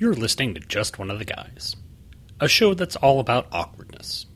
You're 0.00 0.14
listening 0.14 0.54
to 0.54 0.60
Just 0.60 1.00
One 1.00 1.10
of 1.10 1.18
the 1.18 1.24
Guys, 1.24 1.74
a 2.38 2.46
show 2.46 2.72
that's 2.72 2.94
all 2.94 3.18
about 3.18 3.48
awkwardness, 3.50 4.26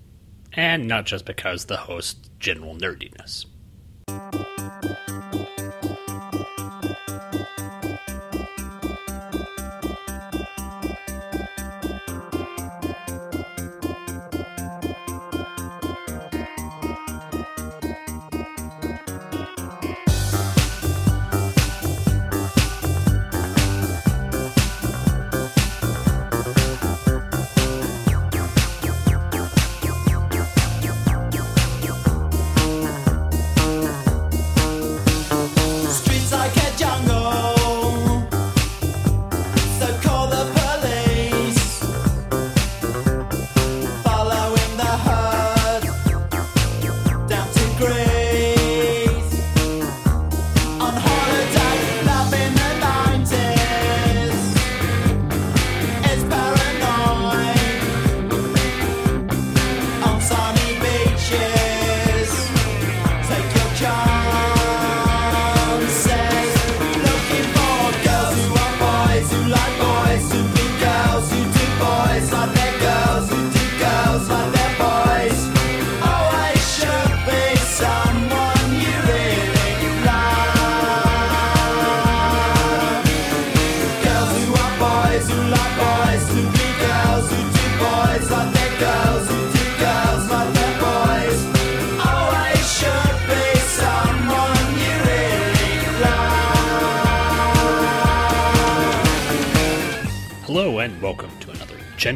and 0.55 0.89
not 0.89 1.07
just 1.07 1.25
because 1.25 1.67
the 1.67 1.77
host's 1.77 2.31
general 2.41 2.75
nerdiness. 2.75 3.47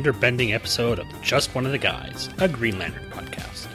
Gender 0.07 0.21
bending 0.21 0.53
episode 0.53 1.01
of 1.01 1.21
Just 1.21 1.53
One 1.53 1.67
of 1.67 1.73
the 1.73 1.79
Guys, 1.79 2.29
a 2.39 2.47
Green 2.47 2.79
Lantern 2.79 3.11
podcast. 3.11 3.67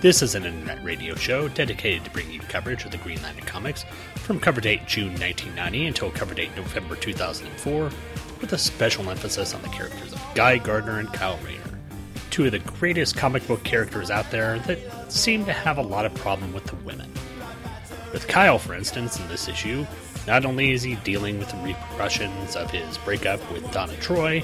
This 0.00 0.22
is 0.22 0.34
an 0.34 0.46
internet 0.46 0.82
radio 0.82 1.14
show 1.14 1.46
dedicated 1.48 2.06
to 2.06 2.10
bringing 2.10 2.32
you 2.32 2.40
coverage 2.40 2.86
of 2.86 2.90
the 2.90 2.96
Green 2.96 3.20
Lantern 3.20 3.44
comics 3.44 3.84
from 4.14 4.40
cover 4.40 4.62
date 4.62 4.86
June 4.86 5.08
1990 5.08 5.86
until 5.86 6.10
cover 6.10 6.32
date 6.32 6.56
November 6.56 6.96
2004, 6.96 7.90
with 8.40 8.54
a 8.54 8.56
special 8.56 9.10
emphasis 9.10 9.52
on 9.52 9.60
the 9.60 9.68
characters 9.68 10.14
of 10.14 10.26
Guy 10.34 10.56
Gardner 10.56 11.00
and 11.00 11.12
Kyle 11.12 11.38
Rayner, 11.44 11.78
two 12.30 12.46
of 12.46 12.52
the 12.52 12.60
greatest 12.60 13.14
comic 13.14 13.46
book 13.46 13.62
characters 13.62 14.10
out 14.10 14.30
there 14.30 14.60
that 14.60 15.12
seem 15.12 15.44
to 15.44 15.52
have 15.52 15.76
a 15.76 15.82
lot 15.82 16.06
of 16.06 16.14
problem 16.14 16.54
with 16.54 16.64
the 16.64 16.76
women. 16.76 17.12
With 18.10 18.26
Kyle, 18.26 18.58
for 18.58 18.72
instance, 18.72 19.20
in 19.20 19.28
this 19.28 19.48
issue, 19.48 19.84
not 20.26 20.46
only 20.46 20.72
is 20.72 20.82
he 20.82 20.94
dealing 20.94 21.38
with 21.38 21.50
the 21.50 21.58
repercussions 21.58 22.56
of 22.56 22.70
his 22.70 22.96
breakup 22.96 23.40
with 23.52 23.70
Donna 23.70 23.94
Troy, 23.96 24.42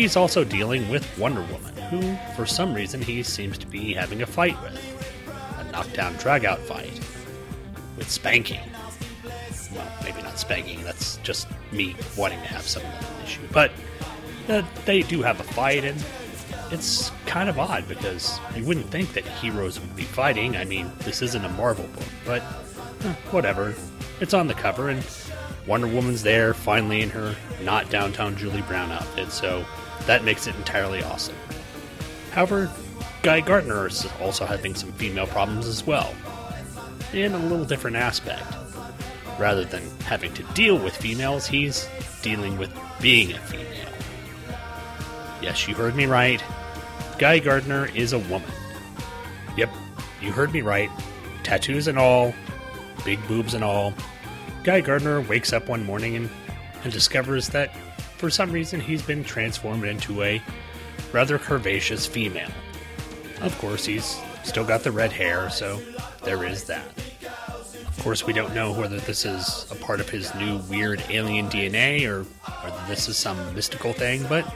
he's 0.00 0.16
also 0.16 0.44
dealing 0.44 0.88
with 0.88 1.06
Wonder 1.18 1.42
Woman, 1.42 1.76
who, 1.90 2.16
for 2.34 2.46
some 2.46 2.72
reason, 2.72 3.02
he 3.02 3.22
seems 3.22 3.58
to 3.58 3.66
be 3.66 3.92
having 3.92 4.22
a 4.22 4.26
fight 4.26 4.60
with. 4.62 4.80
A 5.58 5.70
knockdown 5.72 6.14
dragout 6.14 6.58
fight. 6.60 6.98
With 7.98 8.08
spanking. 8.10 8.60
Well, 9.74 9.92
maybe 10.02 10.22
not 10.22 10.38
spanking, 10.38 10.82
that's 10.84 11.18
just 11.18 11.48
me 11.70 11.94
wanting 12.16 12.40
to 12.40 12.46
have 12.46 12.62
some 12.62 12.82
issue. 13.22 13.42
But 13.52 13.72
uh, 14.48 14.62
they 14.86 15.02
do 15.02 15.20
have 15.20 15.38
a 15.38 15.44
fight, 15.44 15.84
and 15.84 16.02
it's 16.70 17.12
kind 17.26 17.50
of 17.50 17.58
odd 17.58 17.86
because 17.86 18.40
you 18.56 18.64
wouldn't 18.64 18.86
think 18.86 19.12
that 19.12 19.26
heroes 19.26 19.78
would 19.78 19.94
be 19.94 20.04
fighting. 20.04 20.56
I 20.56 20.64
mean, 20.64 20.90
this 21.00 21.20
isn't 21.20 21.44
a 21.44 21.50
Marvel 21.50 21.86
book, 21.88 22.08
but 22.24 22.42
eh, 23.04 23.12
whatever. 23.32 23.74
It's 24.20 24.32
on 24.32 24.46
the 24.46 24.54
cover, 24.54 24.88
and 24.88 25.06
Wonder 25.66 25.88
Woman's 25.88 26.22
there, 26.22 26.54
finally 26.54 27.02
in 27.02 27.10
her 27.10 27.36
not 27.62 27.90
downtown 27.90 28.34
Julie 28.34 28.62
Brown 28.62 28.90
outfit, 28.90 29.30
so 29.30 29.64
that 30.06 30.24
makes 30.24 30.46
it 30.46 30.54
entirely 30.56 31.02
awesome. 31.02 31.36
However, 32.32 32.70
Guy 33.22 33.40
Gardner 33.40 33.86
is 33.86 34.06
also 34.20 34.46
having 34.46 34.74
some 34.74 34.92
female 34.92 35.26
problems 35.26 35.66
as 35.66 35.86
well, 35.86 36.14
in 37.12 37.34
a 37.34 37.38
little 37.38 37.64
different 37.64 37.96
aspect. 37.96 38.44
Rather 39.38 39.64
than 39.64 39.82
having 40.00 40.32
to 40.34 40.42
deal 40.54 40.78
with 40.78 40.96
females, 40.96 41.46
he's 41.46 41.88
dealing 42.22 42.58
with 42.58 42.70
being 43.00 43.32
a 43.32 43.38
female. 43.38 43.92
Yes, 45.40 45.66
you 45.66 45.74
heard 45.74 45.96
me 45.96 46.06
right. 46.06 46.42
Guy 47.18 47.38
Gardner 47.38 47.86
is 47.94 48.12
a 48.12 48.18
woman. 48.18 48.50
Yep, 49.56 49.70
you 50.22 50.32
heard 50.32 50.52
me 50.52 50.60
right. 50.60 50.90
Tattoos 51.42 51.88
and 51.88 51.98
all, 51.98 52.34
big 53.04 53.26
boobs 53.26 53.54
and 53.54 53.64
all. 53.64 53.94
Guy 54.62 54.80
Gardner 54.80 55.22
wakes 55.22 55.52
up 55.52 55.68
one 55.68 55.84
morning 55.84 56.16
and, 56.16 56.30
and 56.84 56.92
discovers 56.92 57.48
that 57.48 57.74
for 58.20 58.28
some 58.28 58.52
reason 58.52 58.78
he's 58.78 59.00
been 59.00 59.24
transformed 59.24 59.82
into 59.84 60.22
a 60.22 60.42
rather 61.10 61.38
curvaceous 61.38 62.06
female. 62.06 62.50
Of 63.40 63.56
course, 63.58 63.86
he's 63.86 64.20
still 64.44 64.62
got 64.62 64.82
the 64.82 64.92
red 64.92 65.10
hair, 65.10 65.48
so 65.48 65.80
there 66.22 66.44
is 66.44 66.64
that. 66.64 66.84
Of 67.86 67.98
course, 68.02 68.26
we 68.26 68.34
don't 68.34 68.54
know 68.54 68.74
whether 68.74 68.98
this 68.98 69.24
is 69.24 69.66
a 69.70 69.74
part 69.74 70.00
of 70.00 70.10
his 70.10 70.34
new 70.34 70.58
weird 70.68 71.02
alien 71.08 71.48
DNA 71.48 72.06
or 72.06 72.24
whether 72.62 72.88
this 72.88 73.08
is 73.08 73.16
some 73.16 73.54
mystical 73.54 73.94
thing, 73.94 74.26
but 74.28 74.54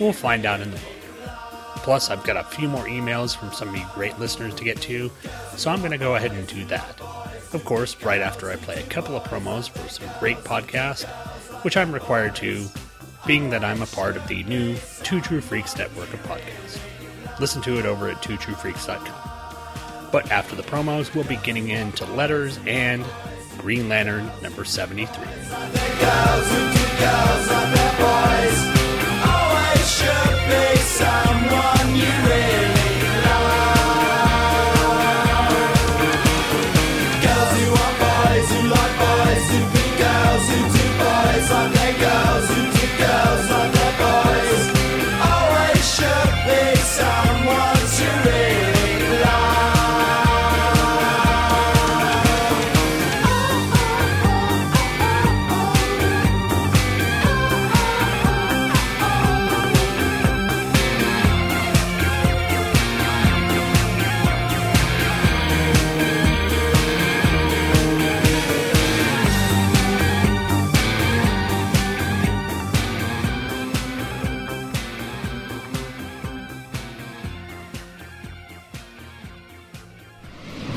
we'll 0.00 0.12
find 0.12 0.44
out 0.44 0.60
in 0.60 0.72
the 0.72 0.76
book. 0.76 0.92
Plus, 1.76 2.10
I've 2.10 2.24
got 2.24 2.36
a 2.36 2.42
few 2.42 2.66
more 2.66 2.86
emails 2.86 3.36
from 3.36 3.52
some 3.52 3.68
of 3.68 3.76
you 3.76 3.86
great 3.94 4.18
listeners 4.18 4.56
to 4.56 4.64
get 4.64 4.80
to, 4.82 5.08
so 5.56 5.70
I'm 5.70 5.78
going 5.78 5.92
to 5.92 5.98
go 5.98 6.16
ahead 6.16 6.32
and 6.32 6.44
do 6.48 6.64
that. 6.64 7.00
Of 7.52 7.62
course, 7.64 8.02
right 8.02 8.20
after 8.20 8.50
I 8.50 8.56
play 8.56 8.82
a 8.82 8.86
couple 8.88 9.16
of 9.16 9.22
promos 9.22 9.70
for 9.70 9.88
some 9.88 10.08
great 10.18 10.38
podcasts, 10.38 11.06
which 11.62 11.76
I'm 11.76 11.92
required 11.92 12.34
to, 12.36 12.66
being 13.26 13.50
that 13.50 13.64
I'm 13.64 13.82
a 13.82 13.86
part 13.86 14.16
of 14.16 14.26
the 14.28 14.42
new 14.44 14.76
Two 15.02 15.20
True 15.20 15.40
Freaks 15.40 15.76
network 15.76 16.12
of 16.12 16.22
podcasts. 16.22 16.78
Listen 17.40 17.62
to 17.62 17.78
it 17.78 17.86
over 17.86 18.08
at 18.08 18.22
twotruefreaks.com. 18.22 20.10
But 20.10 20.30
after 20.30 20.56
the 20.56 20.62
promos, 20.62 21.14
we'll 21.14 21.24
be 21.24 21.36
getting 21.36 21.68
into 21.68 22.04
letters 22.06 22.58
and 22.66 23.04
Green 23.58 23.88
Lantern 23.88 24.30
number 24.42 24.64
73. 24.64 25.24
Girls 25.24 26.68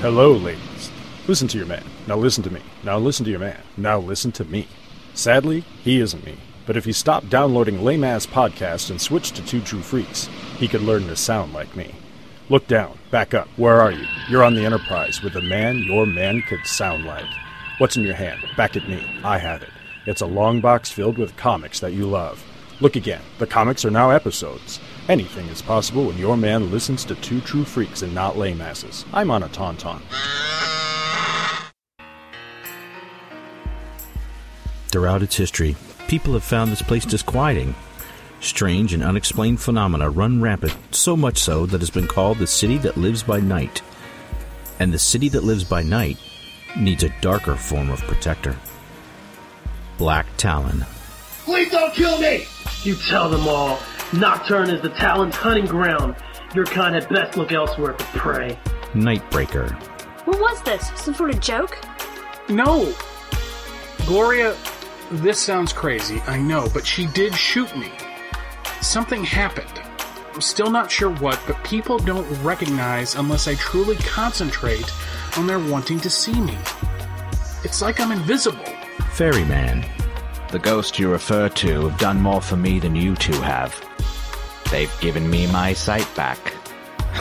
Hello, 0.01 0.31
ladies. 0.33 0.89
Listen 1.27 1.47
to 1.49 1.59
your 1.59 1.67
man. 1.67 1.83
Now 2.07 2.17
listen 2.17 2.41
to 2.45 2.49
me. 2.49 2.59
Now 2.83 2.97
listen 2.97 3.23
to 3.25 3.29
your 3.29 3.39
man. 3.39 3.61
Now 3.77 3.99
listen 3.99 4.31
to 4.31 4.43
me. 4.43 4.67
Sadly, 5.13 5.63
he 5.83 5.99
isn't 5.99 6.25
me. 6.25 6.37
But 6.65 6.75
if 6.75 6.85
he 6.85 6.91
stopped 6.91 7.29
downloading 7.29 7.83
lame 7.83 8.03
ass 8.03 8.25
podcasts 8.25 8.89
and 8.89 8.99
switched 8.99 9.35
to 9.35 9.45
Two 9.45 9.61
True 9.61 9.83
Freaks, 9.83 10.27
he 10.57 10.67
could 10.67 10.81
learn 10.81 11.05
to 11.05 11.15
sound 11.15 11.53
like 11.53 11.75
me. 11.75 11.93
Look 12.49 12.65
down, 12.65 12.97
back 13.11 13.35
up. 13.35 13.47
Where 13.57 13.79
are 13.79 13.91
you? 13.91 14.07
You're 14.27 14.43
on 14.43 14.55
the 14.55 14.65
Enterprise 14.65 15.21
with 15.21 15.35
a 15.35 15.41
man 15.41 15.83
your 15.83 16.07
man 16.07 16.41
could 16.41 16.65
sound 16.65 17.05
like. 17.05 17.29
What's 17.77 17.95
in 17.95 18.01
your 18.01 18.15
hand? 18.15 18.41
Back 18.57 18.75
at 18.75 18.89
me. 18.89 19.05
I 19.23 19.37
have 19.37 19.61
it. 19.61 19.69
It's 20.07 20.21
a 20.21 20.25
long 20.25 20.61
box 20.61 20.89
filled 20.89 21.19
with 21.19 21.37
comics 21.37 21.79
that 21.79 21.93
you 21.93 22.07
love. 22.07 22.43
Look 22.79 22.95
again. 22.95 23.21
The 23.37 23.45
comics 23.45 23.85
are 23.85 23.91
now 23.91 24.09
episodes. 24.09 24.79
Anything 25.09 25.47
is 25.47 25.61
possible 25.61 26.05
when 26.05 26.17
your 26.17 26.37
man 26.37 26.71
listens 26.71 27.03
to 27.05 27.15
Two 27.15 27.41
True 27.41 27.63
Freaks 27.63 28.01
and 28.01 28.13
not 28.13 28.37
lame 28.37 28.61
asses. 28.61 29.05
I'm 29.11 29.31
on 29.31 29.43
a 29.43 29.49
tauntaun. 29.49 30.01
Throughout 34.89 35.23
its 35.23 35.37
history, 35.37 35.75
people 36.07 36.33
have 36.33 36.43
found 36.43 36.71
this 36.71 36.81
place 36.81 37.05
disquieting. 37.05 37.73
Strange 38.41 38.93
and 38.93 39.03
unexplained 39.03 39.61
phenomena 39.61 40.09
run 40.09 40.41
rampant, 40.41 40.75
so 40.91 41.15
much 41.15 41.37
so 41.37 41.65
that 41.65 41.81
it's 41.81 41.89
been 41.89 42.07
called 42.07 42.37
the 42.37 42.47
city 42.47 42.77
that 42.79 42.97
lives 42.97 43.23
by 43.23 43.39
night. 43.39 43.81
And 44.79 44.93
the 44.93 44.99
city 44.99 45.29
that 45.29 45.43
lives 45.43 45.63
by 45.63 45.83
night 45.83 46.17
needs 46.77 47.03
a 47.03 47.13
darker 47.21 47.55
form 47.55 47.89
of 47.89 48.01
protector. 48.01 48.57
Black 49.97 50.25
Talon. 50.37 50.85
Please 51.45 51.71
don't 51.71 51.93
kill 51.93 52.19
me! 52.19 52.45
You 52.83 52.95
tell 52.95 53.29
them 53.29 53.47
all. 53.47 53.79
Nocturne 54.13 54.69
is 54.69 54.81
the 54.81 54.89
Talon's 54.89 55.35
hunting 55.35 55.65
ground. 55.65 56.17
Your 56.53 56.65
kind 56.65 56.95
had 56.95 57.07
best 57.07 57.37
look 57.37 57.53
elsewhere 57.53 57.93
for 57.93 58.19
prey. 58.19 58.59
Nightbreaker. 58.93 59.71
What 60.25 60.37
was 60.37 60.61
this? 60.63 60.91
Some 61.01 61.13
sort 61.13 61.29
of 61.29 61.39
joke? 61.39 61.77
No! 62.49 62.93
Gloria, 64.05 64.53
this 65.11 65.39
sounds 65.39 65.71
crazy, 65.71 66.19
I 66.27 66.41
know, 66.41 66.67
but 66.73 66.85
she 66.85 67.05
did 67.07 67.33
shoot 67.33 67.73
me. 67.77 67.89
Something 68.81 69.23
happened. 69.23 69.81
I'm 70.33 70.41
still 70.41 70.69
not 70.69 70.91
sure 70.91 71.13
what, 71.15 71.39
but 71.47 71.63
people 71.63 71.97
don't 71.97 72.27
recognize 72.43 73.15
unless 73.15 73.47
I 73.47 73.55
truly 73.55 73.95
concentrate 73.95 74.91
on 75.37 75.47
their 75.47 75.59
wanting 75.59 76.01
to 76.01 76.09
see 76.09 76.37
me. 76.37 76.57
It's 77.63 77.81
like 77.81 78.01
I'm 78.01 78.11
invisible. 78.11 78.65
Ferryman. 79.11 79.85
The 80.49 80.59
ghost 80.59 80.99
you 80.99 81.09
refer 81.09 81.47
to 81.47 81.87
have 81.87 81.97
done 81.97 82.19
more 82.19 82.41
for 82.41 82.57
me 82.57 82.79
than 82.79 82.93
you 82.93 83.15
two 83.15 83.39
have. 83.41 83.73
They've 84.71 84.99
given 85.01 85.29
me 85.29 85.47
my 85.47 85.73
sight 85.73 86.07
back. 86.15 86.53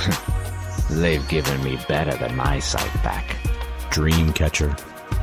They've 0.91 1.27
given 1.29 1.63
me 1.65 1.79
better 1.89 2.17
than 2.17 2.37
my 2.37 2.61
sight 2.61 2.93
back. 3.03 3.37
Dreamcatcher. 3.91 4.79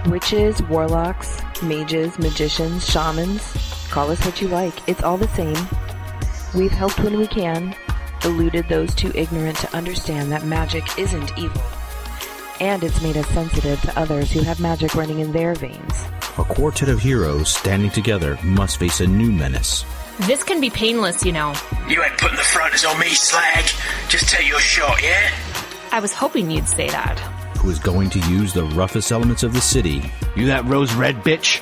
Witches, 0.09 0.61
warlocks, 0.63 1.41
mages, 1.63 2.19
magicians, 2.19 2.85
shamans. 2.85 3.41
Call 3.89 4.11
us 4.11 4.23
what 4.25 4.41
you 4.41 4.49
like. 4.49 4.73
It's 4.89 5.03
all 5.03 5.17
the 5.17 5.29
same. 5.29 5.55
We've 6.53 6.71
helped 6.71 6.99
when 6.99 7.17
we 7.17 7.27
can, 7.27 7.73
eluded 8.25 8.67
those 8.67 8.93
too 8.93 9.11
ignorant 9.15 9.57
to 9.59 9.73
understand 9.73 10.29
that 10.33 10.43
magic 10.43 10.83
isn't 10.99 11.37
evil. 11.37 11.61
And 12.59 12.83
it's 12.83 13.01
made 13.01 13.15
us 13.15 13.27
sensitive 13.29 13.79
to 13.81 13.97
others 13.97 14.31
who 14.31 14.41
have 14.41 14.59
magic 14.59 14.95
running 14.95 15.19
in 15.19 15.31
their 15.31 15.55
veins. 15.55 16.05
A 16.37 16.43
quartet 16.43 16.89
of 16.89 16.99
heroes 16.99 17.55
standing 17.55 17.89
together 17.89 18.37
must 18.43 18.77
face 18.77 18.99
a 18.99 19.07
new 19.07 19.31
menace. 19.31 19.85
This 20.21 20.43
can 20.43 20.59
be 20.59 20.69
painless, 20.69 21.23
you 21.23 21.31
know. 21.31 21.53
You 21.87 22.03
ain't 22.03 22.17
putting 22.17 22.37
the 22.37 22.43
fronters 22.43 22.83
on 22.85 22.99
me, 22.99 23.09
slag. 23.09 23.65
Just 24.09 24.29
take 24.29 24.47
your 24.47 24.59
shot, 24.59 25.01
yeah? 25.03 25.31
I 25.91 25.99
was 25.99 26.11
hoping 26.11 26.49
you'd 26.49 26.67
say 26.67 26.89
that. 26.89 27.19
Who 27.59 27.69
is 27.69 27.79
going 27.79 28.09
to 28.11 28.19
use 28.29 28.53
the 28.53 28.63
roughest 28.63 29.11
elements 29.11 29.43
of 29.43 29.53
the 29.53 29.61
city? 29.61 30.11
You 30.35 30.47
that 30.47 30.65
rose 30.65 30.93
red 30.93 31.17
bitch? 31.17 31.61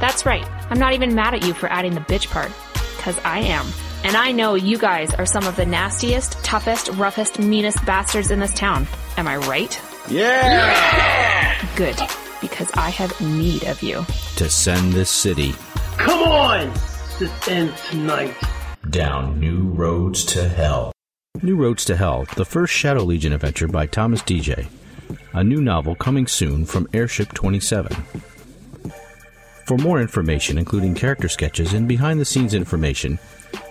That's 0.00 0.26
right. 0.26 0.46
I'm 0.70 0.78
not 0.78 0.92
even 0.92 1.14
mad 1.14 1.34
at 1.34 1.44
you 1.46 1.54
for 1.54 1.70
adding 1.70 1.94
the 1.94 2.00
bitch 2.00 2.30
part. 2.30 2.52
Cause 2.98 3.18
I 3.24 3.40
am. 3.40 3.66
And 4.04 4.16
I 4.16 4.32
know 4.32 4.54
you 4.54 4.78
guys 4.78 5.14
are 5.14 5.26
some 5.26 5.46
of 5.46 5.56
the 5.56 5.66
nastiest, 5.66 6.42
toughest, 6.44 6.88
roughest, 6.90 7.38
meanest 7.38 7.84
bastards 7.86 8.30
in 8.30 8.38
this 8.38 8.52
town. 8.52 8.86
Am 9.16 9.26
I 9.26 9.38
right? 9.38 9.80
Yeah! 10.08 11.66
Good. 11.76 11.96
Because 12.40 12.70
I 12.74 12.90
have 12.90 13.18
need 13.20 13.64
of 13.64 13.82
you. 13.82 14.04
To 14.36 14.50
send 14.50 14.92
this 14.92 15.10
city 15.10 15.54
Come 15.96 16.22
on! 16.22 16.93
This 17.18 17.48
ends 17.48 17.80
tonight. 17.88 18.34
down 18.90 19.38
new 19.38 19.68
roads 19.68 20.24
to 20.26 20.48
hell. 20.48 20.92
New 21.42 21.56
Roads 21.56 21.84
to 21.86 21.96
Hell, 21.96 22.26
the 22.36 22.44
first 22.44 22.72
Shadow 22.72 23.02
Legion 23.02 23.32
adventure 23.32 23.66
by 23.68 23.86
Thomas 23.86 24.22
DJ. 24.22 24.66
A 25.32 25.44
new 25.44 25.60
novel 25.60 25.94
coming 25.94 26.26
soon 26.26 26.64
from 26.64 26.88
Airship 26.92 27.32
27. 27.34 27.92
For 29.66 29.76
more 29.78 30.00
information, 30.00 30.58
including 30.58 30.94
character 30.94 31.28
sketches 31.28 31.72
and 31.74 31.86
behind 31.86 32.18
the 32.20 32.24
scenes 32.24 32.54
information, 32.54 33.18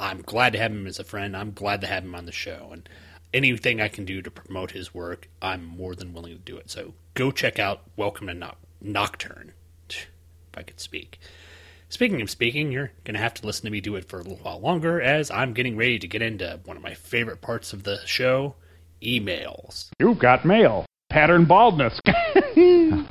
I'm 0.00 0.22
glad 0.22 0.54
to 0.54 0.58
have 0.58 0.72
him 0.72 0.86
as 0.86 0.98
a 0.98 1.04
friend. 1.04 1.36
I'm 1.36 1.52
glad 1.52 1.80
to 1.82 1.86
have 1.86 2.04
him 2.04 2.14
on 2.14 2.24
the 2.24 2.32
show. 2.32 2.70
And 2.72 2.88
anything 3.34 3.80
I 3.80 3.88
can 3.88 4.04
do 4.04 4.22
to 4.22 4.30
promote 4.30 4.70
his 4.70 4.94
work, 4.94 5.28
I'm 5.42 5.64
more 5.64 5.94
than 5.94 6.14
willing 6.14 6.32
to 6.32 6.38
do 6.38 6.56
it. 6.56 6.70
So 6.70 6.94
go 7.14 7.30
check 7.30 7.58
out 7.58 7.82
Welcome 7.96 8.28
to 8.28 8.32
Noc- 8.32 8.56
Nocturne, 8.80 9.52
if 9.88 10.08
I 10.54 10.62
could 10.62 10.80
speak. 10.80 11.20
Speaking 11.88 12.22
of 12.22 12.30
speaking, 12.30 12.72
you're 12.72 12.92
going 13.04 13.14
to 13.14 13.20
have 13.20 13.34
to 13.34 13.46
listen 13.46 13.64
to 13.66 13.70
me 13.70 13.80
do 13.80 13.96
it 13.96 14.08
for 14.08 14.20
a 14.20 14.22
little 14.22 14.38
while 14.38 14.60
longer 14.60 15.00
as 15.00 15.30
I'm 15.30 15.52
getting 15.52 15.76
ready 15.76 15.98
to 15.98 16.08
get 16.08 16.22
into 16.22 16.60
one 16.64 16.76
of 16.76 16.82
my 16.82 16.94
favorite 16.94 17.40
parts 17.40 17.72
of 17.72 17.82
the 17.82 17.98
show 18.06 18.54
emails. 19.02 19.90
You've 19.98 20.18
got 20.18 20.44
mail. 20.44 20.86
Pattern 21.10 21.44
baldness. 21.44 22.00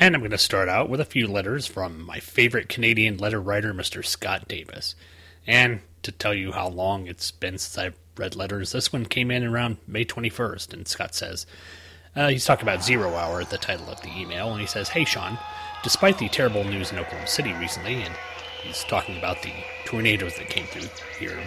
And 0.00 0.14
I'm 0.14 0.20
going 0.20 0.30
to 0.30 0.38
start 0.38 0.68
out 0.68 0.88
with 0.88 1.00
a 1.00 1.04
few 1.04 1.26
letters 1.26 1.66
from 1.66 2.00
my 2.06 2.20
favorite 2.20 2.68
Canadian 2.68 3.16
letter 3.16 3.40
writer, 3.40 3.74
Mr. 3.74 4.04
Scott 4.04 4.46
Davis. 4.46 4.94
And 5.46 5.80
to 6.02 6.12
tell 6.12 6.34
you 6.34 6.52
how 6.52 6.68
long 6.68 7.06
it's 7.06 7.30
been 7.30 7.58
since 7.58 7.78
I've 7.78 7.98
read 8.16 8.36
letters, 8.36 8.72
this 8.72 8.92
one 8.92 9.06
came 9.06 9.30
in 9.30 9.44
around 9.44 9.78
May 9.86 10.04
21st. 10.04 10.72
And 10.72 10.88
Scott 10.88 11.14
says, 11.14 11.46
uh, 12.16 12.28
he's 12.28 12.44
talking 12.44 12.64
about 12.64 12.82
Zero 12.82 13.14
Hour 13.14 13.40
at 13.40 13.50
the 13.50 13.58
title 13.58 13.88
of 13.88 14.00
the 14.02 14.10
email. 14.16 14.50
And 14.50 14.60
he 14.60 14.66
says, 14.66 14.88
Hey, 14.88 15.04
Sean, 15.04 15.38
despite 15.82 16.18
the 16.18 16.28
terrible 16.28 16.64
news 16.64 16.90
in 16.90 16.98
Oklahoma 16.98 17.26
City 17.26 17.52
recently, 17.54 17.94
and 18.02 18.14
he's 18.62 18.84
talking 18.84 19.16
about 19.16 19.42
the 19.42 19.52
tornadoes 19.84 20.36
that 20.36 20.50
came 20.50 20.66
through 20.66 20.88
here 21.18 21.38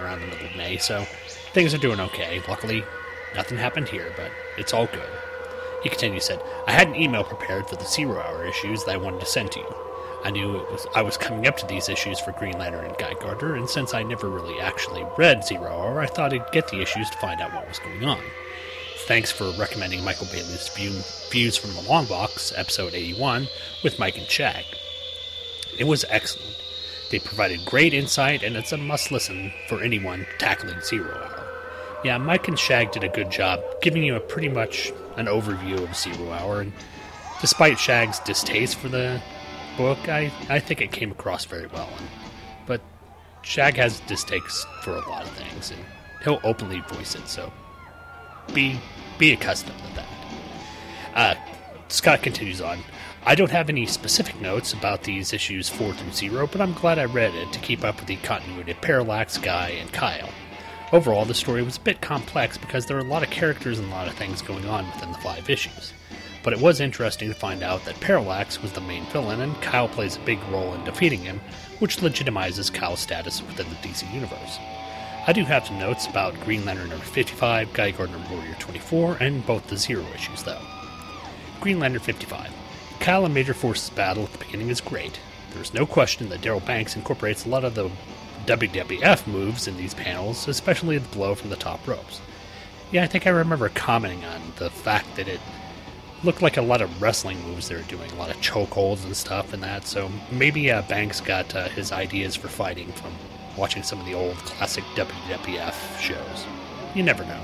around 0.00 0.20
the 0.20 0.26
middle 0.26 0.46
of 0.46 0.56
May, 0.56 0.78
so 0.78 1.04
things 1.52 1.72
are 1.74 1.78
doing 1.78 2.00
okay. 2.00 2.42
Luckily, 2.48 2.82
nothing 3.34 3.58
happened 3.58 3.88
here, 3.88 4.12
but 4.16 4.30
it's 4.58 4.74
all 4.74 4.86
good. 4.86 5.08
He 5.82 5.88
continues, 5.88 6.24
said, 6.24 6.42
I 6.66 6.72
had 6.72 6.88
an 6.88 6.96
email 6.96 7.22
prepared 7.22 7.68
for 7.68 7.76
the 7.76 7.84
zero 7.84 8.20
hour 8.20 8.44
issues 8.44 8.84
that 8.84 8.92
I 8.92 8.96
wanted 8.96 9.20
to 9.20 9.26
send 9.26 9.52
to 9.52 9.60
you. 9.60 9.85
I 10.26 10.30
knew 10.30 10.56
it 10.56 10.72
was 10.72 10.88
I 10.92 11.02
was 11.02 11.16
coming 11.16 11.46
up 11.46 11.56
to 11.58 11.66
these 11.68 11.88
issues 11.88 12.18
for 12.18 12.32
Green 12.32 12.58
Lantern 12.58 12.84
and 12.84 12.98
Guy 12.98 13.14
Gardner, 13.20 13.54
and 13.54 13.70
since 13.70 13.94
I 13.94 14.02
never 14.02 14.28
really 14.28 14.58
actually 14.58 15.06
read 15.16 15.46
Zero 15.46 15.68
Hour, 15.68 16.00
I 16.00 16.06
thought 16.06 16.32
I'd 16.32 16.50
get 16.50 16.66
the 16.66 16.82
issues 16.82 17.08
to 17.10 17.18
find 17.18 17.40
out 17.40 17.54
what 17.54 17.68
was 17.68 17.78
going 17.78 18.04
on. 18.04 18.20
Thanks 19.06 19.30
for 19.30 19.52
recommending 19.52 20.02
Michael 20.04 20.26
Bailey's 20.26 20.68
view, 20.70 20.90
Views 21.30 21.56
from 21.56 21.74
the 21.74 21.88
Long 21.88 22.06
Box, 22.06 22.52
episode 22.56 22.92
81, 22.92 23.46
with 23.84 24.00
Mike 24.00 24.18
and 24.18 24.28
Shag. 24.28 24.64
It 25.78 25.84
was 25.84 26.04
excellent. 26.08 26.60
They 27.12 27.20
provided 27.20 27.64
great 27.64 27.94
insight, 27.94 28.42
and 28.42 28.56
it's 28.56 28.72
a 28.72 28.76
must 28.76 29.12
listen 29.12 29.52
for 29.68 29.80
anyone 29.80 30.26
tackling 30.38 30.80
Zero 30.80 31.14
Hour. 31.14 31.46
Yeah, 32.02 32.18
Mike 32.18 32.48
and 32.48 32.58
Shag 32.58 32.90
did 32.90 33.04
a 33.04 33.08
good 33.08 33.30
job 33.30 33.62
giving 33.80 34.02
you 34.02 34.16
a 34.16 34.20
pretty 34.20 34.48
much 34.48 34.90
an 35.18 35.26
overview 35.26 35.80
of 35.84 35.94
Zero 35.94 36.32
Hour, 36.32 36.62
and 36.62 36.72
despite 37.40 37.78
Shag's 37.78 38.18
distaste 38.18 38.74
for 38.74 38.88
the 38.88 39.22
book, 39.76 40.08
I, 40.08 40.32
I 40.48 40.58
think 40.58 40.80
it 40.80 40.92
came 40.92 41.10
across 41.10 41.44
very 41.44 41.66
well. 41.66 41.88
But 42.66 42.80
Shag 43.42 43.76
has 43.76 44.00
distaste 44.00 44.66
for 44.82 44.92
a 44.92 45.08
lot 45.08 45.24
of 45.24 45.30
things, 45.30 45.70
and 45.70 45.80
he'll 46.24 46.40
openly 46.44 46.80
voice 46.80 47.14
it, 47.14 47.28
so 47.28 47.52
be 48.52 48.80
be 49.18 49.32
accustomed 49.32 49.78
to 49.78 49.94
that. 49.94 50.08
Uh, 51.14 51.34
Scott 51.88 52.22
continues 52.22 52.60
on. 52.60 52.78
I 53.24 53.34
don't 53.34 53.50
have 53.50 53.68
any 53.68 53.86
specific 53.86 54.40
notes 54.40 54.72
about 54.72 55.02
these 55.02 55.32
issues 55.32 55.68
4 55.68 55.94
through 55.94 56.12
0, 56.12 56.46
but 56.46 56.60
I'm 56.60 56.74
glad 56.74 56.98
I 56.98 57.06
read 57.06 57.34
it 57.34 57.52
to 57.52 57.58
keep 57.58 57.82
up 57.82 57.96
with 57.96 58.06
the 58.06 58.16
continuity 58.16 58.70
of 58.70 58.80
Parallax, 58.80 59.38
Guy, 59.38 59.70
and 59.70 59.92
Kyle. 59.92 60.28
Overall, 60.92 61.24
the 61.24 61.34
story 61.34 61.62
was 61.62 61.76
a 61.76 61.80
bit 61.80 62.00
complex 62.00 62.56
because 62.56 62.86
there 62.86 62.96
are 62.96 63.00
a 63.00 63.04
lot 63.04 63.24
of 63.24 63.30
characters 63.30 63.80
and 63.80 63.88
a 63.88 63.90
lot 63.90 64.06
of 64.06 64.14
things 64.14 64.42
going 64.42 64.64
on 64.66 64.86
within 64.86 65.10
the 65.10 65.18
five 65.18 65.50
issues. 65.50 65.92
But 66.46 66.52
it 66.52 66.60
was 66.60 66.78
interesting 66.78 67.28
to 67.28 67.34
find 67.34 67.64
out 67.64 67.84
that 67.86 67.98
Parallax 67.98 68.62
was 68.62 68.70
the 68.70 68.80
main 68.80 69.04
villain 69.06 69.40
and 69.40 69.60
Kyle 69.60 69.88
plays 69.88 70.14
a 70.14 70.20
big 70.20 70.38
role 70.48 70.74
in 70.74 70.84
defeating 70.84 71.18
him, 71.18 71.40
which 71.80 71.96
legitimizes 71.96 72.72
Kyle's 72.72 73.00
status 73.00 73.42
within 73.42 73.68
the 73.68 73.74
DC 73.74 74.08
universe. 74.14 74.60
I 75.26 75.32
do 75.32 75.42
have 75.42 75.66
some 75.66 75.80
notes 75.80 76.06
about 76.06 76.38
Green 76.44 76.64
Lantern 76.64 76.90
number 76.90 77.04
55, 77.04 77.72
Guy 77.72 77.90
Gardner 77.90 78.24
Warrior 78.30 78.54
24, 78.60 79.16
and 79.18 79.44
both 79.44 79.66
the 79.66 79.76
Zero 79.76 80.06
issues 80.14 80.44
though. 80.44 80.60
Green 81.60 81.80
Lantern 81.80 82.00
55. 82.00 82.52
Kyle 83.00 83.24
and 83.24 83.34
Major 83.34 83.52
Force's 83.52 83.90
battle 83.90 84.22
at 84.22 84.32
the 84.32 84.44
beginning 84.44 84.68
is 84.68 84.80
great. 84.80 85.18
There's 85.52 85.74
no 85.74 85.84
question 85.84 86.28
that 86.28 86.42
Darryl 86.42 86.64
Banks 86.64 86.94
incorporates 86.94 87.44
a 87.44 87.48
lot 87.48 87.64
of 87.64 87.74
the 87.74 87.90
WWF 88.46 89.26
moves 89.26 89.66
in 89.66 89.76
these 89.76 89.94
panels, 89.94 90.46
especially 90.46 90.98
the 90.98 91.08
blow 91.08 91.34
from 91.34 91.50
the 91.50 91.56
top 91.56 91.84
ropes. 91.88 92.20
Yeah, 92.92 93.02
I 93.02 93.08
think 93.08 93.26
I 93.26 93.30
remember 93.30 93.68
commenting 93.70 94.24
on 94.24 94.40
the 94.58 94.70
fact 94.70 95.16
that 95.16 95.26
it 95.26 95.40
looked 96.26 96.42
like 96.42 96.56
a 96.56 96.62
lot 96.62 96.82
of 96.82 97.00
wrestling 97.00 97.40
moves 97.46 97.68
they 97.68 97.76
were 97.76 97.82
doing, 97.82 98.10
a 98.10 98.16
lot 98.16 98.30
of 98.30 98.36
chokeholds 98.38 99.04
and 99.04 99.16
stuff 99.16 99.52
and 99.52 99.62
that. 99.62 99.86
So 99.86 100.10
maybe 100.30 100.70
uh, 100.70 100.82
Banks 100.82 101.20
got 101.20 101.54
uh, 101.54 101.68
his 101.68 101.92
ideas 101.92 102.34
for 102.34 102.48
fighting 102.48 102.90
from 102.92 103.12
watching 103.56 103.84
some 103.84 104.00
of 104.00 104.06
the 104.06 104.14
old 104.14 104.36
classic 104.38 104.82
WWF 104.96 105.98
shows. 106.00 106.46
You 106.94 107.04
never 107.04 107.24
know. 107.24 107.40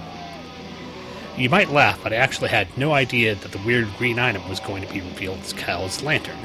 You 1.36 1.48
might 1.48 1.70
laugh, 1.70 2.02
but 2.02 2.12
I 2.12 2.16
actually 2.16 2.50
had 2.50 2.76
no 2.76 2.92
idea 2.92 3.36
that 3.36 3.52
the 3.52 3.58
weird 3.64 3.88
green 3.96 4.18
item 4.18 4.46
was 4.48 4.60
going 4.60 4.86
to 4.86 4.92
be 4.92 5.00
revealed 5.00 5.38
as 5.40 5.52
Kyle's 5.52 6.02
lantern. 6.02 6.36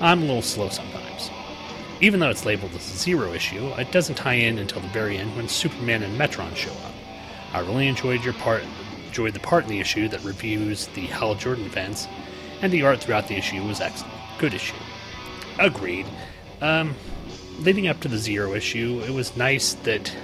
I'm 0.00 0.22
a 0.22 0.26
little 0.26 0.42
slow 0.42 0.68
sometimes. 0.68 1.30
Even 2.00 2.20
though 2.20 2.30
it's 2.30 2.44
labeled 2.44 2.72
as 2.74 2.94
a 2.94 2.96
zero 2.96 3.32
issue, 3.32 3.66
it 3.78 3.90
doesn't 3.90 4.14
tie 4.14 4.34
in 4.34 4.58
until 4.58 4.80
the 4.80 4.88
very 4.88 5.16
end 5.16 5.34
when 5.34 5.48
Superman 5.48 6.04
and 6.04 6.20
Metron 6.20 6.54
show 6.54 6.70
up. 6.70 6.94
I 7.52 7.60
really 7.60 7.88
enjoyed 7.88 8.22
your 8.22 8.34
part, 8.34 8.62
enjoyed 9.08 9.34
the 9.34 9.40
part 9.40 9.64
in 9.64 9.70
the 9.70 9.80
issue 9.80 10.08
that 10.08 10.22
reviews 10.22 10.86
the 10.88 11.06
Hal 11.06 11.34
Jordan 11.34 11.64
events, 11.66 12.06
and 12.62 12.72
the 12.72 12.82
art 12.82 13.00
throughout 13.00 13.28
the 13.28 13.36
issue 13.36 13.62
was 13.64 13.80
excellent. 13.80 14.14
Good 14.38 14.54
issue. 14.54 14.76
Agreed. 15.58 16.06
Um, 16.60 16.94
leading 17.58 17.88
up 17.88 18.00
to 18.00 18.08
the 18.08 18.18
zero 18.18 18.54
issue, 18.54 19.02
it 19.06 19.10
was 19.10 19.36
nice 19.36 19.74
that. 19.74 20.14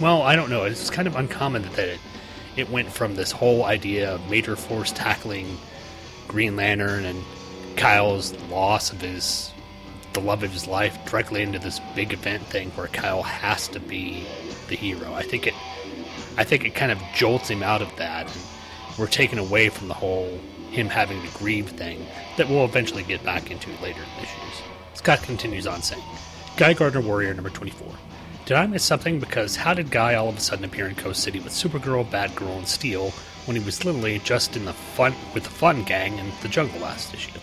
Well, 0.00 0.22
I 0.22 0.36
don't 0.36 0.50
know. 0.50 0.64
It's 0.64 0.90
kind 0.90 1.06
of 1.06 1.16
uncommon 1.16 1.62
that 1.62 1.88
it, 1.88 2.00
it 2.56 2.70
went 2.70 2.90
from 2.90 3.14
this 3.14 3.30
whole 3.30 3.64
idea 3.64 4.14
of 4.14 4.28
Major 4.28 4.56
Force 4.56 4.90
tackling 4.92 5.56
Green 6.26 6.56
Lantern 6.56 7.04
and 7.04 7.22
Kyle's 7.76 8.34
loss 8.50 8.92
of 8.92 9.00
his 9.00 9.52
the 10.14 10.20
love 10.20 10.44
of 10.44 10.52
his 10.52 10.68
life 10.68 10.96
directly 11.06 11.42
into 11.42 11.58
this 11.58 11.80
big 11.96 12.12
event 12.12 12.44
thing 12.44 12.70
where 12.70 12.86
Kyle 12.86 13.24
has 13.24 13.66
to 13.68 13.80
be 13.80 14.24
the 14.68 14.76
hero. 14.76 15.12
I 15.12 15.22
think 15.22 15.46
it 15.48 15.54
I 16.36 16.44
think 16.44 16.64
it 16.64 16.74
kind 16.74 16.92
of 16.92 17.00
jolts 17.14 17.48
him 17.48 17.62
out 17.62 17.82
of 17.82 17.94
that 17.96 18.26
and 18.26 18.44
we're 18.98 19.06
taken 19.06 19.38
away 19.38 19.68
from 19.68 19.88
the 19.88 19.94
whole 19.94 20.40
him 20.70 20.88
having 20.88 21.22
to 21.22 21.28
grieve 21.38 21.68
thing 21.70 22.04
that 22.36 22.48
we'll 22.48 22.64
eventually 22.64 23.04
get 23.04 23.22
back 23.24 23.50
into 23.50 23.70
later 23.80 24.02
issues. 24.18 24.62
Scott 24.94 25.22
continues 25.22 25.66
on 25.66 25.82
saying, 25.82 26.02
Guy 26.56 26.74
Gardner 26.74 27.00
Warrior 27.00 27.34
number 27.34 27.50
24. 27.50 27.88
Did 28.46 28.56
I 28.56 28.66
miss 28.66 28.84
something? 28.84 29.20
Because 29.20 29.56
how 29.56 29.72
did 29.72 29.90
Guy 29.90 30.14
all 30.14 30.28
of 30.28 30.36
a 30.36 30.40
sudden 30.40 30.64
appear 30.64 30.86
in 30.86 30.94
Coast 30.94 31.22
City 31.22 31.40
with 31.40 31.52
Supergirl, 31.52 32.04
Batgirl, 32.04 32.58
and 32.58 32.68
Steel 32.68 33.10
when 33.46 33.56
he 33.56 33.64
was 33.64 33.84
literally 33.84 34.18
just 34.18 34.56
in 34.56 34.64
the 34.64 34.72
fun 34.72 35.14
with 35.32 35.44
the 35.44 35.50
fun 35.50 35.82
gang 35.84 36.18
in 36.18 36.30
the 36.42 36.48
jungle 36.48 36.80
last 36.80 37.14
issue? 37.14 37.38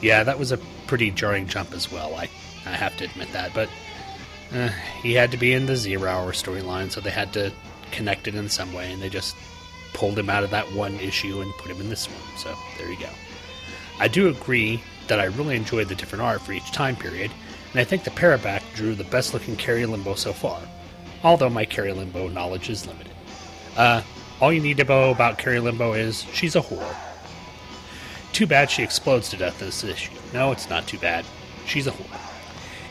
Yeah, 0.00 0.24
that 0.24 0.38
was 0.38 0.50
a 0.50 0.58
pretty 0.86 1.10
jarring 1.10 1.46
jump 1.46 1.72
as 1.72 1.92
well. 1.92 2.14
I, 2.14 2.28
I 2.66 2.70
have 2.70 2.96
to 2.96 3.04
admit 3.04 3.32
that, 3.32 3.54
but 3.54 3.68
uh, 4.52 4.68
he 5.02 5.12
had 5.14 5.30
to 5.30 5.36
be 5.36 5.52
in 5.52 5.66
the 5.66 5.76
Zero 5.76 6.08
Hour 6.08 6.32
storyline, 6.32 6.90
so 6.90 7.00
they 7.00 7.10
had 7.10 7.32
to 7.34 7.52
connect 7.90 8.28
it 8.28 8.34
in 8.34 8.48
some 8.48 8.72
way, 8.72 8.92
and 8.92 9.00
they 9.00 9.08
just 9.08 9.36
pulled 9.92 10.18
him 10.18 10.30
out 10.30 10.44
of 10.44 10.50
that 10.50 10.70
one 10.72 10.94
issue 11.00 11.40
and 11.40 11.52
put 11.54 11.70
him 11.70 11.80
in 11.80 11.88
this 11.88 12.06
one. 12.06 12.38
So 12.38 12.54
there 12.78 12.90
you 12.90 12.98
go. 12.98 13.10
I 13.98 14.08
do 14.08 14.28
agree 14.28 14.82
that 15.08 15.20
I 15.20 15.24
really 15.24 15.56
enjoyed 15.56 15.88
the 15.88 15.94
different 15.94 16.22
art 16.22 16.40
for 16.40 16.52
each 16.52 16.72
time 16.72 16.96
period, 16.96 17.30
and 17.72 17.80
I 17.80 17.84
think 17.84 18.04
the 18.04 18.10
Paraback 18.10 18.62
drew 18.74 18.94
the 18.94 19.04
best 19.04 19.34
looking 19.34 19.56
Kari 19.56 19.84
Limbo 19.86 20.14
so 20.14 20.32
far, 20.32 20.60
although 21.22 21.50
my 21.50 21.64
Kari 21.64 21.92
Limbo 21.92 22.28
knowledge 22.28 22.70
is 22.70 22.86
limited. 22.86 23.12
Uh, 23.76 24.02
all 24.40 24.52
you 24.52 24.60
need 24.60 24.78
to 24.78 24.84
know 24.84 25.10
about 25.10 25.38
Kari 25.38 25.60
Limbo 25.60 25.92
is 25.92 26.22
she's 26.32 26.56
a 26.56 26.60
whore. 26.60 26.94
Too 28.32 28.46
bad 28.46 28.70
she 28.70 28.82
explodes 28.82 29.28
to 29.30 29.36
death 29.36 29.60
in 29.60 29.66
this 29.66 29.84
issue. 29.84 30.12
No, 30.32 30.52
it's 30.52 30.70
not 30.70 30.86
too 30.86 30.98
bad. 30.98 31.24
She's 31.66 31.86
a 31.86 31.90
whore. 31.90 32.18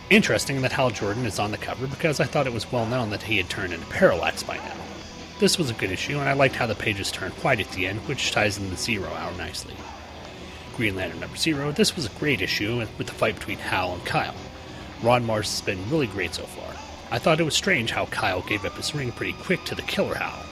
Interesting 0.10 0.62
that 0.62 0.72
Hal 0.72 0.90
Jordan 0.90 1.26
is 1.26 1.40
on 1.40 1.52
the 1.52 1.58
cover 1.58 1.88
because 1.88 2.20
I 2.20 2.26
thought 2.26 2.48
it 2.48 2.54
was 2.54 2.72
well 2.72 2.86
known 2.86 3.10
that 3.12 3.24
he 3.24 3.38
had 3.38 3.50
turned 3.50 3.74
into 3.74 3.86
Parallax 3.88 4.44
by 4.44 4.58
now. 4.58 4.76
This 5.40 5.58
was 5.58 5.70
a 5.70 5.74
good 5.74 5.90
issue, 5.90 6.20
and 6.20 6.28
I 6.28 6.34
liked 6.34 6.58
how 6.58 6.66
the 6.66 6.76
pages 6.76 7.14
turned 7.14 7.34
white 7.36 7.62
at 7.62 7.72
the 7.72 7.88
end, 7.88 8.02
which 8.10 8.34
ties 8.34 8.58
in 8.58 8.70
the 8.70 8.76
Zero 8.76 9.10
Hour 9.14 9.32
nicely. 9.38 9.74
Green 10.76 10.98
Lantern 10.98 11.22
number 11.22 11.38
zero, 11.38 11.72
this 11.72 11.96
was 11.96 12.06
a 12.06 12.20
great 12.20 12.42
issue 12.42 12.80
with 12.80 13.08
the 13.08 13.14
fight 13.14 13.36
between 13.36 13.58
Hal 13.58 13.94
and 13.94 14.04
Kyle. 14.04 14.36
Ron 15.02 15.26
Marz 15.26 15.50
has 15.50 15.62
been 15.62 15.90
really 15.90 16.08
great 16.08 16.36
so 16.36 16.44
far. 16.44 16.76
I 17.10 17.20
thought 17.20 17.40
it 17.40 17.46
was 17.46 17.56
strange 17.56 17.92
how 17.92 18.08
Kyle 18.08 18.42
gave 18.42 18.66
up 18.66 18.76
his 18.76 18.94
ring 18.94 19.14
pretty 19.14 19.32
quick 19.32 19.64
to 19.64 19.76
the 19.76 19.82
killer 19.84 20.16
Hal. 20.16 20.46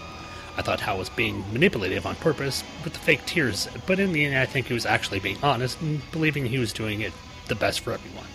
I 0.56 0.62
thought 0.62 0.80
Hal 0.80 0.98
was 0.98 1.10
being 1.10 1.44
manipulative 1.52 2.06
on 2.06 2.16
purpose 2.16 2.64
with 2.86 2.94
the 2.94 3.00
fake 3.00 3.26
tears, 3.26 3.68
but 3.88 4.00
in 4.00 4.14
the 4.14 4.24
end, 4.24 4.38
I 4.38 4.46
think 4.46 4.68
he 4.68 4.74
was 4.74 4.86
actually 4.86 5.20
being 5.20 5.38
honest 5.44 5.82
and 5.82 6.02
believing 6.12 6.46
he 6.46 6.60
was 6.60 6.72
doing 6.72 7.02
it 7.02 7.12
the 7.50 7.56
best 7.56 7.82
for 7.82 7.92
everyone. 7.92 8.28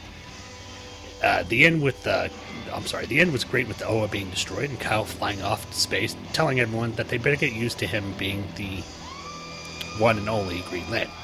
Uh, 1.23 1.45
the 1.49 1.65
end 1.65 1.83
with 1.83 2.03
the, 2.03 2.31
I'm 2.73 2.87
sorry, 2.87 3.07
the 3.07 3.21
end 3.21 3.33
was 3.33 3.45
great 3.45 3.69
with 3.69 3.79
the 3.79 3.87
Oa 3.87 4.09
being 4.09 4.31
destroyed 4.31 4.71
and 4.71 4.81
Kyle 4.81 5.05
flying 5.05 5.43
off 5.43 5.71
to 5.71 5.77
space, 5.79 6.17
telling 6.33 6.59
everyone 6.59 6.93
that 6.93 7.09
they 7.09 7.19
better 7.19 7.37
get 7.37 7.53
used 7.53 7.79
to 7.79 7.87
him 7.87 8.13
being 8.19 8.45
the 8.57 8.83
one 9.99 10.19
and 10.19 10.29
only 10.29 10.63
Green 10.69 10.91
Lantern. 10.91 11.15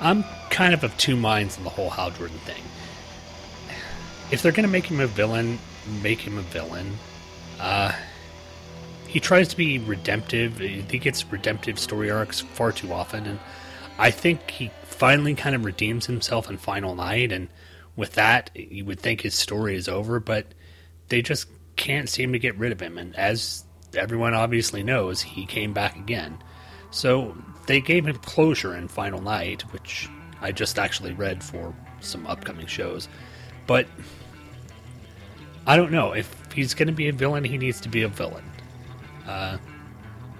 I'm 0.00 0.24
kind 0.50 0.74
of 0.74 0.84
of 0.84 0.96
two 0.98 1.16
minds 1.16 1.56
on 1.58 1.64
the 1.64 1.70
whole 1.70 1.90
Hal 1.90 2.10
Jordan 2.10 2.38
thing. 2.38 2.62
If 4.30 4.42
they're 4.42 4.52
going 4.52 4.66
to 4.66 4.72
make 4.72 4.86
him 4.86 5.00
a 5.00 5.06
villain, 5.06 5.58
make 6.02 6.20
him 6.20 6.38
a 6.38 6.42
villain. 6.42 6.98
Uh, 7.60 7.92
he 9.06 9.20
tries 9.20 9.48
to 9.48 9.56
be 9.56 9.78
redemptive. 9.78 10.58
He 10.58 10.98
gets 10.98 11.30
redemptive 11.30 11.78
story 11.78 12.10
arcs 12.10 12.40
far 12.40 12.72
too 12.72 12.92
often, 12.92 13.26
and 13.26 13.38
I 13.96 14.10
think 14.10 14.50
he 14.50 14.70
finally 14.82 15.34
kind 15.34 15.54
of 15.54 15.64
redeems 15.64 16.06
himself 16.06 16.50
in 16.50 16.56
Final 16.56 16.94
Night. 16.96 17.30
And 17.30 17.48
with 17.96 18.12
that, 18.14 18.50
you 18.54 18.84
would 18.84 19.00
think 19.00 19.20
his 19.20 19.34
story 19.34 19.76
is 19.76 19.88
over, 19.88 20.20
but 20.20 20.46
they 21.08 21.22
just 21.22 21.46
can't 21.76 22.08
seem 22.08 22.32
to 22.32 22.38
get 22.38 22.56
rid 22.56 22.72
of 22.72 22.80
him. 22.80 22.98
And 22.98 23.14
as 23.16 23.64
everyone 23.94 24.34
obviously 24.34 24.82
knows, 24.82 25.20
he 25.20 25.46
came 25.46 25.72
back 25.72 25.96
again. 25.96 26.38
So 26.90 27.36
they 27.66 27.80
gave 27.80 28.06
him 28.06 28.16
closure 28.16 28.74
in 28.76 28.88
Final 28.88 29.20
Night, 29.20 29.62
which 29.72 30.08
I 30.40 30.52
just 30.52 30.78
actually 30.78 31.12
read 31.12 31.42
for 31.42 31.74
some 32.00 32.26
upcoming 32.26 32.66
shows. 32.66 33.08
But 33.66 33.86
I 35.66 35.76
don't 35.76 35.92
know. 35.92 36.12
If 36.12 36.52
he's 36.52 36.74
going 36.74 36.88
to 36.88 36.94
be 36.94 37.08
a 37.08 37.12
villain, 37.12 37.44
he 37.44 37.58
needs 37.58 37.80
to 37.82 37.88
be 37.88 38.02
a 38.02 38.08
villain. 38.08 38.44
Uh, 39.26 39.58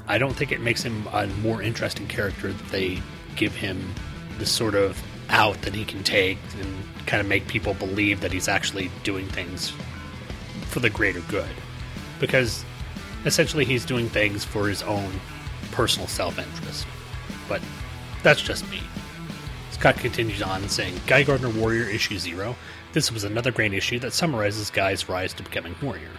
I 0.06 0.18
don't 0.18 0.34
think 0.34 0.52
it 0.52 0.61
makes 0.61 0.82
him 0.82 1.06
a 1.12 1.26
more 1.26 1.62
interesting 1.62 2.06
character 2.06 2.52
that 2.52 2.68
they 2.68 3.00
give 3.37 3.54
him 3.54 3.94
this 4.38 4.50
sort 4.50 4.75
of 4.75 5.02
out 5.30 5.60
that 5.62 5.74
he 5.74 5.84
can 5.84 6.02
take 6.02 6.38
and 6.60 7.06
kind 7.06 7.20
of 7.20 7.26
make 7.26 7.46
people 7.48 7.74
believe 7.74 8.20
that 8.20 8.32
he's 8.32 8.48
actually 8.48 8.90
doing 9.02 9.26
things 9.28 9.72
for 10.68 10.80
the 10.80 10.90
greater 10.90 11.20
good. 11.22 11.48
Because 12.20 12.64
essentially 13.24 13.64
he's 13.64 13.84
doing 13.84 14.08
things 14.08 14.44
for 14.44 14.68
his 14.68 14.82
own 14.82 15.10
personal 15.72 16.08
self 16.08 16.38
interest. 16.38 16.86
But 17.48 17.62
that's 18.22 18.40
just 18.40 18.68
me. 18.70 18.80
Scott 19.70 19.96
continues 19.96 20.40
on 20.40 20.68
saying, 20.68 21.00
Guy 21.06 21.24
Gardner 21.24 21.50
Warrior 21.50 21.88
Issue 21.88 22.18
Zero. 22.18 22.56
This 22.92 23.10
was 23.10 23.24
another 23.24 23.50
great 23.50 23.74
issue 23.74 23.98
that 23.98 24.12
summarizes 24.12 24.70
Guy's 24.70 25.08
rise 25.08 25.34
to 25.34 25.42
becoming 25.42 25.74
Warrior. 25.82 26.10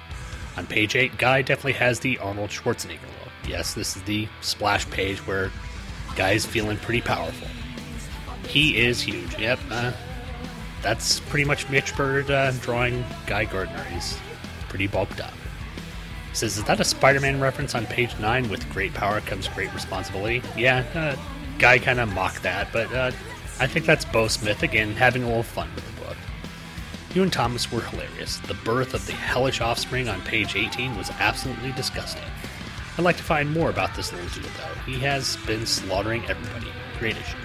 On 0.58 0.68
page 0.68 0.96
8, 0.96 1.18
Guy 1.18 1.42
definitely 1.42 1.74
has 1.74 2.00
the 2.00 2.18
Arnold 2.20 2.50
Schwarzenegger 2.50 3.02
look. 3.02 3.32
Yes, 3.48 3.74
this 3.74 3.96
is 3.96 4.04
the 4.04 4.28
splash 4.42 4.90
page 4.90 5.20
where 5.26 5.52
Guy's 6.16 6.46
feeling 6.46 6.78
pretty 6.78 7.02
powerful. 7.02 7.48
He 8.48 8.78
is 8.78 9.02
huge. 9.02 9.38
Yep, 9.38 9.60
uh, 9.72 9.92
that's 10.82 11.20
pretty 11.22 11.46
much 11.46 11.70
Mitch 11.70 11.96
Byrd 11.96 12.30
uh, 12.30 12.52
drawing 12.62 13.04
Guy 13.26 13.46
Gardner. 13.46 13.84
He's 13.86 14.18
pretty 14.70 14.88
bulked 14.88 15.20
up. 15.20 15.34
He 16.30 16.36
says, 16.36 16.58
Is 16.58 16.64
that 16.66 16.80
a 16.80 16.84
Spider 16.84 17.20
Man 17.20 17.40
reference 17.40 17.76
on 17.76 17.86
page 17.86 18.18
9 18.20 18.50
with 18.50 18.70
great 18.72 18.94
power 18.94 19.22
comes 19.22 19.48
great 19.48 19.74
responsibility? 19.74 20.42
Yeah, 20.56 20.86
uh, 20.94 21.16
Guy 21.60 21.80
kind 21.80 22.00
of 22.00 22.14
mocked 22.14 22.44
that, 22.44 22.72
but 22.74 22.92
uh, 22.94 23.12
I 23.60 23.68
think 23.68 23.86
that's 23.86 24.06
Beau 24.06 24.28
Smith 24.28 24.64
again 24.64 24.92
having 24.92 25.24
a 25.24 25.28
little 25.28 25.44
fun 25.44 25.70
with 25.76 25.86
the 25.96 26.02
book. 26.02 26.18
You 27.14 27.24
and 27.24 27.32
Thomas 27.32 27.72
were 27.72 27.80
hilarious. 27.80 28.40
The 28.40 28.56
birth 28.56 28.94
of 28.94 29.06
the 29.08 29.14
hellish 29.14 29.62
offspring 29.62 30.10
on 30.10 30.22
page 30.24 30.58
18 30.58 30.98
was 30.98 31.10
absolutely 31.20 31.72
disgusting. 31.72 32.24
I'd 32.98 33.06
like 33.06 33.18
to 33.18 33.24
find 33.24 33.52
more 33.52 33.70
about 33.70 33.96
this 33.96 34.12
little 34.12 34.28
dude, 34.30 34.44
though. 34.44 34.82
He 34.86 35.00
has 35.00 35.38
been 35.48 35.66
slaughtering 35.66 36.26
everybody. 36.28 36.68
Great 37.00 37.16
issue. 37.16 37.38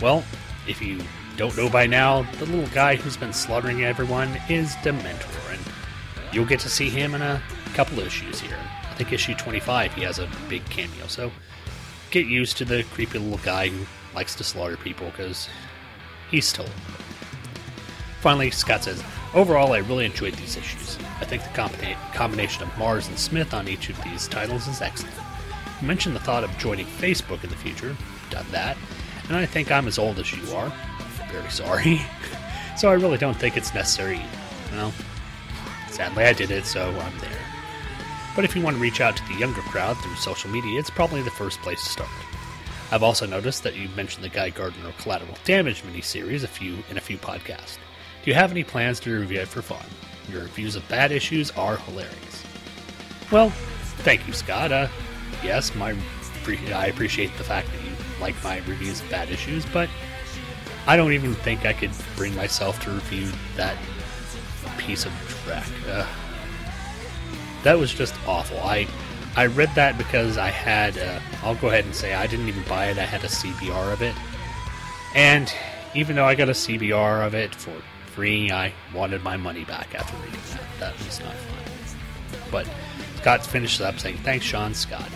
Well, 0.00 0.24
if 0.68 0.82
you 0.82 1.00
don't 1.36 1.56
know 1.56 1.68
by 1.68 1.86
now, 1.86 2.22
the 2.38 2.46
little 2.46 2.68
guy 2.74 2.96
who's 2.96 3.16
been 3.16 3.32
slaughtering 3.32 3.84
everyone 3.84 4.28
is 4.48 4.74
Dementor, 4.76 5.52
and 5.52 5.60
you'll 6.32 6.46
get 6.46 6.60
to 6.60 6.68
see 6.68 6.88
him 6.88 7.14
in 7.14 7.22
a 7.22 7.42
couple 7.74 7.98
of 7.98 8.06
issues 8.06 8.40
here. 8.40 8.58
I 8.90 8.94
think 8.94 9.12
issue 9.12 9.34
25 9.34 9.94
he 9.94 10.02
has 10.02 10.18
a 10.18 10.28
big 10.48 10.64
cameo, 10.66 11.06
so 11.06 11.32
get 12.10 12.26
used 12.26 12.56
to 12.58 12.64
the 12.64 12.84
creepy 12.92 13.18
little 13.18 13.38
guy 13.38 13.68
who 13.68 13.86
likes 14.14 14.34
to 14.36 14.44
slaughter 14.44 14.76
people 14.76 15.06
because 15.06 15.48
he's 16.30 16.46
still. 16.46 16.68
Finally, 18.20 18.50
Scott 18.52 18.84
says, 18.84 19.02
Overall, 19.34 19.72
I 19.72 19.78
really 19.78 20.04
enjoyed 20.04 20.34
these 20.34 20.56
issues. 20.56 20.96
I 21.20 21.24
think 21.24 21.42
the 21.42 21.48
combina- 21.48 22.14
combination 22.14 22.62
of 22.62 22.68
Marz 22.70 23.08
and 23.08 23.18
Smith 23.18 23.52
on 23.52 23.66
each 23.66 23.90
of 23.90 24.00
these 24.04 24.28
titles 24.28 24.68
is 24.68 24.80
excellent. 24.80 25.16
You 25.80 25.88
mentioned 25.88 26.14
the 26.14 26.20
thought 26.20 26.44
of 26.44 26.56
joining 26.56 26.86
Facebook 26.86 27.42
in 27.42 27.50
the 27.50 27.56
future. 27.56 27.96
Done 28.30 28.46
that. 28.52 28.76
And 29.28 29.36
I 29.36 29.46
think 29.46 29.70
I'm 29.70 29.86
as 29.86 29.98
old 29.98 30.18
as 30.18 30.32
you 30.32 30.54
are. 30.54 30.72
Very 31.30 31.50
sorry. 31.50 32.00
so 32.76 32.88
I 32.88 32.94
really 32.94 33.18
don't 33.18 33.36
think 33.36 33.56
it's 33.56 33.74
necessary. 33.74 34.20
Well, 34.72 34.92
sadly 35.88 36.24
I 36.24 36.32
did 36.32 36.50
it, 36.50 36.66
so 36.66 36.88
I'm 36.88 37.18
there. 37.18 37.38
But 38.34 38.44
if 38.44 38.56
you 38.56 38.62
want 38.62 38.76
to 38.76 38.82
reach 38.82 39.00
out 39.00 39.16
to 39.16 39.28
the 39.28 39.34
younger 39.34 39.60
crowd 39.62 39.96
through 39.98 40.16
social 40.16 40.50
media, 40.50 40.78
it's 40.78 40.90
probably 40.90 41.22
the 41.22 41.30
first 41.30 41.60
place 41.60 41.82
to 41.82 41.88
start. 41.88 42.10
I've 42.90 43.02
also 43.02 43.26
noticed 43.26 43.62
that 43.62 43.76
you 43.76 43.88
mentioned 43.90 44.24
the 44.24 44.28
Guy 44.28 44.50
Gardner 44.50 44.92
Collateral 44.98 45.36
Damage 45.44 45.82
miniseries 45.82 46.44
a 46.44 46.48
few 46.48 46.78
in 46.90 46.98
a 46.98 47.00
few 47.00 47.16
podcasts. 47.16 47.78
Do 48.24 48.30
you 48.30 48.34
have 48.34 48.50
any 48.50 48.64
plans 48.64 49.00
to 49.00 49.20
review 49.20 49.40
it 49.40 49.48
for 49.48 49.62
fun? 49.62 49.84
Your 50.30 50.42
reviews 50.42 50.76
of 50.76 50.86
bad 50.88 51.12
issues 51.12 51.50
are 51.52 51.76
hilarious. 51.76 52.44
Well, 53.30 53.50
thank 54.04 54.26
you, 54.26 54.32
Scott. 54.32 54.72
Uh, 54.72 54.88
yes, 55.42 55.74
my 55.74 55.96
I 56.46 56.86
appreciate 56.86 57.34
the 57.38 57.44
fact 57.44 57.68
that 57.72 57.82
you 57.84 57.93
like 58.24 58.42
my 58.42 58.56
reviews 58.66 59.02
of 59.02 59.10
bad 59.10 59.28
issues, 59.28 59.66
but 59.66 59.90
I 60.86 60.96
don't 60.96 61.12
even 61.12 61.34
think 61.34 61.66
I 61.66 61.74
could 61.74 61.90
bring 62.16 62.34
myself 62.34 62.80
to 62.84 62.90
review 62.90 63.30
that 63.56 63.76
piece 64.78 65.04
of 65.04 65.12
track. 65.44 65.68
That 67.64 67.78
was 67.78 67.92
just 67.92 68.14
awful. 68.26 68.58
I 68.60 68.86
I 69.36 69.46
read 69.46 69.70
that 69.74 69.98
because 69.98 70.38
I 70.38 70.48
had. 70.48 70.96
Uh, 70.96 71.20
I'll 71.42 71.56
go 71.56 71.68
ahead 71.68 71.84
and 71.84 71.94
say 71.94 72.14
I 72.14 72.26
didn't 72.26 72.48
even 72.48 72.62
buy 72.64 72.86
it. 72.86 72.98
I 72.98 73.04
had 73.04 73.24
a 73.24 73.28
CBR 73.28 73.92
of 73.92 74.00
it, 74.00 74.14
and 75.14 75.52
even 75.94 76.16
though 76.16 76.24
I 76.24 76.34
got 76.34 76.48
a 76.48 76.52
CBR 76.52 77.26
of 77.26 77.34
it 77.34 77.54
for 77.54 77.74
free, 78.06 78.50
I 78.50 78.72
wanted 78.94 79.22
my 79.22 79.36
money 79.36 79.64
back 79.64 79.94
after 79.94 80.16
reading 80.24 80.40
that. 80.52 80.62
That 80.80 81.04
was 81.04 81.20
not 81.20 81.34
fun. 81.34 81.98
But 82.50 82.68
Scott 83.16 83.44
finishes 83.44 83.82
up 83.82 83.98
saying, 83.98 84.18
"Thanks, 84.18 84.46
Sean 84.46 84.72
Scott." 84.72 85.10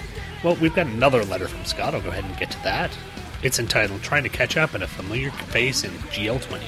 Well, 0.44 0.56
we've 0.56 0.74
got 0.74 0.86
another 0.86 1.24
letter 1.24 1.48
from 1.48 1.64
Scott. 1.64 1.94
I'll 1.94 2.00
go 2.00 2.10
ahead 2.10 2.24
and 2.24 2.36
get 2.36 2.50
to 2.52 2.62
that. 2.62 2.96
It's 3.42 3.58
entitled 3.58 4.02
"Trying 4.02 4.22
to 4.24 4.28
Catch 4.28 4.56
Up" 4.56 4.74
and 4.74 4.82
a 4.82 4.88
familiar 4.88 5.30
face 5.30 5.84
in 5.84 5.90
GL20. 6.10 6.62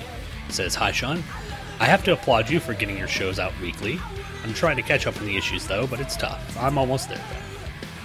It 0.48 0.52
says, 0.52 0.74
"Hi, 0.74 0.92
Sean. 0.92 1.22
I 1.78 1.86
have 1.86 2.04
to 2.04 2.12
applaud 2.12 2.50
you 2.50 2.60
for 2.60 2.74
getting 2.74 2.98
your 2.98 3.08
shows 3.08 3.38
out 3.38 3.52
weekly. 3.60 3.98
I'm 4.44 4.52
trying 4.54 4.76
to 4.76 4.82
catch 4.82 5.06
up 5.06 5.16
on 5.16 5.26
the 5.26 5.36
issues 5.36 5.66
though, 5.66 5.86
but 5.86 6.00
it's 6.00 6.16
tough. 6.16 6.56
I'm 6.58 6.78
almost 6.78 7.08
there 7.08 7.18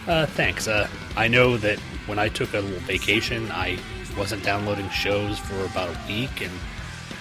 though. 0.06 0.14
Uh, 0.14 0.26
thanks. 0.28 0.68
Uh, 0.68 0.88
I 1.18 1.28
know 1.28 1.58
that 1.58 1.80
when 2.06 2.20
I 2.20 2.30
took 2.30 2.54
a 2.54 2.60
little 2.60 2.80
vacation, 2.82 3.52
I 3.52 3.78
wasn't 4.18 4.44
downloading 4.44 4.90
shows 4.90 5.40
for 5.40 5.66
about 5.66 5.90
a 5.90 6.08
week, 6.08 6.42
and 6.42 6.52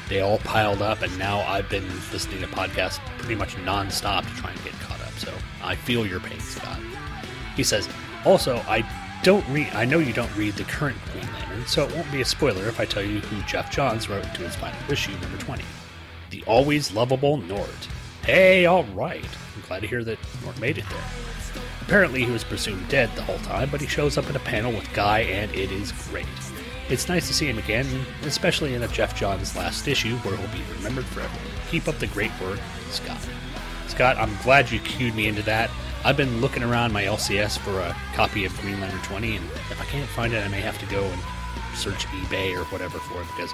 they 0.08 0.20
all 0.20 0.38
piled 0.38 0.82
up, 0.82 1.02
and 1.02 1.18
now 1.18 1.40
I've 1.40 1.68
been 1.68 1.88
listening 2.12 2.40
to 2.42 2.46
podcasts 2.46 3.00
pretty 3.18 3.34
much 3.34 3.56
nonstop 3.56 4.22
to 4.22 4.40
try 4.40 4.50
and 4.50 4.62
get 4.64 4.74
caught 4.80 5.00
up. 5.00 5.12
So 5.18 5.32
I 5.62 5.74
feel 5.74 6.06
your 6.06 6.20
pain, 6.20 6.38
Scott. 6.40 6.78
He 7.56 7.62
says, 7.62 7.88
also, 8.25 8.57
I 8.69 8.85
don't 9.23 9.47
read. 9.49 9.69
I 9.73 9.85
know 9.85 9.99
you 9.99 10.12
don't 10.12 10.35
read 10.37 10.54
the 10.54 10.64
current 10.64 10.99
Green 11.12 11.26
Lantern, 11.33 11.66
so 11.66 11.87
it 11.87 11.95
won't 11.95 12.11
be 12.12 12.21
a 12.21 12.25
spoiler 12.25 12.69
if 12.69 12.78
I 12.78 12.85
tell 12.85 13.02
you 13.02 13.21
who 13.21 13.43
Geoff 13.47 13.71
Johns 13.71 14.09
wrote 14.09 14.23
to 14.23 14.43
his 14.43 14.54
final 14.57 14.78
issue, 14.90 15.12
number 15.21 15.38
20. 15.38 15.64
The 16.31 16.45
always 16.47 16.93
lovable 16.93 17.38
Nort. 17.38 17.88
Hey, 18.23 18.66
alright. 18.66 19.25
I'm 19.54 19.62
glad 19.66 19.81
to 19.81 19.87
hear 19.87 20.04
that 20.04 20.19
Nort 20.43 20.59
made 20.61 20.78
it 20.78 20.85
there. 20.90 21.62
Apparently, 21.83 22.25
he 22.25 22.31
was 22.31 22.45
presumed 22.45 22.88
dead 22.88 23.11
the 23.14 23.23
whole 23.23 23.38
time, 23.38 23.69
but 23.71 23.81
he 23.81 23.87
shows 23.87 24.16
up 24.16 24.28
in 24.31 24.37
a 24.37 24.40
panel 24.40 24.73
with 24.73 24.90
Guy, 24.95 25.21
and 25.21 25.54
it 25.54 25.71
is 25.71 25.93
great. 26.11 26.26
It's 26.88 27.09
nice 27.09 27.26
to 27.28 27.35
see 27.35 27.47
him 27.47 27.58
again, 27.58 27.87
especially 28.25 28.75
in 28.75 28.82
a 28.82 28.89
Geoff 28.89 29.15
Johns 29.15 29.56
last 29.56 29.89
issue 29.89 30.17
where 30.19 30.37
he'll 30.37 30.49
be 30.49 30.63
remembered 30.76 31.06
forever. 31.06 31.39
Keep 31.71 31.89
up 31.89 31.99
the 31.99 32.06
great 32.08 32.32
work, 32.43 32.60
Scott. 32.91 33.21
Scott, 33.87 34.17
I'm 34.19 34.37
glad 34.43 34.71
you 34.71 34.80
cued 34.80 35.15
me 35.15 35.26
into 35.26 35.43
that. 35.43 35.71
I've 36.04 36.17
been 36.17 36.40
looking 36.40 36.62
around 36.62 36.93
my 36.93 37.04
LCS 37.04 37.58
for 37.58 37.80
a 37.80 37.97
copy 38.14 38.45
of 38.45 38.58
Green 38.60 38.78
Lantern 38.80 39.00
20, 39.02 39.36
and 39.36 39.45
if 39.47 39.80
I 39.80 39.84
can't 39.86 40.08
find 40.10 40.34
it, 40.34 40.45
I 40.45 40.49
may 40.49 40.60
have 40.60 40.78
to 40.78 40.86
go 40.86 41.02
and 41.02 41.23
search 41.75 42.06
eBay 42.06 42.54
or 42.54 42.64
whatever 42.67 42.99
for 42.99 43.23
it 43.23 43.26
because 43.28 43.52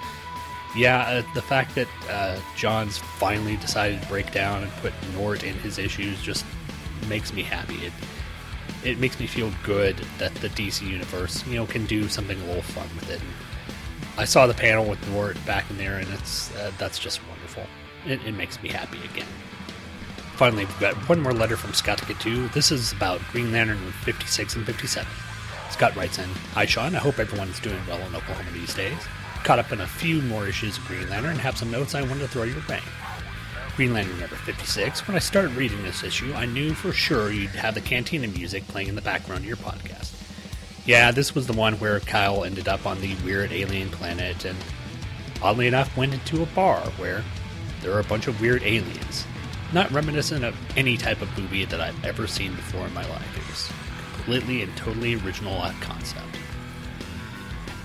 yeah, 0.76 1.00
uh, 1.00 1.22
the 1.34 1.42
fact 1.42 1.74
that 1.74 1.88
uh, 2.08 2.38
Johns 2.56 2.98
finally 2.98 3.56
decided 3.56 4.00
to 4.02 4.08
break 4.08 4.32
down 4.32 4.62
and 4.62 4.72
put 4.74 4.92
Nort 5.14 5.42
in 5.42 5.54
his 5.54 5.78
issues 5.78 6.20
just 6.22 6.44
makes 7.08 7.32
me 7.32 7.42
happy. 7.42 7.76
It 7.86 7.92
it 8.84 8.98
makes 8.98 9.20
me 9.20 9.26
feel 9.26 9.52
good 9.62 9.96
that 10.18 10.34
the 10.36 10.48
DC 10.48 10.88
universe, 10.88 11.46
you 11.46 11.54
know, 11.56 11.66
can 11.66 11.84
do 11.86 12.08
something 12.08 12.40
a 12.40 12.44
little 12.46 12.62
fun 12.62 12.88
with 12.94 13.10
it. 13.10 13.20
I 14.16 14.24
saw 14.24 14.46
the 14.46 14.54
panel 14.54 14.86
with 14.86 14.98
Nort 15.10 15.44
back 15.44 15.68
in 15.70 15.76
there, 15.76 15.98
and 15.98 16.08
it's 16.14 16.54
uh, 16.56 16.70
that's 16.78 16.98
just 16.98 17.20
wonderful. 17.28 17.64
It, 18.06 18.24
it, 18.26 18.32
makes 18.32 18.62
me 18.62 18.70
happy 18.70 18.98
again. 19.12 19.26
Finally, 20.40 20.64
we've 20.64 20.81
got 20.81 20.94
one 21.07 21.20
more 21.20 21.35
letter 21.35 21.55
from 21.55 21.74
Scott 21.74 21.98
to 21.98 22.07
get 22.07 22.18
to. 22.20 22.48
This 22.48 22.72
is 22.72 22.92
about 22.92 23.20
Green 23.31 23.53
Lantern 23.53 23.76
56 24.05 24.57
and 24.57 24.64
57. 24.64 25.07
Scott 25.68 25.94
writes 25.94 26.18
in, 26.18 26.31
Hi 26.55 26.64
Sean, 26.64 26.94
I 26.94 26.98
hope 26.98 27.18
everyone's 27.18 27.61
doing 27.61 27.79
well 27.87 28.00
in 28.00 28.16
Oklahoma 28.16 28.48
these 28.55 28.72
days 28.72 28.96
caught 29.44 29.59
up 29.59 29.70
in 29.70 29.83
a 29.83 29.87
few 29.87 30.22
more 30.22 30.46
issues 30.46 30.79
of 30.79 30.87
Green 30.87 31.11
Lantern 31.11 31.33
and 31.33 31.40
have 31.40 31.59
some 31.59 31.70
notes 31.70 31.94
I 31.94 32.00
wanted 32.00 32.20
to 32.20 32.29
throw 32.29 32.44
your 32.44 32.62
way. 32.70 32.81
Green 33.76 33.92
Lantern 33.92 34.18
number 34.18 34.37
56. 34.37 35.07
When 35.07 35.14
I 35.14 35.20
started 35.20 35.53
reading 35.53 35.83
this 35.83 36.03
issue, 36.03 36.33
I 36.33 36.46
knew 36.46 36.72
for 36.72 36.90
sure 36.90 37.31
you'd 37.31 37.50
have 37.50 37.74
the 37.74 37.83
Cantina 37.83 38.29
music 38.29 38.66
playing 38.66 38.88
in 38.88 38.94
the 38.94 39.03
background 39.03 39.40
of 39.42 39.46
your 39.46 39.59
podcast. 39.59 40.14
Yeah, 40.87 41.11
this 41.11 41.35
was 41.35 41.48
the 41.48 41.53
one 41.53 41.74
where 41.74 42.00
Kyle 42.00 42.44
ended 42.44 42.66
up 42.66 42.87
on 42.87 42.98
the 43.03 43.14
weird 43.24 43.53
alien 43.53 43.90
planet 43.90 44.46
and, 44.46 44.57
oddly 45.42 45.66
enough, 45.66 45.94
went 45.98 46.14
into 46.14 46.42
a 46.42 46.46
bar 46.46 46.81
where 46.96 47.22
there 47.83 47.92
are 47.92 48.00
a 48.00 48.05
bunch 48.05 48.26
of 48.26 48.40
weird 48.40 48.62
aliens. 48.62 49.26
Not 49.72 49.90
reminiscent 49.92 50.44
of 50.44 50.56
any 50.76 50.96
type 50.96 51.22
of 51.22 51.38
movie 51.38 51.64
that 51.64 51.80
I've 51.80 52.04
ever 52.04 52.26
seen 52.26 52.54
before 52.54 52.87
in 52.87 52.94
my 52.94 53.09
life. 53.09 53.37
It 53.37 53.48
was 53.48 53.70
completely 54.14 54.62
and 54.62 54.76
totally 54.76 55.14
original 55.14 55.61
concept. 55.80 56.37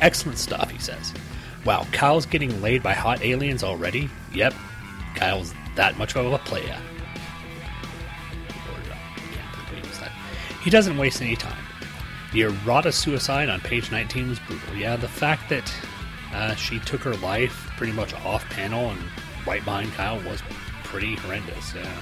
Excellent 0.02 0.38
stuff, 0.38 0.70
he 0.72 0.80
says. 0.80 1.14
Wow, 1.66 1.86
Kyle's 1.92 2.26
getting 2.26 2.62
laid 2.62 2.84
by 2.84 2.94
hot 2.94 3.24
aliens 3.24 3.64
already? 3.64 4.10
Yep, 4.34 4.54
Kyle's 5.16 5.54
that 5.76 5.98
much 5.98 6.16
of 6.16 6.32
a 6.32 6.38
player. 6.40 6.78
He 10.66 10.72
doesn't 10.72 10.98
waste 10.98 11.22
any 11.22 11.36
time. 11.36 11.64
The 12.34 12.42
errata 12.42 12.92
suicide 12.92 13.50
on 13.50 13.62
page 13.62 13.92
19 13.92 14.30
was 14.30 14.40
brutal. 14.40 14.76
Yeah, 14.76 14.96
the 14.96 15.08
fact 15.08 15.48
that 15.50 15.72
uh, 16.34 16.56
she 16.56 16.80
took 16.80 17.02
her 17.02 17.16
life 17.18 17.72
pretty 17.78 17.94
much 17.94 18.16
off 18.26 18.44
panel 18.50 18.90
and 18.90 19.00
right 19.46 19.64
behind 19.64 19.94
Kyle 19.94 20.20
was 20.22 20.42
pretty 20.96 21.16
horrendous. 21.16 21.76
Yeah. 21.76 22.02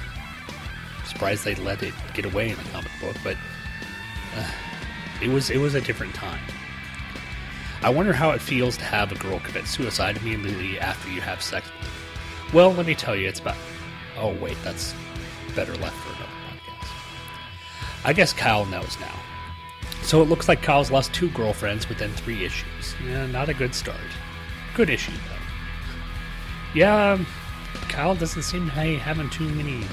Surprised 1.04 1.44
they 1.44 1.56
let 1.56 1.82
it 1.82 1.96
get 2.14 2.26
away 2.26 2.52
in 2.52 2.58
the 2.58 2.64
comic 2.66 2.92
book, 3.02 3.16
but 3.24 3.36
uh, 4.36 4.52
it 5.20 5.30
was 5.30 5.50
it 5.50 5.58
was 5.58 5.74
a 5.74 5.82
different 5.82 6.14
time. 6.14 6.40
I 7.82 7.90
wonder 7.90 8.14
how 8.14 8.30
it 8.30 8.40
feels 8.40 8.78
to 8.78 8.84
have 8.84 9.12
a 9.12 9.16
girl 9.16 9.40
commit 9.40 9.66
suicide 9.66 10.18
immediately 10.18 10.80
after 10.80 11.10
you 11.10 11.22
have 11.22 11.42
sex. 11.42 11.72
Well, 12.54 12.72
let 12.72 12.86
me 12.86 12.94
tell 12.94 13.16
you, 13.16 13.28
it's 13.28 13.40
about. 13.40 13.56
Oh, 14.16 14.36
wait, 14.36 14.58
that's 14.64 14.94
better 15.56 15.74
left 15.78 15.96
for 15.96 16.10
another 16.10 16.32
podcast. 16.52 16.88
I 18.06 18.14
guess 18.14 18.32
Kyle 18.32 18.66
knows 18.66 18.96
now. 19.00 19.20
So 20.04 20.22
it 20.22 20.26
looks 20.26 20.48
like 20.48 20.62
Kyle's 20.62 20.92
lost 20.92 21.16
two 21.16 21.32
girlfriends 21.32 21.90
within 21.90 22.12
three 22.12 22.46
issues. 22.46 22.94
Yeah, 23.04 23.26
not 23.26 23.50
a 23.50 23.56
good 23.56 23.74
start. 23.74 23.98
Good 24.76 24.92
issue, 24.92 25.14
though. 25.14 25.46
Yeah, 26.76 27.14
um, 27.14 27.26
Kyle 27.90 28.16
doesn't 28.16 28.44
seem 28.44 28.70
to 28.70 28.76
be 28.76 28.96
having 28.96 29.30
too 29.30 29.48
many. 29.50 29.86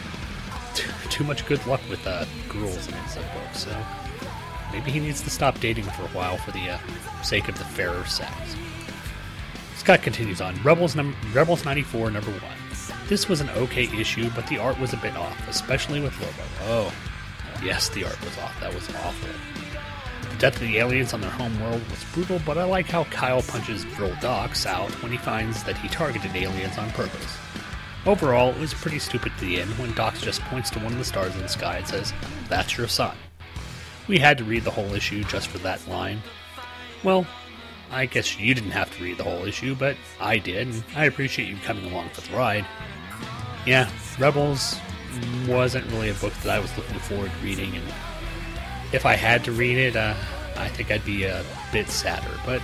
Too, 0.74 0.90
too 1.10 1.24
much 1.24 1.46
good 1.46 1.64
luck 1.66 1.80
with 1.90 2.06
uh, 2.06 2.24
girls 2.48 2.88
in 2.88 2.94
his 2.94 3.16
book, 3.16 3.54
so. 3.54 3.76
Maybe 4.72 4.90
he 4.92 5.00
needs 5.00 5.20
to 5.22 5.30
stop 5.30 5.58
dating 5.58 5.84
for 5.84 6.02
a 6.02 6.08
while 6.08 6.36
for 6.36 6.52
the 6.52 6.70
uh, 6.70 6.78
sake 7.22 7.48
of 7.48 7.58
the 7.58 7.64
fairer 7.64 8.04
sex. 8.04 8.32
Scott 9.76 10.02
continues 10.02 10.40
on 10.40 10.54
Rebels, 10.62 10.94
num- 10.94 11.16
Rebels 11.32 11.64
94, 11.64 12.10
number 12.10 12.30
1. 12.30 12.42
This 13.08 13.28
was 13.28 13.40
an 13.40 13.50
okay 13.50 13.84
issue, 13.98 14.30
but 14.36 14.46
the 14.46 14.58
art 14.58 14.78
was 14.78 14.92
a 14.92 14.96
bit 14.98 15.16
off, 15.16 15.48
especially 15.48 16.00
with 16.00 16.14
Lobo. 16.20 16.48
Oh, 16.62 16.92
yes, 17.64 17.88
the 17.88 18.04
art 18.04 18.20
was 18.24 18.38
off. 18.38 18.58
That 18.60 18.72
was 18.72 18.88
awful. 18.96 19.28
The 20.30 20.36
death 20.36 20.54
of 20.54 20.60
the 20.60 20.78
aliens 20.78 21.12
on 21.12 21.20
their 21.20 21.30
home 21.30 21.58
world 21.60 21.82
was 21.90 22.04
brutal, 22.12 22.40
but 22.46 22.56
I 22.56 22.64
like 22.64 22.86
how 22.86 23.04
Kyle 23.04 23.42
punches 23.42 23.82
Vril 23.84 24.14
Dox 24.20 24.64
out 24.66 24.90
when 25.02 25.10
he 25.10 25.18
finds 25.18 25.64
that 25.64 25.76
he 25.78 25.88
targeted 25.88 26.36
aliens 26.36 26.78
on 26.78 26.88
purpose. 26.90 27.36
Overall, 28.06 28.50
it 28.50 28.58
was 28.58 28.72
pretty 28.72 28.98
stupid 28.98 29.32
to 29.38 29.44
the 29.44 29.60
end 29.60 29.70
when 29.78 29.92
Dox 29.94 30.22
just 30.22 30.40
points 30.42 30.70
to 30.70 30.78
one 30.78 30.92
of 30.92 30.98
the 30.98 31.04
stars 31.04 31.34
in 31.34 31.42
the 31.42 31.48
sky 31.48 31.78
and 31.78 31.86
says, 31.86 32.14
That's 32.48 32.76
your 32.78 32.88
son. 32.88 33.16
We 34.08 34.18
had 34.18 34.38
to 34.38 34.44
read 34.44 34.64
the 34.64 34.70
whole 34.70 34.94
issue 34.94 35.22
just 35.24 35.48
for 35.48 35.58
that 35.58 35.86
line. 35.86 36.22
Well, 37.04 37.26
I 37.90 38.06
guess 38.06 38.38
you 38.38 38.54
didn't 38.54 38.70
have 38.70 38.94
to 38.96 39.02
read 39.02 39.18
the 39.18 39.24
whole 39.24 39.44
issue, 39.44 39.74
but 39.74 39.96
I 40.18 40.38
did, 40.38 40.68
and 40.68 40.84
I 40.96 41.04
appreciate 41.04 41.48
you 41.48 41.56
coming 41.58 41.90
along 41.90 42.10
for 42.10 42.22
the 42.22 42.36
ride. 42.36 42.64
Yeah, 43.66 43.90
Rebels, 44.18 44.76
wasn't 45.46 45.86
really 45.90 46.10
a 46.10 46.14
book 46.14 46.32
that 46.42 46.50
I 46.50 46.58
was 46.58 46.74
looking 46.76 46.98
forward 47.00 47.30
to 47.30 47.44
reading, 47.44 47.74
and 47.76 47.84
if 48.92 49.04
I 49.04 49.14
had 49.14 49.44
to 49.44 49.52
read 49.52 49.76
it, 49.76 49.96
uh, 49.96 50.14
I 50.56 50.68
think 50.68 50.90
I'd 50.90 51.04
be 51.04 51.24
a 51.24 51.44
bit 51.72 51.88
sadder. 51.88 52.30
But 52.46 52.62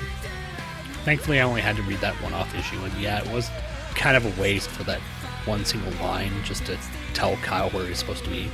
thankfully, 1.05 1.41
I 1.41 1.43
only 1.43 1.61
had 1.61 1.77
to 1.77 1.83
read 1.83 1.99
that 1.99 2.15
one-off 2.23 2.55
issue, 2.55 2.79
and 2.83 2.95
yeah, 2.95 3.23
it 3.23 3.33
was 3.33 3.51
kind 3.95 4.17
of 4.17 4.25
a 4.27 4.41
waste 4.41 4.69
for 4.71 4.85
that 4.85 5.01
one 5.47 5.65
single 5.65 5.93
line 6.05 6.33
just 6.45 6.67
to 6.67 6.79
tell 7.15 7.37
Kyle 7.37 7.71
where 7.71 7.87
he's 7.87 7.99
supposed 7.99 8.25
to 8.25 8.31
be. 8.31 8.51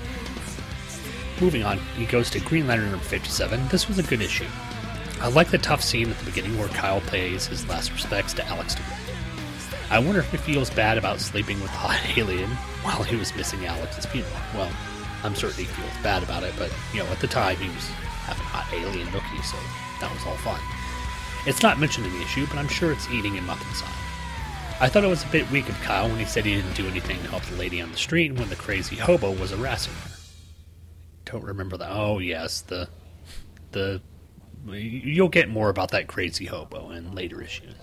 Moving 1.40 1.64
on, 1.64 1.78
he 1.96 2.06
goes 2.06 2.30
to 2.30 2.40
Green 2.40 2.66
Lantern 2.66 2.90
number 2.90 3.04
57. 3.04 3.68
This 3.68 3.88
was 3.88 3.98
a 3.98 4.02
good 4.02 4.20
issue. 4.20 4.46
I 5.20 5.28
like 5.28 5.50
the 5.50 5.58
tough 5.58 5.82
scene 5.82 6.10
at 6.10 6.18
the 6.18 6.24
beginning 6.24 6.58
where 6.58 6.68
Kyle 6.68 7.00
pays 7.02 7.46
his 7.46 7.68
last 7.68 7.92
respects 7.92 8.32
to 8.34 8.46
Alex 8.46 8.74
DeWitt. 8.74 9.16
I 9.90 9.98
wonder 9.98 10.20
if 10.20 10.30
he 10.30 10.36
feels 10.36 10.70
bad 10.70 10.98
about 10.98 11.20
sleeping 11.20 11.60
with 11.60 11.70
the 11.70 11.78
hot 11.78 12.18
alien 12.18 12.50
while 12.82 13.02
he 13.02 13.16
was 13.16 13.34
missing 13.34 13.66
Alex's 13.66 14.06
funeral. 14.06 14.32
Well, 14.54 14.72
I'm 15.22 15.34
certain 15.34 15.64
he 15.64 15.70
feels 15.70 16.02
bad 16.02 16.22
about 16.22 16.42
it, 16.42 16.54
but, 16.58 16.72
you 16.92 17.02
know, 17.02 17.08
at 17.10 17.20
the 17.20 17.28
time 17.28 17.56
he 17.56 17.68
was 17.68 17.86
having 18.26 18.44
hot 18.44 18.66
alien 18.72 19.06
nookie, 19.08 19.44
so 19.44 19.56
that 20.00 20.12
was 20.12 20.24
all 20.26 20.36
fun. 20.38 20.60
It's 21.46 21.62
not 21.62 21.78
mentioned 21.78 22.06
in 22.06 22.12
the 22.12 22.22
issue, 22.22 22.46
but 22.46 22.58
I'm 22.58 22.68
sure 22.68 22.92
it's 22.92 23.10
eating 23.10 23.34
him 23.34 23.50
up 23.50 23.60
inside. 23.68 24.01
I 24.80 24.88
thought 24.88 25.04
it 25.04 25.08
was 25.08 25.24
a 25.24 25.28
bit 25.28 25.48
weak 25.50 25.68
of 25.68 25.80
Kyle 25.82 26.08
when 26.08 26.18
he 26.18 26.24
said 26.24 26.44
he 26.44 26.54
didn't 26.54 26.74
do 26.74 26.88
anything 26.88 27.16
to 27.22 27.28
help 27.28 27.44
the 27.44 27.56
lady 27.56 27.80
on 27.80 27.92
the 27.92 27.96
street 27.96 28.32
when 28.32 28.48
the 28.48 28.56
crazy 28.56 28.96
hobo 28.96 29.30
was 29.30 29.52
harassing 29.52 29.92
her. 29.92 30.10
Don't 31.24 31.44
remember 31.44 31.76
that. 31.76 31.90
Oh 31.90 32.18
yes, 32.18 32.62
the 32.62 32.88
the 33.70 34.02
you'll 34.66 35.28
get 35.28 35.48
more 35.48 35.68
about 35.68 35.92
that 35.92 36.08
crazy 36.08 36.46
hobo 36.46 36.90
in 36.90 37.14
later 37.14 37.40
issues. 37.40 37.74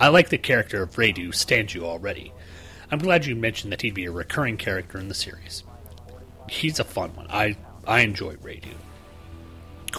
I 0.00 0.08
like 0.08 0.28
the 0.28 0.38
character 0.38 0.82
of 0.82 0.92
Radu 0.96 1.28
Stancu 1.28 1.82
already. 1.82 2.32
I'm 2.90 2.98
glad 2.98 3.26
you 3.26 3.36
mentioned 3.36 3.72
that 3.72 3.82
he'd 3.82 3.94
be 3.94 4.06
a 4.06 4.10
recurring 4.10 4.56
character 4.56 4.98
in 4.98 5.08
the 5.08 5.14
series. 5.14 5.62
He's 6.48 6.78
a 6.78 6.84
fun 6.84 7.14
one. 7.16 7.26
I 7.28 7.56
I 7.86 8.00
enjoy 8.00 8.36
Radu. 8.36 8.74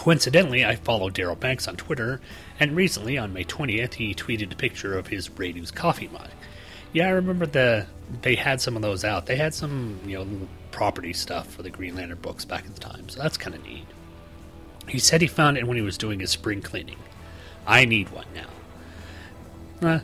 Coincidentally, 0.00 0.64
I 0.64 0.76
follow 0.76 1.10
Darryl 1.10 1.38
Banks 1.38 1.68
on 1.68 1.76
Twitter, 1.76 2.22
and 2.58 2.74
recently, 2.74 3.18
on 3.18 3.34
May 3.34 3.44
20th, 3.44 3.92
he 3.92 4.14
tweeted 4.14 4.50
a 4.50 4.56
picture 4.56 4.96
of 4.96 5.08
his 5.08 5.28
Radu's 5.28 5.70
coffee 5.70 6.08
mug. 6.08 6.30
Yeah, 6.94 7.08
I 7.08 7.10
remember 7.10 7.44
the 7.44 7.86
they 8.22 8.34
had 8.34 8.62
some 8.62 8.76
of 8.76 8.80
those 8.80 9.04
out. 9.04 9.26
They 9.26 9.36
had 9.36 9.52
some, 9.52 10.00
you 10.06 10.16
know, 10.16 10.48
property 10.70 11.12
stuff 11.12 11.52
for 11.52 11.62
the 11.62 11.68
Green 11.68 11.96
Lantern 11.96 12.16
books 12.16 12.46
back 12.46 12.64
at 12.64 12.74
the 12.74 12.80
time, 12.80 13.10
so 13.10 13.20
that's 13.20 13.36
kind 13.36 13.54
of 13.54 13.62
neat. 13.62 13.84
He 14.88 14.98
said 14.98 15.20
he 15.20 15.26
found 15.26 15.58
it 15.58 15.66
when 15.66 15.76
he 15.76 15.82
was 15.82 15.98
doing 15.98 16.20
his 16.20 16.30
spring 16.30 16.62
cleaning. 16.62 16.96
I 17.66 17.84
need 17.84 18.08
one 18.08 18.24
now. 18.34 19.86
Eh, 19.86 20.00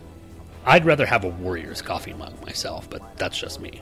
I'd 0.67 0.85
rather 0.85 1.07
have 1.07 1.25
a 1.25 1.29
Warriors 1.29 1.81
coffee 1.81 2.13
mug 2.13 2.39
myself, 2.45 2.91
but 2.91 3.17
that's 3.17 3.39
just 3.39 3.63
me. 3.63 3.81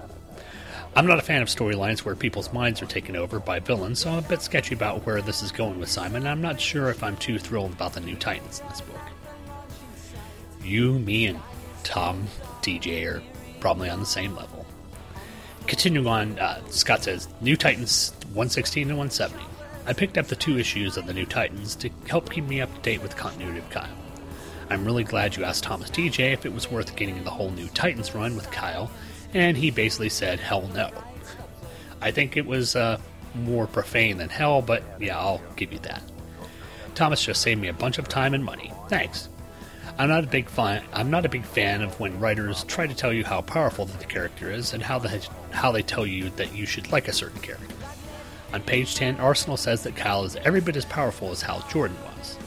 I'm 0.96 1.06
not 1.06 1.18
a 1.18 1.22
fan 1.22 1.42
of 1.42 1.48
storylines 1.48 2.00
where 2.04 2.14
people's 2.14 2.52
minds 2.52 2.80
are 2.80 2.86
taken 2.86 3.16
over 3.16 3.40
by 3.40 3.58
villains, 3.58 3.98
so 3.98 4.10
I'm 4.10 4.18
a 4.18 4.28
bit 4.28 4.42
sketchy 4.42 4.76
about 4.76 5.04
where 5.04 5.20
this 5.20 5.42
is 5.42 5.50
going 5.50 5.80
with 5.80 5.88
Simon, 5.88 6.18
and 6.18 6.28
I'm 6.28 6.40
not 6.40 6.60
sure 6.60 6.88
if 6.88 7.02
I'm 7.02 7.16
too 7.16 7.36
thrilled 7.36 7.72
about 7.72 7.94
the 7.94 8.00
new 8.00 8.14
Titans 8.14 8.60
in 8.60 8.68
this 8.68 8.80
book. 8.80 9.00
You, 10.62 11.00
me, 11.00 11.26
and 11.26 11.40
Tom, 11.82 12.28
DJ 12.62 13.12
are 13.12 13.22
probably 13.58 13.90
on 13.90 13.98
the 13.98 14.06
same 14.06 14.36
level. 14.36 14.64
Continuing 15.66 16.06
on, 16.06 16.38
uh, 16.38 16.64
Scott 16.68 17.02
says 17.02 17.26
New 17.40 17.56
Titans 17.56 18.12
116 18.28 18.88
and 18.88 18.96
170. 18.96 19.44
I 19.86 19.94
picked 19.94 20.16
up 20.16 20.28
the 20.28 20.36
two 20.36 20.58
issues 20.58 20.96
of 20.96 21.08
the 21.08 21.14
New 21.14 21.26
Titans 21.26 21.74
to 21.76 21.90
help 22.06 22.30
keep 22.30 22.44
me 22.44 22.60
up 22.60 22.72
to 22.72 22.80
date 22.82 23.02
with 23.02 23.16
continuity 23.16 23.58
of 23.58 23.68
Kyle. 23.70 23.96
I'm 24.70 24.84
really 24.84 25.04
glad 25.04 25.34
you 25.34 25.42
asked 25.42 25.64
Thomas 25.64 25.90
DJ 25.90 26.32
if 26.32 26.46
it 26.46 26.54
was 26.54 26.70
worth 26.70 26.94
getting 26.94 27.24
the 27.24 27.30
whole 27.30 27.50
New 27.50 27.66
Titans 27.68 28.14
run 28.14 28.36
with 28.36 28.50
Kyle, 28.52 28.90
and 29.34 29.56
he 29.56 29.70
basically 29.70 30.08
said, 30.08 30.40
hell 30.40 30.68
no. 30.74 30.90
I 32.00 32.10
think 32.10 32.36
it 32.36 32.46
was 32.46 32.76
uh, 32.76 32.98
more 33.34 33.66
profane 33.66 34.18
than 34.18 34.28
hell, 34.28 34.62
but 34.62 34.82
yeah, 35.00 35.18
I'll 35.18 35.42
give 35.56 35.72
you 35.72 35.80
that. 35.80 36.02
Thomas 36.94 37.24
just 37.24 37.42
saved 37.42 37.60
me 37.60 37.68
a 37.68 37.72
bunch 37.72 37.98
of 37.98 38.08
time 38.08 38.34
and 38.34 38.44
money. 38.44 38.72
Thanks. 38.88 39.28
I'm 39.98 40.08
not 40.08 40.24
a 40.24 40.28
big 40.28 40.48
fan. 40.48 40.82
I'm 40.92 41.10
not 41.10 41.24
a 41.24 41.28
big 41.28 41.44
fan 41.44 41.82
of 41.82 41.98
when 42.00 42.18
writers 42.18 42.64
try 42.64 42.86
to 42.86 42.94
tell 42.94 43.12
you 43.12 43.24
how 43.24 43.42
powerful 43.42 43.86
the 43.86 44.04
character 44.04 44.50
is 44.50 44.72
and 44.72 44.82
how 44.82 44.98
they 44.98 45.20
how 45.50 45.70
they 45.70 45.82
tell 45.82 46.06
you 46.06 46.30
that 46.30 46.54
you 46.54 46.66
should 46.66 46.90
like 46.90 47.06
a 47.06 47.12
certain 47.12 47.40
character. 47.40 47.74
On 48.52 48.60
page 48.62 48.94
10, 48.96 49.16
Arsenal 49.20 49.56
says 49.56 49.82
that 49.82 49.96
Kyle 49.96 50.24
is 50.24 50.36
every 50.36 50.60
bit 50.60 50.76
as 50.76 50.84
powerful 50.84 51.30
as 51.30 51.42
Hal 51.42 51.64
Jordan 51.70 51.96
was. 52.16 52.38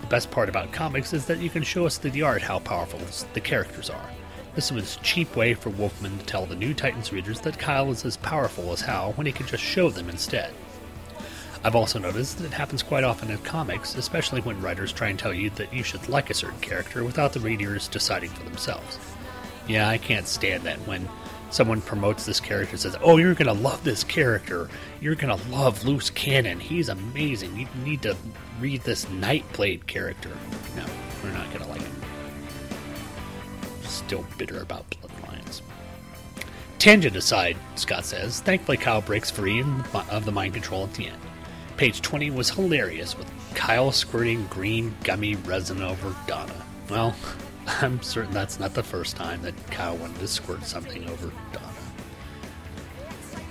The 0.00 0.06
best 0.06 0.30
part 0.30 0.48
about 0.48 0.72
comics 0.72 1.12
is 1.12 1.26
that 1.26 1.38
you 1.38 1.50
can 1.50 1.62
show 1.64 1.86
us 1.86 1.98
through 1.98 2.12
the 2.12 2.22
art 2.22 2.42
how 2.42 2.60
powerful 2.60 3.00
the 3.34 3.40
characters 3.40 3.90
are. 3.90 4.10
This 4.56 4.72
was 4.72 4.96
a 4.96 5.00
cheap 5.00 5.36
way 5.36 5.52
for 5.52 5.68
Wolfman 5.68 6.16
to 6.16 6.24
tell 6.24 6.46
the 6.46 6.56
new 6.56 6.72
Titans 6.72 7.12
readers 7.12 7.40
that 7.42 7.58
Kyle 7.58 7.90
is 7.90 8.06
as 8.06 8.16
powerful 8.16 8.72
as 8.72 8.80
Hal 8.80 9.12
when 9.12 9.26
he 9.26 9.32
could 9.32 9.48
just 9.48 9.62
show 9.62 9.90
them 9.90 10.08
instead. 10.08 10.54
I've 11.62 11.76
also 11.76 11.98
noticed 11.98 12.38
that 12.38 12.46
it 12.46 12.54
happens 12.54 12.82
quite 12.82 13.04
often 13.04 13.30
in 13.30 13.36
comics, 13.38 13.96
especially 13.96 14.40
when 14.40 14.62
writers 14.62 14.94
try 14.94 15.08
and 15.08 15.18
tell 15.18 15.34
you 15.34 15.50
that 15.50 15.74
you 15.74 15.82
should 15.82 16.08
like 16.08 16.30
a 16.30 16.34
certain 16.34 16.58
character 16.60 17.04
without 17.04 17.34
the 17.34 17.40
readers 17.40 17.86
deciding 17.86 18.30
for 18.30 18.44
themselves. 18.44 18.98
Yeah, 19.68 19.90
I 19.90 19.98
can't 19.98 20.26
stand 20.26 20.62
that 20.62 20.78
when 20.86 21.06
someone 21.50 21.82
promotes 21.82 22.24
this 22.24 22.40
character 22.40 22.72
and 22.72 22.80
says, 22.80 22.96
Oh, 23.02 23.18
you're 23.18 23.34
going 23.34 23.54
to 23.54 23.62
love 23.62 23.84
this 23.84 24.04
character. 24.04 24.70
You're 25.02 25.16
going 25.16 25.38
to 25.38 25.50
love 25.50 25.84
Loose 25.84 26.08
Cannon. 26.08 26.60
He's 26.60 26.88
amazing. 26.88 27.58
You 27.58 27.68
need 27.84 28.00
to 28.02 28.16
read 28.58 28.80
this 28.84 29.04
Nightblade 29.06 29.86
character. 29.86 30.30
No, 30.76 30.86
we're 31.22 31.32
not 31.32 31.46
going 31.50 31.62
to 31.62 31.68
like 31.68 31.82
him. 31.82 31.95
Still 33.96 34.26
bitter 34.36 34.60
about 34.60 34.84
Bloodlines. 34.90 35.62
Tangent 36.78 37.16
aside, 37.16 37.56
Scott 37.76 38.04
says, 38.04 38.40
thankfully 38.40 38.76
Kyle 38.76 39.00
breaks 39.00 39.30
free 39.30 39.64
of 40.10 40.26
the 40.26 40.32
mind 40.32 40.52
control 40.52 40.84
at 40.84 40.92
the 40.92 41.06
end. 41.06 41.20
Page 41.78 42.02
20 42.02 42.30
was 42.30 42.50
hilarious 42.50 43.16
with 43.16 43.26
Kyle 43.54 43.90
squirting 43.90 44.46
green 44.48 44.94
gummy 45.02 45.36
resin 45.36 45.80
over 45.80 46.14
Donna. 46.26 46.54
Well, 46.90 47.16
I'm 47.66 48.02
certain 48.02 48.34
that's 48.34 48.60
not 48.60 48.74
the 48.74 48.82
first 48.82 49.16
time 49.16 49.40
that 49.42 49.54
Kyle 49.70 49.96
wanted 49.96 50.18
to 50.18 50.28
squirt 50.28 50.64
something 50.64 51.08
over 51.08 51.32
Donna. 51.52 51.72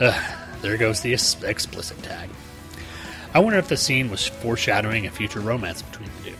Ugh, 0.01 0.37
there 0.61 0.77
goes 0.77 1.01
the 1.01 1.13
explicit 1.13 2.03
tag. 2.03 2.29
I 3.33 3.39
wonder 3.39 3.57
if 3.57 3.67
the 3.67 3.77
scene 3.77 4.11
was 4.11 4.27
foreshadowing 4.27 5.07
a 5.07 5.11
future 5.11 5.39
romance 5.39 5.81
between 5.81 6.09
the 6.23 6.29
two. 6.29 6.35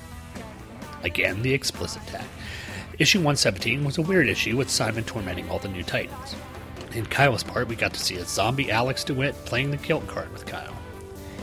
Again, 1.03 1.41
the 1.41 1.55
explicit 1.55 2.05
tag. 2.05 2.25
Issue 2.97 3.19
117 3.19 3.83
was 3.83 3.97
a 3.97 4.01
weird 4.01 4.29
issue 4.29 4.55
with 4.55 4.69
Simon 4.69 5.03
tormenting 5.03 5.49
all 5.49 5.59
the 5.59 5.67
new 5.67 5.83
Titans. 5.83 6.33
In 6.93 7.05
Kyle's 7.05 7.43
part, 7.43 7.67
we 7.67 7.75
got 7.75 7.93
to 7.93 7.99
see 7.99 8.15
a 8.15 8.23
zombie 8.23 8.71
Alex 8.71 9.03
DeWitt 9.03 9.35
playing 9.43 9.71
the 9.71 9.77
guilt 9.77 10.07
card 10.07 10.31
with 10.31 10.45
Kyle. 10.45 10.73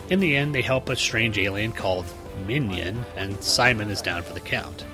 In 0.09 0.19
the 0.19 0.35
end, 0.35 0.55
they 0.55 0.63
help 0.63 0.89
a 0.89 0.97
strange 0.97 1.39
alien 1.39 1.73
called 1.73 2.07
Minion, 2.47 3.05
and 3.17 3.43
Simon 3.45 3.91
is 3.91 4.01
down 4.01 4.23
for 4.23 4.33
the 4.33 4.41
count. 4.41 4.87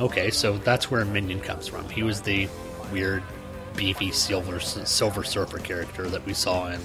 Okay, 0.00 0.30
so 0.30 0.58
that's 0.58 0.90
where 0.90 1.06
Minion 1.06 1.40
comes 1.40 1.66
from. 1.66 1.88
He 1.88 2.02
was 2.02 2.20
the 2.20 2.46
weird, 2.92 3.22
beefy 3.74 4.12
silver 4.12 4.60
silver 4.60 5.24
surfer 5.24 5.60
character 5.60 6.10
that 6.10 6.26
we 6.26 6.34
saw 6.34 6.68
in 6.68 6.80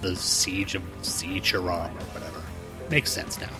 the 0.00 0.16
Siege 0.16 0.74
of 0.74 0.82
Zicharam 1.02 1.92
or 1.92 2.04
whatever. 2.14 2.42
Makes 2.90 3.12
sense 3.12 3.40
now. 3.40 3.50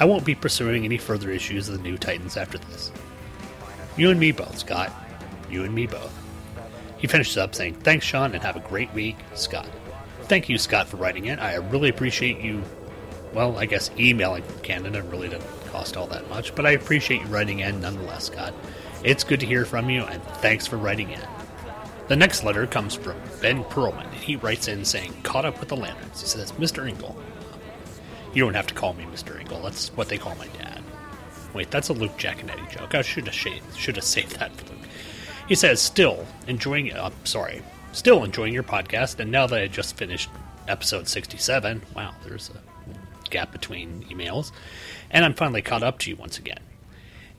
I 0.00 0.04
won't 0.04 0.24
be 0.24 0.34
pursuing 0.34 0.84
any 0.84 0.98
further 0.98 1.30
issues 1.30 1.68
of 1.68 1.76
the 1.76 1.82
New 1.82 1.96
Titans 1.96 2.36
after 2.36 2.58
this. 2.58 2.90
You 3.96 4.10
and 4.10 4.20
me 4.20 4.32
both, 4.32 4.58
Scott. 4.58 4.92
You 5.50 5.64
and 5.64 5.74
me 5.74 5.86
both. 5.86 6.12
He 6.98 7.06
finishes 7.06 7.36
up 7.36 7.54
saying, 7.54 7.74
Thanks, 7.76 8.04
Sean, 8.04 8.34
and 8.34 8.42
have 8.42 8.56
a 8.56 8.60
great 8.60 8.92
week, 8.92 9.16
Scott. 9.34 9.68
Thank 10.24 10.48
you, 10.48 10.58
Scott, 10.58 10.88
for 10.88 10.96
writing 10.96 11.26
in. 11.26 11.38
I 11.38 11.54
really 11.54 11.88
appreciate 11.88 12.40
you, 12.40 12.62
well, 13.32 13.56
I 13.58 13.66
guess 13.66 13.90
emailing 13.98 14.42
from 14.42 14.60
Canada 14.60 15.02
really 15.04 15.28
didn't 15.28 15.46
cost 15.66 15.96
all 15.96 16.06
that 16.08 16.28
much, 16.28 16.54
but 16.54 16.66
I 16.66 16.70
appreciate 16.72 17.20
you 17.22 17.26
writing 17.28 17.60
in 17.60 17.80
nonetheless, 17.80 18.24
Scott. 18.24 18.52
It's 19.04 19.24
good 19.24 19.40
to 19.40 19.46
hear 19.46 19.64
from 19.64 19.88
you, 19.88 20.02
and 20.02 20.22
thanks 20.24 20.66
for 20.66 20.78
writing 20.78 21.10
in. 21.10 21.20
The 22.08 22.16
next 22.16 22.44
letter 22.44 22.66
comes 22.66 22.94
from 22.94 23.16
Ben 23.40 23.64
Perlman, 23.64 24.04
and 24.04 24.14
he 24.14 24.36
writes 24.36 24.68
in 24.68 24.84
saying, 24.84 25.14
Caught 25.22 25.44
up 25.44 25.60
with 25.60 25.68
the 25.68 25.76
lanterns. 25.76 26.20
He 26.20 26.26
says, 26.26 26.52
Mr. 26.52 26.88
Ingle. 26.88 27.16
You 28.34 28.44
don't 28.44 28.54
have 28.54 28.66
to 28.66 28.74
call 28.74 28.94
me 28.94 29.04
Mr. 29.04 29.40
Ingle, 29.40 29.62
that's 29.62 29.88
what 29.96 30.08
they 30.08 30.18
call 30.18 30.34
my 30.36 30.48
dad. 30.48 30.65
Wait, 31.56 31.70
that's 31.70 31.88
a 31.88 31.94
Luke 31.94 32.18
Giaconetti 32.18 32.70
joke. 32.70 32.94
I 32.94 33.00
should 33.00 33.26
have 33.26 33.34
should 33.34 33.96
have 33.96 34.04
saved 34.04 34.38
that 34.38 34.52
for 34.52 34.66
Luke. 34.66 34.86
He 35.48 35.54
says, 35.54 35.80
"Still 35.80 36.26
enjoying. 36.46 36.92
Uh, 36.92 37.10
sorry, 37.24 37.62
still 37.92 38.24
enjoying 38.24 38.52
your 38.52 38.62
podcast. 38.62 39.18
And 39.20 39.30
now 39.30 39.46
that 39.46 39.62
I 39.62 39.66
just 39.66 39.96
finished 39.96 40.28
episode 40.68 41.08
sixty-seven, 41.08 41.80
wow, 41.94 42.14
there's 42.22 42.50
a 42.50 43.30
gap 43.30 43.52
between 43.52 44.04
emails, 44.10 44.52
and 45.10 45.24
I'm 45.24 45.32
finally 45.32 45.62
caught 45.62 45.82
up 45.82 45.98
to 46.00 46.10
you 46.10 46.16
once 46.16 46.38
again. 46.38 46.60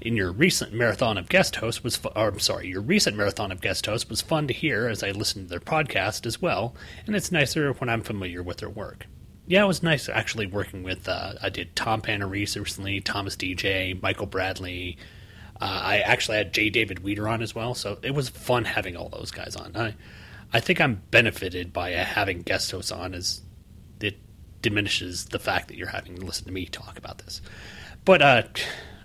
In 0.02 0.16
your 0.16 0.32
recent 0.32 0.74
marathon 0.74 1.20
of 1.20 1.30
guest 1.30 1.58
hosts 1.58 1.84
was, 1.84 1.96
fu- 1.96 2.10
or, 2.10 2.30
I'm 2.30 2.40
sorry, 2.40 2.68
your 2.68 2.82
recent 2.82 3.16
marathon 3.16 3.52
of 3.52 3.62
guest 3.62 3.86
hosts 3.86 4.10
was 4.10 4.22
fun 4.22 4.48
to 4.48 4.54
hear 4.54 4.88
as 4.88 5.04
I 5.04 5.12
listened 5.12 5.46
to 5.46 5.50
their 5.52 5.60
podcast 5.60 6.26
as 6.26 6.42
well, 6.42 6.76
and 7.06 7.16
it's 7.16 7.32
nicer 7.32 7.72
when 7.74 7.88
I'm 7.88 8.02
familiar 8.02 8.42
with 8.42 8.58
their 8.58 8.70
work." 8.70 9.06
Yeah, 9.48 9.64
it 9.64 9.68
was 9.68 9.82
nice 9.82 10.10
actually 10.10 10.46
working 10.46 10.84
with. 10.84 11.08
Uh, 11.08 11.34
I 11.42 11.50
did 11.50 11.76
Tom 11.76 12.02
Panarese 12.02 12.60
recently, 12.60 13.00
Thomas 13.00 13.38
DJ, 13.38 14.00
Michael 14.02 14.26
Bradley. 14.26 14.98
Uh, 15.60 15.82
I 15.84 16.00
actually 16.00 16.38
had 16.38 16.54
J. 16.54 16.70
David 16.70 17.00
Weeder 17.00 17.28
on 17.30 17.42
as 17.42 17.56
well, 17.56 17.74
so 17.74 17.98
it 18.02 18.12
was 18.12 18.30
fun 18.30 18.66
having 18.66 18.98
all 18.98 19.10
those 19.10 19.32
guys 19.32 19.56
on. 19.56 19.76
I, 19.76 19.96
I 20.54 20.60
think 20.60 20.82
I'm 20.82 21.02
benefited 21.12 21.72
by 21.72 21.92
having 21.92 22.42
guest 22.42 22.70
hosts 22.72 22.92
on, 22.92 23.14
as 23.14 23.42
it 24.02 24.18
diminishes 24.62 25.26
the 25.26 25.40
fact 25.40 25.70
that 25.70 25.78
you're 25.78 25.88
having 25.88 26.18
to 26.18 26.26
listen 26.26 26.46
to 26.46 26.52
me 26.52 26.66
talk 26.66 26.98
about 26.98 27.20
this. 27.20 27.42
But 28.04 28.22
uh, 28.22 28.44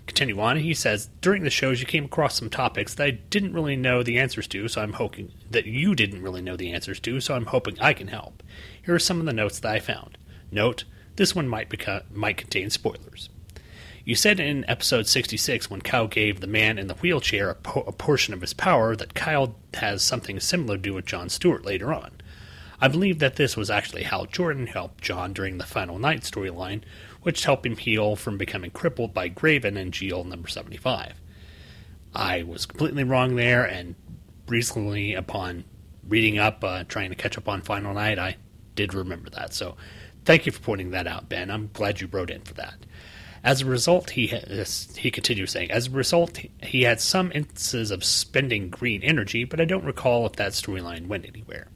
continue 0.07 0.39
on. 0.41 0.57
He 0.57 0.73
says 0.73 1.09
during 1.21 1.43
the 1.43 1.49
shows 1.49 1.79
you 1.79 1.85
came 1.85 2.05
across 2.05 2.37
some 2.37 2.49
topics 2.49 2.95
that 2.95 3.05
I 3.05 3.11
didn't 3.11 3.53
really 3.53 3.77
know 3.77 4.03
the 4.03 4.19
answers 4.19 4.47
to, 4.49 4.67
so 4.67 4.81
I'm 4.81 4.93
hoping 4.93 5.31
that 5.51 5.65
you 5.65 5.95
didn't 5.95 6.21
really 6.21 6.41
know 6.41 6.57
the 6.57 6.73
answers 6.73 6.99
to, 7.01 7.21
so 7.21 7.33
I'm 7.33 7.45
hoping 7.45 7.79
I 7.79 7.93
can 7.93 8.09
help. 8.09 8.43
Here 8.83 8.93
are 8.93 8.99
some 8.99 9.19
of 9.19 9.25
the 9.25 9.33
notes 9.33 9.59
that 9.59 9.71
I 9.71 9.79
found. 9.79 10.17
Note: 10.53 10.83
this 11.15 11.35
one 11.35 11.47
might 11.47 11.69
beca- 11.69 12.03
might 12.13 12.37
contain 12.37 12.69
spoilers. 12.69 13.29
You 14.05 14.15
said 14.15 14.39
in 14.39 14.65
episode 14.69 15.07
66 15.07 15.69
when 15.69 15.81
Kyle 15.81 16.07
gave 16.07 16.41
the 16.41 16.47
man 16.47 16.77
in 16.77 16.87
the 16.87 16.95
wheelchair 16.95 17.49
a, 17.49 17.55
po- 17.55 17.85
a 17.87 17.93
portion 17.93 18.33
of 18.33 18.41
his 18.41 18.53
power 18.53 18.95
that 18.97 19.13
Kyle 19.13 19.55
has 19.75 20.03
something 20.03 20.39
similar 20.41 20.75
to 20.75 20.81
do 20.81 20.93
with 20.93 21.05
John 21.05 21.29
Stewart 21.29 21.65
later 21.65 21.93
on. 21.93 22.11
I 22.81 22.89
believe 22.89 23.19
that 23.19 23.37
this 23.37 23.55
was 23.55 23.69
actually 23.69 24.03
how 24.03 24.25
Jordan 24.25 24.67
helped 24.67 25.01
John 25.01 25.31
during 25.31 25.57
the 25.57 25.63
Final 25.63 25.99
Night 25.99 26.21
storyline, 26.21 26.81
which 27.21 27.45
helped 27.45 27.65
him 27.65 27.77
heal 27.77 28.17
from 28.17 28.37
becoming 28.37 28.71
crippled 28.71 29.13
by 29.13 29.29
Grayven 29.29 29.77
in 29.77 29.91
GL 29.91 30.25
number 30.25 30.49
75. 30.49 31.13
I 32.13 32.43
was 32.43 32.65
completely 32.65 33.05
wrong 33.05 33.37
there, 33.37 33.63
and 33.63 33.95
recently, 34.47 35.13
upon 35.13 35.63
reading 36.05 36.37
up, 36.37 36.61
uh, 36.61 36.83
trying 36.83 37.09
to 37.09 37.15
catch 37.15 37.37
up 37.37 37.47
on 37.47 37.61
Final 37.61 37.93
Night, 37.93 38.19
I 38.19 38.35
did 38.75 38.93
remember 38.93 39.29
that. 39.29 39.53
So 39.53 39.77
thank 40.25 40.45
you 40.45 40.51
for 40.51 40.61
pointing 40.61 40.91
that 40.91 41.07
out, 41.07 41.29
Ben. 41.29 41.49
I'm 41.49 41.69
glad 41.73 42.01
you 42.01 42.07
wrote 42.07 42.29
in 42.29 42.41
for 42.41 42.53
that. 42.55 42.85
As 43.43 43.61
a 43.61 43.65
result, 43.65 44.11
he 44.11 44.27
has, 44.27 44.95
he 44.97 45.11
continues 45.11 45.51
saying, 45.51 45.69
as 45.69 45.87
a 45.87 45.91
result, 45.91 46.39
he 46.61 46.83
had 46.83 47.01
some 47.01 47.31
instances 47.35 47.91
of 47.91 48.03
spending 48.03 48.69
green 48.69 49.03
energy, 49.03 49.43
but 49.43 49.59
I 49.59 49.65
don't 49.65 49.83
recall 49.83 50.25
if 50.25 50.33
that 50.33 50.53
storyline 50.53 51.07
went 51.07 51.25
anywhere. 51.25 51.67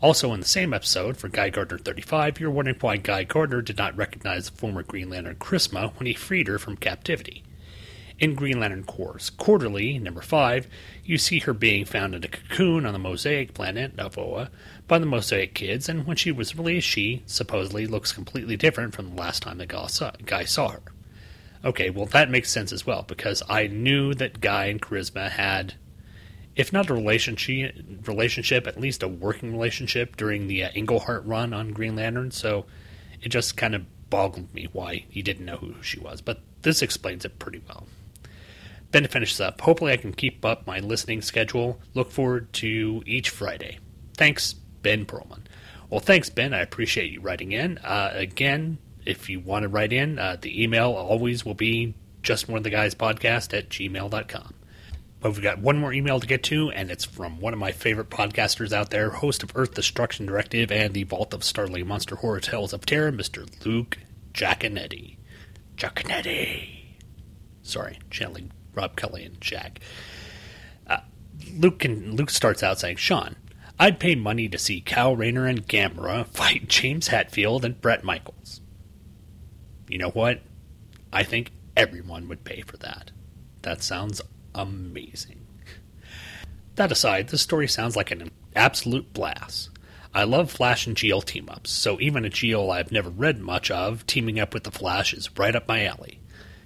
Also, 0.00 0.32
in 0.32 0.38
the 0.38 0.46
same 0.46 0.72
episode, 0.72 1.16
for 1.16 1.28
Guy 1.28 1.50
Gardner 1.50 1.78
35, 1.78 2.38
you're 2.38 2.52
wondering 2.52 2.76
why 2.80 2.96
Guy 2.96 3.24
Gardner 3.24 3.60
did 3.62 3.76
not 3.76 3.96
recognize 3.96 4.48
the 4.48 4.56
former 4.56 4.84
Green 4.84 5.10
Lantern 5.10 5.34
Chrisma 5.34 5.88
when 5.96 6.06
he 6.06 6.14
freed 6.14 6.46
her 6.46 6.60
from 6.60 6.76
captivity. 6.76 7.42
In 8.18 8.34
Green 8.34 8.58
Lantern 8.58 8.82
Corps 8.82 9.30
Quarterly, 9.36 9.96
number 9.96 10.22
5, 10.22 10.66
you 11.04 11.18
see 11.18 11.38
her 11.38 11.52
being 11.52 11.84
found 11.84 12.16
in 12.16 12.24
a 12.24 12.28
cocoon 12.28 12.84
on 12.84 12.92
the 12.92 12.98
Mosaic 12.98 13.54
planet 13.54 13.96
of 13.96 14.18
by 14.88 14.98
the 14.98 15.06
Mosaic 15.06 15.54
kids, 15.54 15.88
and 15.88 16.04
when 16.04 16.16
she 16.16 16.32
was 16.32 16.56
released, 16.56 16.88
she 16.88 17.22
supposedly 17.26 17.86
looks 17.86 18.10
completely 18.10 18.56
different 18.56 18.92
from 18.92 19.10
the 19.10 19.20
last 19.20 19.44
time 19.44 19.58
the 19.58 19.66
guy 19.66 19.86
saw, 19.86 20.10
guy 20.26 20.44
saw 20.44 20.70
her. 20.70 20.82
Okay, 21.64 21.90
well, 21.90 22.06
that 22.06 22.28
makes 22.28 22.50
sense 22.50 22.72
as 22.72 22.84
well, 22.84 23.04
because 23.06 23.44
I 23.48 23.68
knew 23.68 24.14
that 24.14 24.40
Guy 24.40 24.66
and 24.66 24.82
Charisma 24.82 25.30
had, 25.30 25.74
if 26.56 26.72
not 26.72 26.90
a 26.90 26.94
relationship, 26.94 27.76
relationship 28.04 28.66
at 28.66 28.80
least 28.80 29.04
a 29.04 29.08
working 29.08 29.52
relationship 29.52 30.16
during 30.16 30.48
the 30.48 30.64
uh, 30.64 30.70
Englehart 30.74 31.24
run 31.24 31.52
on 31.52 31.70
Green 31.72 31.94
Lantern, 31.94 32.32
so 32.32 32.66
it 33.22 33.28
just 33.28 33.56
kind 33.56 33.76
of 33.76 33.86
boggled 34.10 34.52
me 34.52 34.68
why 34.72 35.04
he 35.08 35.22
didn't 35.22 35.46
know 35.46 35.58
who 35.58 35.80
she 35.82 36.00
was, 36.00 36.20
but 36.20 36.40
this 36.62 36.82
explains 36.82 37.24
it 37.24 37.38
pretty 37.38 37.62
well. 37.68 37.86
Ben 38.90 39.06
finishes 39.06 39.40
up. 39.40 39.60
Hopefully, 39.60 39.92
I 39.92 39.98
can 39.98 40.12
keep 40.12 40.44
up 40.44 40.66
my 40.66 40.78
listening 40.78 41.20
schedule. 41.20 41.80
Look 41.94 42.10
forward 42.10 42.52
to 42.54 43.02
each 43.06 43.30
Friday. 43.30 43.78
Thanks, 44.16 44.54
Ben 44.82 45.04
Perlman. 45.04 45.42
Well, 45.90 46.00
thanks, 46.00 46.30
Ben. 46.30 46.54
I 46.54 46.60
appreciate 46.60 47.12
you 47.12 47.20
writing 47.20 47.52
in. 47.52 47.78
Uh, 47.78 48.10
again, 48.14 48.78
if 49.04 49.28
you 49.28 49.40
want 49.40 49.62
to 49.62 49.68
write 49.68 49.92
in, 49.92 50.18
uh, 50.18 50.36
the 50.40 50.62
email 50.62 50.92
always 50.92 51.44
will 51.44 51.54
be 51.54 51.94
just 52.22 52.48
one 52.48 52.58
of 52.58 52.64
the 52.64 52.70
guys 52.70 52.94
podcast 52.94 53.56
at 53.56 53.68
gmail.com. 53.68 54.54
But 55.20 55.32
we've 55.32 55.42
got 55.42 55.58
one 55.58 55.78
more 55.78 55.92
email 55.92 56.20
to 56.20 56.26
get 56.26 56.44
to, 56.44 56.70
and 56.70 56.90
it's 56.90 57.04
from 57.04 57.40
one 57.40 57.52
of 57.52 57.58
my 57.58 57.72
favorite 57.72 58.10
podcasters 58.10 58.72
out 58.72 58.90
there, 58.90 59.10
host 59.10 59.42
of 59.42 59.50
Earth 59.54 59.74
Destruction 59.74 60.26
Directive 60.26 60.70
and 60.70 60.94
the 60.94 61.02
Vault 61.02 61.34
of 61.34 61.42
Starling 61.42 61.86
Monster 61.86 62.16
Horror 62.16 62.40
Tales 62.40 62.72
of 62.72 62.86
Terror, 62.86 63.10
Mr. 63.10 63.48
Luke 63.66 63.98
Giaconetti. 64.32 65.16
Giaconetti. 65.76 66.84
Sorry, 67.62 67.98
channeling 68.10 68.52
Rob 68.78 68.94
Kelly 68.94 69.24
and 69.24 69.40
Jack. 69.40 69.80
Uh, 70.86 71.00
Luke 71.52 71.80
can, 71.80 72.14
Luke 72.14 72.30
starts 72.30 72.62
out 72.62 72.78
saying, 72.78 72.96
Sean, 72.96 73.34
I'd 73.76 73.98
pay 73.98 74.14
money 74.14 74.48
to 74.48 74.56
see 74.56 74.80
Kyle 74.80 75.16
Rayner 75.16 75.46
and 75.46 75.66
Gamera 75.66 76.24
fight 76.28 76.68
James 76.68 77.08
Hetfield 77.08 77.64
and 77.64 77.80
Bret 77.80 78.04
Michaels. 78.04 78.60
You 79.88 79.98
know 79.98 80.10
what? 80.10 80.42
I 81.12 81.24
think 81.24 81.50
everyone 81.76 82.28
would 82.28 82.44
pay 82.44 82.60
for 82.60 82.76
that. 82.76 83.10
That 83.62 83.82
sounds 83.82 84.20
amazing. 84.54 85.44
That 86.76 86.92
aside, 86.92 87.30
this 87.30 87.42
story 87.42 87.66
sounds 87.66 87.96
like 87.96 88.12
an 88.12 88.30
absolute 88.54 89.12
blast. 89.12 89.70
I 90.14 90.22
love 90.22 90.52
Flash 90.52 90.86
and 90.86 90.96
GL 90.96 91.24
team 91.24 91.48
ups, 91.50 91.70
so 91.70 91.98
even 92.00 92.24
a 92.24 92.30
GL 92.30 92.72
I've 92.72 92.92
never 92.92 93.10
read 93.10 93.40
much 93.40 93.72
of, 93.72 94.06
teaming 94.06 94.38
up 94.38 94.54
with 94.54 94.62
the 94.62 94.70
Flash 94.70 95.12
is 95.12 95.36
right 95.36 95.56
up 95.56 95.66
my 95.66 95.84
alley. 95.84 96.20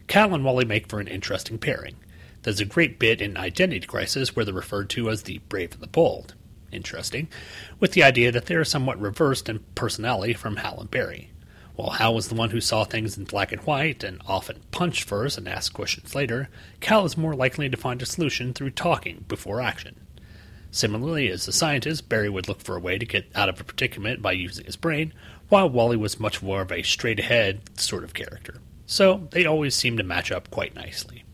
Kyle 0.08 0.34
and 0.34 0.44
Wally 0.44 0.64
make 0.64 0.88
for 0.88 1.00
an 1.00 1.08
interesting 1.08 1.58
pairing. 1.58 1.96
There's 2.42 2.60
a 2.60 2.64
great 2.64 2.98
bit 2.98 3.20
in 3.20 3.36
Identity 3.36 3.86
Crisis 3.86 4.34
where 4.34 4.44
they're 4.44 4.52
referred 4.52 4.90
to 4.90 5.10
as 5.10 5.22
the 5.22 5.38
Brave 5.48 5.72
and 5.72 5.82
the 5.82 5.86
Bold. 5.86 6.34
Interesting. 6.72 7.28
With 7.78 7.92
the 7.92 8.02
idea 8.02 8.32
that 8.32 8.46
they 8.46 8.54
are 8.54 8.64
somewhat 8.64 9.00
reversed 9.00 9.48
in 9.48 9.60
personality 9.74 10.32
from 10.32 10.56
Hal 10.56 10.80
and 10.80 10.90
Barry. 10.90 11.30
While 11.76 11.90
Hal 11.90 12.14
was 12.14 12.28
the 12.28 12.34
one 12.34 12.50
who 12.50 12.60
saw 12.60 12.84
things 12.84 13.16
in 13.16 13.24
black 13.24 13.52
and 13.52 13.62
white 13.62 14.02
and 14.02 14.20
often 14.26 14.60
punched 14.72 15.04
first 15.04 15.38
and 15.38 15.48
asked 15.48 15.72
questions 15.72 16.14
later, 16.14 16.48
Kyle 16.80 17.04
is 17.04 17.16
more 17.16 17.34
likely 17.34 17.68
to 17.68 17.76
find 17.76 18.02
a 18.02 18.06
solution 18.06 18.52
through 18.52 18.70
talking 18.70 19.24
before 19.28 19.60
action. 19.60 20.00
Similarly, 20.70 21.28
as 21.28 21.46
a 21.46 21.52
scientist, 21.52 22.08
Barry 22.08 22.28
would 22.28 22.48
look 22.48 22.60
for 22.60 22.76
a 22.76 22.80
way 22.80 22.98
to 22.98 23.06
get 23.06 23.30
out 23.34 23.48
of 23.48 23.60
a 23.60 23.64
predicament 23.64 24.22
by 24.22 24.32
using 24.32 24.64
his 24.64 24.76
brain, 24.76 25.12
while 25.48 25.68
Wally 25.68 25.96
was 25.96 26.18
much 26.18 26.42
more 26.42 26.62
of 26.62 26.72
a 26.72 26.82
straight 26.82 27.20
ahead 27.20 27.60
sort 27.78 28.04
of 28.04 28.14
character. 28.14 28.58
So 28.86 29.28
they 29.30 29.46
always 29.46 29.74
seem 29.74 29.96
to 29.96 30.02
match 30.02 30.30
up 30.30 30.50
quite 30.50 30.74
nicely. 30.74 31.24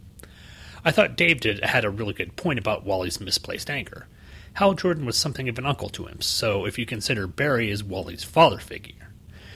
I 0.84 0.90
thought 0.90 1.16
Dave 1.16 1.40
did 1.40 1.64
had 1.64 1.84
a 1.84 1.90
really 1.90 2.14
good 2.14 2.36
point 2.36 2.58
about 2.58 2.84
Wally's 2.84 3.20
misplaced 3.20 3.68
anger. 3.68 4.06
Hal 4.54 4.74
Jordan 4.74 5.06
was 5.06 5.16
something 5.16 5.48
of 5.48 5.58
an 5.58 5.66
uncle 5.66 5.88
to 5.90 6.06
him, 6.06 6.20
so 6.20 6.64
if 6.64 6.78
you 6.78 6.86
consider 6.86 7.26
Barry 7.26 7.70
as 7.70 7.84
Wally's 7.84 8.24
father 8.24 8.58
figure. 8.58 8.94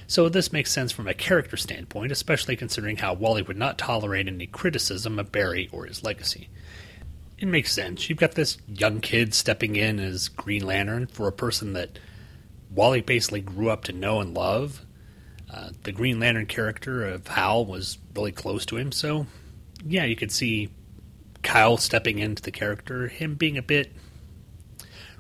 So 0.07 0.29
this 0.29 0.53
makes 0.53 0.71
sense 0.71 0.93
from 0.93 1.09
a 1.09 1.15
character 1.15 1.57
standpoint, 1.57 2.13
especially 2.13 2.55
considering 2.55 2.99
how 2.99 3.15
Wally 3.15 3.43
would 3.43 3.57
not 3.57 3.79
tolerate 3.79 4.29
any 4.29 4.47
criticism 4.47 5.19
of 5.19 5.33
Barry 5.33 5.69
or 5.73 5.87
his 5.87 6.05
legacy. 6.05 6.51
It 7.39 7.49
makes 7.49 7.73
sense. 7.73 8.09
You've 8.09 8.19
got 8.19 8.33
this 8.33 8.59
young 8.69 9.01
kid 9.01 9.35
stepping 9.35 9.75
in 9.75 9.99
as 9.99 10.29
Green 10.29 10.65
Lantern 10.67 11.07
for 11.07 11.27
a 11.27 11.33
person 11.33 11.73
that 11.73 11.99
Wally 12.71 13.01
basically 13.01 13.41
grew 13.41 13.71
up 13.71 13.85
to 13.85 13.93
know 13.93 14.21
and 14.21 14.35
love. 14.35 14.85
Uh, 15.53 15.71
the 15.83 15.93
Green 15.93 16.19
Lantern 16.19 16.47
character 16.47 17.07
of 17.07 17.29
Hal 17.29 17.67
was 17.67 17.99
really 18.15 18.33
close 18.33 18.65
to 18.67 18.79
him, 18.79 18.91
so 18.91 19.27
yeah, 19.85 20.05
you 20.05 20.17
could 20.17 20.33
see 20.33 20.71
Kyle 21.43 21.77
stepping 21.77 22.19
into 22.19 22.43
the 22.43 22.51
character, 22.51 23.09
him 23.09 23.35
being 23.35 23.59
a 23.59 23.63
bit 23.63 23.93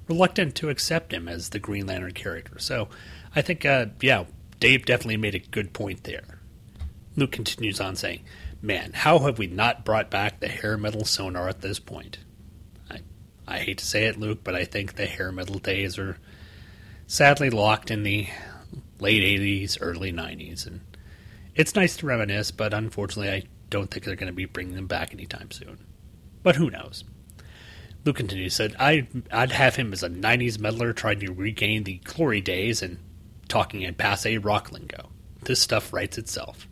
reluctant 0.09 0.55
to 0.57 0.71
accept 0.71 1.13
him 1.13 1.29
as 1.29 1.51
the 1.51 1.59
Green 1.59 1.87
Lantern 1.87 2.13
character. 2.13 2.59
So 2.59 2.89
I 3.35 3.43
think, 3.43 3.65
uh, 3.65 3.87
yeah, 4.01 4.25
Dave 4.61 4.85
definitely 4.85 5.17
made 5.17 5.35
a 5.35 5.41
good 5.41 5.73
point 5.73 6.05
there. 6.05 6.41
Luke 7.17 7.33
continues 7.33 7.81
on 7.81 7.97
saying, 7.97 8.23
Man, 8.65 8.93
how 8.95 9.19
have 9.21 9.39
we 9.39 9.49
not 9.49 9.85
brought 9.85 10.09
back 10.09 10.39
the 10.39 10.49
hair 10.49 10.79
metal 10.79 11.05
sonar 11.05 11.49
at 11.49 11.63
this 11.63 11.81
point? 11.81 12.19
I, 12.89 13.01
I 13.47 13.59
hate 13.59 13.79
to 13.79 13.85
say 13.85 14.05
it, 14.05 14.19
Luke, 14.19 14.41
but 14.45 14.55
I 14.55 14.65
think 14.65 14.95
the 14.95 15.07
hair 15.07 15.33
metal 15.33 15.59
days 15.59 15.99
are 15.99 16.17
sadly 17.09 17.51
locked 17.51 17.91
in 17.91 18.05
the 18.05 18.29
late 19.03 19.23
80s, 19.23 19.77
early 19.81 20.13
90s. 20.13 20.67
And 20.67 20.81
it's 21.55 21.75
nice 21.75 21.97
to 21.99 22.07
reminisce, 22.07 22.51
but 22.51 22.73
unfortunately, 22.73 23.31
I 23.31 23.43
don't 23.69 23.91
think 23.91 24.05
they're 24.05 24.17
going 24.17 24.29
to 24.29 24.33
be 24.33 24.47
bringing 24.47 24.75
them 24.75 24.87
back 24.87 25.13
anytime 25.13 25.51
soon. 25.51 25.79
But 26.43 26.57
who 26.57 26.71
knows? 26.71 27.05
Luke 28.05 28.17
continues, 28.17 28.55
said, 28.55 28.75
I, 28.81 29.07
I'd 29.31 29.53
have 29.53 29.77
him 29.77 29.93
as 29.93 30.03
a 30.03 30.09
90s 30.09 30.59
meddler 30.59 30.93
trying 30.93 31.21
to 31.21 31.33
regain 31.33 31.85
the 31.85 31.99
glory 31.99 32.41
days 32.41 32.83
and 32.83 32.99
talking 33.49 33.83
in 33.83 33.95
passe 33.95 34.39
rock 34.39 34.73
lingo. 34.73 35.11
This 35.43 35.61
stuff 35.61 35.93
writes 35.93 36.19
itself. 36.19 36.67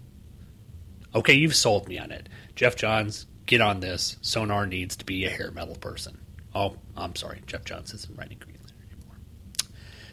Okay, 1.14 1.34
you've 1.34 1.56
sold 1.56 1.88
me 1.88 1.98
on 1.98 2.10
it. 2.10 2.28
Geoff 2.56 2.76
Johns, 2.76 3.26
get 3.46 3.60
on 3.60 3.80
this. 3.80 4.16
Sonar 4.22 4.66
needs 4.66 4.96
to 4.96 5.04
be 5.04 5.24
a 5.24 5.30
hair 5.30 5.50
metal 5.50 5.76
person. 5.76 6.18
Oh, 6.54 6.76
I'm 6.96 7.14
sorry. 7.16 7.42
Geoff 7.46 7.64
Johns 7.64 7.92
isn't 7.94 8.16
writing 8.16 8.38
Green 8.38 8.56
Lantern 8.56 8.78
anymore. 8.92 9.16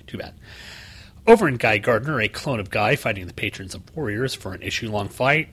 Too 0.07 0.17
bad. 0.17 0.33
Over 1.27 1.49
in 1.49 1.57
Guy 1.57 1.79
Gardner, 1.79 2.21
a 2.21 2.29
clone 2.29 2.61
of 2.61 2.69
Guy 2.69 2.95
fighting 2.95 3.27
the 3.27 3.33
patrons 3.33 3.75
of 3.75 3.93
warriors 3.93 4.33
for 4.33 4.53
an 4.53 4.61
issue 4.61 4.89
long 4.89 5.09
fight. 5.09 5.49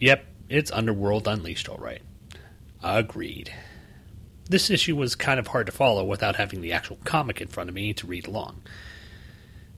Yep, 0.00 0.26
it's 0.50 0.70
Underworld 0.70 1.26
Unleashed, 1.26 1.66
all 1.66 1.78
right. 1.78 2.02
Agreed. 2.82 3.50
This 4.50 4.68
issue 4.68 4.94
was 4.94 5.14
kind 5.14 5.40
of 5.40 5.46
hard 5.46 5.64
to 5.64 5.72
follow 5.72 6.04
without 6.04 6.36
having 6.36 6.60
the 6.60 6.74
actual 6.74 6.98
comic 7.04 7.40
in 7.40 7.48
front 7.48 7.70
of 7.70 7.74
me 7.74 7.94
to 7.94 8.06
read 8.06 8.26
along. 8.26 8.60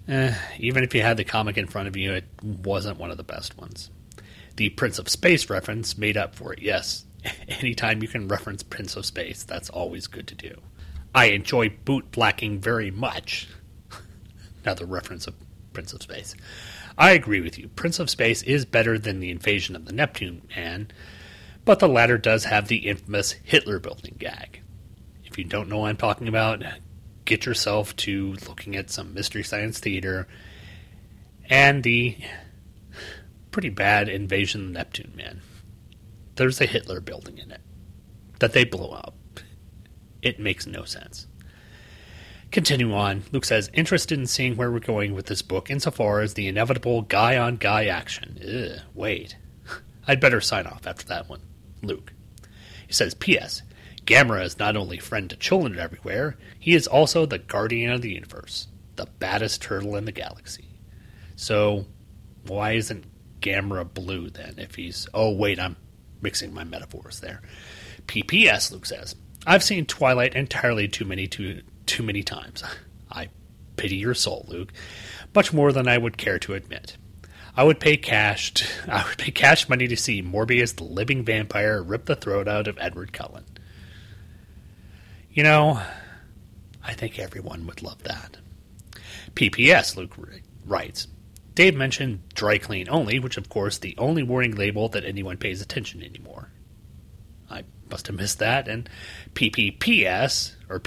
Eh, 0.08 0.34
even 0.58 0.82
if 0.82 0.92
you 0.96 1.02
had 1.02 1.16
the 1.16 1.22
comic 1.22 1.56
in 1.56 1.68
front 1.68 1.86
of 1.86 1.96
you, 1.96 2.14
it 2.14 2.24
wasn't 2.42 2.98
one 2.98 3.12
of 3.12 3.16
the 3.16 3.22
best 3.22 3.56
ones. 3.56 3.90
The 4.56 4.70
Prince 4.70 4.98
of 4.98 5.08
Space 5.08 5.48
reference 5.48 5.96
made 5.96 6.16
up 6.16 6.34
for 6.34 6.52
it, 6.52 6.60
yes. 6.60 7.04
Anytime 7.48 8.02
you 8.02 8.08
can 8.08 8.26
reference 8.26 8.64
Prince 8.64 8.96
of 8.96 9.06
Space, 9.06 9.44
that's 9.44 9.70
always 9.70 10.08
good 10.08 10.26
to 10.26 10.34
do. 10.34 10.60
I 11.14 11.26
enjoy 11.26 11.68
boot 11.68 12.10
blacking 12.10 12.58
very 12.58 12.90
much. 12.90 13.46
Another 14.64 14.86
reference 14.86 15.26
of 15.26 15.34
Prince 15.72 15.92
of 15.92 16.02
Space. 16.02 16.34
I 16.96 17.12
agree 17.12 17.40
with 17.40 17.58
you. 17.58 17.68
Prince 17.68 17.98
of 17.98 18.08
Space 18.08 18.42
is 18.42 18.64
better 18.64 18.98
than 18.98 19.20
the 19.20 19.30
invasion 19.30 19.76
of 19.76 19.84
the 19.84 19.92
Neptune 19.92 20.42
Man, 20.56 20.90
but 21.64 21.80
the 21.80 21.88
latter 21.88 22.16
does 22.16 22.44
have 22.44 22.68
the 22.68 22.88
infamous 22.88 23.32
Hitler 23.32 23.78
building 23.78 24.16
gag. 24.18 24.62
If 25.24 25.36
you 25.36 25.44
don't 25.44 25.68
know 25.68 25.80
what 25.80 25.88
I'm 25.88 25.96
talking 25.96 26.28
about, 26.28 26.62
get 27.24 27.44
yourself 27.44 27.94
to 27.96 28.34
looking 28.48 28.76
at 28.76 28.90
some 28.90 29.12
Mystery 29.12 29.42
Science 29.42 29.78
Theater 29.78 30.28
and 31.50 31.82
the 31.82 32.16
pretty 33.50 33.70
bad 33.70 34.08
invasion 34.08 34.62
of 34.62 34.66
the 34.68 34.72
Neptune 34.74 35.12
Man. 35.16 35.42
There's 36.36 36.60
a 36.60 36.66
Hitler 36.66 37.00
building 37.00 37.38
in 37.38 37.50
it 37.50 37.60
that 38.38 38.52
they 38.52 38.64
blow 38.64 38.90
up. 38.92 39.14
It 40.22 40.40
makes 40.40 40.66
no 40.66 40.84
sense. 40.84 41.26
Continue 42.54 42.94
on, 42.94 43.24
Luke 43.32 43.44
says, 43.44 43.68
interested 43.74 44.16
in 44.16 44.28
seeing 44.28 44.54
where 44.54 44.70
we're 44.70 44.78
going 44.78 45.12
with 45.12 45.26
this 45.26 45.42
book 45.42 45.72
insofar 45.72 46.20
as 46.20 46.34
the 46.34 46.46
inevitable 46.46 47.02
guy 47.02 47.36
on 47.36 47.56
guy 47.56 47.86
action. 47.86 48.38
Ugh, 48.40 48.80
wait. 48.94 49.36
I'd 50.06 50.20
better 50.20 50.40
sign 50.40 50.68
off 50.68 50.86
after 50.86 51.04
that 51.08 51.28
one. 51.28 51.40
Luke. 51.82 52.12
He 52.86 52.92
says, 52.92 53.12
P.S. 53.14 53.62
Gamera 54.06 54.44
is 54.44 54.56
not 54.56 54.76
only 54.76 54.98
friend 54.98 55.28
to 55.30 55.36
children 55.36 55.80
everywhere, 55.80 56.38
he 56.60 56.74
is 56.74 56.86
also 56.86 57.26
the 57.26 57.40
guardian 57.40 57.90
of 57.90 58.02
the 58.02 58.12
universe, 58.12 58.68
the 58.94 59.08
baddest 59.18 59.60
turtle 59.60 59.96
in 59.96 60.04
the 60.04 60.12
galaxy. 60.12 60.78
So, 61.34 61.86
why 62.46 62.74
isn't 62.74 63.04
Gamera 63.40 63.92
blue 63.92 64.30
then 64.30 64.54
if 64.58 64.76
he's. 64.76 65.08
Oh, 65.12 65.34
wait, 65.34 65.58
I'm 65.58 65.74
mixing 66.22 66.54
my 66.54 66.62
metaphors 66.62 67.18
there. 67.18 67.42
PPS, 68.06 68.70
Luke 68.70 68.86
says. 68.86 69.16
I've 69.44 69.64
seen 69.64 69.86
Twilight 69.86 70.36
entirely 70.36 70.86
too 70.86 71.04
many 71.04 71.26
too 71.26 71.62
too 71.86 72.02
many 72.02 72.22
times. 72.22 72.62
I 73.10 73.28
pity 73.76 73.96
your 73.96 74.14
soul, 74.14 74.44
Luke, 74.48 74.72
much 75.34 75.52
more 75.52 75.72
than 75.72 75.88
I 75.88 75.98
would 75.98 76.16
care 76.16 76.38
to 76.40 76.54
admit. 76.54 76.96
I 77.56 77.64
would 77.64 77.80
pay 77.80 77.96
cash. 77.96 78.54
To, 78.54 78.66
I 78.92 79.04
would 79.06 79.18
pay 79.18 79.30
cash 79.30 79.68
money 79.68 79.86
to 79.88 79.96
see 79.96 80.22
Morbius, 80.22 80.76
the 80.76 80.84
living 80.84 81.24
vampire, 81.24 81.82
rip 81.82 82.06
the 82.06 82.16
throat 82.16 82.48
out 82.48 82.66
of 82.66 82.78
Edward 82.80 83.12
Cullen. 83.12 83.44
You 85.30 85.42
know, 85.42 85.80
I 86.82 86.92
think 86.92 87.18
everyone 87.18 87.66
would 87.66 87.82
love 87.82 88.02
that. 88.04 88.36
PPS, 89.34 89.96
Luke 89.96 90.14
writes. 90.64 91.08
Dave 91.54 91.76
mentioned 91.76 92.20
dry 92.34 92.58
clean 92.58 92.88
only, 92.88 93.18
which 93.18 93.36
of 93.36 93.48
course 93.48 93.78
the 93.78 93.94
only 93.96 94.22
warning 94.22 94.56
label 94.56 94.88
that 94.88 95.04
anyone 95.04 95.36
pays 95.36 95.60
attention 95.60 96.02
anymore. 96.02 96.50
I 97.48 97.64
must 97.90 98.08
have 98.08 98.16
missed 98.16 98.40
that. 98.40 98.66
And 98.66 98.88
PPPS 99.34 100.54
or 100.68 100.80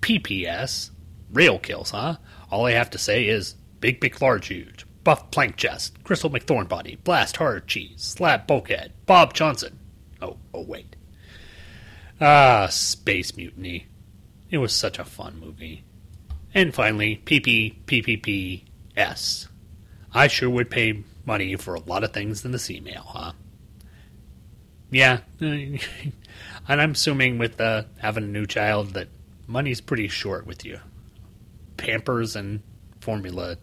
PPPPS, 0.00 0.90
rail 1.32 1.58
kills, 1.58 1.90
huh? 1.90 2.16
All 2.50 2.66
I 2.66 2.72
have 2.72 2.90
to 2.90 2.98
say 2.98 3.26
is 3.26 3.54
big, 3.80 4.00
big, 4.00 4.20
large, 4.20 4.48
huge, 4.48 4.86
buff 5.04 5.30
plank 5.30 5.56
chest, 5.56 6.02
crystal 6.04 6.30
McThorn 6.30 6.68
body, 6.68 6.98
blast 7.04 7.36
hard 7.36 7.66
cheese, 7.66 8.02
slab 8.02 8.46
bulkhead, 8.46 8.92
Bob 9.06 9.34
Johnson. 9.34 9.78
Oh, 10.20 10.36
oh 10.52 10.62
wait. 10.62 10.96
Ah, 12.20 12.66
Space 12.70 13.36
Mutiny. 13.36 13.86
It 14.50 14.58
was 14.58 14.74
such 14.74 14.98
a 14.98 15.04
fun 15.04 15.38
movie. 15.40 15.84
And 16.52 16.74
finally, 16.74 17.22
PPPPPS. 17.24 18.66
I 20.12 20.26
sure 20.26 20.50
would 20.50 20.70
pay 20.70 21.04
money 21.24 21.54
for 21.56 21.74
a 21.74 21.80
lot 21.80 22.02
of 22.02 22.12
things 22.12 22.44
in 22.44 22.50
the 22.50 22.58
sea 22.58 22.80
mail, 22.80 23.04
huh? 23.06 23.32
Yeah, 24.90 25.20
and 25.40 25.80
I'm 26.68 26.90
assuming 26.92 27.38
with 27.38 27.60
uh, 27.60 27.84
having 27.98 28.24
a 28.24 28.28
new 28.28 28.46
child 28.46 28.94
that 28.94 29.06
money's 29.50 29.80
pretty 29.80 30.08
short 30.08 30.46
with 30.46 30.64
you. 30.64 30.78
Pampers 31.76 32.36
and 32.36 32.62
formula 33.00 33.58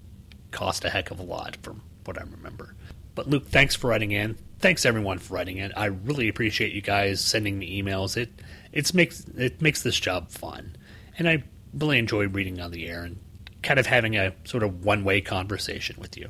cost 0.52 0.84
a 0.84 0.90
heck 0.90 1.12
of 1.12 1.20
a 1.20 1.24
lot 1.24 1.58
from 1.62 1.82
what 2.06 2.20
I 2.20 2.24
remember. 2.24 2.76
But 3.16 3.30
Luke, 3.30 3.48
thanks 3.48 3.76
for 3.76 3.88
writing 3.88 4.12
in. 4.12 4.38
Thanks 4.60 4.86
everyone 4.86 5.20
for 5.20 5.36
writing 5.36 5.58
in. 5.58 5.72
I 5.74 5.86
really 5.86 6.28
appreciate 6.28 6.74
you 6.74 6.82
guys 6.82 7.22
sending 7.22 7.58
me 7.58 7.82
emails. 7.82 8.18
It 8.18 8.30
it 8.72 8.94
makes 8.94 9.26
it 9.38 9.62
makes 9.62 9.82
this 9.82 10.00
job 10.00 10.30
fun, 10.30 10.76
and 11.18 11.28
I 11.30 11.44
really 11.74 12.00
enjoy 12.00 12.28
reading 12.28 12.60
on 12.60 12.72
the 12.72 12.88
air 12.88 13.04
and 13.04 13.20
kind 13.64 13.80
of 13.80 13.86
having 13.86 14.16
a 14.16 14.34
sort 14.44 14.64
of 14.64 14.84
one 14.84 15.04
way 15.04 15.22
conversation 15.22 15.96
with 16.00 16.18
you. 16.18 16.30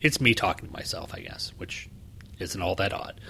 It's 0.00 0.20
me 0.20 0.34
talking 0.34 0.68
to 0.68 0.72
myself, 0.72 1.12
I 1.14 1.20
guess, 1.20 1.52
which 1.58 1.88
isn't 2.38 2.60
all 2.60 2.74
that 2.76 2.92
odd. 2.92 3.20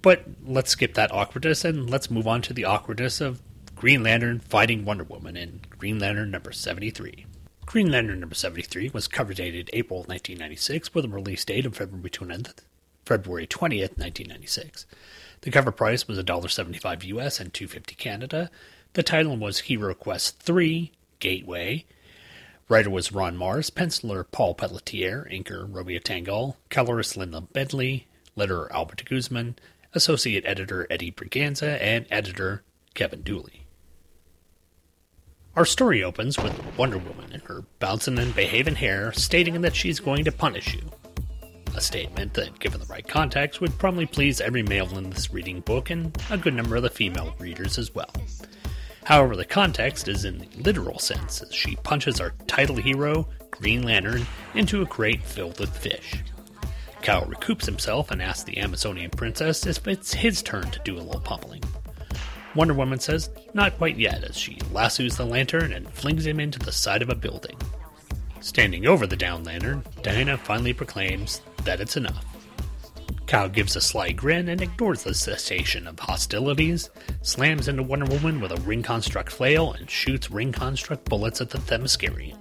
But 0.00 0.24
let's 0.44 0.70
skip 0.70 0.94
that 0.94 1.12
awkwardness 1.12 1.64
and 1.64 1.88
let's 1.88 2.10
move 2.10 2.26
on 2.26 2.42
to 2.42 2.52
the 2.52 2.64
awkwardness 2.64 3.20
of 3.20 3.40
Green 3.82 4.04
Lantern 4.04 4.38
fighting 4.38 4.84
Wonder 4.84 5.02
Woman 5.02 5.36
in 5.36 5.60
Green 5.76 5.98
Lantern 5.98 6.30
number 6.30 6.52
73. 6.52 7.26
Green 7.66 7.90
Lantern 7.90 8.20
number 8.20 8.36
73 8.36 8.90
was 8.90 9.08
cover 9.08 9.34
dated 9.34 9.68
April 9.72 10.02
1996 10.02 10.94
with 10.94 11.04
a 11.04 11.08
release 11.08 11.44
date 11.44 11.66
of 11.66 11.74
February 11.74 12.08
20th, 12.08 12.58
February 13.04 13.44
20th, 13.44 13.98
1996. 13.98 14.86
The 15.40 15.50
cover 15.50 15.72
price 15.72 16.06
was 16.06 16.16
$1.75 16.16 17.04
US 17.06 17.40
and 17.40 17.52
250 17.52 17.96
Canada. 17.96 18.52
The 18.92 19.02
title 19.02 19.36
was 19.36 19.58
Hero 19.58 19.94
Quest 19.94 20.38
3 20.38 20.92
Gateway. 21.18 21.84
Writer 22.68 22.90
was 22.90 23.10
Ron 23.10 23.36
Marz, 23.36 23.68
penciler 23.68 24.24
Paul 24.30 24.54
Pelletier, 24.54 25.28
inker 25.28 25.66
Romeo 25.68 25.98
Tanghal, 25.98 26.54
colorist 26.70 27.16
Linda 27.16 27.40
Bentley, 27.40 28.06
letterer 28.38 28.70
Albert 28.70 29.04
Guzman, 29.06 29.56
associate 29.92 30.46
editor 30.46 30.86
Eddie 30.88 31.10
Berganza, 31.10 31.80
and 31.80 32.06
editor 32.12 32.62
Kevin 32.94 33.22
Dooley. 33.22 33.61
Our 35.54 35.66
story 35.66 36.02
opens 36.02 36.38
with 36.38 36.78
Wonder 36.78 36.96
Woman 36.96 37.30
in 37.30 37.40
her 37.40 37.62
bouncing 37.78 38.18
and 38.18 38.34
behaving 38.34 38.76
hair 38.76 39.12
stating 39.12 39.60
that 39.60 39.76
she's 39.76 40.00
going 40.00 40.24
to 40.24 40.32
punish 40.32 40.72
you. 40.72 40.80
A 41.76 41.80
statement 41.80 42.32
that, 42.34 42.58
given 42.58 42.80
the 42.80 42.86
right 42.86 43.06
context, 43.06 43.60
would 43.60 43.78
probably 43.78 44.06
please 44.06 44.40
every 44.40 44.62
male 44.62 44.96
in 44.96 45.10
this 45.10 45.30
reading 45.30 45.60
book 45.60 45.90
and 45.90 46.16
a 46.30 46.38
good 46.38 46.54
number 46.54 46.76
of 46.76 46.82
the 46.82 46.88
female 46.88 47.34
readers 47.38 47.76
as 47.76 47.94
well. 47.94 48.10
However, 49.04 49.36
the 49.36 49.44
context 49.44 50.08
is 50.08 50.24
in 50.24 50.38
the 50.38 50.48
literal 50.62 50.98
sense 50.98 51.42
as 51.42 51.52
she 51.52 51.76
punches 51.76 52.18
our 52.18 52.32
title 52.46 52.76
hero, 52.76 53.28
Green 53.50 53.82
Lantern, 53.82 54.24
into 54.54 54.80
a 54.80 54.86
crate 54.86 55.22
filled 55.22 55.60
with 55.60 55.76
fish. 55.76 56.14
Kyle 57.02 57.26
recoups 57.26 57.66
himself 57.66 58.10
and 58.10 58.22
asks 58.22 58.44
the 58.44 58.56
Amazonian 58.56 59.10
princess 59.10 59.66
if 59.66 59.86
it's 59.86 60.14
his 60.14 60.40
turn 60.40 60.70
to 60.70 60.80
do 60.82 60.96
a 60.96 61.02
little 61.02 61.20
pummeling. 61.20 61.62
Wonder 62.54 62.74
Woman 62.74 62.98
says 62.98 63.30
not 63.54 63.78
quite 63.78 63.96
yet 63.96 64.24
as 64.24 64.36
she 64.36 64.58
lassos 64.72 65.16
the 65.16 65.24
lantern 65.24 65.72
and 65.72 65.88
flings 65.90 66.26
him 66.26 66.38
into 66.38 66.58
the 66.58 66.72
side 66.72 67.02
of 67.02 67.08
a 67.08 67.14
building. 67.14 67.56
Standing 68.40 68.86
over 68.86 69.06
the 69.06 69.16
down 69.16 69.44
lantern, 69.44 69.84
Diana 70.02 70.36
finally 70.36 70.72
proclaims 70.72 71.40
that 71.64 71.80
it's 71.80 71.96
enough. 71.96 72.24
Kyle 73.26 73.48
gives 73.48 73.76
a 73.76 73.80
sly 73.80 74.12
grin 74.12 74.48
and 74.48 74.60
ignores 74.60 75.04
the 75.04 75.14
cessation 75.14 75.86
of 75.86 75.98
hostilities, 75.98 76.90
slams 77.22 77.68
into 77.68 77.82
Wonder 77.82 78.04
Woman 78.06 78.40
with 78.40 78.52
a 78.52 78.60
ring 78.62 78.82
construct 78.82 79.32
flail, 79.32 79.72
and 79.72 79.88
shoots 79.88 80.30
ring 80.30 80.52
construct 80.52 81.08
bullets 81.08 81.40
at 81.40 81.48
the 81.48 81.56
Themyscirian. 81.56 82.36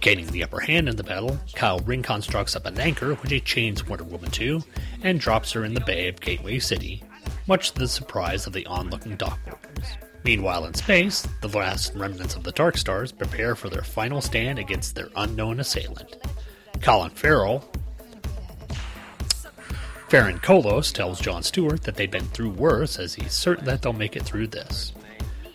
Gaining 0.00 0.26
the 0.26 0.44
upper 0.44 0.60
hand 0.60 0.90
in 0.90 0.96
the 0.96 1.02
battle, 1.02 1.38
Kyle 1.54 1.78
ring 1.78 2.02
constructs 2.02 2.54
up 2.54 2.66
an 2.66 2.78
anchor 2.78 3.14
which 3.14 3.30
he 3.30 3.40
chains 3.40 3.86
Wonder 3.86 4.04
Woman 4.04 4.30
to, 4.32 4.62
and 5.02 5.18
drops 5.18 5.52
her 5.52 5.64
in 5.64 5.72
the 5.72 5.80
bay 5.80 6.08
of 6.08 6.20
Gateway 6.20 6.58
City, 6.58 7.02
much 7.46 7.72
to 7.72 7.80
the 7.80 7.88
surprise 7.88 8.46
of 8.46 8.52
the 8.52 8.66
onlooking 8.66 9.16
dock 9.16 9.38
workers. 9.46 9.96
Meanwhile, 10.24 10.66
in 10.66 10.74
space, 10.74 11.26
the 11.42 11.48
last 11.48 11.94
remnants 11.94 12.34
of 12.34 12.44
the 12.44 12.52
Dark 12.52 12.78
Stars 12.78 13.12
prepare 13.12 13.54
for 13.54 13.68
their 13.68 13.82
final 13.82 14.20
stand 14.20 14.58
against 14.58 14.94
their 14.94 15.08
unknown 15.16 15.60
assailant. 15.60 16.16
Colin 16.80 17.10
Farrell, 17.10 17.68
Ferrin 20.08 20.38
Colos 20.38 20.92
tells 20.92 21.20
John 21.20 21.42
Stewart 21.42 21.82
that 21.82 21.96
they've 21.96 22.10
been 22.10 22.28
through 22.28 22.50
worse, 22.50 22.98
as 22.98 23.14
he's 23.14 23.32
certain 23.32 23.64
that 23.64 23.82
they'll 23.82 23.92
make 23.92 24.16
it 24.16 24.22
through 24.22 24.46
this. 24.46 24.92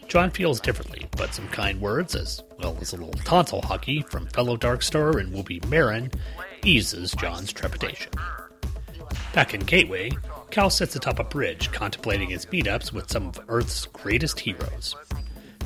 John 0.07 0.31
feels 0.31 0.59
differently, 0.59 1.07
but 1.15 1.33
some 1.33 1.47
kind 1.49 1.79
words, 1.79 2.15
as 2.15 2.43
well 2.57 2.75
as 2.81 2.93
a 2.93 2.97
little 2.97 3.13
tonsil 3.23 3.61
hockey 3.61 4.01
from 4.01 4.27
fellow 4.27 4.57
Darkstar 4.57 5.19
and 5.19 5.31
Whoopi 5.33 5.63
Marin, 5.69 6.11
eases 6.65 7.11
John's 7.13 7.53
trepidation. 7.53 8.11
Back 9.33 9.53
in 9.53 9.61
Gateway, 9.61 10.11
Kyle 10.51 10.69
sits 10.71 10.95
atop 10.95 11.19
a 11.19 11.23
bridge 11.23 11.71
contemplating 11.71 12.29
his 12.29 12.47
meetups 12.47 12.91
with 12.91 13.11
some 13.11 13.27
of 13.27 13.39
Earth's 13.47 13.85
greatest 13.85 14.39
heroes. 14.39 14.95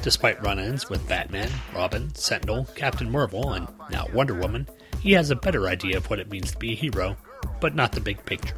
Despite 0.01 0.43
run 0.43 0.59
ins 0.59 0.89
with 0.89 1.07
Batman, 1.07 1.49
Robin, 1.73 2.13
Sentinel, 2.15 2.67
Captain 2.75 3.09
Marvel, 3.09 3.53
and 3.53 3.67
now 3.89 4.07
Wonder 4.13 4.33
Woman, 4.33 4.67
he 4.99 5.13
has 5.13 5.29
a 5.29 5.35
better 5.35 5.67
idea 5.67 5.95
of 5.95 6.09
what 6.09 6.19
it 6.19 6.29
means 6.29 6.51
to 6.51 6.57
be 6.57 6.73
a 6.73 6.75
hero, 6.75 7.15
but 7.61 7.75
not 7.75 7.93
the 7.93 8.01
big 8.01 8.25
picture. 8.25 8.57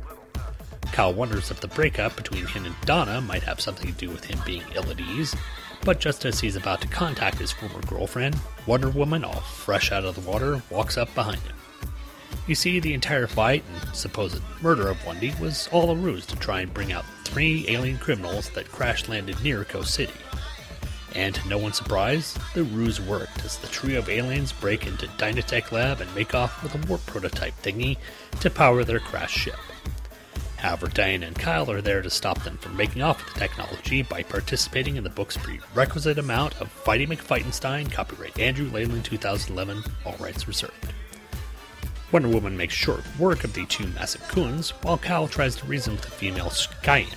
Kyle 0.91 1.13
wonders 1.13 1.51
if 1.51 1.59
the 1.59 1.67
breakup 1.67 2.15
between 2.15 2.47
him 2.47 2.65
and 2.65 2.75
Donna 2.85 3.21
might 3.21 3.43
have 3.43 3.61
something 3.61 3.91
to 3.91 3.97
do 3.97 4.09
with 4.09 4.23
him 4.23 4.39
being 4.45 4.63
ill 4.73 4.89
at 4.89 4.99
ease, 4.99 5.35
but 5.83 5.99
just 5.99 6.25
as 6.25 6.39
he's 6.39 6.55
about 6.55 6.81
to 6.81 6.87
contact 6.87 7.37
his 7.37 7.51
former 7.51 7.81
girlfriend, 7.81 8.39
Wonder 8.65 8.89
Woman, 8.89 9.23
all 9.23 9.41
fresh 9.41 9.91
out 9.91 10.05
of 10.05 10.15
the 10.15 10.27
water, 10.29 10.63
walks 10.71 10.97
up 10.97 11.13
behind 11.13 11.41
him. 11.41 11.54
You 12.47 12.53
see, 12.53 12.79
the 12.79 12.93
entire 12.93 13.25
fight 13.25 13.63
and 13.73 13.95
supposed 13.95 14.41
murder 14.61 14.87
of 14.87 15.03
Wendy 15.05 15.33
was 15.39 15.67
all 15.71 15.89
a 15.89 15.95
ruse 15.95 16.27
to 16.27 16.35
try 16.35 16.61
and 16.61 16.73
bring 16.73 16.91
out 16.91 17.05
three 17.23 17.65
alien 17.67 17.97
criminals 17.97 18.49
that 18.51 18.71
crash 18.71 19.07
landed 19.07 19.41
near 19.43 19.63
Coast 19.63 19.95
City. 19.95 20.13
And 21.15 21.33
to 21.33 21.47
no 21.47 21.57
one's 21.57 21.77
surprise, 21.77 22.37
the 22.53 22.63
ruse 22.63 23.01
worked 23.01 23.43
as 23.43 23.57
the 23.57 23.67
trio 23.67 23.99
of 23.99 24.09
aliens 24.09 24.51
break 24.51 24.85
into 24.85 25.07
Dynatech 25.07 25.71
Lab 25.71 26.01
and 26.01 26.13
make 26.13 26.35
off 26.35 26.61
with 26.61 26.75
a 26.75 26.87
warp 26.87 27.03
prototype 27.05 27.53
thingy 27.63 27.97
to 28.41 28.49
power 28.49 28.83
their 28.83 28.99
crashed 28.99 29.37
ship. 29.37 29.55
However, 30.57 30.87
Diana 30.87 31.27
and 31.27 31.37
Kyle 31.37 31.71
are 31.71 31.81
there 31.81 32.01
to 32.01 32.09
stop 32.09 32.43
them 32.43 32.57
from 32.57 32.75
making 32.75 33.01
off 33.01 33.23
with 33.23 33.33
the 33.33 33.39
technology 33.39 34.01
by 34.01 34.23
participating 34.23 34.97
in 34.97 35.03
the 35.03 35.09
book's 35.09 35.37
prerequisite 35.37 36.17
amount 36.17 36.59
of 36.59 36.71
Fighting 36.71 37.09
McFightenstein, 37.09 37.91
copyright 37.91 38.37
Andrew 38.39 38.69
Leyland 38.69 39.05
2011, 39.05 39.83
all 40.05 40.15
rights 40.19 40.47
reserved. 40.47 40.94
Wonder 42.11 42.29
Woman 42.29 42.55
makes 42.55 42.73
short 42.73 43.03
work 43.17 43.43
of 43.43 43.53
the 43.53 43.65
two 43.65 43.87
massive 43.87 44.25
coons, 44.27 44.69
while 44.83 44.97
Kyle 44.97 45.27
tries 45.27 45.55
to 45.57 45.65
reason 45.65 45.93
with 45.93 46.03
the 46.03 46.11
female 46.11 46.49
Skyan. 46.49 47.13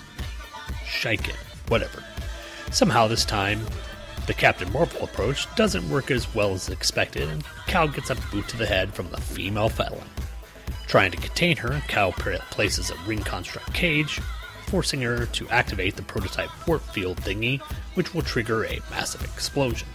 Shiken, 0.87 1.37
whatever. 1.69 2.03
Somehow 2.71 3.07
this 3.07 3.25
time, 3.25 3.61
the 4.27 4.35
Captain 4.35 4.71
Marvel 4.73 5.05
approach 5.05 5.47
doesn't 5.57 5.89
work 5.89 6.11
as 6.11 6.35
well 6.35 6.53
as 6.53 6.69
expected, 6.69 7.29
and 7.29 7.45
Kyle 7.67 7.89
gets 7.89 8.11
a 8.11 8.15
boot 8.31 8.49
to 8.49 8.57
the 8.57 8.67
head 8.67 8.93
from 8.93 9.09
the 9.11 9.21
female 9.21 9.69
felon. 9.69 10.09
Trying 10.87 11.11
to 11.13 11.19
contain 11.19 11.57
her, 11.59 11.83
Kyle 11.89 12.13
places 12.13 12.91
a 12.91 12.97
ring 13.07 13.21
construct 13.21 13.73
cage, 13.75 14.21
forcing 14.67 15.03
her 15.03 15.27
to 15.27 15.49
activate 15.51 15.97
the 15.97 16.03
prototype 16.03 16.51
warp 16.67 16.83
field 16.83 17.19
thingy, 17.19 17.61
which 17.95 18.15
will 18.15 18.23
trigger 18.23 18.65
a 18.65 18.81
massive 18.91 19.23
explosion. 19.23 19.89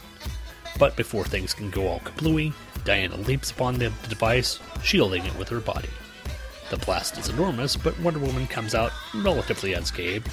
But 0.80 0.96
before 0.96 1.26
things 1.26 1.54
can 1.54 1.70
go 1.70 1.88
all 1.88 2.00
kablooey, 2.00 2.54
Diana 2.84 3.18
leaps 3.18 3.52
upon 3.52 3.78
the 3.78 3.92
device, 4.10 4.60
shielding 4.84 5.26
it 5.26 5.38
with 5.38 5.50
her 5.50 5.60
body. 5.60 5.90
The 6.70 6.78
blast 6.78 7.18
is 7.18 7.30
enormous, 7.30 7.76
but 7.76 8.00
Wonder 8.00 8.20
Woman 8.20 8.48
comes 8.48 8.74
out 8.74 8.92
relatively 9.14 9.74
unscathed, 9.74 10.30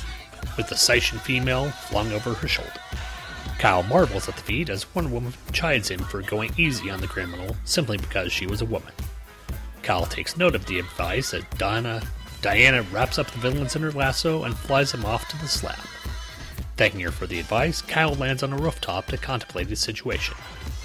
with 0.57 0.68
the 0.68 0.76
Scythian 0.76 1.20
female 1.20 1.70
flung 1.70 2.12
over 2.12 2.34
her 2.34 2.49
shoulder. 2.49 2.80
Kyle 3.59 3.82
marvels 3.82 4.28
at 4.28 4.36
the 4.36 4.43
feat 4.43 4.70
as 4.70 4.93
Wonder 4.95 5.11
Woman 5.11 5.34
chides 5.53 5.91
him 5.91 6.01
for 6.01 6.22
going 6.22 6.51
easy 6.57 6.91
on 6.91 7.01
the 7.01 7.07
criminal 7.07 7.57
simply 7.64 7.99
because 7.99 8.32
she 8.32 8.47
was 8.47 8.62
a 8.62 8.66
woman. 8.66 8.93
Kyle 9.82 10.07
takes 10.07 10.36
note 10.36 10.55
of 10.55 10.64
the 10.66 10.78
advice 10.78 11.34
as 11.34 11.45
Donna, 11.59 12.03
Diana 12.43 12.82
wraps 12.84 13.18
up 13.18 13.30
the 13.30 13.38
villains 13.38 13.76
in 13.76 13.82
her 13.82 13.93
lasso 13.93 14.45
and 14.45 14.57
flies 14.57 14.93
them 14.93 15.05
off 15.05 15.28
to 15.28 15.38
the 15.38 15.49
slab. 15.49 15.76
Thanking 16.80 17.00
her 17.00 17.10
for 17.10 17.26
the 17.26 17.38
advice, 17.38 17.82
Kyle 17.82 18.14
lands 18.14 18.42
on 18.42 18.54
a 18.54 18.56
rooftop 18.56 19.04
to 19.08 19.18
contemplate 19.18 19.66
his 19.66 19.80
situation. 19.80 20.34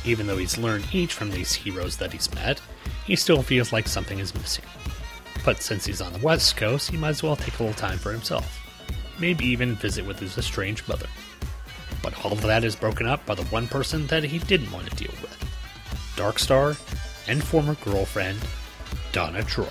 Even 0.03 0.27
though 0.27 0.35
he's 0.35 0.57
learned 0.57 0.93
each 0.93 1.13
from 1.13 1.31
these 1.31 1.53
heroes 1.53 1.95
that 1.95 2.11
he's 2.11 2.35
met, 2.35 2.59
he 3.05 3.15
still 3.15 3.41
feels 3.41 3.71
like 3.71 3.87
something 3.87 4.19
is 4.19 4.35
missing. 4.35 4.65
But 5.45 5.61
since 5.61 5.85
he's 5.85 6.01
on 6.01 6.11
the 6.11 6.19
West 6.19 6.57
Coast, 6.57 6.91
he 6.91 6.97
might 6.97 7.11
as 7.11 7.23
well 7.23 7.37
take 7.37 7.57
a 7.57 7.63
little 7.63 7.77
time 7.77 7.97
for 7.97 8.11
himself. 8.11 8.59
Maybe 9.21 9.45
even 9.45 9.75
visit 9.75 10.05
with 10.05 10.19
his 10.19 10.37
estranged 10.37 10.85
mother. 10.89 11.07
But 12.03 12.25
all 12.25 12.33
of 12.33 12.41
that 12.41 12.65
is 12.65 12.75
broken 12.75 13.07
up 13.07 13.25
by 13.25 13.35
the 13.35 13.45
one 13.45 13.69
person 13.69 14.05
that 14.07 14.25
he 14.25 14.39
didn't 14.39 14.73
want 14.73 14.89
to 14.89 14.95
deal 14.97 15.15
with 15.21 15.31
Darkstar 16.17 16.77
and 17.29 17.41
former 17.41 17.75
girlfriend, 17.75 18.39
Donna 19.13 19.43
Troy. 19.43 19.69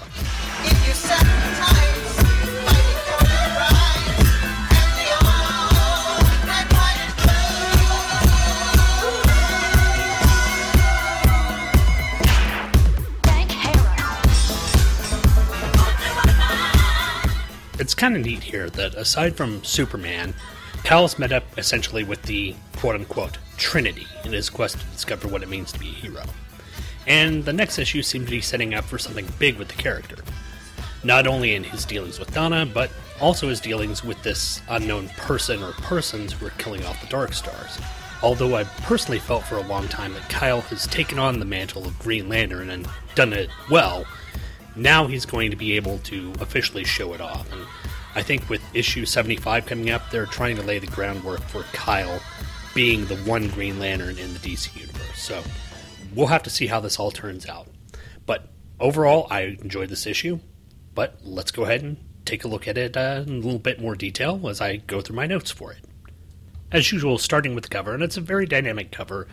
It's 17.84 17.94
kind 17.94 18.16
of 18.16 18.24
neat 18.24 18.42
here 18.42 18.70
that 18.70 18.94
aside 18.94 19.36
from 19.36 19.62
Superman, 19.62 20.32
Kyle's 20.84 21.18
met 21.18 21.32
up 21.32 21.44
essentially 21.58 22.02
with 22.02 22.22
the 22.22 22.54
quote 22.76 22.94
unquote 22.94 23.36
Trinity 23.58 24.06
in 24.24 24.32
his 24.32 24.48
quest 24.48 24.80
to 24.80 24.86
discover 24.86 25.28
what 25.28 25.42
it 25.42 25.50
means 25.50 25.70
to 25.72 25.78
be 25.78 25.88
a 25.88 25.90
hero. 25.90 26.22
And 27.06 27.44
the 27.44 27.52
next 27.52 27.78
issue 27.78 28.00
seems 28.00 28.24
to 28.24 28.30
be 28.30 28.40
setting 28.40 28.72
up 28.72 28.84
for 28.84 28.96
something 28.96 29.28
big 29.38 29.58
with 29.58 29.68
the 29.68 29.74
character. 29.74 30.16
Not 31.04 31.26
only 31.26 31.54
in 31.54 31.62
his 31.62 31.84
dealings 31.84 32.18
with 32.18 32.32
Donna, 32.32 32.64
but 32.64 32.90
also 33.20 33.50
his 33.50 33.60
dealings 33.60 34.02
with 34.02 34.22
this 34.22 34.62
unknown 34.70 35.10
person 35.18 35.62
or 35.62 35.72
persons 35.72 36.32
who 36.32 36.46
are 36.46 36.50
killing 36.56 36.86
off 36.86 37.02
the 37.02 37.08
Dark 37.08 37.34
Stars. 37.34 37.78
Although 38.22 38.56
I 38.56 38.64
personally 38.64 39.18
felt 39.18 39.44
for 39.44 39.58
a 39.58 39.68
long 39.68 39.88
time 39.88 40.14
that 40.14 40.30
Kyle 40.30 40.62
has 40.62 40.86
taken 40.86 41.18
on 41.18 41.38
the 41.38 41.44
mantle 41.44 41.84
of 41.84 41.98
Green 41.98 42.30
Lantern 42.30 42.70
and 42.70 42.88
done 43.14 43.34
it 43.34 43.50
well, 43.70 44.06
now 44.76 45.06
he's 45.06 45.26
going 45.26 45.50
to 45.50 45.56
be 45.56 45.76
able 45.76 45.98
to 45.98 46.32
officially 46.40 46.84
show 46.84 47.14
it 47.14 47.20
off. 47.20 47.50
And 47.52 47.66
I 48.14 48.22
think 48.22 48.48
with 48.48 48.62
issue 48.74 49.04
75 49.04 49.66
coming 49.66 49.90
up, 49.90 50.10
they're 50.10 50.26
trying 50.26 50.56
to 50.56 50.62
lay 50.62 50.78
the 50.78 50.86
groundwork 50.86 51.40
for 51.42 51.62
Kyle 51.72 52.20
being 52.74 53.06
the 53.06 53.16
one 53.18 53.48
Green 53.48 53.78
Lantern 53.78 54.18
in 54.18 54.32
the 54.32 54.38
DC 54.38 54.74
universe. 54.78 55.18
So 55.20 55.42
we'll 56.14 56.26
have 56.26 56.42
to 56.44 56.50
see 56.50 56.66
how 56.66 56.80
this 56.80 56.98
all 56.98 57.10
turns 57.10 57.46
out. 57.46 57.68
But 58.26 58.48
overall, 58.80 59.26
I 59.30 59.42
enjoyed 59.42 59.88
this 59.88 60.06
issue. 60.06 60.40
But 60.94 61.18
let's 61.24 61.50
go 61.50 61.64
ahead 61.64 61.82
and 61.82 61.96
take 62.24 62.44
a 62.44 62.48
look 62.48 62.68
at 62.68 62.78
it 62.78 62.96
uh, 62.96 63.24
in 63.26 63.34
a 63.34 63.40
little 63.40 63.58
bit 63.58 63.80
more 63.80 63.94
detail 63.96 64.48
as 64.48 64.60
I 64.60 64.76
go 64.76 65.00
through 65.00 65.16
my 65.16 65.26
notes 65.26 65.50
for 65.50 65.72
it. 65.72 65.78
As 66.72 66.90
usual, 66.90 67.18
starting 67.18 67.54
with 67.54 67.64
the 67.64 67.70
cover, 67.70 67.94
and 67.94 68.02
it's 68.02 68.16
a 68.16 68.20
very 68.20 68.46
dynamic 68.46 68.90
cover. 68.90 69.28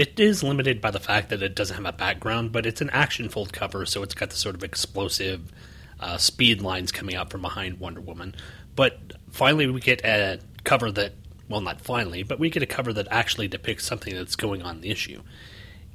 It 0.00 0.18
is 0.18 0.42
limited 0.42 0.80
by 0.80 0.92
the 0.92 0.98
fact 0.98 1.28
that 1.28 1.42
it 1.42 1.54
doesn't 1.54 1.76
have 1.76 1.84
a 1.84 1.92
background, 1.92 2.52
but 2.52 2.64
it's 2.64 2.80
an 2.80 2.88
action 2.88 3.28
fold 3.28 3.52
cover, 3.52 3.84
so 3.84 4.02
it's 4.02 4.14
got 4.14 4.30
the 4.30 4.36
sort 4.36 4.54
of 4.54 4.64
explosive 4.64 5.52
uh, 6.00 6.16
speed 6.16 6.62
lines 6.62 6.90
coming 6.90 7.16
out 7.16 7.28
from 7.28 7.42
behind 7.42 7.78
Wonder 7.78 8.00
Woman. 8.00 8.34
But 8.74 8.98
finally, 9.30 9.66
we 9.66 9.78
get 9.78 10.02
a 10.02 10.40
cover 10.64 10.90
that, 10.92 11.12
well, 11.50 11.60
not 11.60 11.82
finally, 11.82 12.22
but 12.22 12.38
we 12.38 12.48
get 12.48 12.62
a 12.62 12.66
cover 12.66 12.94
that 12.94 13.08
actually 13.10 13.46
depicts 13.46 13.84
something 13.84 14.14
that's 14.14 14.36
going 14.36 14.62
on 14.62 14.76
in 14.76 14.80
the 14.80 14.90
issue. 14.90 15.20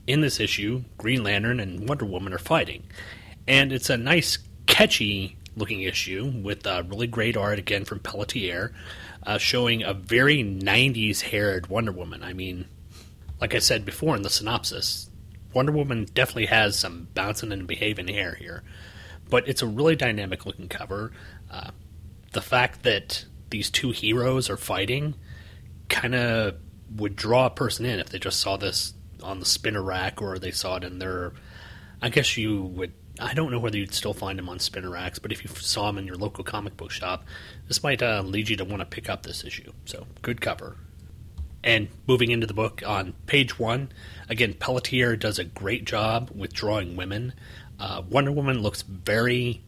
In 0.06 0.22
this 0.22 0.40
issue, 0.40 0.84
Green 1.00 1.24
Lantern 1.24 1.60
and 1.60 1.90
Wonder 1.90 2.06
Woman 2.06 2.32
are 2.32 2.38
fighting, 2.38 2.84
and 3.48 3.74
it's 3.74 3.90
a 3.90 3.98
nice, 3.98 4.38
catchy 4.68 5.36
looking 5.58 5.82
issue 5.82 6.32
with 6.44 6.68
uh, 6.68 6.84
really 6.88 7.08
great 7.08 7.36
art 7.36 7.58
again 7.58 7.86
from 7.86 8.02
Pelletier, 8.02 8.72
uh, 9.26 9.40
showing 9.40 9.82
a 9.82 9.96
very 9.96 10.44
90s 10.44 11.22
haired 11.22 11.66
Wonder 11.72 11.92
Woman. 11.92 12.22
I 12.22 12.34
mean, 12.34 12.68
like 13.40 13.56
I 13.56 13.60
said 13.60 13.86
before 13.86 14.16
in 14.16 14.22
the 14.22 14.30
synopsis, 14.30 15.10
Wonder 15.54 15.72
Woman 15.72 16.08
definitely 16.14 16.48
has 16.48 16.78
some 16.78 17.08
bouncing 17.14 17.52
and 17.52 17.68
behaving 17.68 18.08
hair 18.08 18.36
here, 18.36 18.64
but 19.30 19.48
it's 19.48 19.62
a 19.62 19.68
really 19.68 19.96
dynamic 19.96 20.46
looking 20.46 20.68
cover. 20.68 21.12
Uh, 21.50 21.72
the 22.34 22.42
fact 22.42 22.84
that 22.84 23.26
these 23.50 23.70
two 23.70 23.92
heroes 23.92 24.50
are 24.50 24.58
fighting 24.58 25.16
kind 25.88 26.16
of 26.16 26.56
would 26.96 27.16
draw 27.16 27.46
a 27.46 27.50
person 27.50 27.86
in 27.86 28.00
if 28.00 28.10
they 28.10 28.20
just 28.20 28.40
saw 28.40 28.58
this 28.58 28.94
on 29.24 29.40
the 29.40 29.46
spinner 29.46 29.82
rack 29.82 30.22
or 30.22 30.38
they 30.38 30.52
saw 30.52 30.76
it 30.76 30.84
in 30.84 31.00
their. 31.00 31.34
I 32.02 32.10
guess 32.10 32.38
you 32.38 32.64
would. 32.64 32.94
I 33.20 33.34
don't 33.34 33.50
know 33.50 33.60
whether 33.60 33.78
you'd 33.78 33.94
still 33.94 34.14
find 34.14 34.38
them 34.38 34.50
on 34.50 34.60
spinner 34.60 34.90
racks, 34.90 35.20
but 35.20 35.32
if 35.32 35.42
you 35.42 35.50
saw 35.50 35.88
them 35.88 35.98
in 35.98 36.06
your 36.06 36.18
local 36.18 36.44
comic 36.44 36.76
book 36.76 36.92
shop, 36.92 37.24
this 37.70 37.82
might 37.82 38.04
uh, 38.04 38.22
lead 38.26 38.50
you 38.50 38.58
to 38.58 38.66
want 38.66 38.82
to 38.82 38.86
pick 38.86 39.10
up 39.10 39.24
this 39.24 39.46
issue. 39.46 39.72
So, 39.86 40.06
good 40.22 40.42
cover. 40.42 40.76
And 41.66 41.88
moving 42.06 42.30
into 42.30 42.46
the 42.46 42.54
book 42.54 42.84
on 42.86 43.16
page 43.26 43.58
one, 43.58 43.92
again, 44.30 44.54
Pelletier 44.54 45.16
does 45.16 45.40
a 45.40 45.44
great 45.44 45.84
job 45.84 46.30
with 46.34 46.54
drawing 46.54 46.96
women. 46.96 47.34
Uh, 47.80 48.04
Wonder 48.08 48.32
Woman 48.32 48.62
looks 48.62 48.84
very 48.84 49.64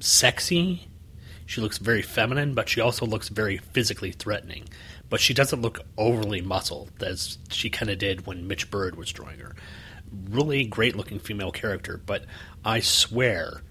sexy. 0.00 0.88
She 1.44 1.60
looks 1.60 1.76
very 1.76 2.00
feminine, 2.00 2.54
but 2.54 2.70
she 2.70 2.80
also 2.80 3.04
looks 3.04 3.28
very 3.28 3.58
physically 3.58 4.10
threatening. 4.10 4.64
But 5.10 5.20
she 5.20 5.34
doesn't 5.34 5.60
look 5.60 5.80
overly 5.98 6.40
muscled, 6.40 6.90
as 7.02 7.36
she 7.50 7.68
kind 7.68 7.90
of 7.90 7.98
did 7.98 8.26
when 8.26 8.48
Mitch 8.48 8.70
Byrd 8.70 8.96
was 8.96 9.12
drawing 9.12 9.40
her. 9.40 9.54
Really 10.30 10.64
great 10.64 10.96
looking 10.96 11.18
female 11.18 11.52
character, 11.52 12.00
but 12.04 12.24
I 12.64 12.80
swear 12.80 13.62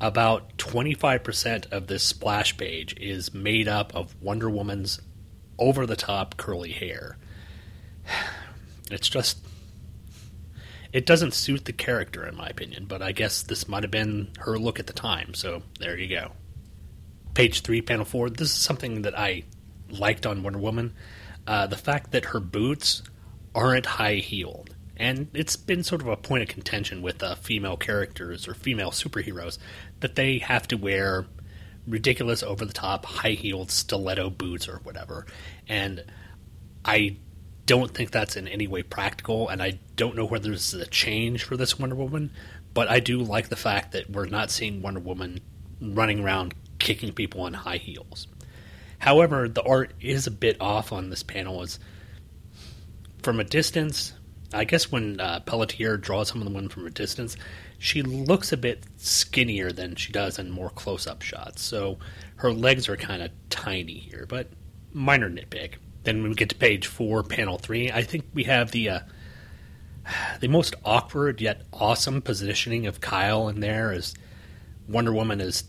about 0.00 0.56
25% 0.56 1.70
of 1.70 1.86
this 1.86 2.02
splash 2.02 2.56
page 2.56 2.96
is 2.98 3.32
made 3.32 3.68
up 3.68 3.94
of 3.94 4.20
Wonder 4.20 4.50
Woman's 4.50 5.00
over 5.60 5.86
the 5.86 5.96
top 5.96 6.36
curly 6.36 6.72
hair. 6.72 7.16
It's 8.90 9.08
just. 9.08 9.38
It 10.92 11.06
doesn't 11.06 11.32
suit 11.32 11.64
the 11.64 11.72
character, 11.72 12.26
in 12.26 12.36
my 12.36 12.48
opinion, 12.48 12.86
but 12.86 13.02
I 13.02 13.12
guess 13.12 13.42
this 13.44 13.68
might 13.68 13.84
have 13.84 13.92
been 13.92 14.30
her 14.40 14.58
look 14.58 14.80
at 14.80 14.88
the 14.88 14.92
time, 14.92 15.32
so 15.32 15.62
there 15.78 15.96
you 15.96 16.08
go. 16.08 16.32
Page 17.34 17.60
3, 17.60 17.82
panel 17.82 18.04
4. 18.04 18.30
This 18.30 18.48
is 18.48 18.56
something 18.56 19.02
that 19.02 19.16
I 19.16 19.44
liked 19.88 20.26
on 20.26 20.42
Wonder 20.42 20.58
Woman. 20.58 20.92
Uh, 21.46 21.68
the 21.68 21.76
fact 21.76 22.10
that 22.10 22.24
her 22.24 22.40
boots 22.40 23.04
aren't 23.54 23.86
high 23.86 24.14
heeled. 24.14 24.74
And 24.96 25.28
it's 25.32 25.56
been 25.56 25.82
sort 25.82 26.02
of 26.02 26.08
a 26.08 26.16
point 26.16 26.42
of 26.42 26.48
contention 26.48 27.00
with 27.00 27.22
uh, 27.22 27.34
female 27.36 27.76
characters 27.76 28.46
or 28.46 28.54
female 28.54 28.90
superheroes 28.90 29.58
that 30.00 30.14
they 30.14 30.38
have 30.38 30.68
to 30.68 30.76
wear 30.76 31.26
ridiculous, 31.86 32.42
over 32.42 32.64
the 32.64 32.72
top, 32.72 33.04
high 33.04 33.30
heeled 33.30 33.70
stiletto 33.70 34.30
boots 34.30 34.68
or 34.68 34.78
whatever. 34.78 35.26
And 35.68 36.04
I 36.84 37.16
don't 37.66 37.94
think 37.94 38.10
that's 38.10 38.36
in 38.36 38.48
any 38.48 38.66
way 38.66 38.82
practical, 38.82 39.48
and 39.48 39.62
I 39.62 39.78
don't 39.96 40.16
know 40.16 40.24
whether 40.24 40.50
this 40.50 40.74
is 40.74 40.80
a 40.80 40.86
change 40.86 41.44
for 41.44 41.56
this 41.56 41.78
Wonder 41.78 41.94
Woman, 41.94 42.30
but 42.74 42.88
I 42.88 43.00
do 43.00 43.18
like 43.18 43.48
the 43.48 43.56
fact 43.56 43.92
that 43.92 44.10
we're 44.10 44.26
not 44.26 44.50
seeing 44.50 44.82
Wonder 44.82 45.00
Woman 45.00 45.40
running 45.80 46.20
around 46.20 46.54
kicking 46.78 47.12
people 47.12 47.46
in 47.46 47.54
high 47.54 47.76
heels. 47.76 48.26
However, 48.98 49.48
the 49.48 49.62
art 49.62 49.92
is 50.00 50.26
a 50.26 50.30
bit 50.30 50.56
off 50.60 50.92
on 50.92 51.10
this 51.10 51.22
panel. 51.22 51.62
Is 51.62 51.78
from 53.22 53.40
a 53.40 53.44
distance. 53.44 54.12
I 54.52 54.64
guess 54.64 54.90
when 54.90 55.20
uh, 55.20 55.40
Pelletier 55.40 55.96
draws 55.96 56.28
some 56.28 56.40
of 56.40 56.48
the 56.48 56.52
one 56.52 56.68
from 56.68 56.86
a 56.86 56.90
distance, 56.90 57.36
she 57.80 58.02
looks 58.02 58.52
a 58.52 58.58
bit 58.58 58.84
skinnier 58.98 59.72
than 59.72 59.96
she 59.96 60.12
does 60.12 60.38
in 60.38 60.50
more 60.50 60.68
close-up 60.68 61.22
shots. 61.22 61.62
So 61.62 61.98
her 62.36 62.52
legs 62.52 62.90
are 62.90 62.96
kind 62.96 63.22
of 63.22 63.30
tiny 63.48 63.94
here, 63.94 64.26
but 64.28 64.48
minor 64.92 65.30
nitpick. 65.30 65.76
Then 66.04 66.20
when 66.20 66.28
we 66.28 66.36
get 66.36 66.50
to 66.50 66.56
page 66.56 66.86
four, 66.86 67.22
panel 67.22 67.56
three, 67.56 67.90
I 67.90 68.02
think 68.02 68.26
we 68.34 68.44
have 68.44 68.70
the 68.70 68.90
uh, 68.90 69.00
the 70.40 70.48
most 70.48 70.74
awkward 70.84 71.40
yet 71.40 71.62
awesome 71.72 72.20
positioning 72.20 72.86
of 72.86 73.00
Kyle 73.00 73.48
in 73.48 73.60
there. 73.60 73.92
As 73.92 74.14
Wonder 74.86 75.14
Woman 75.14 75.40
has 75.40 75.64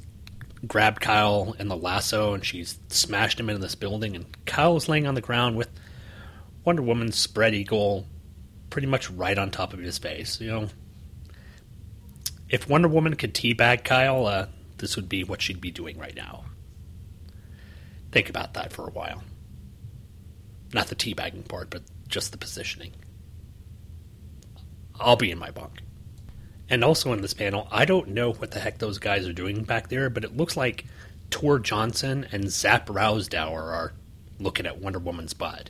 grabbed 0.67 0.99
Kyle 0.99 1.55
in 1.59 1.69
the 1.69 1.77
lasso 1.77 2.33
and 2.33 2.43
she's 2.43 2.77
smashed 2.89 3.39
him 3.39 3.49
into 3.49 3.61
this 3.61 3.75
building, 3.75 4.17
and 4.17 4.25
Kyle 4.45 4.75
is 4.75 4.89
laying 4.89 5.07
on 5.07 5.15
the 5.15 5.21
ground 5.21 5.55
with 5.55 5.69
Wonder 6.65 6.81
Woman's 6.81 7.17
spread 7.17 7.53
eagle 7.53 8.05
pretty 8.69 8.87
much 8.87 9.09
right 9.11 9.37
on 9.37 9.49
top 9.49 9.71
of 9.71 9.79
his 9.79 9.97
face. 9.97 10.41
You 10.41 10.51
know, 10.51 10.67
if 12.51 12.67
Wonder 12.67 12.89
Woman 12.89 13.15
could 13.15 13.33
teabag 13.33 13.85
Kyle, 13.85 14.27
uh, 14.27 14.47
this 14.77 14.97
would 14.97 15.07
be 15.07 15.23
what 15.23 15.41
she'd 15.41 15.61
be 15.61 15.71
doing 15.71 15.97
right 15.97 16.15
now. 16.15 16.43
Think 18.11 18.29
about 18.29 18.53
that 18.55 18.73
for 18.73 18.85
a 18.85 18.91
while. 18.91 19.23
Not 20.73 20.87
the 20.87 20.95
teabagging 20.95 21.47
part, 21.47 21.69
but 21.69 21.83
just 22.09 22.33
the 22.33 22.37
positioning. 22.37 22.91
I'll 24.99 25.15
be 25.15 25.31
in 25.31 25.39
my 25.39 25.49
bunk. 25.49 25.81
And 26.69 26.83
also 26.83 27.13
in 27.13 27.21
this 27.21 27.33
panel, 27.33 27.67
I 27.71 27.85
don't 27.85 28.09
know 28.09 28.33
what 28.33 28.51
the 28.51 28.59
heck 28.59 28.79
those 28.79 28.99
guys 28.99 29.25
are 29.27 29.33
doing 29.33 29.63
back 29.63 29.87
there, 29.87 30.09
but 30.09 30.25
it 30.25 30.35
looks 30.35 30.57
like 30.57 30.85
Tor 31.29 31.57
Johnson 31.57 32.27
and 32.33 32.51
Zap 32.51 32.89
Rowsdower 32.89 33.61
are 33.61 33.93
looking 34.39 34.65
at 34.65 34.79
Wonder 34.79 34.99
Woman's 34.99 35.33
butt. 35.33 35.69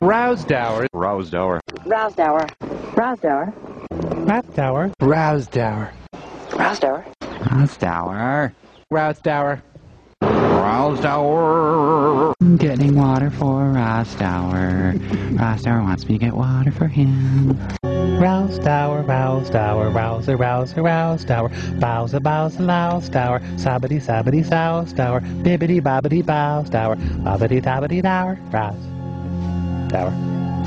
Rowsdower. 0.00 0.86
Rowsdower. 0.92 1.60
Rowsdower. 1.86 2.46
Rowsdower. 2.94 3.67
Rowsdower. 4.28 4.92
Rowsdower. 5.00 5.92
Rowsdower. 6.52 7.04
Rowsdower. 7.40 8.52
Rowsdower. 8.90 9.62
Rowsdower. 10.20 12.34
Getting 12.58 12.94
water 12.94 13.30
for 13.30 13.72
Rowsdower. 13.72 14.92
Rowsdower 15.32 15.82
wants 15.82 16.06
me 16.06 16.18
to 16.18 16.24
get 16.26 16.34
water 16.34 16.70
for 16.70 16.88
him. 16.88 17.58
Rowsdower, 18.20 19.02
Rowsdower, 19.02 19.88
Rouser, 19.88 20.36
Rouser, 20.36 20.82
Rowsdower, 20.82 21.48
Bowser, 21.80 22.20
Bowser, 22.20 22.62
Lousdower, 22.62 23.40
Sabbity, 23.56 23.98
Sabbity, 23.98 24.44
Sousdower, 24.44 25.20
Bibbity, 25.20 25.80
Bobbity, 25.80 26.22
Bowsdower, 26.22 26.96
Bobbity, 26.96 27.62
Dobbity, 27.62 28.02
Dower, 28.02 28.38
Rouse. 28.52 28.76
Dower. 29.90 30.12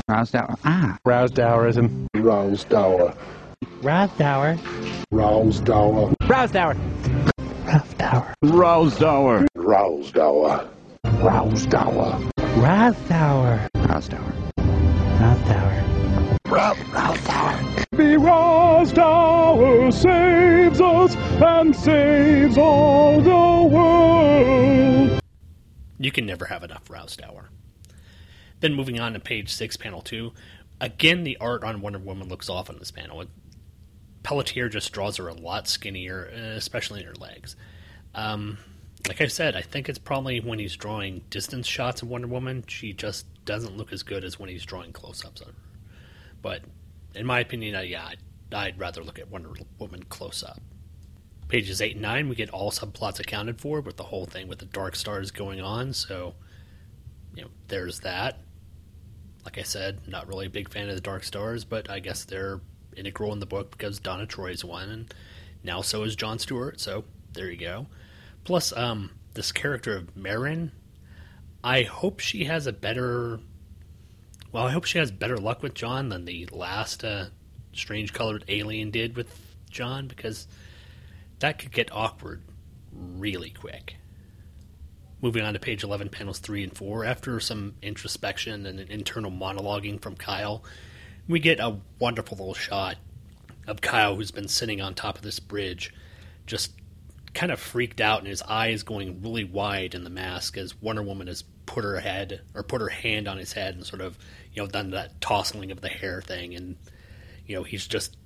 Rowsdower. 0.08 0.56
Ah. 0.64 0.98
Rowsdowerism. 1.06 2.08
Rowsdower. 2.16 3.14
Rowsdower. 3.82 4.58
Rowsdower. 5.10 6.14
Rowsdower. 6.26 6.76
Rowsdower. 8.42 8.42
Rowsdower. 8.42 9.46
Rowsdower. 9.56 10.68
Rowsdower. 11.14 12.30
Rowsdower. 12.56 13.68
Rowsdower. 13.76 15.84
Rowsdower. 16.46 16.46
Rowsdower. 16.46 17.84
The 17.92 18.16
Rowsdower 18.18 19.92
saves 19.92 20.80
us 20.80 21.14
and 21.16 21.76
saves 21.76 22.58
all 22.58 23.20
the 23.20 23.74
world. 23.74 25.20
You 25.98 26.10
can 26.10 26.26
never 26.26 26.46
have 26.46 26.64
enough 26.64 26.90
Rowsdower. 26.90 27.50
Then 28.60 28.74
moving 28.74 28.98
on 28.98 29.12
to 29.12 29.20
page 29.20 29.52
six, 29.52 29.76
panel 29.76 30.02
two. 30.02 30.32
Again, 30.80 31.22
the 31.22 31.36
art 31.40 31.62
on 31.62 31.80
Wonder 31.80 32.00
Woman 32.00 32.28
looks 32.28 32.48
off 32.48 32.68
on 32.68 32.78
this 32.78 32.90
panel. 32.90 33.24
Pelletier 34.22 34.68
just 34.68 34.92
draws 34.92 35.16
her 35.16 35.28
a 35.28 35.34
lot 35.34 35.68
skinnier, 35.68 36.30
uh, 36.34 36.56
especially 36.56 37.00
in 37.00 37.06
her 37.06 37.14
legs. 37.14 37.56
Um, 38.14 38.58
like 39.08 39.20
I 39.20 39.26
said, 39.26 39.56
I 39.56 39.62
think 39.62 39.88
it's 39.88 39.98
probably 39.98 40.40
when 40.40 40.58
he's 40.58 40.76
drawing 40.76 41.22
distance 41.30 41.66
shots 41.66 42.02
of 42.02 42.08
Wonder 42.08 42.28
Woman, 42.28 42.64
she 42.68 42.92
just 42.92 43.26
doesn't 43.44 43.76
look 43.76 43.92
as 43.92 44.02
good 44.02 44.24
as 44.24 44.38
when 44.38 44.48
he's 44.48 44.64
drawing 44.64 44.92
close-ups 44.92 45.40
of 45.40 45.48
her. 45.48 45.54
But 46.40 46.62
in 47.14 47.26
my 47.26 47.40
opinion, 47.40 47.74
uh, 47.74 47.80
yeah, 47.80 48.06
I'd, 48.06 48.18
I'd 48.54 48.78
rather 48.78 49.02
look 49.02 49.18
at 49.18 49.28
Wonder 49.30 49.50
Woman 49.78 50.04
close-up. 50.04 50.60
Pages 51.48 51.82
eight 51.82 51.94
and 51.94 52.02
nine, 52.02 52.28
we 52.28 52.36
get 52.36 52.50
all 52.50 52.70
subplots 52.70 53.18
accounted 53.18 53.60
for, 53.60 53.80
with 53.80 53.96
the 53.96 54.04
whole 54.04 54.26
thing 54.26 54.48
with 54.48 54.58
the 54.58 54.66
Dark 54.66 54.94
Stars 54.94 55.30
going 55.30 55.60
on. 55.60 55.92
So, 55.92 56.34
you 57.34 57.42
know, 57.42 57.50
there's 57.68 58.00
that. 58.00 58.38
Like 59.44 59.58
I 59.58 59.62
said, 59.62 60.06
not 60.06 60.28
really 60.28 60.46
a 60.46 60.50
big 60.50 60.70
fan 60.70 60.88
of 60.88 60.94
the 60.94 61.00
Dark 61.00 61.24
Stars, 61.24 61.64
but 61.64 61.90
I 61.90 61.98
guess 61.98 62.24
they're 62.24 62.60
integral 62.96 63.32
in 63.32 63.40
the 63.40 63.46
book 63.46 63.70
because 63.72 63.98
Donna 63.98 64.26
Troy's 64.26 64.64
one, 64.64 64.88
and 64.88 65.14
now 65.62 65.80
so 65.80 66.02
is 66.02 66.16
John 66.16 66.38
Stewart. 66.38 66.80
So 66.80 67.04
there 67.32 67.50
you 67.50 67.56
go. 67.56 67.86
Plus, 68.44 68.76
um, 68.76 69.10
this 69.34 69.52
character 69.52 69.96
of 69.96 70.16
Marin, 70.16 70.72
I 71.62 71.82
hope 71.82 72.20
she 72.20 72.44
has 72.44 72.66
a 72.66 72.72
better. 72.72 73.40
Well, 74.50 74.66
I 74.66 74.70
hope 74.70 74.84
she 74.84 74.98
has 74.98 75.10
better 75.10 75.38
luck 75.38 75.62
with 75.62 75.74
John 75.74 76.10
than 76.10 76.24
the 76.24 76.46
last 76.52 77.04
uh, 77.04 77.26
strange 77.72 78.12
colored 78.12 78.44
alien 78.48 78.90
did 78.90 79.16
with 79.16 79.56
John 79.70 80.06
because 80.06 80.46
that 81.38 81.58
could 81.58 81.72
get 81.72 81.90
awkward 81.92 82.42
really 82.92 83.50
quick. 83.50 83.96
Moving 85.22 85.44
on 85.44 85.54
to 85.54 85.60
page 85.60 85.84
11, 85.84 86.08
panels 86.08 86.40
3 86.40 86.64
and 86.64 86.76
4. 86.76 87.04
After 87.04 87.38
some 87.40 87.74
introspection 87.80 88.66
and 88.66 88.80
an 88.80 88.88
internal 88.90 89.30
monologuing 89.30 90.00
from 90.00 90.16
Kyle, 90.16 90.64
we 91.28 91.40
get 91.40 91.60
a 91.60 91.78
wonderful 91.98 92.38
little 92.38 92.54
shot 92.54 92.96
of 93.66 93.80
Kyle 93.80 94.16
who's 94.16 94.30
been 94.30 94.48
sitting 94.48 94.80
on 94.80 94.94
top 94.94 95.16
of 95.16 95.22
this 95.22 95.40
bridge, 95.40 95.92
just 96.46 96.72
kind 97.34 97.52
of 97.52 97.60
freaked 97.60 98.00
out 98.00 98.18
and 98.18 98.28
his 98.28 98.42
eyes 98.42 98.82
going 98.82 99.22
really 99.22 99.44
wide 99.44 99.94
in 99.94 100.04
the 100.04 100.10
mask 100.10 100.56
as 100.56 100.80
Wonder 100.80 101.02
Woman 101.02 101.28
has 101.28 101.42
put 101.64 101.84
her 101.84 102.00
head 102.00 102.42
or 102.54 102.62
put 102.62 102.80
her 102.80 102.88
hand 102.88 103.28
on 103.28 103.38
his 103.38 103.52
head 103.52 103.74
and 103.74 103.86
sort 103.86 104.02
of, 104.02 104.18
you 104.52 104.62
know, 104.62 104.68
done 104.68 104.90
that 104.90 105.20
tossing 105.20 105.70
of 105.70 105.80
the 105.80 105.88
hair 105.88 106.20
thing. 106.20 106.54
And, 106.54 106.76
you 107.46 107.56
know, 107.56 107.62
he's 107.62 107.86
just, 107.86 108.16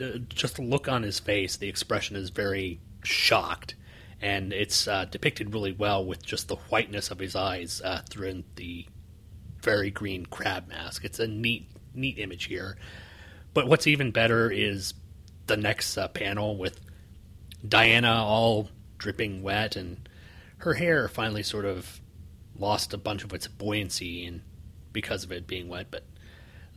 uh, 0.00 0.18
just 0.28 0.56
the 0.56 0.62
look 0.62 0.88
on 0.88 1.02
his 1.02 1.20
face, 1.20 1.56
the 1.56 1.68
expression 1.68 2.16
is 2.16 2.30
very 2.30 2.80
shocked 3.02 3.76
and 4.20 4.52
it's 4.52 4.86
uh, 4.86 5.06
depicted 5.06 5.54
really 5.54 5.72
well 5.72 6.04
with 6.04 6.24
just 6.24 6.48
the 6.48 6.56
whiteness 6.56 7.10
of 7.10 7.18
his 7.18 7.34
eyes 7.34 7.80
uh, 7.84 8.02
through 8.08 8.44
the 8.56 8.86
very 9.62 9.90
green 9.90 10.26
crab 10.26 10.68
mask. 10.68 11.04
It's 11.04 11.18
a 11.18 11.26
neat, 11.26 11.68
neat 11.94 12.18
image 12.18 12.44
here. 12.44 12.76
But 13.54 13.66
what's 13.66 13.86
even 13.86 14.10
better 14.10 14.50
is 14.50 14.94
the 15.46 15.56
next 15.56 15.96
uh, 15.96 16.08
panel 16.08 16.56
with 16.56 16.80
Diana 17.66 18.24
all 18.24 18.70
dripping 18.98 19.42
wet, 19.42 19.76
and 19.76 20.08
her 20.58 20.74
hair 20.74 21.08
finally 21.08 21.42
sort 21.42 21.64
of 21.64 22.00
lost 22.58 22.94
a 22.94 22.98
bunch 22.98 23.24
of 23.24 23.32
its 23.32 23.48
buoyancy, 23.48 24.24
and 24.24 24.42
because 24.92 25.24
of 25.24 25.32
it 25.32 25.46
being 25.46 25.68
wet. 25.68 25.86
But 25.90 26.04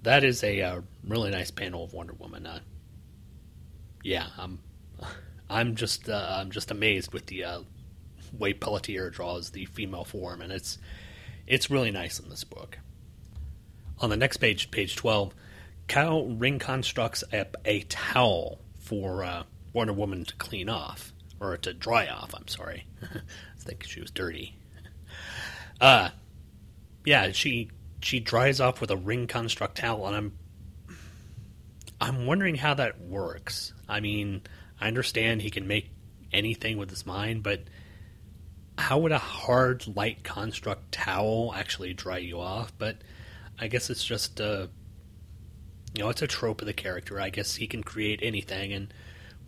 that 0.01 0.23
is 0.23 0.43
a 0.43 0.61
uh, 0.61 0.81
really 1.07 1.31
nice 1.31 1.51
panel 1.51 1.83
of 1.83 1.93
Wonder 1.93 2.13
Woman. 2.13 2.45
Uh, 2.45 2.59
yeah, 4.03 4.27
I'm 4.37 4.59
I'm 5.49 5.75
just 5.75 6.09
uh, 6.09 6.37
I'm 6.39 6.51
just 6.51 6.71
amazed 6.71 7.13
with 7.13 7.27
the 7.27 7.43
uh, 7.43 7.61
way 8.37 8.53
Pelletier 8.53 9.09
draws 9.09 9.51
the 9.51 9.65
female 9.65 10.03
form, 10.03 10.41
and 10.41 10.51
it's 10.51 10.77
it's 11.47 11.69
really 11.69 11.91
nice 11.91 12.19
in 12.19 12.29
this 12.29 12.43
book. 12.43 12.79
On 13.99 14.09
the 14.09 14.17
next 14.17 14.37
page, 14.37 14.71
page 14.71 14.95
twelve, 14.95 15.33
Kyle 15.87 16.25
ring 16.25 16.59
constructs 16.59 17.23
a, 17.31 17.45
a 17.65 17.81
towel 17.83 18.59
for 18.79 19.23
uh, 19.23 19.43
Wonder 19.71 19.93
Woman 19.93 20.25
to 20.25 20.35
clean 20.35 20.69
off 20.69 21.13
or 21.39 21.57
to 21.57 21.73
dry 21.73 22.07
off. 22.07 22.33
I'm 22.35 22.47
sorry, 22.47 22.85
I 23.01 23.19
think 23.59 23.83
she 23.83 24.01
was 24.01 24.11
dirty. 24.11 24.57
Uh 25.79 26.09
yeah, 27.05 27.31
she 27.31 27.69
she 28.01 28.19
dries 28.19 28.59
off 28.59 28.81
with 28.81 28.91
a 28.91 28.97
ring 28.97 29.27
construct 29.27 29.77
towel, 29.77 30.07
and 30.07 30.15
I'm 30.15 30.33
I'm 31.99 32.25
wondering 32.25 32.55
how 32.55 32.73
that 32.75 33.01
works. 33.01 33.73
I 33.87 33.99
mean, 33.99 34.41
I 34.79 34.87
understand 34.87 35.41
he 35.41 35.49
can 35.49 35.67
make 35.67 35.89
anything 36.31 36.77
with 36.77 36.89
his 36.89 37.05
mind, 37.05 37.43
but 37.43 37.61
how 38.77 38.99
would 38.99 39.11
a 39.11 39.17
hard, 39.17 39.85
light 39.95 40.23
construct 40.23 40.91
towel 40.91 41.53
actually 41.55 41.93
dry 41.93 42.17
you 42.17 42.39
off? 42.39 42.73
But 42.77 42.97
I 43.59 43.67
guess 43.67 43.89
it's 43.89 44.03
just 44.03 44.39
a, 44.39 44.69
you 45.95 46.03
know, 46.03 46.09
it's 46.09 46.21
a 46.21 46.27
trope 46.27 46.61
of 46.61 46.67
the 46.67 46.73
character. 46.73 47.19
I 47.19 47.29
guess 47.29 47.55
he 47.55 47.67
can 47.67 47.83
create 47.83 48.19
anything, 48.23 48.73
and 48.73 48.93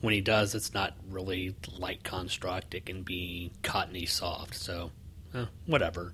when 0.01 0.13
he 0.13 0.21
does, 0.21 0.53
it's 0.55 0.73
not 0.73 0.95
really 1.09 1.55
light 1.77 2.03
construct. 2.03 2.75
It 2.75 2.85
can 2.85 3.03
be 3.03 3.51
cottony 3.63 4.05
soft. 4.05 4.55
So, 4.55 4.91
eh, 5.33 5.45
whatever. 5.65 6.13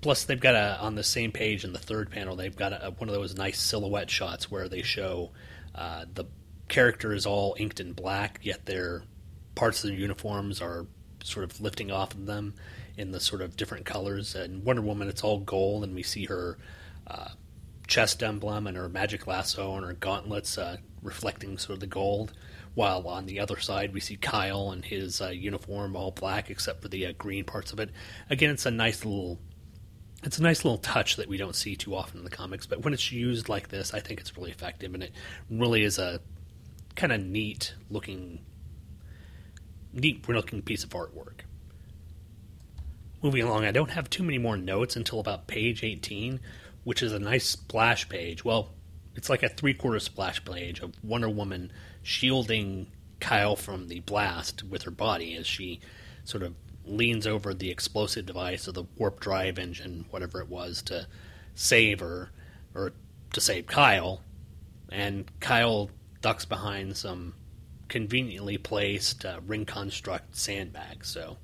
Plus, 0.00 0.24
they've 0.24 0.40
got 0.40 0.54
a 0.54 0.78
on 0.80 0.94
the 0.94 1.02
same 1.02 1.30
page 1.30 1.64
in 1.64 1.72
the 1.72 1.78
third 1.78 2.10
panel. 2.10 2.36
They've 2.36 2.56
got 2.56 2.72
a, 2.72 2.90
one 2.90 3.08
of 3.08 3.14
those 3.14 3.36
nice 3.36 3.60
silhouette 3.60 4.10
shots 4.10 4.50
where 4.50 4.68
they 4.68 4.82
show 4.82 5.30
uh, 5.74 6.06
the 6.12 6.24
character 6.68 7.12
is 7.12 7.26
all 7.26 7.54
inked 7.58 7.80
in 7.80 7.92
black, 7.92 8.40
yet 8.42 8.64
their 8.64 9.02
parts 9.54 9.84
of 9.84 9.90
their 9.90 9.98
uniforms 9.98 10.62
are 10.62 10.86
sort 11.22 11.44
of 11.44 11.60
lifting 11.60 11.90
off 11.90 12.14
of 12.14 12.24
them 12.24 12.54
in 12.96 13.12
the 13.12 13.20
sort 13.20 13.42
of 13.42 13.56
different 13.56 13.84
colors. 13.84 14.34
And 14.34 14.64
Wonder 14.64 14.82
Woman, 14.82 15.08
it's 15.08 15.22
all 15.22 15.40
gold, 15.40 15.84
and 15.84 15.94
we 15.94 16.02
see 16.02 16.24
her 16.24 16.56
uh, 17.10 17.28
chest 17.86 18.22
emblem 18.22 18.66
and 18.66 18.76
her 18.76 18.88
magic 18.88 19.26
lasso 19.26 19.74
and 19.74 19.84
her 19.84 19.94
gauntlets 19.94 20.56
uh, 20.56 20.76
reflecting 21.02 21.58
sort 21.58 21.74
of 21.74 21.80
the 21.80 21.86
gold. 21.86 22.32
While 22.74 23.08
on 23.08 23.26
the 23.26 23.40
other 23.40 23.58
side, 23.58 23.92
we 23.92 24.00
see 24.00 24.16
Kyle 24.16 24.70
and 24.70 24.84
his 24.84 25.20
uh, 25.20 25.28
uniform 25.28 25.96
all 25.96 26.12
black 26.12 26.50
except 26.50 26.82
for 26.82 26.88
the 26.88 27.06
uh, 27.06 27.12
green 27.18 27.44
parts 27.44 27.72
of 27.72 27.80
it. 27.80 27.90
Again, 28.30 28.50
it's 28.50 28.66
a 28.66 28.70
nice 28.70 29.04
little 29.04 29.40
it's 30.22 30.38
a 30.38 30.42
nice 30.42 30.64
little 30.64 30.78
touch 30.78 31.16
that 31.16 31.28
we 31.28 31.38
don't 31.38 31.56
see 31.56 31.76
too 31.76 31.94
often 31.94 32.18
in 32.18 32.24
the 32.24 32.30
comics, 32.30 32.66
but 32.66 32.84
when 32.84 32.92
it's 32.92 33.10
used 33.10 33.48
like 33.48 33.68
this, 33.68 33.94
I 33.94 34.00
think 34.00 34.20
it's 34.20 34.36
really 34.36 34.50
effective, 34.50 34.92
and 34.92 35.02
it 35.02 35.12
really 35.50 35.82
is 35.82 35.98
a 35.98 36.20
kind 36.94 37.12
of 37.12 37.22
neat 37.22 37.74
looking, 37.88 38.40
neat 39.94 40.28
looking 40.28 40.60
piece 40.60 40.84
of 40.84 40.90
artwork. 40.90 41.40
Moving 43.22 43.42
along, 43.42 43.64
I 43.64 43.72
don't 43.72 43.90
have 43.90 44.10
too 44.10 44.22
many 44.22 44.36
more 44.38 44.58
notes 44.58 44.96
until 44.96 45.20
about 45.20 45.46
page 45.46 45.82
18, 45.82 46.40
which 46.84 47.02
is 47.02 47.12
a 47.12 47.18
nice 47.18 47.46
splash 47.46 48.08
page. 48.08 48.44
Well, 48.44 48.70
it's 49.14 49.28
like 49.28 49.42
a 49.42 49.48
three 49.48 49.74
quarter 49.74 50.00
splash 50.00 50.44
page 50.44 50.80
of 50.80 50.94
Wonder 51.02 51.28
Woman 51.28 51.72
shielding 52.02 52.90
Kyle 53.20 53.56
from 53.56 53.88
the 53.88 54.00
blast 54.00 54.62
with 54.62 54.82
her 54.82 54.90
body 54.90 55.36
as 55.36 55.46
she 55.46 55.80
sort 56.24 56.42
of 56.42 56.54
leans 56.84 57.26
over 57.26 57.52
the 57.52 57.70
explosive 57.70 58.26
device 58.26 58.66
or 58.66 58.72
the 58.72 58.84
warp 58.96 59.20
drive 59.20 59.58
engine, 59.58 60.06
whatever 60.10 60.40
it 60.40 60.48
was, 60.48 60.82
to 60.82 61.06
save 61.54 62.00
her 62.00 62.30
or 62.74 62.92
to 63.32 63.40
save 63.40 63.66
Kyle. 63.66 64.22
And 64.90 65.30
Kyle 65.40 65.90
ducks 66.20 66.44
behind 66.44 66.96
some 66.96 67.34
conveniently 67.88 68.56
placed 68.56 69.24
uh, 69.24 69.40
ring 69.46 69.66
construct 69.66 70.36
sandbags. 70.36 71.08
So 71.08 71.36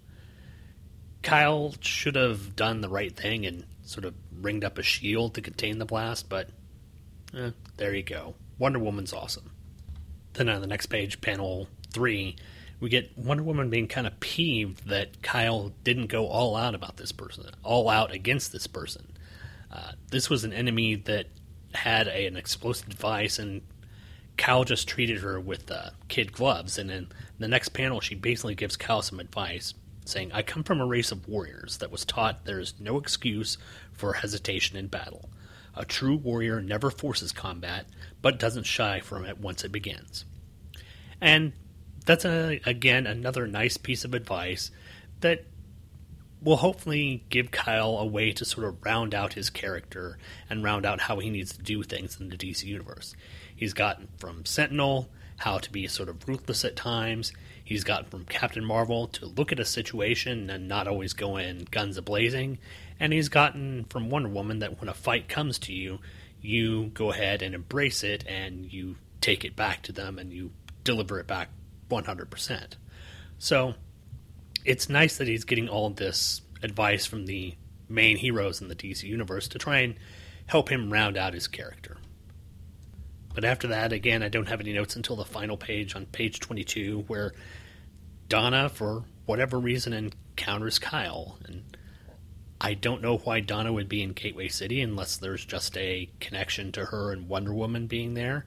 Kyle 1.22 1.74
should 1.80 2.14
have 2.14 2.56
done 2.56 2.80
the 2.80 2.88
right 2.88 3.14
thing 3.14 3.46
and 3.46 3.64
sort 3.82 4.04
of 4.04 4.14
ringed 4.40 4.64
up 4.64 4.78
a 4.78 4.82
shield 4.82 5.34
to 5.34 5.40
contain 5.40 5.78
the 5.78 5.84
blast, 5.84 6.28
but 6.28 6.48
eh, 7.36 7.50
there 7.76 7.94
you 7.94 8.02
go. 8.02 8.34
Wonder 8.58 8.78
Woman's 8.78 9.12
awesome. 9.12 9.50
Then 10.34 10.48
on 10.48 10.60
the 10.60 10.66
next 10.66 10.86
page, 10.86 11.20
panel 11.20 11.68
three, 11.92 12.36
we 12.80 12.88
get 12.88 13.16
Wonder 13.16 13.42
Woman 13.42 13.70
being 13.70 13.88
kind 13.88 14.06
of 14.06 14.18
peeved 14.20 14.88
that 14.88 15.22
Kyle 15.22 15.72
didn't 15.82 16.08
go 16.08 16.26
all 16.26 16.56
out 16.56 16.74
about 16.74 16.96
this 16.96 17.12
person, 17.12 17.46
all 17.62 17.88
out 17.88 18.12
against 18.12 18.52
this 18.52 18.66
person. 18.66 19.12
Uh, 19.70 19.92
this 20.10 20.28
was 20.28 20.44
an 20.44 20.52
enemy 20.52 20.94
that 20.94 21.26
had 21.74 22.06
a, 22.08 22.26
an 22.26 22.36
explosive 22.36 22.88
device, 22.88 23.38
and 23.38 23.62
Kyle 24.36 24.64
just 24.64 24.88
treated 24.88 25.20
her 25.20 25.40
with 25.40 25.70
uh, 25.70 25.90
kid 26.08 26.32
gloves. 26.32 26.78
And 26.78 26.90
in 26.90 27.08
the 27.38 27.48
next 27.48 27.70
panel, 27.70 28.00
she 28.00 28.14
basically 28.14 28.54
gives 28.54 28.76
Kyle 28.76 29.02
some 29.02 29.20
advice, 29.20 29.74
saying, 30.08 30.30
I 30.32 30.42
come 30.42 30.62
from 30.62 30.80
a 30.80 30.86
race 30.86 31.12
of 31.12 31.28
warriors 31.28 31.78
that 31.78 31.90
was 31.90 32.04
taught 32.04 32.44
there 32.44 32.60
is 32.60 32.74
no 32.78 32.98
excuse 32.98 33.58
for 33.92 34.14
hesitation 34.14 34.76
in 34.76 34.86
battle. 34.86 35.30
A 35.74 35.84
true 35.84 36.16
warrior 36.16 36.60
never 36.60 36.90
forces 36.90 37.32
combat, 37.32 37.86
but 38.22 38.38
doesn't 38.38 38.64
shy 38.64 39.00
from 39.00 39.24
it 39.24 39.38
once 39.38 39.64
it 39.64 39.72
begins. 39.72 40.24
And 41.20 41.52
that's 42.04 42.24
a, 42.24 42.60
again 42.64 43.06
another 43.06 43.46
nice 43.46 43.76
piece 43.76 44.04
of 44.04 44.14
advice 44.14 44.70
that 45.20 45.44
will 46.40 46.56
hopefully 46.56 47.24
give 47.28 47.50
Kyle 47.50 47.98
a 47.98 48.06
way 48.06 48.32
to 48.32 48.44
sort 48.44 48.66
of 48.66 48.84
round 48.84 49.14
out 49.14 49.32
his 49.32 49.50
character 49.50 50.18
and 50.48 50.62
round 50.62 50.86
out 50.86 51.00
how 51.00 51.18
he 51.18 51.30
needs 51.30 51.56
to 51.56 51.62
do 51.62 51.82
things 51.82 52.20
in 52.20 52.28
the 52.28 52.36
DC 52.36 52.64
universe. 52.64 53.14
He's 53.54 53.72
gotten 53.72 54.08
from 54.18 54.44
Sentinel 54.44 55.08
how 55.38 55.58
to 55.58 55.70
be 55.70 55.86
sort 55.86 56.08
of 56.08 56.26
ruthless 56.28 56.64
at 56.64 56.76
times. 56.76 57.32
He's 57.66 57.82
gotten 57.82 58.08
from 58.08 58.26
Captain 58.26 58.64
Marvel 58.64 59.08
to 59.08 59.26
look 59.26 59.50
at 59.50 59.58
a 59.58 59.64
situation 59.64 60.48
and 60.50 60.68
not 60.68 60.86
always 60.86 61.14
go 61.14 61.36
in 61.36 61.66
guns 61.72 61.96
a 61.96 62.02
blazing. 62.02 62.58
And 63.00 63.12
he's 63.12 63.28
gotten 63.28 63.86
from 63.90 64.08
Wonder 64.08 64.28
Woman 64.28 64.60
that 64.60 64.78
when 64.78 64.88
a 64.88 64.94
fight 64.94 65.28
comes 65.28 65.58
to 65.58 65.72
you, 65.72 65.98
you 66.40 66.92
go 66.94 67.10
ahead 67.10 67.42
and 67.42 67.56
embrace 67.56 68.04
it 68.04 68.24
and 68.28 68.72
you 68.72 68.98
take 69.20 69.44
it 69.44 69.56
back 69.56 69.82
to 69.82 69.92
them 69.92 70.16
and 70.16 70.32
you 70.32 70.52
deliver 70.84 71.18
it 71.18 71.26
back 71.26 71.48
100%. 71.90 72.74
So 73.38 73.74
it's 74.64 74.88
nice 74.88 75.16
that 75.18 75.26
he's 75.26 75.42
getting 75.42 75.68
all 75.68 75.90
this 75.90 76.42
advice 76.62 77.04
from 77.04 77.26
the 77.26 77.56
main 77.88 78.16
heroes 78.16 78.60
in 78.60 78.68
the 78.68 78.76
DC 78.76 79.02
universe 79.02 79.48
to 79.48 79.58
try 79.58 79.78
and 79.78 79.96
help 80.46 80.70
him 80.70 80.92
round 80.92 81.16
out 81.16 81.34
his 81.34 81.48
character. 81.48 81.95
But 83.36 83.44
after 83.44 83.68
that, 83.68 83.92
again, 83.92 84.22
I 84.22 84.28
don't 84.28 84.48
have 84.48 84.60
any 84.60 84.72
notes 84.72 84.96
until 84.96 85.14
the 85.14 85.24
final 85.26 85.58
page 85.58 85.94
on 85.94 86.06
page 86.06 86.40
22, 86.40 87.04
where 87.06 87.34
Donna, 88.30 88.70
for 88.70 89.04
whatever 89.26 89.60
reason, 89.60 89.92
encounters 89.92 90.78
Kyle. 90.78 91.36
And 91.46 91.76
I 92.62 92.72
don't 92.72 93.02
know 93.02 93.18
why 93.18 93.40
Donna 93.40 93.74
would 93.74 93.90
be 93.90 94.02
in 94.02 94.14
Gateway 94.14 94.48
City 94.48 94.80
unless 94.80 95.18
there's 95.18 95.44
just 95.44 95.76
a 95.76 96.08
connection 96.18 96.72
to 96.72 96.86
her 96.86 97.12
and 97.12 97.28
Wonder 97.28 97.52
Woman 97.52 97.86
being 97.86 98.14
there. 98.14 98.46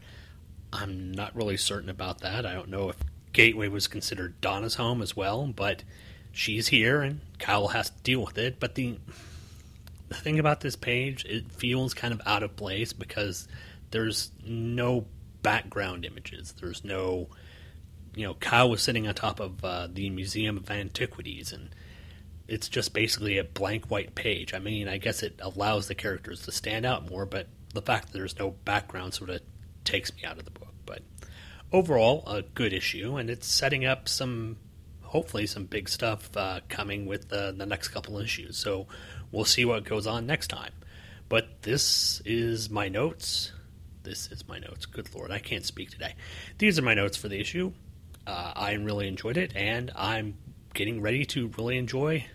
I'm 0.73 1.11
not 1.11 1.35
really 1.35 1.57
certain 1.57 1.91
about 1.91 2.21
that. 2.21 2.43
I 2.43 2.55
don't 2.55 2.69
know 2.69 2.89
if 2.89 2.97
Gateway 3.31 3.67
was 3.67 3.87
considered 3.87 4.41
Donna's 4.41 4.73
home 4.73 5.03
as 5.03 5.15
well, 5.15 5.45
but 5.45 5.83
she's 6.31 6.69
here 6.69 7.03
and 7.03 7.19
Kyle 7.37 7.67
has 7.67 7.91
to 7.91 8.01
deal 8.01 8.25
with 8.25 8.39
it. 8.39 8.59
But 8.59 8.73
the 8.73 8.97
the 10.07 10.15
thing 10.15 10.39
about 10.39 10.61
this 10.61 10.75
page, 10.75 11.23
it 11.25 11.51
feels 11.51 11.93
kind 11.93 12.11
of 12.11 12.21
out 12.25 12.41
of 12.41 12.55
place 12.55 12.93
because 12.93 13.47
there's 13.91 14.31
no 14.45 15.05
background 15.41 16.05
images. 16.05 16.53
There's 16.59 16.83
no, 16.83 17.29
you 18.15 18.25
know, 18.25 18.33
Kyle 18.35 18.69
was 18.69 18.81
sitting 18.81 19.07
on 19.07 19.15
top 19.15 19.39
of 19.39 19.63
uh, 19.63 19.87
the 19.91 20.09
Museum 20.09 20.57
of 20.57 20.69
Antiquities, 20.69 21.53
and 21.53 21.69
it's 22.47 22.67
just 22.69 22.93
basically 22.93 23.37
a 23.37 23.43
blank 23.43 23.89
white 23.89 24.15
page. 24.15 24.53
I 24.53 24.59
mean, 24.59 24.87
I 24.87 24.97
guess 24.97 25.23
it 25.23 25.39
allows 25.41 25.87
the 25.87 25.95
characters 25.95 26.43
to 26.43 26.51
stand 26.51 26.85
out 26.85 27.09
more, 27.09 27.25
but 27.25 27.47
the 27.73 27.81
fact 27.81 28.07
that 28.07 28.13
there's 28.13 28.37
no 28.39 28.51
background 28.51 29.13
sort 29.13 29.29
of 29.29 29.41
takes 29.83 30.13
me 30.15 30.23
out 30.25 30.37
of 30.37 30.45
the 30.45 30.51
book. 30.51 30.73
But 30.85 31.01
overall, 31.71 32.23
a 32.27 32.41
good 32.41 32.73
issue, 32.73 33.17
and 33.17 33.29
it's 33.29 33.47
setting 33.47 33.85
up 33.85 34.07
some, 34.09 34.57
hopefully, 35.01 35.45
some 35.45 35.65
big 35.65 35.89
stuff 35.89 36.35
uh, 36.35 36.61
coming 36.69 37.05
with 37.05 37.31
uh, 37.31 37.51
the 37.51 37.65
next 37.65 37.89
couple 37.89 38.19
issues. 38.19 38.57
So 38.57 38.87
we'll 39.31 39.45
see 39.45 39.65
what 39.65 39.83
goes 39.83 40.07
on 40.07 40.25
next 40.25 40.47
time. 40.47 40.73
But 41.27 41.61
this 41.61 42.21
is 42.25 42.71
my 42.71 42.89
notes. 42.89 43.51
This 44.09 44.27
is 44.31 44.47
my 44.47 44.57
notes. 44.57 44.87
Good 44.87 45.13
lord, 45.13 45.29
I 45.29 45.37
can't 45.37 45.63
speak 45.63 45.91
today. 45.91 46.15
These 46.57 46.79
are 46.79 46.81
my 46.81 46.95
notes 46.95 47.15
for 47.15 47.27
the 47.27 47.39
issue. 47.39 47.73
Uh, 48.25 48.53
I 48.55 48.73
really 48.73 49.07
enjoyed 49.07 49.37
it, 49.37 49.55
and 49.55 49.91
I'm 49.95 50.35
getting 50.73 50.99
ready 50.99 51.25
to 51.25 51.51
really 51.59 51.77
enjoy 51.77 52.25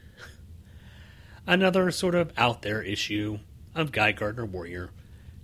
another 1.49 1.91
sort 1.91 2.15
of 2.15 2.33
out 2.37 2.63
there 2.63 2.81
issue 2.81 3.41
of 3.75 3.91
Guy 3.91 4.13
Gardner 4.13 4.47
Warrior 4.47 4.91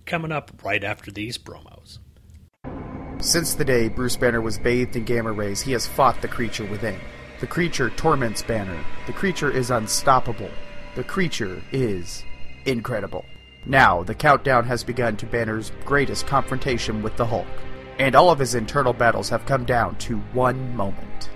coming 0.07 0.31
up 0.31 0.53
right 0.62 0.85
after 0.85 1.11
these 1.11 1.37
promos. 1.37 1.99
Since 3.20 3.55
the 3.55 3.64
day 3.64 3.89
Bruce 3.89 4.16
Banner 4.16 4.41
was 4.41 4.57
bathed 4.57 4.95
in 4.95 5.03
gamma 5.03 5.33
rays, 5.33 5.61
he 5.61 5.72
has 5.72 5.89
fought 5.89 6.22
the 6.22 6.28
creature 6.28 6.64
within. 6.64 7.01
The 7.41 7.49
creature 7.49 7.91
torments 7.91 8.43
Banner. 8.43 8.85
The 9.09 9.12
creature 9.14 9.51
is 9.51 9.72
unstoppable. 9.72 10.51
The 10.95 11.03
creature 11.03 11.61
is 11.72 12.22
incredible. 12.66 13.24
Now, 13.67 14.03
the 14.03 14.15
countdown 14.15 14.65
has 14.65 14.83
begun 14.83 15.17
to 15.19 15.27
Banner's 15.27 15.73
greatest 15.85 16.27
confrontation 16.27 17.03
with 17.03 17.17
the 17.17 17.27
Hulk, 17.27 17.47
and 17.99 18.15
all 18.15 18.31
of 18.31 18.39
his 18.39 18.55
internal 18.55 18.93
battles 18.93 19.29
have 19.29 19.45
come 19.45 19.65
down 19.65 19.97
to 19.99 20.17
one 20.33 20.75
moment. 20.75 21.31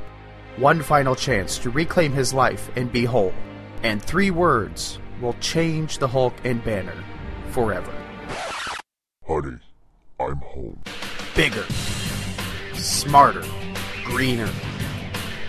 One 0.57 0.83
final 0.83 1.15
chance 1.15 1.59
to 1.59 1.71
reclaim 1.71 2.13
his 2.13 2.33
life 2.33 2.71
and 2.77 2.91
be 2.91 3.05
whole, 3.05 3.35
and 3.83 4.03
three 4.03 4.31
words 4.31 4.99
will 5.21 5.35
change 5.35 5.99
the 5.99 6.09
Hulk 6.09 6.35
and 6.45 6.65
Banner 6.65 6.97
forever. 7.51 7.93
Honey, 9.27 9.59
I'm 10.19 10.37
home. 10.37 10.81
Bigger, 11.37 11.67
smarter, 12.73 13.45
greener. 14.05 14.51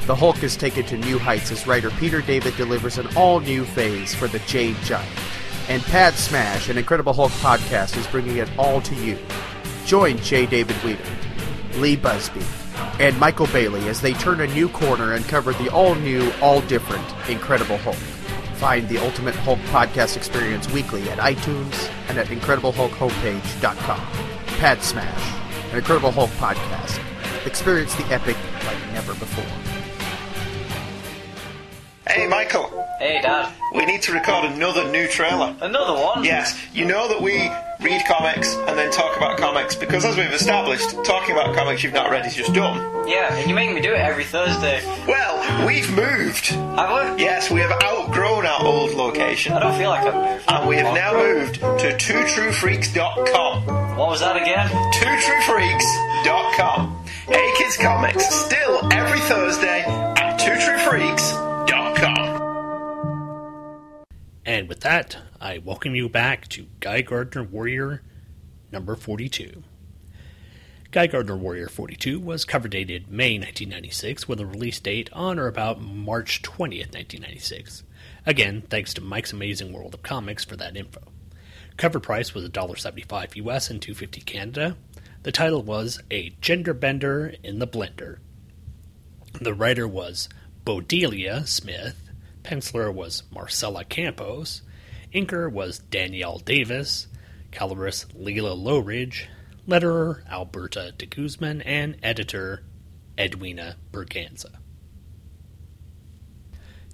The 0.08 0.16
Hulk 0.16 0.44
is 0.44 0.58
taken 0.58 0.86
to 0.88 0.98
new 0.98 1.18
heights 1.18 1.52
as 1.52 1.66
writer 1.66 1.90
Peter 1.92 2.22
David 2.22 2.56
delivers 2.58 2.98
an 2.98 3.08
all 3.16 3.40
new 3.40 3.64
phase 3.64 4.14
for 4.14 4.28
the 4.28 4.40
Jade 4.40 4.76
Giant. 4.84 5.25
And 5.68 5.82
Pad 5.84 6.14
Smash, 6.14 6.70
an 6.70 6.78
Incredible 6.78 7.14
Hulk 7.14 7.32
podcast, 7.34 7.98
is 7.98 8.06
bringing 8.08 8.38
it 8.38 8.50
all 8.58 8.82
to 8.82 8.96
you. 8.96 9.18
Join 9.86 10.18
J. 10.20 10.46
David 10.46 10.76
Weeder, 10.84 11.04
Lee 11.78 11.96
Busby, 11.96 12.44
and 13.00 13.20
Michael 13.20 13.48
Bailey 13.48 13.88
as 13.88 14.00
they 14.00 14.14
turn 14.14 14.42
a 14.42 14.48
new 14.48 14.70
corner 14.70 15.14
and 15.14 15.26
cover 15.26 15.54
the 15.54 15.72
all 15.72 15.96
new, 15.96 16.32
all 16.42 16.62
different 16.62 17.04
Incredible 17.28 17.78
Hulk. 17.78 17.96
Find 18.56 18.88
the 18.88 19.00
Ultimate 19.00 19.36
Hulk 19.36 19.60
podcast 19.72 20.16
experience 20.18 20.70
weekly 20.72 21.10
at 21.10 21.18
iTunes 21.18 21.90
and 22.10 22.18
at 22.18 22.28
IncredibleHulkHomepage.com. 22.28 24.00
Pad 24.60 24.82
Smash, 24.82 25.72
an 25.72 25.78
Incredible 25.78 26.12
Hulk 26.12 26.30
podcast. 26.32 27.02
Experience 27.46 27.94
the 27.96 28.06
epic 28.06 28.38
like 28.66 28.94
never 28.94 29.14
before. 29.16 29.65
Hey, 32.16 32.28
Michael. 32.28 32.72
Hey, 32.98 33.20
Dad. 33.22 33.52
We 33.74 33.86
need 33.86 34.02
to 34.04 34.14
record 34.14 34.46
another 34.46 34.90
new 34.90 35.06
trailer. 35.06 35.54
Another 35.60 36.02
one? 36.02 36.24
Yes. 36.24 36.58
You 36.74 36.86
know 36.86 37.10
that 37.10 37.22
we 37.22 37.52
read 37.86 38.02
comics, 38.08 38.56
and 38.56 38.78
then 38.80 38.90
talk 38.90 39.18
about 39.18 39.38
comics. 39.38 39.76
Because 39.76 40.06
as 40.06 40.16
we've 40.16 40.32
established, 40.32 40.92
talking 41.04 41.36
about 41.36 41.54
comics 41.54 41.84
you've 41.84 41.92
not 41.92 42.10
read 42.10 42.26
is 42.26 42.34
just 42.34 42.54
dumb. 42.54 42.78
Yeah, 43.06 43.36
and 43.36 43.50
you 43.50 43.56
make 43.56 43.74
me 43.76 43.82
do 43.82 43.92
it 43.92 43.98
every 44.00 44.24
Thursday. 44.24 44.82
Well, 45.06 45.68
we've 45.68 45.92
moved. 45.94 46.46
Have 46.48 47.16
we? 47.18 47.22
Yes, 47.22 47.52
we 47.52 47.60
have 47.60 47.72
outgrown 47.84 48.46
our 48.46 48.64
old 48.66 48.94
location. 48.94 49.52
I 49.52 49.60
don't 49.60 49.78
feel 49.78 49.90
like 49.90 50.08
I've 50.08 50.16
moved. 50.16 50.46
And 50.48 50.70
we 50.70 50.78
have 50.78 50.94
now 50.96 51.12
moved 51.14 51.56
to 51.56 51.98
twotruefreaks.com. 51.98 53.66
What 53.98 54.08
was 54.08 54.22
that 54.22 54.38
again? 54.38 54.70
twotruefreaks.com. 54.94 56.96
Hey 57.28 57.52
Kids 57.58 57.76
Comics, 57.76 58.26
still 58.34 58.88
every 58.94 59.20
Thursday 59.22 59.82
at 59.84 60.40
twotruefreaks.com. 60.40 61.45
And 64.46 64.70
with 64.70 64.82
that, 64.82 65.18
I 65.42 65.58
welcome 65.58 65.96
you 65.96 66.08
back 66.08 66.48
to 66.50 66.68
Guy 66.80 67.02
Gardner 67.02 67.44
Warrior 67.44 68.04
number 68.72 68.96
42. 68.96 69.64
Guy 70.92 71.08
Gardner 71.08 71.36
Warrior 71.36 71.68
42 71.68 72.20
was 72.20 72.46
cover 72.46 72.68
dated 72.68 73.10
May 73.10 73.40
1996 73.40 74.28
with 74.28 74.40
a 74.40 74.46
release 74.46 74.80
date 74.80 75.10
on 75.14 75.40
or 75.40 75.48
about 75.48 75.82
March 75.82 76.44
20th, 76.44 76.94
1996. 76.94 77.84
Again, 78.28 78.62
thanks 78.70 78.94
to 78.94 79.02
Mike's 79.02 79.34
Amazing 79.34 79.74
World 79.74 79.96
of 79.96 80.04
Comics 80.04 80.46
for 80.46 80.56
that 80.58 80.78
info. 80.78 81.02
Cover 81.76 82.00
price 82.00 82.36
was 82.36 82.48
$1.75 82.48 83.36
US 83.48 83.72
and 83.72 83.82
$2.50 83.82 84.26
Canada. 84.26 84.78
The 85.24 85.32
title 85.32 85.64
was 85.64 86.00
A 86.12 86.30
Gender 86.40 86.76
Bender 86.76 87.34
in 87.44 87.58
the 87.58 87.68
Blender. 87.68 88.20
The 89.42 89.56
writer 89.56 89.88
was 89.88 90.30
Bodelia 90.64 91.48
Smith. 91.48 92.05
Penciler 92.46 92.94
was 92.94 93.24
Marcella 93.32 93.84
Campos. 93.84 94.62
Inker 95.12 95.52
was 95.52 95.80
Danielle 95.80 96.38
Davis. 96.38 97.08
Colorist 97.52 98.14
Leila 98.16 98.56
Lowridge. 98.56 99.26
Letterer 99.68 100.22
Alberta 100.30 100.94
de 100.96 101.08
Guzman. 101.08 101.64
And 101.64 101.98
editor 102.04 102.62
Edwina 103.18 103.78
Berganza. 103.92 104.58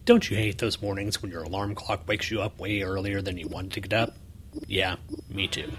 Don't 0.05 0.29
you 0.29 0.37
hate 0.37 0.59
those 0.59 0.81
mornings 0.81 1.21
when 1.21 1.31
your 1.31 1.43
alarm 1.43 1.75
clock 1.75 2.07
wakes 2.07 2.31
you 2.31 2.41
up 2.41 2.57
way 2.57 2.81
earlier 2.81 3.21
than 3.21 3.37
you 3.37 3.47
wanted 3.49 3.73
to 3.73 3.81
get 3.81 3.93
up? 3.93 4.15
Yeah, 4.67 4.95
me 5.29 5.47
too. 5.47 5.69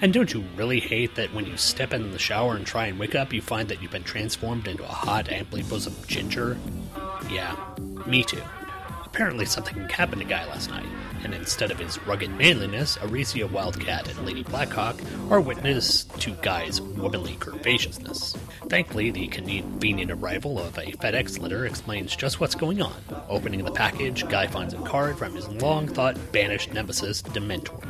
And 0.00 0.14
don't 0.14 0.32
you 0.32 0.44
really 0.56 0.80
hate 0.80 1.16
that 1.16 1.34
when 1.34 1.44
you 1.44 1.56
step 1.58 1.92
in 1.92 2.10
the 2.10 2.18
shower 2.18 2.56
and 2.56 2.66
try 2.66 2.86
and 2.86 2.98
wake 2.98 3.14
up, 3.14 3.32
you 3.34 3.42
find 3.42 3.68
that 3.68 3.82
you've 3.82 3.90
been 3.90 4.02
transformed 4.02 4.66
into 4.66 4.82
a 4.82 4.88
hot, 4.88 5.30
amply 5.30 5.62
bosomed 5.62 6.08
ginger? 6.08 6.56
Yeah, 7.30 7.56
me 8.06 8.24
too. 8.24 8.42
Apparently, 9.14 9.44
something 9.44 9.88
happened 9.90 10.20
to 10.22 10.26
Guy 10.26 10.44
last 10.46 10.70
night, 10.70 10.88
and 11.22 11.32
instead 11.32 11.70
of 11.70 11.78
his 11.78 12.04
rugged 12.04 12.30
manliness, 12.30 12.98
Arisia 13.00 13.46
Wildcat 13.46 14.08
and 14.08 14.26
Lady 14.26 14.42
Blackhawk 14.42 15.00
are 15.30 15.40
witness 15.40 16.02
to 16.18 16.32
Guy's 16.42 16.80
womanly 16.80 17.34
curvaceousness. 17.36 18.36
Thankfully, 18.68 19.12
the 19.12 19.28
convenient 19.28 20.10
arrival 20.10 20.58
of 20.58 20.76
a 20.78 20.90
FedEx 20.90 21.40
letter 21.40 21.64
explains 21.64 22.16
just 22.16 22.40
what's 22.40 22.56
going 22.56 22.82
on. 22.82 22.92
Opening 23.28 23.64
the 23.64 23.70
package, 23.70 24.26
Guy 24.28 24.48
finds 24.48 24.74
a 24.74 24.78
card 24.78 25.16
from 25.16 25.32
his 25.36 25.46
long 25.46 25.86
thought 25.86 26.18
banished 26.32 26.72
nemesis, 26.72 27.22
Dementor. 27.22 27.86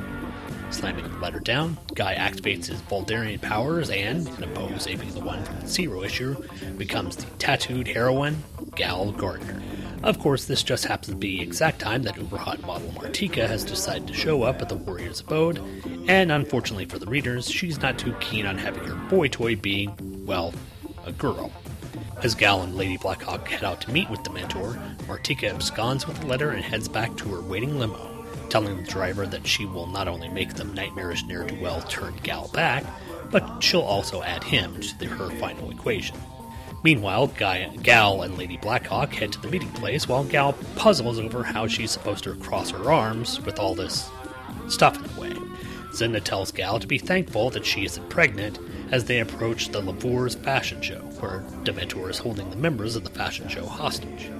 Slamming 0.68 1.10
the 1.10 1.18
letter 1.20 1.40
down, 1.40 1.78
Guy 1.94 2.16
activates 2.16 2.66
his 2.66 2.82
Vuldarian 2.82 3.40
powers 3.40 3.88
and, 3.88 4.28
in 4.28 4.44
a 4.44 4.48
pose 4.48 4.86
aping 4.86 5.14
the 5.14 5.20
one 5.20 5.42
from 5.42 5.58
the 5.60 5.68
Zero 5.68 6.02
issue, 6.02 6.36
becomes 6.76 7.16
the 7.16 7.24
tattooed 7.38 7.88
heroine, 7.88 8.42
Gal 8.74 9.10
Gardner. 9.12 9.62
Of 10.04 10.18
course, 10.18 10.44
this 10.44 10.62
just 10.62 10.84
happens 10.84 11.08
to 11.08 11.16
be 11.16 11.38
the 11.38 11.42
exact 11.42 11.78
time 11.78 12.02
that 12.02 12.18
uber-hot 12.18 12.60
model 12.60 12.90
Martika 12.90 13.48
has 13.48 13.64
decided 13.64 14.06
to 14.06 14.12
show 14.12 14.42
up 14.42 14.60
at 14.60 14.68
the 14.68 14.76
Warrior's 14.76 15.20
abode, 15.20 15.62
and 16.06 16.30
unfortunately 16.30 16.84
for 16.84 16.98
the 16.98 17.06
readers, 17.06 17.50
she's 17.50 17.80
not 17.80 17.98
too 17.98 18.14
keen 18.20 18.44
on 18.44 18.58
having 18.58 18.84
her 18.84 18.96
boy 19.08 19.28
toy 19.28 19.56
being, 19.56 19.94
well, 20.26 20.52
a 21.06 21.12
girl. 21.12 21.50
As 22.22 22.34
Gal 22.34 22.60
and 22.60 22.74
Lady 22.74 22.98
Blackhawk 22.98 23.48
head 23.48 23.64
out 23.64 23.80
to 23.80 23.92
meet 23.92 24.10
with 24.10 24.20
Dementor, 24.20 24.74
Martika 25.06 25.48
absconds 25.48 26.06
with 26.06 26.20
the 26.20 26.26
letter 26.26 26.50
and 26.50 26.62
heads 26.62 26.86
back 26.86 27.16
to 27.16 27.28
her 27.30 27.40
waiting 27.40 27.78
limo 27.78 28.10
telling 28.50 28.76
the 28.76 28.88
driver 28.88 29.26
that 29.26 29.44
she 29.44 29.64
will 29.64 29.86
not 29.88 30.06
only 30.06 30.28
make 30.28 30.54
the 30.54 30.62
nightmarish 30.62 31.24
ne'er 31.24 31.44
do 31.44 31.58
well 31.60 31.80
turn 31.82 32.14
Gal 32.22 32.48
back, 32.48 32.84
but 33.30 33.60
she'll 33.60 33.80
also 33.80 34.22
add 34.22 34.44
him 34.44 34.80
to 34.80 34.98
the, 34.98 35.06
her 35.06 35.30
final 35.40 35.70
equation. 35.72 36.16
Meanwhile, 36.84 37.28
Guy, 37.28 37.70
Gal 37.82 38.20
and 38.20 38.36
Lady 38.36 38.58
Blackhawk 38.58 39.14
head 39.14 39.32
to 39.32 39.40
the 39.40 39.48
meeting 39.48 39.72
place 39.72 40.06
while 40.06 40.22
Gal 40.22 40.52
puzzles 40.76 41.18
over 41.18 41.42
how 41.42 41.66
she's 41.66 41.90
supposed 41.90 42.24
to 42.24 42.34
cross 42.34 42.68
her 42.72 42.92
arms 42.92 43.40
with 43.40 43.58
all 43.58 43.74
this 43.74 44.10
stuff 44.68 44.96
in 44.98 45.14
the 45.14 45.20
way. 45.20 45.30
Zinda 45.92 46.22
tells 46.22 46.52
Gal 46.52 46.78
to 46.78 46.86
be 46.86 46.98
thankful 46.98 47.48
that 47.50 47.64
she 47.64 47.86
isn't 47.86 48.10
pregnant 48.10 48.58
as 48.90 49.06
they 49.06 49.20
approach 49.20 49.70
the 49.70 49.80
Lavour's 49.80 50.34
fashion 50.34 50.82
show, 50.82 50.98
where 51.20 51.40
Dementor 51.62 52.10
is 52.10 52.18
holding 52.18 52.50
the 52.50 52.56
members 52.56 52.96
of 52.96 53.04
the 53.04 53.10
fashion 53.10 53.48
show 53.48 53.64
hostage. 53.64 54.30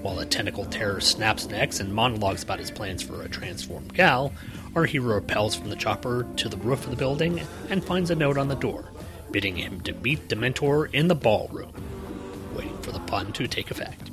While 0.00 0.20
a 0.20 0.24
tentacle 0.24 0.64
terror 0.64 1.02
snaps 1.02 1.48
necks 1.48 1.80
and 1.80 1.94
monologues 1.94 2.44
about 2.44 2.60
his 2.60 2.70
plans 2.70 3.02
for 3.02 3.20
a 3.20 3.28
transformed 3.28 3.92
gal, 3.92 4.32
our 4.74 4.86
hero 4.86 5.20
rappels 5.20 5.54
from 5.54 5.68
the 5.68 5.76
chopper 5.76 6.26
to 6.36 6.48
the 6.48 6.56
roof 6.56 6.84
of 6.84 6.90
the 6.90 6.96
building 6.96 7.42
and 7.68 7.84
finds 7.84 8.10
a 8.10 8.14
note 8.14 8.38
on 8.38 8.48
the 8.48 8.54
door, 8.54 8.90
bidding 9.34 9.56
him 9.56 9.80
to 9.80 9.92
meet 9.94 10.28
Dementor 10.28 10.88
in 10.94 11.08
the 11.08 11.14
ballroom, 11.16 11.72
waiting 12.54 12.78
for 12.82 12.92
the 12.92 13.00
pun 13.00 13.32
to 13.32 13.48
take 13.48 13.68
effect. 13.68 14.08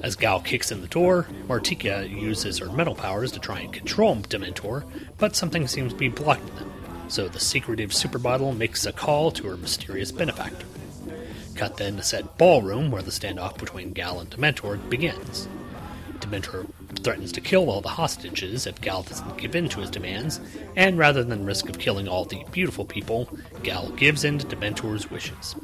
As 0.00 0.16
Gal 0.16 0.40
kicks 0.40 0.72
in 0.72 0.80
the 0.80 0.86
door, 0.86 1.26
Martika 1.46 2.08
uses 2.08 2.56
her 2.56 2.72
mental 2.72 2.94
powers 2.94 3.32
to 3.32 3.38
try 3.38 3.60
and 3.60 3.70
control 3.70 4.16
Dementor, 4.16 4.84
but 5.18 5.36
something 5.36 5.68
seems 5.68 5.92
to 5.92 5.98
be 5.98 6.08
blocking 6.08 6.54
them, 6.54 6.72
so 7.08 7.28
the 7.28 7.38
secretive 7.38 7.90
supermodel 7.90 8.56
makes 8.56 8.86
a 8.86 8.92
call 8.94 9.30
to 9.32 9.46
her 9.46 9.58
mysterious 9.58 10.10
benefactor. 10.10 10.66
Cut 11.54 11.76
then 11.76 11.96
to 11.96 12.02
said 12.02 12.38
ballroom 12.38 12.90
where 12.90 13.02
the 13.02 13.10
standoff 13.10 13.58
between 13.58 13.92
Gal 13.92 14.20
and 14.20 14.30
Dementor 14.30 14.88
begins. 14.88 15.48
Dementor 16.20 16.66
threatens 16.96 17.32
to 17.32 17.40
kill 17.40 17.70
all 17.70 17.80
the 17.80 17.88
hostages 17.88 18.66
if 18.66 18.80
Gal 18.80 19.02
doesn't 19.02 19.38
give 19.38 19.54
in 19.54 19.68
to 19.70 19.80
his 19.80 19.90
demands, 19.90 20.40
and 20.76 20.98
rather 20.98 21.24
than 21.24 21.46
risk 21.46 21.68
of 21.68 21.78
killing 21.78 22.08
all 22.08 22.24
the 22.24 22.44
beautiful 22.52 22.84
people, 22.84 23.28
Gal 23.62 23.90
gives 23.90 24.24
in 24.24 24.38
to 24.38 24.46
Dementor's 24.46 25.10
wishes. 25.10 25.54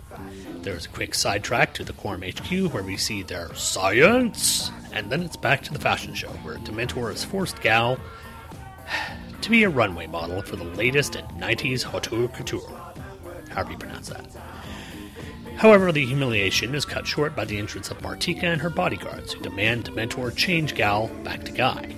There's 0.63 0.87
a 0.87 0.91
quick 0.91 1.15
sidetrack 1.15 1.75
to 1.75 1.85
the 1.85 1.93
Quorum 1.93 2.23
HQ 2.23 2.73
where 2.73 2.83
we 2.83 2.97
see 2.97 3.23
their 3.23 3.55
science, 3.55 4.71
and 4.93 5.11
then 5.11 5.23
it's 5.23 5.37
back 5.37 5.63
to 5.65 5.73
the 5.73 5.79
fashion 5.79 6.15
show 6.15 6.31
where 6.43 6.57
Dementor 6.57 7.11
has 7.11 7.25
forced 7.25 7.61
Gal 7.61 7.99
to 9.41 9.51
be 9.51 9.65
a 9.65 9.69
runway 9.69 10.07
model 10.07 10.43
for 10.43 10.57
the 10.57 10.65
latest 10.65 11.17
in 11.17 11.25
90s 11.27 11.83
haute 11.83 12.33
couture. 12.33 12.81
However 13.51 13.73
you 13.73 13.79
pronounce 13.79 14.09
that. 14.09 14.27
However, 15.57 15.91
the 15.91 16.05
humiliation 16.05 16.75
is 16.75 16.85
cut 16.85 17.07
short 17.07 17.35
by 17.35 17.47
the 17.47 17.59
entrance 17.59 17.91
of 17.91 17.99
Martika 17.99 18.45
and 18.45 18.61
her 18.61 18.71
bodyguards, 18.71 19.33
who 19.33 19.43
demand 19.43 19.85
Dementor 19.85 20.37
change 20.37 20.75
Gal 20.75 21.09
back 21.25 21.45
to 21.45 21.53
Guy. 21.53 21.95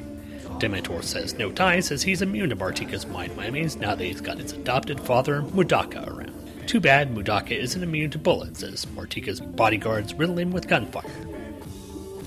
Dementor 0.58 1.02
says 1.02 1.34
no 1.34 1.50
ties 1.50 1.90
as 1.90 2.02
he's 2.02 2.22
immune 2.22 2.50
to 2.50 2.56
Martika's 2.56 3.06
mind 3.06 3.32
whammies 3.36 3.76
now 3.76 3.94
that 3.94 4.04
he's 4.04 4.20
got 4.20 4.38
his 4.38 4.52
adopted 4.52 5.00
father, 5.00 5.42
Mudaka, 5.42 6.06
around. 6.06 6.32
Too 6.66 6.80
bad 6.80 7.14
Mudaka 7.14 7.52
isn't 7.52 7.82
immune 7.82 8.10
to 8.10 8.18
bullets, 8.18 8.62
as 8.62 8.86
Martika's 8.86 9.40
bodyguards 9.40 10.14
riddle 10.14 10.38
him 10.38 10.52
with 10.52 10.68
gunfire. 10.68 11.10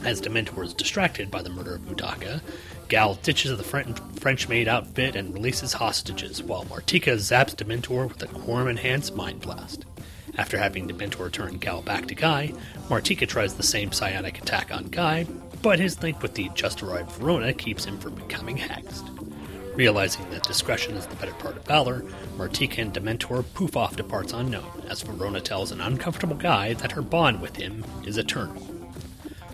As 0.04 0.22
Dementor 0.22 0.66
is 0.66 0.74
distracted 0.74 1.30
by 1.30 1.42
the 1.42 1.50
murder 1.50 1.76
of 1.76 1.82
Mudaka, 1.82 2.42
Gal 2.88 3.16
ditches 3.16 3.56
the 3.58 3.64
French 4.20 4.50
made 4.50 4.68
outfit 4.68 5.16
and 5.16 5.34
releases 5.34 5.74
hostages, 5.74 6.44
while 6.44 6.66
Martika 6.66 7.16
zaps 7.16 7.56
Dementor 7.56 8.10
with 8.10 8.22
a 8.24 8.28
quorum 8.28 8.68
enhanced 8.68 9.16
mind 9.16 9.42
blast. 9.42 9.86
After 10.42 10.58
having 10.58 10.90
Dementor 10.90 11.32
turn 11.32 11.58
Gal 11.58 11.84
back 11.84 12.08
to 12.08 12.16
Guy, 12.16 12.52
Martika 12.90 13.28
tries 13.28 13.54
the 13.54 13.62
same 13.62 13.92
psionic 13.92 14.40
attack 14.40 14.74
on 14.74 14.86
Guy, 14.86 15.28
but 15.62 15.78
his 15.78 16.02
link 16.02 16.24
with 16.24 16.34
the 16.34 16.50
just 16.56 16.82
arrived 16.82 17.12
Verona 17.12 17.54
keeps 17.54 17.86
him 17.86 18.00
from 18.00 18.16
becoming 18.16 18.58
hexed. 18.58 19.08
Realizing 19.76 20.28
that 20.32 20.42
discretion 20.42 20.96
is 20.96 21.06
the 21.06 21.16
better 21.18 21.36
part 21.36 21.58
of 21.58 21.66
valor, 21.68 22.02
Martika 22.38 22.80
and 22.80 22.92
Dementor 22.92 23.46
poof 23.54 23.78
off 23.78 23.96
to 23.98 24.04
parts 24.04 24.34
unknown, 24.34 24.66
as 24.90 25.04
Verona 25.04 25.42
tells 25.42 25.72
an 25.72 25.80
uncomfortable 25.80 26.36
Guy 26.36 26.74
that 26.74 26.94
her 26.94 27.04
bond 27.04 27.40
with 27.40 27.56
him 27.56 27.86
is 28.08 28.18
eternal. 28.18 28.68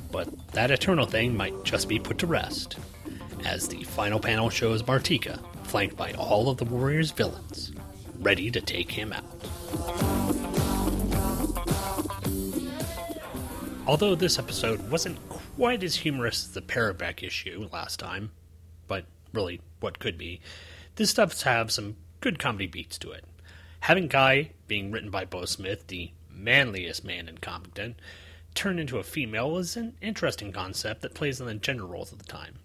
But 0.09 0.29
that 0.53 0.71
eternal 0.71 1.05
thing 1.05 1.35
might 1.35 1.65
just 1.65 1.89
be 1.89 1.99
put 1.99 2.17
to 2.19 2.27
rest, 2.27 2.77
as 3.43 3.67
the 3.67 3.83
final 3.83 4.21
panel 4.21 4.49
shows 4.49 4.83
Martika, 4.83 5.43
flanked 5.63 5.97
by 5.97 6.13
all 6.13 6.49
of 6.49 6.55
the 6.55 6.65
warrior's 6.65 7.11
villains, 7.11 7.73
ready 8.21 8.49
to 8.49 8.61
take 8.61 8.91
him 8.91 9.11
out. 9.11 10.16
Although 13.87 14.15
this 14.15 14.37
episode 14.37 14.91
wasn't 14.91 15.17
quite 15.29 15.81
as 15.81 15.95
humorous 15.95 16.43
as 16.43 16.51
the 16.51 16.61
Parabec 16.61 17.23
issue 17.23 17.69
last 17.71 17.99
time, 17.99 18.31
but 18.85 19.05
really 19.31 19.61
what 19.79 19.97
could 19.97 20.17
be, 20.17 20.41
this 20.97 21.09
stuff 21.09 21.41
has 21.43 21.73
some 21.73 21.95
good 22.19 22.37
comedy 22.37 22.67
beats 22.67 22.97
to 22.97 23.11
it. 23.11 23.23
Having 23.79 24.09
Guy, 24.09 24.51
being 24.67 24.91
written 24.91 25.09
by 25.09 25.23
Beau 25.23 25.45
Smith, 25.45 25.87
the 25.87 26.11
manliest 26.29 27.05
man 27.05 27.29
in 27.29 27.37
Compton, 27.37 27.95
turn 28.53 28.77
into 28.77 28.99
a 28.99 29.03
female 29.03 29.57
is 29.57 29.77
an 29.77 29.95
interesting 30.01 30.51
concept 30.51 31.01
that 31.01 31.13
plays 31.13 31.39
on 31.39 31.47
the 31.47 31.53
gender 31.53 31.85
roles 31.85 32.11
of 32.11 32.19
the 32.19 32.25
time. 32.25 32.59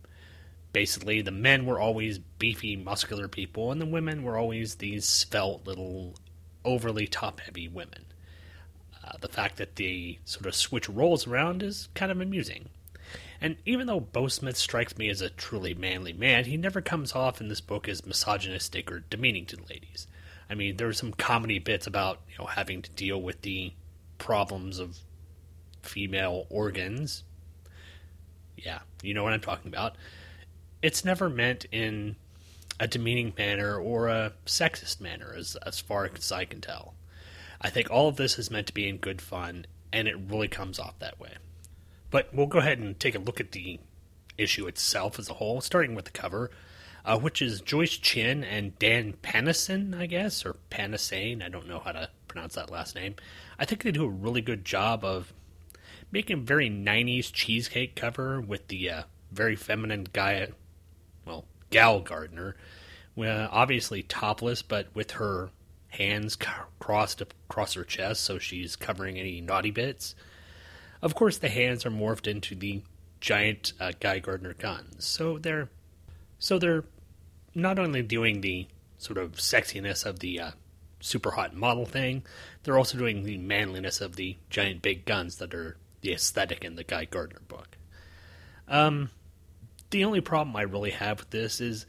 basically 0.72 1.20
the 1.22 1.30
men 1.30 1.66
were 1.66 1.78
always 1.78 2.18
beefy, 2.18 2.76
muscular 2.76 3.28
people, 3.28 3.70
and 3.70 3.80
the 3.80 3.86
women 3.86 4.22
were 4.22 4.36
always 4.38 4.76
these 4.76 5.06
svelte, 5.06 5.66
little, 5.66 6.14
overly 6.64 7.06
top 7.06 7.40
heavy 7.40 7.68
women. 7.68 8.06
Uh, 9.04 9.16
the 9.20 9.28
fact 9.28 9.56
that 9.56 9.76
they 9.76 10.18
sort 10.24 10.46
of 10.46 10.54
switch 10.54 10.88
roles 10.88 11.26
around 11.26 11.62
is 11.62 11.88
kind 11.94 12.12
of 12.12 12.20
amusing. 12.20 12.68
And 13.40 13.56
even 13.66 13.88
though 13.88 13.98
Beau 13.98 14.28
Smith 14.28 14.56
strikes 14.56 14.96
me 14.96 15.08
as 15.10 15.20
a 15.20 15.28
truly 15.28 15.74
manly 15.74 16.12
man, 16.12 16.44
he 16.44 16.56
never 16.56 16.80
comes 16.80 17.12
off 17.12 17.40
in 17.40 17.48
this 17.48 17.60
book 17.60 17.88
as 17.88 18.06
misogynistic 18.06 18.90
or 18.92 19.00
demeaning 19.00 19.46
to 19.46 19.56
the 19.56 19.66
ladies. 19.68 20.06
I 20.48 20.54
mean, 20.54 20.76
there 20.76 20.86
are 20.86 20.92
some 20.92 21.12
comedy 21.12 21.58
bits 21.58 21.86
about 21.86 22.20
you 22.30 22.38
know 22.38 22.46
having 22.46 22.82
to 22.82 22.90
deal 22.90 23.20
with 23.20 23.42
the 23.42 23.72
problems 24.18 24.78
of 24.78 24.98
female 25.82 26.46
organs. 26.50 27.24
Yeah, 28.56 28.80
you 29.02 29.14
know 29.14 29.24
what 29.24 29.32
I'm 29.32 29.40
talking 29.40 29.68
about. 29.68 29.96
It's 30.80 31.04
never 31.04 31.28
meant 31.28 31.66
in 31.72 32.16
a 32.78 32.86
demeaning 32.86 33.32
manner 33.36 33.76
or 33.76 34.08
a 34.08 34.34
sexist 34.46 35.00
manner, 35.00 35.34
as 35.36 35.56
as 35.56 35.80
far 35.80 36.04
as 36.04 36.30
I 36.30 36.44
can 36.44 36.60
tell. 36.60 36.94
I 37.62 37.70
think 37.70 37.90
all 37.90 38.08
of 38.08 38.16
this 38.16 38.38
is 38.38 38.50
meant 38.50 38.66
to 38.66 38.74
be 38.74 38.88
in 38.88 38.96
good 38.98 39.22
fun, 39.22 39.66
and 39.92 40.08
it 40.08 40.16
really 40.18 40.48
comes 40.48 40.78
off 40.78 40.98
that 40.98 41.20
way. 41.20 41.34
But 42.10 42.34
we'll 42.34 42.46
go 42.46 42.58
ahead 42.58 42.80
and 42.80 42.98
take 42.98 43.14
a 43.14 43.20
look 43.20 43.40
at 43.40 43.52
the 43.52 43.78
issue 44.36 44.66
itself 44.66 45.18
as 45.18 45.30
a 45.30 45.34
whole, 45.34 45.60
starting 45.60 45.94
with 45.94 46.06
the 46.06 46.10
cover, 46.10 46.50
uh, 47.04 47.18
which 47.18 47.40
is 47.40 47.60
Joyce 47.60 47.96
Chin 47.96 48.42
and 48.42 48.78
Dan 48.78 49.14
Panison, 49.22 49.98
I 49.98 50.06
guess, 50.06 50.44
or 50.44 50.56
Panasane. 50.70 51.42
I 51.42 51.48
don't 51.48 51.68
know 51.68 51.78
how 51.78 51.92
to 51.92 52.10
pronounce 52.26 52.56
that 52.56 52.70
last 52.70 52.96
name. 52.96 53.14
I 53.58 53.64
think 53.64 53.82
they 53.82 53.92
do 53.92 54.04
a 54.04 54.10
really 54.10 54.40
good 54.40 54.64
job 54.64 55.04
of 55.04 55.32
making 56.10 56.38
a 56.38 56.42
very 56.42 56.68
90s 56.68 57.32
cheesecake 57.32 57.94
cover 57.94 58.40
with 58.40 58.68
the 58.68 58.90
uh, 58.90 59.02
very 59.30 59.56
feminine 59.56 60.06
guy, 60.12 60.48
well, 61.24 61.44
Gal 61.70 62.00
Gardner, 62.00 62.56
well, 63.14 63.48
obviously 63.50 64.02
topless, 64.02 64.62
but 64.62 64.88
with 64.94 65.12
her 65.12 65.50
hands 65.92 66.38
crossed 66.78 67.20
across 67.20 67.74
her 67.74 67.84
chest, 67.84 68.22
so 68.22 68.38
she's 68.38 68.76
covering 68.76 69.18
any 69.18 69.40
naughty 69.40 69.70
bits. 69.70 70.14
Of 71.02 71.14
course, 71.14 71.36
the 71.36 71.48
hands 71.48 71.84
are 71.84 71.90
morphed 71.90 72.26
into 72.26 72.54
the 72.54 72.82
giant 73.20 73.74
uh, 73.78 73.92
Guy 74.00 74.18
Gardner 74.18 74.54
guns, 74.54 75.04
so 75.04 75.38
they're 75.38 75.68
so 76.38 76.58
they're 76.58 76.84
not 77.54 77.78
only 77.78 78.02
doing 78.02 78.40
the 78.40 78.66
sort 78.96 79.18
of 79.18 79.32
sexiness 79.32 80.06
of 80.06 80.20
the 80.20 80.40
uh, 80.40 80.50
super 81.00 81.32
hot 81.32 81.54
model 81.54 81.84
thing, 81.84 82.24
they're 82.62 82.78
also 82.78 82.96
doing 82.96 83.24
the 83.24 83.36
manliness 83.36 84.00
of 84.00 84.16
the 84.16 84.36
giant 84.48 84.80
big 84.80 85.04
guns 85.04 85.36
that 85.36 85.52
are 85.54 85.76
the 86.00 86.12
aesthetic 86.12 86.64
in 86.64 86.76
the 86.76 86.84
Guy 86.84 87.04
Gardner 87.04 87.42
book. 87.48 87.76
Um, 88.66 89.10
the 89.90 90.04
only 90.04 90.20
problem 90.22 90.56
I 90.56 90.62
really 90.62 90.90
have 90.90 91.18
with 91.18 91.30
this 91.30 91.60
is 91.60 91.84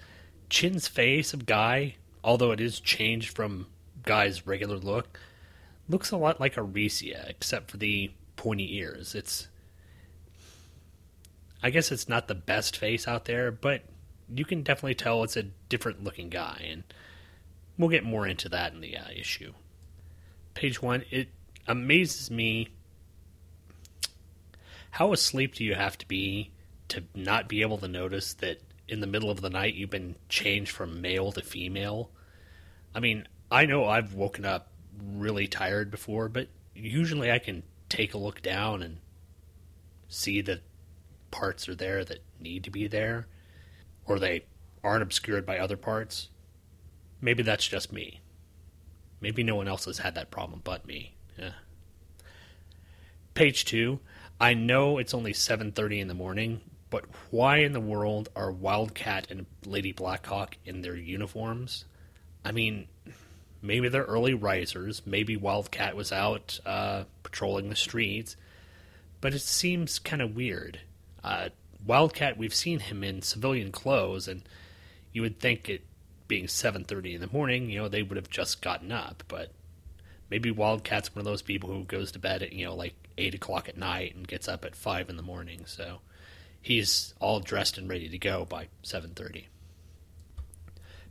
Chin's 0.50 0.88
face 0.88 1.34
of 1.34 1.46
Guy, 1.46 1.96
although 2.24 2.52
it 2.52 2.60
is 2.60 2.80
changed 2.80 3.34
from 3.36 3.68
Guy's 4.04 4.46
regular 4.46 4.78
look, 4.78 5.20
looks 5.90 6.12
a 6.12 6.18
lot 6.18 6.40
like 6.40 6.58
Arisia, 6.58 7.26
except 7.28 7.72
for 7.72 7.78
the 7.78 8.12
pointy 8.36 8.78
ears. 8.78 9.16
It's 9.16 9.48
I 11.62 11.70
guess 11.70 11.92
it's 11.92 12.10
not 12.10 12.28
the 12.28 12.36
best 12.36 12.76
face 12.78 13.08
out 13.08 13.26
there, 13.26 13.50
but 13.50 13.84
you 14.34 14.44
can 14.44 14.64
definitely 14.64 14.96
tell 14.96 15.24
it's 15.24 15.38
a 15.38 15.44
different 15.44 16.04
looking 16.04 16.30
guy, 16.30 16.66
and 16.70 16.84
we'll 17.78 17.90
get 17.90 18.04
more 18.04 18.28
into 18.28 18.50
that 18.50 18.74
in 18.74 18.82
the 18.82 18.98
uh, 18.98 19.10
issue. 19.16 19.54
Page 20.56 20.82
one, 20.82 21.04
it 21.10 21.30
amazes 21.66 22.30
me 22.30 22.68
how 24.92 25.14
asleep 25.14 25.56
do 25.56 25.64
you 25.64 25.74
have 25.74 25.98
to 25.98 26.08
be 26.08 26.52
to 26.90 27.04
not 27.16 27.48
be 27.48 27.62
able 27.62 27.78
to 27.78 27.88
notice 27.88 28.34
that 28.36 28.62
in 28.88 29.00
the 29.00 29.08
middle 29.08 29.32
of 29.32 29.42
the 29.42 29.50
night 29.50 29.74
you've 29.74 29.90
been 29.90 30.16
changed 30.28 30.72
from 30.72 31.02
male 31.02 31.32
to 31.32 31.42
female? 31.42 32.12
I 32.94 33.00
mean, 33.00 33.28
I 33.54 33.68
know 33.68 33.86
I've 33.86 34.16
woken 34.16 34.46
up 34.46 34.70
really 35.00 35.46
tired 35.46 35.92
before, 35.92 36.28
but 36.28 36.48
usually 36.74 37.32
I 37.32 37.38
can 37.38 37.62
take 37.88 38.16
a 38.16 38.18
look 38.18 38.42
down 38.42 38.82
and 38.82 38.98
see 40.08 40.42
that 40.42 40.64
parts 41.30 41.70
are 41.70 41.76
there 41.76 42.04
that 42.04 42.24
need 42.40 42.64
to 42.64 42.72
be 42.72 42.88
there, 42.88 43.28
or 44.08 44.18
they 44.18 44.46
aren't 44.84 45.04
obscured 45.04 45.46
by 45.46 45.60
other 45.60 45.78
parts. 45.78 46.30
Maybe 47.22 47.44
that's 47.44 47.68
just 47.68 47.94
me. 47.94 48.22
Maybe 49.22 49.44
no 49.44 49.56
one 49.56 49.68
else 49.68 49.86
has 49.86 50.00
had 50.00 50.16
that 50.16 50.32
problem 50.32 50.62
but 50.64 50.88
me. 50.88 51.14
Yeah. 51.38 51.52
Page 53.36 53.66
two. 53.66 54.00
I 54.42 54.56
know 54.56 54.98
it's 54.98 55.14
only 55.14 55.32
seven 55.32 55.72
thirty 55.72 56.00
in 56.00 56.08
the 56.08 56.16
morning, 56.16 56.62
but 56.90 57.06
why 57.30 57.58
in 57.58 57.74
the 57.74 57.80
world 57.80 58.30
are 58.36 58.52
Wildcat 58.52 59.30
and 59.30 59.46
Lady 59.64 59.92
Blackhawk 59.92 60.58
in 60.66 60.82
their 60.82 60.96
uniforms? 60.96 61.86
I 62.44 62.52
mean, 62.52 62.88
maybe 63.64 63.90
they're 63.90 64.04
early 64.04 64.34
risers. 64.34 65.02
Maybe 65.06 65.36
Wildcat 65.36 65.96
was 65.96 66.12
out 66.12 66.60
uh, 66.66 67.06
patrolling 67.24 67.70
the 67.70 67.76
streets, 67.76 68.36
but 69.22 69.34
it 69.34 69.42
seems 69.42 69.98
kind 69.98 70.22
of 70.22 70.36
weird. 70.36 70.82
Uh, 71.24 71.50
Wildcat, 71.86 72.38
we've 72.38 72.54
seen 72.54 72.80
him 72.80 73.04
in 73.04 73.22
civilian 73.22 73.72
clothes, 73.72 74.28
and 74.28 74.44
you 75.14 75.22
would 75.22 75.40
think 75.40 75.70
it 75.70 75.82
being 76.28 76.46
7:30 76.46 77.16
in 77.16 77.22
the 77.22 77.28
morning, 77.28 77.70
you 77.70 77.80
know, 77.80 77.88
they 77.88 78.04
would 78.04 78.18
have 78.18 78.30
just 78.30 78.62
gotten 78.62 78.92
up. 78.92 79.24
But 79.28 79.52
maybe 80.30 80.52
Wildcat's 80.52 81.16
one 81.16 81.22
of 81.22 81.26
those 81.26 81.42
people 81.42 81.70
who 81.72 81.84
goes 81.84 82.12
to 82.12 82.20
bed 82.20 82.44
at 82.44 82.54
you 82.54 82.66
know 82.66 82.76
like 82.76 82.96
eight 83.18 83.36
o'clock 83.36 83.70
at 83.70 83.78
night 83.78 84.16
and 84.16 84.28
gets 84.28 84.48
up 84.48 84.66
at 84.66 84.76
five 84.76 85.10
in 85.10 85.18
the 85.18 85.24
morning. 85.24 85.66
So 85.66 86.00
he's 86.62 87.14
all 87.20 87.40
dressed 87.40 87.78
and 87.78 87.90
ready 87.90 88.10
to 88.10 88.18
go 88.18 88.46
by 88.46 88.68
7:30. 88.84 89.46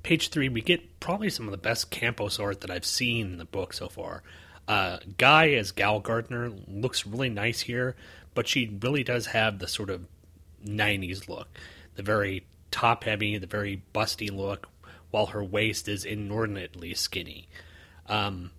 Page 0.03 0.31
three, 0.31 0.49
we 0.49 0.61
get 0.61 0.99
probably 1.01 1.31
some 1.31 1.47
of 1.47 1.53
the 1.53 1.59
best 1.59 1.91
Campos 1.91 2.41
art 2.41 2.61
that 2.63 2.71
I've 2.71 2.85
seen 2.85 3.33
in 3.33 3.39
the 3.39 3.45
book 3.45 3.73
so 3.73 3.89
far. 3.89 4.23
Uh, 4.67 4.99
Guy 5.19 5.51
as 5.53 5.71
Gal 5.71 6.01
Gardner 6.01 6.51
looks 6.69 7.07
really 7.07 7.29
nice 7.29 7.61
here, 7.61 7.95
but 8.35 8.49
she 8.49 8.77
really 8.83 9.05
does 9.05 9.27
have 9.27 9.59
the 9.59 9.69
sort 9.69 9.91
of 9.91 10.07
90s 10.65 11.29
look. 11.29 11.49
The 11.95 12.03
very 12.03 12.47
top 12.71 13.05
heavy, 13.05 13.39
the 13.39 13.47
very 13.47 13.83
busty 13.95 14.35
look, 14.35 14.69
while 15.11 15.27
her 15.27 15.45
waist 15.45 15.89
is 15.89 16.05
inordinately 16.05 16.95
skinny. 16.95 17.49
Um, 18.07 18.51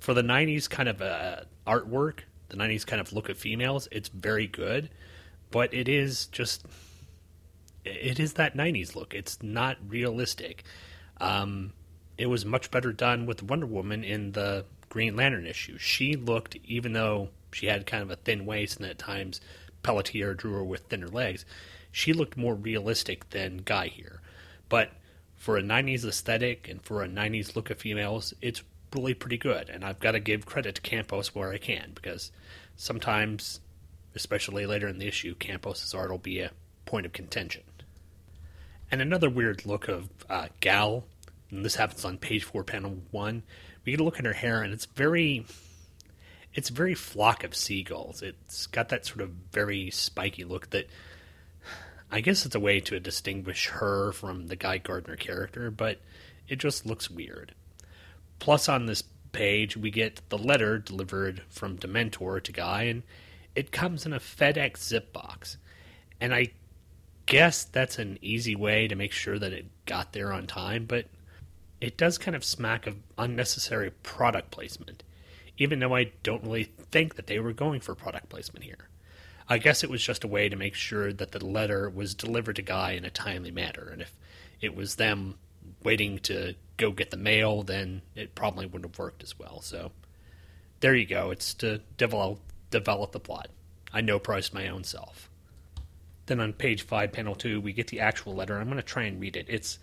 for 0.00 0.14
the 0.14 0.22
90s 0.22 0.68
kind 0.68 0.88
of 0.88 1.00
uh, 1.00 1.42
artwork, 1.66 2.20
the 2.48 2.56
90s 2.56 2.84
kind 2.84 3.00
of 3.00 3.12
look 3.12 3.30
at 3.30 3.36
females, 3.36 3.88
it's 3.92 4.08
very 4.08 4.46
good, 4.46 4.90
but 5.50 5.72
it 5.72 5.88
is 5.88 6.26
just. 6.26 6.66
It 7.84 8.20
is 8.20 8.34
that 8.34 8.56
90s 8.56 8.94
look. 8.94 9.14
It's 9.14 9.42
not 9.42 9.76
realistic. 9.86 10.64
Um, 11.20 11.72
it 12.16 12.26
was 12.26 12.44
much 12.44 12.70
better 12.70 12.92
done 12.92 13.26
with 13.26 13.42
Wonder 13.42 13.66
Woman 13.66 14.04
in 14.04 14.32
the 14.32 14.64
Green 14.88 15.16
Lantern 15.16 15.46
issue. 15.46 15.78
She 15.78 16.14
looked, 16.14 16.56
even 16.64 16.92
though 16.92 17.30
she 17.52 17.66
had 17.66 17.86
kind 17.86 18.02
of 18.02 18.10
a 18.10 18.16
thin 18.16 18.46
waist 18.46 18.78
and 18.78 18.88
at 18.88 18.98
times 18.98 19.40
Pelletier 19.82 20.34
drew 20.34 20.52
her 20.52 20.64
with 20.64 20.82
thinner 20.82 21.08
legs, 21.08 21.44
she 21.90 22.12
looked 22.12 22.36
more 22.36 22.54
realistic 22.54 23.30
than 23.30 23.62
Guy 23.64 23.88
here. 23.88 24.20
But 24.68 24.92
for 25.36 25.56
a 25.56 25.62
90s 25.62 26.04
aesthetic 26.04 26.68
and 26.68 26.82
for 26.82 27.02
a 27.02 27.08
90s 27.08 27.56
look 27.56 27.70
of 27.70 27.78
females, 27.78 28.32
it's 28.40 28.62
really 28.94 29.14
pretty 29.14 29.38
good. 29.38 29.68
And 29.68 29.84
I've 29.84 30.00
got 30.00 30.12
to 30.12 30.20
give 30.20 30.46
credit 30.46 30.76
to 30.76 30.80
Campos 30.80 31.34
where 31.34 31.52
I 31.52 31.58
can 31.58 31.92
because 31.94 32.30
sometimes, 32.76 33.60
especially 34.14 34.66
later 34.66 34.88
in 34.88 34.98
the 34.98 35.08
issue, 35.08 35.34
Campos's 35.34 35.94
art 35.94 36.10
will 36.10 36.18
be 36.18 36.40
a 36.40 36.52
point 36.86 37.06
of 37.06 37.12
contention. 37.12 37.62
And 38.92 39.00
another 39.00 39.30
weird 39.30 39.64
look 39.64 39.88
of 39.88 40.10
uh, 40.28 40.48
Gal, 40.60 41.04
and 41.50 41.64
this 41.64 41.76
happens 41.76 42.04
on 42.04 42.18
page 42.18 42.44
four, 42.44 42.62
panel 42.62 42.98
one. 43.10 43.42
We 43.84 43.92
get 43.92 44.00
a 44.00 44.04
look 44.04 44.18
at 44.18 44.26
her 44.26 44.34
hair, 44.34 44.62
and 44.62 44.74
it's 44.74 44.84
very, 44.84 45.46
it's 46.52 46.68
very 46.68 46.94
flock 46.94 47.42
of 47.42 47.56
seagulls. 47.56 48.20
It's 48.20 48.66
got 48.66 48.90
that 48.90 49.06
sort 49.06 49.22
of 49.22 49.30
very 49.50 49.90
spiky 49.90 50.44
look 50.44 50.68
that, 50.70 50.88
I 52.10 52.20
guess, 52.20 52.44
it's 52.44 52.54
a 52.54 52.60
way 52.60 52.80
to 52.80 53.00
distinguish 53.00 53.68
her 53.68 54.12
from 54.12 54.48
the 54.48 54.56
Guy 54.56 54.76
Gardner 54.76 55.16
character, 55.16 55.70
but 55.70 55.98
it 56.46 56.56
just 56.56 56.84
looks 56.84 57.10
weird. 57.10 57.54
Plus, 58.40 58.68
on 58.68 58.84
this 58.84 59.02
page, 59.32 59.74
we 59.74 59.90
get 59.90 60.20
the 60.28 60.36
letter 60.36 60.78
delivered 60.78 61.40
from 61.48 61.78
Dementor 61.78 62.42
to 62.42 62.52
Guy, 62.52 62.82
and 62.82 63.04
it 63.54 63.72
comes 63.72 64.04
in 64.04 64.12
a 64.12 64.20
FedEx 64.20 64.82
zip 64.82 65.14
box. 65.14 65.56
And 66.20 66.34
I 66.34 66.48
guess 67.26 67.64
that's 67.64 67.98
an 67.98 68.18
easy 68.22 68.54
way 68.56 68.88
to 68.88 68.94
make 68.94 69.12
sure 69.12 69.38
that 69.38 69.52
it 69.52 69.66
got 69.86 70.12
there 70.12 70.32
on 70.32 70.46
time, 70.46 70.84
but 70.86 71.06
it 71.80 71.96
does 71.96 72.18
kind 72.18 72.36
of 72.36 72.44
smack 72.44 72.86
of 72.86 72.96
unnecessary 73.18 73.90
product 73.90 74.50
placement, 74.50 75.02
even 75.58 75.80
though 75.80 75.94
I 75.94 76.12
don't 76.22 76.44
really 76.44 76.64
think 76.64 77.16
that 77.16 77.26
they 77.26 77.38
were 77.38 77.52
going 77.52 77.80
for 77.80 77.94
product 77.94 78.28
placement 78.28 78.64
here. 78.64 78.88
I 79.48 79.58
guess 79.58 79.82
it 79.82 79.90
was 79.90 80.02
just 80.02 80.24
a 80.24 80.28
way 80.28 80.48
to 80.48 80.56
make 80.56 80.74
sure 80.74 81.12
that 81.12 81.32
the 81.32 81.44
letter 81.44 81.90
was 81.90 82.14
delivered 82.14 82.56
to 82.56 82.62
Guy 82.62 82.92
in 82.92 83.04
a 83.04 83.10
timely 83.10 83.50
manner, 83.50 83.88
and 83.92 84.00
if 84.00 84.14
it 84.60 84.76
was 84.76 84.94
them 84.94 85.38
waiting 85.82 86.18
to 86.20 86.54
go 86.76 86.92
get 86.92 87.10
the 87.10 87.16
mail, 87.16 87.62
then 87.62 88.02
it 88.14 88.34
probably 88.34 88.66
wouldn't 88.66 88.92
have 88.92 88.98
worked 88.98 89.22
as 89.22 89.38
well. 89.38 89.60
So 89.60 89.92
there 90.80 90.94
you 90.94 91.06
go. 91.06 91.30
It's 91.30 91.54
to 91.54 91.78
develop 91.96 92.38
develop 92.70 93.12
the 93.12 93.20
plot. 93.20 93.48
I 93.92 94.00
know 94.00 94.18
priced 94.18 94.54
my 94.54 94.68
own 94.68 94.84
self. 94.84 95.28
Then 96.32 96.40
on 96.40 96.54
page 96.54 96.80
five, 96.80 97.12
panel 97.12 97.34
two, 97.34 97.60
we 97.60 97.74
get 97.74 97.88
the 97.88 98.00
actual 98.00 98.34
letter. 98.34 98.58
I'm 98.58 98.64
going 98.64 98.78
to 98.78 98.82
try 98.82 99.02
and 99.02 99.20
read 99.20 99.36
it. 99.36 99.44
It's 99.50 99.78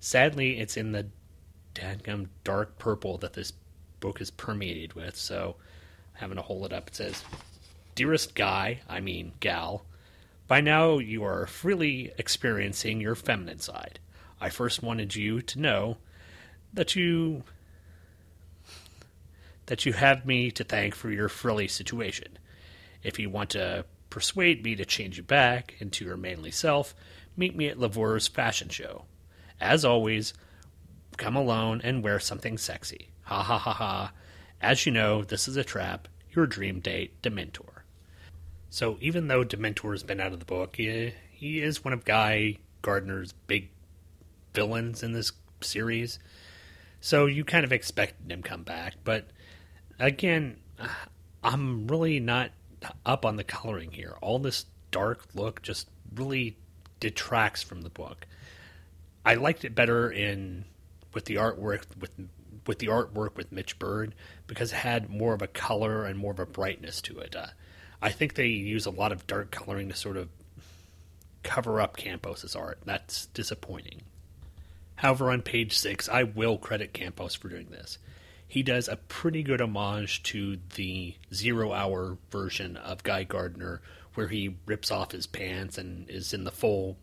sadly 0.00 0.58
it's 0.58 0.76
in 0.76 0.90
the 0.90 1.06
dadgum 1.76 2.26
dark 2.42 2.76
purple 2.76 3.18
that 3.18 3.34
this 3.34 3.52
book 4.00 4.20
is 4.20 4.28
permeated 4.28 4.94
with. 4.94 5.14
So 5.14 5.54
I'm 6.16 6.22
having 6.22 6.36
to 6.38 6.42
hold 6.42 6.66
it 6.66 6.72
up. 6.72 6.88
It 6.88 6.96
says, 6.96 7.22
"Dearest 7.94 8.34
guy, 8.34 8.80
I 8.88 8.98
mean 8.98 9.34
gal, 9.38 9.84
by 10.48 10.60
now 10.60 10.98
you 10.98 11.22
are 11.22 11.46
freely 11.46 12.10
experiencing 12.18 13.00
your 13.00 13.14
feminine 13.14 13.60
side. 13.60 14.00
I 14.40 14.48
first 14.48 14.82
wanted 14.82 15.14
you 15.14 15.40
to 15.40 15.60
know 15.60 15.98
that 16.74 16.96
you 16.96 17.44
that 19.66 19.86
you 19.86 19.92
have 19.92 20.26
me 20.26 20.50
to 20.50 20.64
thank 20.64 20.96
for 20.96 21.12
your 21.12 21.28
frilly 21.28 21.68
situation. 21.68 22.38
If 23.04 23.20
you 23.20 23.30
want 23.30 23.50
to 23.50 23.84
persuade 24.12 24.62
me 24.62 24.76
to 24.76 24.84
change 24.84 25.16
you 25.16 25.22
back 25.22 25.74
into 25.78 26.04
your 26.04 26.18
manly 26.18 26.50
self, 26.50 26.94
meet 27.34 27.56
me 27.56 27.68
at 27.68 27.78
Lavour's 27.78 28.28
fashion 28.28 28.68
show. 28.68 29.06
As 29.58 29.86
always, 29.86 30.34
come 31.16 31.34
alone 31.34 31.80
and 31.82 32.04
wear 32.04 32.20
something 32.20 32.58
sexy. 32.58 33.08
Ha 33.22 33.42
ha 33.42 33.56
ha 33.56 33.72
ha. 33.72 34.12
As 34.60 34.84
you 34.84 34.92
know, 34.92 35.24
this 35.24 35.48
is 35.48 35.56
a 35.56 35.64
trap. 35.64 36.08
Your 36.32 36.46
dream 36.46 36.80
date, 36.80 37.22
Dementor. 37.22 37.84
So 38.68 38.98
even 39.00 39.28
though 39.28 39.44
Dementor's 39.44 40.02
been 40.02 40.20
out 40.20 40.34
of 40.34 40.40
the 40.40 40.44
book, 40.44 40.76
he, 40.76 41.14
he 41.30 41.62
is 41.62 41.82
one 41.82 41.94
of 41.94 42.04
Guy 42.04 42.58
Gardner's 42.82 43.32
big 43.46 43.70
villains 44.52 45.02
in 45.02 45.14
this 45.14 45.32
series. 45.62 46.18
So 47.00 47.24
you 47.24 47.46
kind 47.46 47.64
of 47.64 47.72
expected 47.72 48.30
him 48.30 48.42
come 48.42 48.62
back, 48.62 48.96
but 49.04 49.28
again, 49.98 50.58
I'm 51.42 51.86
really 51.86 52.20
not 52.20 52.50
up 53.04 53.24
on 53.24 53.36
the 53.36 53.44
coloring 53.44 53.92
here. 53.92 54.16
All 54.20 54.38
this 54.38 54.66
dark 54.90 55.24
look 55.34 55.62
just 55.62 55.88
really 56.14 56.56
detracts 57.00 57.62
from 57.62 57.82
the 57.82 57.90
book. 57.90 58.26
I 59.24 59.34
liked 59.34 59.64
it 59.64 59.74
better 59.74 60.10
in 60.10 60.64
with 61.14 61.26
the 61.26 61.36
artwork 61.36 61.84
with 62.00 62.10
with 62.66 62.78
the 62.78 62.86
artwork 62.86 63.36
with 63.36 63.50
Mitch 63.50 63.78
Byrd 63.78 64.14
because 64.46 64.72
it 64.72 64.76
had 64.76 65.10
more 65.10 65.34
of 65.34 65.42
a 65.42 65.48
color 65.48 66.04
and 66.04 66.18
more 66.18 66.32
of 66.32 66.38
a 66.38 66.46
brightness 66.46 67.00
to 67.02 67.18
it. 67.18 67.34
Uh, 67.34 67.48
I 68.00 68.10
think 68.10 68.34
they 68.34 68.46
use 68.46 68.86
a 68.86 68.90
lot 68.90 69.12
of 69.12 69.26
dark 69.26 69.50
coloring 69.50 69.88
to 69.88 69.96
sort 69.96 70.16
of 70.16 70.28
cover 71.42 71.80
up 71.80 71.96
Campos's 71.96 72.54
art. 72.54 72.78
That's 72.84 73.26
disappointing. 73.26 74.02
However, 74.96 75.30
on 75.30 75.42
page 75.42 75.76
six, 75.76 76.08
I 76.08 76.22
will 76.22 76.58
credit 76.58 76.92
Campos 76.92 77.34
for 77.34 77.48
doing 77.48 77.68
this. 77.70 77.98
He 78.52 78.62
does 78.62 78.86
a 78.86 78.96
pretty 78.96 79.42
good 79.42 79.62
homage 79.62 80.22
to 80.24 80.58
the 80.74 81.14
zero 81.32 81.72
hour 81.72 82.18
version 82.30 82.76
of 82.76 83.02
Guy 83.02 83.24
Gardner, 83.24 83.80
where 84.12 84.28
he 84.28 84.56
rips 84.66 84.90
off 84.90 85.12
his 85.12 85.26
pants 85.26 85.78
and 85.78 86.06
is 86.10 86.34
in 86.34 86.44
the 86.44 86.50
full 86.50 86.98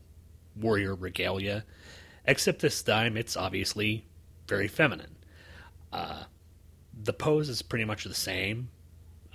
warrior 0.56 0.94
regalia. 0.94 1.66
Except 2.24 2.60
this 2.60 2.84
time, 2.84 3.18
it's 3.18 3.36
obviously 3.36 4.06
very 4.48 4.68
feminine. 4.68 5.16
Uh, 5.92 6.26
the 6.94 7.14
pose 7.14 7.50
is 7.50 7.64
pretty 7.64 7.86
much 7.86 8.04
the 8.04 8.14
same. 8.14 8.70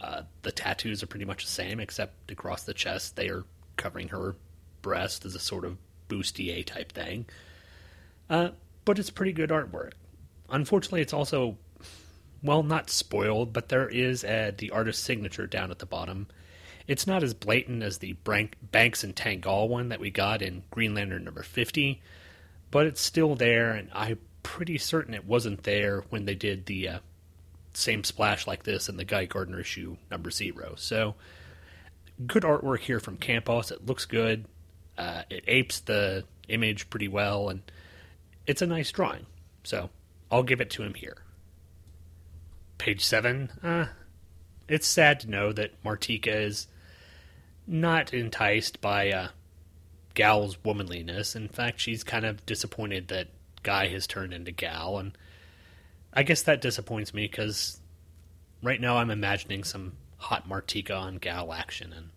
Uh, 0.01 0.23
the 0.43 0.53
tattoos 0.53 1.03
are 1.03 1.09
pretty 1.09 1.25
much 1.25 1.45
the 1.45 1.51
same, 1.51 1.81
except 1.81 2.31
across 2.31 2.62
the 2.62 2.75
chest, 2.75 3.17
they 3.17 3.29
are 3.29 3.43
covering 3.77 4.07
her 4.07 4.37
breast 4.83 5.25
as 5.25 5.35
a 5.35 5.41
sort 5.41 5.65
of 5.65 5.79
bustier 6.09 6.65
type 6.65 6.93
thing. 6.93 7.27
Uh, 8.31 8.51
but 8.85 9.01
it's 9.01 9.11
pretty 9.11 9.33
good 9.33 9.51
artwork. 9.51 9.95
Unfortunately, 10.49 11.01
it's 11.01 11.12
also, 11.12 11.59
well, 12.45 12.63
not 12.63 12.91
spoiled, 12.91 13.55
but 13.55 13.71
there 13.71 13.89
is 13.89 14.23
a, 14.23 14.55
the 14.57 14.71
artist's 14.71 15.03
signature 15.03 15.47
down 15.47 15.71
at 15.71 15.79
the 15.79 15.87
bottom. 15.87 16.27
It's 16.87 17.07
not 17.07 17.23
as 17.23 17.33
blatant 17.33 17.83
as 17.83 17.99
the 17.99 18.13
Brank, 18.13 18.57
Banks 18.61 19.03
and 19.03 19.17
Tanghal 19.17 19.67
one 19.67 19.89
that 19.89 19.99
we 19.99 20.11
got 20.11 20.43
in 20.43 20.63
Green 20.71 20.95
Lantern 20.95 21.25
number 21.25 21.43
50, 21.43 22.03
but 22.71 22.87
it's 22.87 23.01
still 23.01 23.35
there, 23.35 23.71
and 23.71 23.89
I'm 23.95 24.19
pretty 24.43 24.77
certain 24.77 25.15
it 25.15 25.25
wasn't 25.25 25.63
there 25.63 26.05
when 26.11 26.27
they 26.27 26.35
did 26.35 26.67
the 26.67 26.89
uh, 26.89 26.99
same 27.73 28.05
splash 28.05 28.47
like 28.47 28.65
this 28.65 28.91
in 28.91 28.99
the 28.99 29.07
Guy 29.07 29.25
Gardner 29.25 29.61
issue 29.61 29.97
number 30.11 30.31
zero. 30.31 30.75
So, 30.77 31.15
good 32.27 32.43
artwork 32.43 32.81
here 32.81 33.01
from 33.01 33.17
Campos. 33.17 33.71
It 33.71 33.87
looks 33.87 34.05
good. 34.05 34.45
Uh, 34.99 35.23
it 35.31 35.45
apes 35.49 35.81
the 35.81 36.25
image 36.49 36.91
pretty 36.91 37.09
well, 37.09 37.49
and 37.49 37.63
it's 38.47 38.61
a 38.61 38.67
nice 38.67 38.93
drawing. 38.93 39.25
So, 39.63 39.89
I'll 40.31 40.43
give 40.43 40.61
it 40.61 40.69
to 40.71 40.83
him 40.83 40.93
here. 40.93 41.24
Page 42.85 43.03
seven. 43.03 43.51
Uh, 43.62 43.87
it's 44.68 44.87
sad 44.87 45.18
to 45.20 45.30
know 45.30 45.55
that 45.55 45.82
Martika 45.82 46.26
is 46.26 46.66
not 47.66 48.12
enticed 48.12 48.82
by 48.82 49.11
uh, 49.11 49.28
Gal's 50.12 50.62
womanliness. 50.62 51.35
In 51.35 51.49
fact, 51.49 51.80
she's 51.80 52.05
kind 52.05 52.26
of 52.26 52.45
disappointed 52.45 53.09
that 53.09 53.28
Guy 53.62 53.89
has 53.89 54.07
turned 54.07 54.35
into 54.35 54.53
Gal, 54.53 54.99
and 54.99 55.16
I 56.12 56.24
guess 56.24 56.43
that 56.43 56.61
disappoints 56.61 57.14
me 57.14 57.26
because 57.26 57.80
right 58.62 58.82
now 58.82 58.99
I'm 58.99 59.11
imagining 59.11 59.64
some 59.64 59.95
hot 60.18 60.47
Martika 60.47 60.95
on 60.95 61.16
Gal 61.16 61.55
action. 61.55 61.91
And 61.91 62.11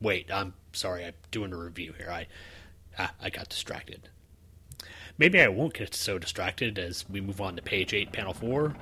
wait, 0.00 0.28
I'm 0.28 0.54
sorry, 0.72 1.04
I'm 1.04 1.14
doing 1.30 1.52
a 1.52 1.56
review 1.56 1.94
here. 1.96 2.10
I 2.10 2.26
ah, 2.98 3.14
I 3.22 3.30
got 3.30 3.48
distracted. 3.48 4.08
Maybe 5.16 5.40
I 5.40 5.48
won't 5.48 5.74
get 5.74 5.94
so 5.94 6.18
distracted 6.18 6.78
as 6.78 7.08
we 7.08 7.20
move 7.20 7.40
on 7.40 7.54
to 7.54 7.62
page 7.62 7.94
eight, 7.94 8.10
panel 8.12 8.34
four, 8.34 8.74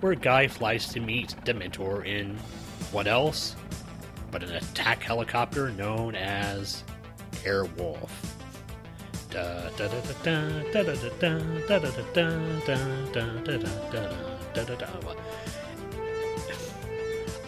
where 0.00 0.12
a 0.12 0.16
Guy 0.16 0.48
flies 0.48 0.88
to 0.88 1.00
meet 1.00 1.36
Dementor 1.44 2.04
in 2.04 2.36
what 2.90 3.06
else 3.06 3.54
but 4.30 4.42
an 4.42 4.56
attack 4.56 5.02
helicopter 5.02 5.70
known 5.70 6.14
as 6.14 6.82
Airwolf. 7.44 8.10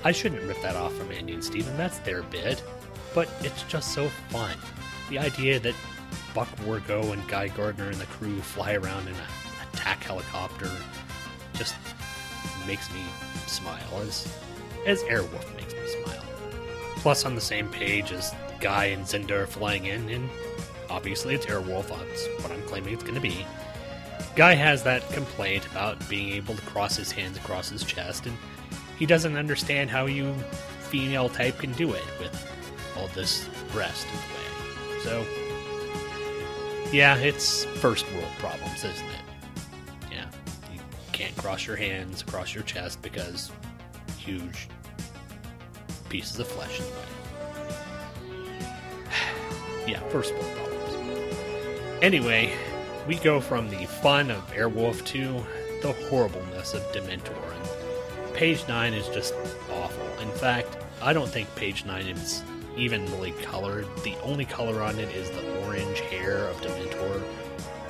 I 0.04 0.12
shouldn't 0.12 0.42
rip 0.42 0.62
that 0.62 0.76
off 0.76 0.94
from 0.94 1.10
Andy 1.10 1.34
and 1.34 1.44
Steven, 1.44 1.76
that's 1.76 1.98
their 1.98 2.22
bit, 2.22 2.62
but 3.14 3.28
it's 3.42 3.62
just 3.64 3.92
so 3.92 4.08
fun. 4.28 4.56
The 5.08 5.18
idea 5.18 5.58
that 5.60 5.74
Buck 6.34 6.48
Wargo 6.58 7.12
and 7.12 7.26
Guy 7.28 7.48
Gardner 7.48 7.90
and 7.90 7.96
the 7.96 8.06
crew 8.06 8.40
fly 8.40 8.74
around 8.74 9.08
in 9.08 9.14
an 9.14 9.20
attack 9.72 10.02
helicopter 10.02 10.70
just 11.54 11.74
makes 12.66 12.92
me 12.92 13.00
smile 13.46 14.00
as 14.02 14.32
as 14.86 15.02
Airwolf 15.04 15.54
makes 15.56 15.74
me 15.74 16.02
smile. 16.02 16.24
Plus, 16.96 17.24
on 17.24 17.34
the 17.34 17.40
same 17.40 17.68
page 17.68 18.12
as 18.12 18.34
Guy 18.60 18.86
and 18.86 19.04
Zinda 19.04 19.32
are 19.32 19.46
flying 19.46 19.86
in, 19.86 20.08
and 20.08 20.28
obviously 20.88 21.34
it's 21.34 21.46
Airwolf, 21.46 21.88
that's 21.88 22.42
what 22.42 22.52
I'm 22.52 22.62
claiming 22.62 22.94
it's 22.94 23.02
going 23.02 23.14
to 23.14 23.20
be. 23.20 23.46
Guy 24.36 24.54
has 24.54 24.82
that 24.84 25.06
complaint 25.10 25.66
about 25.66 26.08
being 26.08 26.30
able 26.34 26.54
to 26.54 26.62
cross 26.62 26.96
his 26.96 27.10
hands 27.10 27.36
across 27.36 27.68
his 27.68 27.84
chest, 27.84 28.26
and 28.26 28.36
he 28.98 29.06
doesn't 29.06 29.36
understand 29.36 29.90
how 29.90 30.06
you 30.06 30.34
female 30.80 31.28
type 31.28 31.58
can 31.58 31.72
do 31.72 31.92
it 31.92 32.04
with 32.18 32.52
all 32.96 33.08
this 33.08 33.48
breast 33.72 34.06
in 34.06 34.12
the 34.12 34.18
way. 34.18 35.04
So, 35.04 35.39
yeah, 36.92 37.16
it's 37.16 37.64
first 37.64 38.10
world 38.12 38.32
problems, 38.38 38.84
isn't 38.84 39.06
it? 39.06 39.62
Yeah, 40.10 40.26
you 40.72 40.80
can't 41.12 41.36
cross 41.36 41.66
your 41.66 41.76
hands 41.76 42.22
across 42.22 42.54
your 42.54 42.64
chest 42.64 43.00
because 43.02 43.52
huge 44.18 44.68
pieces 46.08 46.38
of 46.38 46.48
flesh 46.48 46.80
in 46.80 46.84
the 46.86 46.90
way. 46.90 47.06
yeah, 49.92 50.00
first 50.08 50.34
world 50.34 50.56
problems. 50.56 50.96
Anyway, 52.02 52.52
we 53.06 53.16
go 53.16 53.40
from 53.40 53.68
the 53.68 53.86
fun 53.86 54.30
of 54.30 54.46
Airwolf 54.52 55.04
to 55.06 55.44
the 55.82 55.92
horribleness 56.08 56.74
of 56.74 56.82
Dementor, 56.92 57.36
and 57.54 58.34
page 58.34 58.66
9 58.66 58.94
is 58.94 59.08
just 59.08 59.34
awful. 59.72 60.06
In 60.20 60.30
fact, 60.32 60.76
I 61.00 61.12
don't 61.12 61.28
think 61.28 61.54
page 61.54 61.84
9 61.84 62.06
is 62.06 62.42
even 62.76 63.04
really 63.12 63.32
colored. 63.32 63.86
The 64.02 64.16
only 64.22 64.44
color 64.44 64.82
on 64.82 64.98
it 64.98 65.14
is 65.14 65.30
the 65.30 65.66
orange 65.66 66.00
hair 66.00 66.46
of 66.46 66.56
Dementor. 66.60 67.22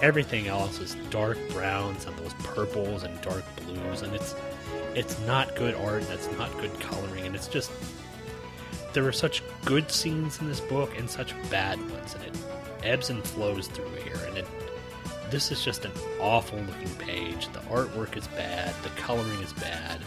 Everything 0.02 0.48
else 0.48 0.80
is 0.80 0.94
dark 1.10 1.38
browns 1.50 2.06
and 2.06 2.16
those 2.16 2.34
purples 2.34 3.02
and 3.02 3.20
dark 3.20 3.44
blues, 3.56 4.02
and 4.02 4.14
it's 4.14 4.34
it's 4.94 5.18
not 5.20 5.54
good 5.54 5.74
art, 5.74 6.02
that's 6.08 6.30
not 6.32 6.50
good 6.58 6.78
coloring, 6.80 7.24
and 7.26 7.34
it's 7.36 7.48
just 7.48 7.70
there 8.92 9.06
are 9.06 9.12
such 9.12 9.42
good 9.64 9.90
scenes 9.90 10.40
in 10.40 10.48
this 10.48 10.60
book 10.60 10.98
and 10.98 11.08
such 11.08 11.34
bad 11.50 11.78
ones, 11.90 12.14
and 12.14 12.24
it 12.24 12.36
ebbs 12.82 13.10
and 13.10 13.22
flows 13.22 13.68
through 13.68 13.90
here. 14.02 14.18
And 14.26 14.38
it, 14.38 14.46
this 15.30 15.52
is 15.52 15.64
just 15.64 15.84
an 15.84 15.92
awful 16.20 16.58
looking 16.58 16.94
page. 16.96 17.48
The 17.52 17.60
artwork 17.60 18.16
is 18.16 18.26
bad, 18.28 18.74
the 18.82 18.88
coloring 18.90 19.40
is 19.42 19.52
bad. 19.52 20.00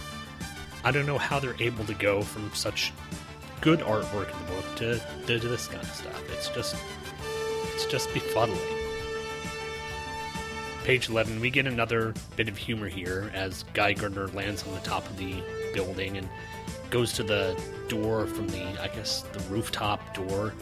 I 0.83 0.91
don't 0.91 1.05
know 1.05 1.17
how 1.17 1.39
they're 1.39 1.55
able 1.59 1.85
to 1.85 1.93
go 1.93 2.21
from 2.23 2.51
such 2.53 2.91
good 3.63 3.79
artwork 3.79 4.29
in 4.29 4.45
the 4.45 4.51
book 4.51 4.75
to, 4.75 4.99
to, 5.25 5.47
this 5.47 5.67
kind 5.67 5.81
of 5.81 5.93
stuff. 5.93 6.21
It's 6.33 6.49
just, 6.49 6.75
it's 7.73 7.85
just 7.85 8.09
befuddling. 8.09 8.59
Page 10.83 11.07
11, 11.07 11.39
we 11.39 11.49
get 11.49 11.65
another 11.65 12.13
bit 12.35 12.49
of 12.49 12.57
humor 12.57 12.89
here 12.89 13.31
as 13.33 13.63
Guy 13.73 13.93
Gardner 13.93 14.27
lands 14.27 14.67
on 14.67 14.73
the 14.73 14.81
top 14.81 15.09
of 15.09 15.15
the 15.15 15.41
building 15.73 16.17
and 16.17 16.27
goes 16.89 17.13
to 17.13 17.23
the 17.23 17.57
door 17.87 18.27
from 18.27 18.49
the, 18.49 18.65
I 18.81 18.89
guess, 18.89 19.21
the 19.31 19.39
rooftop 19.49 20.13
door 20.13 20.53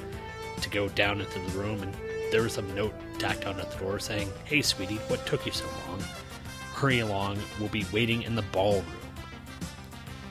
to 0.61 0.69
go 0.69 0.87
down 0.89 1.21
into 1.21 1.39
the 1.39 1.57
room, 1.57 1.81
and 1.81 1.91
there 2.31 2.43
was 2.43 2.59
a 2.59 2.61
note 2.61 2.93
tacked 3.17 3.47
on 3.47 3.59
at 3.59 3.71
the 3.71 3.77
door 3.79 3.97
saying, 3.97 4.31
Hey, 4.45 4.61
sweetie, 4.61 4.97
what 5.07 5.25
took 5.25 5.43
you 5.47 5.51
so 5.51 5.65
long? 5.87 6.03
Hurry 6.75 6.99
along, 6.99 7.39
we'll 7.59 7.69
be 7.69 7.87
waiting 7.91 8.21
in 8.21 8.35
the 8.35 8.43
ballroom. 8.43 8.85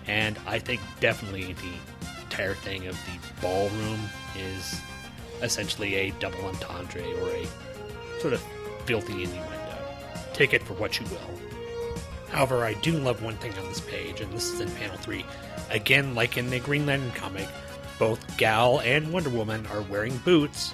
And 0.07 0.39
I 0.47 0.61
think 0.61 0.81
definitely 1.01 1.55
the 1.55 2.00
entire 2.31 2.55
thing 2.55 2.87
of 2.87 2.97
the 3.07 3.41
ballroom 3.43 3.99
is 4.39 4.81
essentially 5.43 5.97
a 5.97 6.11
double 6.21 6.45
entendre 6.45 7.03
or 7.21 7.29
a 7.31 7.47
sort 8.21 8.33
of 8.33 8.41
filthy 8.85 9.25
innuendo. 9.25 9.77
Take 10.33 10.55
it 10.55 10.63
for 10.63 10.75
what 10.75 11.01
you 11.01 11.07
will. 11.07 11.19
However, 12.29 12.65
I 12.65 12.75
do 12.75 12.93
love 12.93 13.21
one 13.21 13.37
thing 13.39 13.53
on 13.59 13.65
this 13.65 13.81
page, 13.81 14.21
and 14.21 14.33
this 14.33 14.53
is 14.53 14.61
in 14.61 14.71
panel 14.77 14.97
3. 14.99 15.25
Again, 15.71 16.15
like 16.15 16.37
in 16.37 16.51
the 16.51 16.61
Green 16.61 16.87
Lantern 16.87 17.11
comic, 17.13 17.49
both 17.99 18.37
Gal 18.37 18.81
and 18.81 19.13
Wonder 19.13 19.31
Woman 19.31 19.67
are 19.67 19.83
wearing 19.83 20.17
boots 20.19 20.73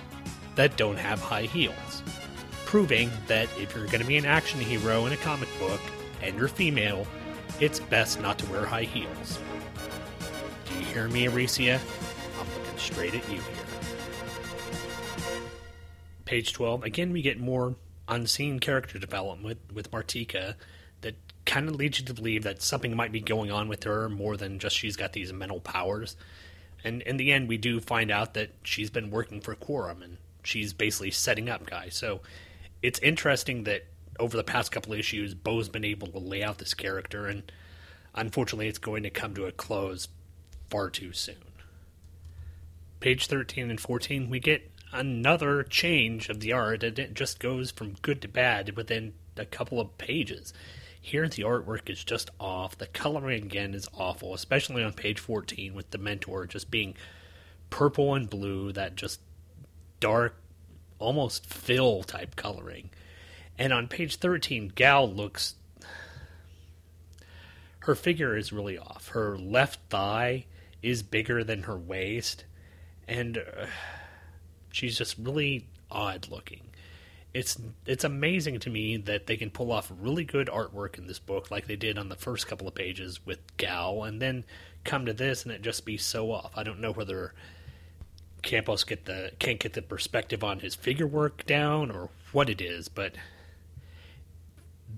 that 0.57 0.77
don't 0.77 0.99
have 0.99 1.21
high 1.21 1.45
heels, 1.45 2.03
proving 2.67 3.11
that 3.29 3.49
if 3.59 3.75
you're 3.75 3.87
going 3.87 4.03
to 4.03 4.07
be 4.07 4.19
an 4.19 4.27
action 4.27 4.61
hero 4.61 5.07
in 5.07 5.15
a 5.15 5.17
comic 5.17 5.49
book 5.59 5.81
and 6.23 6.37
you're 6.37 6.49
female, 6.49 7.07
it's 7.61 7.81
best 7.81 8.21
not 8.21 8.39
to 8.39 8.47
wear 8.51 8.67
high 8.67 8.83
heels. 8.83 9.39
Hear 10.97 11.09
me, 11.09 11.29
Arisia? 11.29 11.79
I'm 12.41 12.47
looking 12.55 12.79
straight 12.79 13.15
at 13.15 13.31
you 13.31 13.39
here. 13.39 13.65
Page 16.25 16.55
12, 16.55 16.85
again, 16.85 17.13
we 17.13 17.21
get 17.21 17.39
more 17.39 17.75
unseen 18.09 18.61
character 18.61 18.99
development 18.99 19.45
with, 19.45 19.59
with 19.75 19.91
Martika 19.91 20.55
that 21.03 21.17
kind 21.45 21.69
of 21.69 21.77
leads 21.77 22.01
you 22.01 22.07
to 22.07 22.15
believe 22.15 22.45
that 22.45 22.63
something 22.63 22.97
might 22.97 23.13
be 23.13 23.21
going 23.21 23.51
on 23.51 23.69
with 23.69 23.85
her 23.85 24.09
more 24.09 24.39
than 24.39 24.59
just 24.59 24.75
she's 24.75 24.97
got 24.97 25.13
these 25.13 25.35
mental 25.35 25.61
powers. 25.61 26.17
And 26.83 27.03
in 27.03 27.19
the 27.19 27.31
end, 27.31 27.47
we 27.47 27.59
do 27.59 27.79
find 27.79 28.11
out 28.11 28.33
that 28.33 28.53
she's 28.63 28.89
been 28.89 29.11
working 29.11 29.43
for 29.43 29.55
Quorum 29.55 30.01
and 30.01 30.17
she's 30.45 30.73
basically 30.73 31.11
setting 31.11 31.51
up 31.51 31.67
guys. 31.67 31.95
So 31.95 32.23
it's 32.81 33.01
interesting 33.01 33.65
that 33.65 33.85
over 34.19 34.35
the 34.35 34.43
past 34.43 34.73
couple 34.73 34.95
issues, 34.95 35.35
Beau's 35.35 35.69
been 35.69 35.85
able 35.85 36.09
to 36.09 36.19
lay 36.19 36.43
out 36.43 36.57
this 36.57 36.73
character, 36.73 37.27
and 37.27 37.53
unfortunately, 38.15 38.69
it's 38.69 38.79
going 38.79 39.03
to 39.03 39.11
come 39.11 39.35
to 39.35 39.45
a 39.45 39.53
close 39.53 40.09
far 40.71 40.91
too 40.91 41.13
soon. 41.13 41.37
Page 43.01 43.27
13 43.27 43.71
and 43.71 43.81
14, 43.81 44.31
we 44.31 44.41
get 44.41 44.71
another 44.93 45.63
change 45.63 46.29
of 46.29 46.41
the 46.41 46.53
art, 46.53 46.83
and 46.83 46.99
it 46.99 47.15
just 47.15 47.39
goes 47.39 47.71
from 47.71 47.97
good 48.03 48.23
to 48.23 48.29
bad 48.29 48.77
within 48.77 49.13
a 49.37 49.45
couple 49.45 49.81
of 49.81 49.99
pages. 49.99 50.53
Here, 51.01 51.29
the 51.29 51.43
artwork 51.43 51.89
is 51.89 52.03
just 52.03 52.31
off. 52.41 52.79
The 52.79 52.87
coloring 52.87 53.45
again 53.45 53.75
is 53.75 53.89
awful, 53.97 54.35
especially 54.35 54.83
on 54.83 54.93
page 54.93 55.21
14 55.21 55.75
with 55.75 55.91
Dementor 55.91 56.49
just 56.49 56.71
being 56.71 56.97
purple 57.71 58.15
and 58.15 58.29
blue, 58.29 58.73
that 58.73 58.97
just 58.97 59.21
dark, 60.01 60.35
almost 60.99 61.47
fill 61.47 62.03
type 62.03 62.35
coloring. 62.35 62.91
And 63.59 63.73
on 63.73 63.89
page 63.89 64.17
13, 64.17 64.73
Gal 64.75 65.09
looks. 65.09 65.55
Her 67.81 67.95
figure 67.95 68.37
is 68.37 68.53
really 68.53 68.79
off. 68.79 69.09
Her 69.09 69.39
left 69.39 69.79
thigh 69.89 70.47
is 70.87 71.03
bigger 71.03 71.43
than 71.43 71.65
her 71.65 71.77
waist, 71.77 72.45
and 73.09 73.39
uh, 73.39 73.67
she's 74.71 74.97
just 74.97 75.19
really 75.19 75.67
odd 75.91 76.29
looking. 76.31 76.61
It's 77.35 77.59
it's 77.87 78.05
amazing 78.05 78.61
to 78.61 78.71
me 78.71 78.97
that 78.99 79.27
they 79.27 79.37
can 79.37 79.51
pull 79.51 79.73
off 79.73 79.91
really 80.01 80.25
good 80.25 80.47
artwork 80.47 80.97
in 80.97 81.09
this 81.09 81.19
book, 81.19 81.51
like 81.51 81.67
they 81.67 81.75
did 81.75 81.99
on 81.99 82.09
the 82.09 82.15
first 82.15 82.47
couple 82.47 82.69
of 82.69 82.75
pages 82.77 83.19
with 83.27 83.41
Gal, 83.57 84.05
and 84.05 84.23
then 84.23 84.45
come 84.85 85.05
to 85.07 85.13
this 85.13 85.43
and 85.43 85.53
it 85.53 85.61
just 85.61 85.85
be 85.85 85.97
so 85.97 86.31
off. 86.31 86.53
I 86.55 86.63
don't 86.63 86.81
know 86.81 86.93
whether 86.93 87.35
Campos 88.43 88.85
get 88.85 89.07
the 89.07 89.33
can't 89.41 89.59
get 89.59 89.73
the 89.73 89.83
perspective 89.83 90.45
on 90.45 90.61
his 90.61 90.77
figure 90.77 91.07
work 91.07 91.45
down 91.47 91.91
or 91.91 92.11
what 92.31 92.49
it 92.49 92.61
is, 92.61 92.89
but 92.89 93.17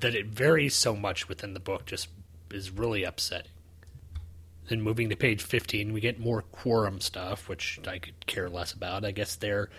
that 0.01 0.15
it 0.15 0.27
varies 0.27 0.75
so 0.75 0.95
much 0.95 1.31
within 1.31 1.55
the 1.55 1.61
book 1.61 1.87
just 1.87 2.09
is 2.51 2.71
really 2.71 3.05
upsetting. 3.05 3.51
Then 4.69 4.83
moving 4.83 5.09
to 5.09 5.17
page 5.17 5.43
15, 5.43 5.93
we 5.93 6.01
get 6.01 6.21
more 6.21 6.43
quorum 6.43 7.01
stuff, 7.01 7.49
which 7.49 7.81
I 7.87 7.99
could 7.99 8.27
care 8.27 8.51
less 8.51 8.73
about. 8.73 9.05
I 9.05 9.13
guess 9.13 9.35
they're 9.35 9.71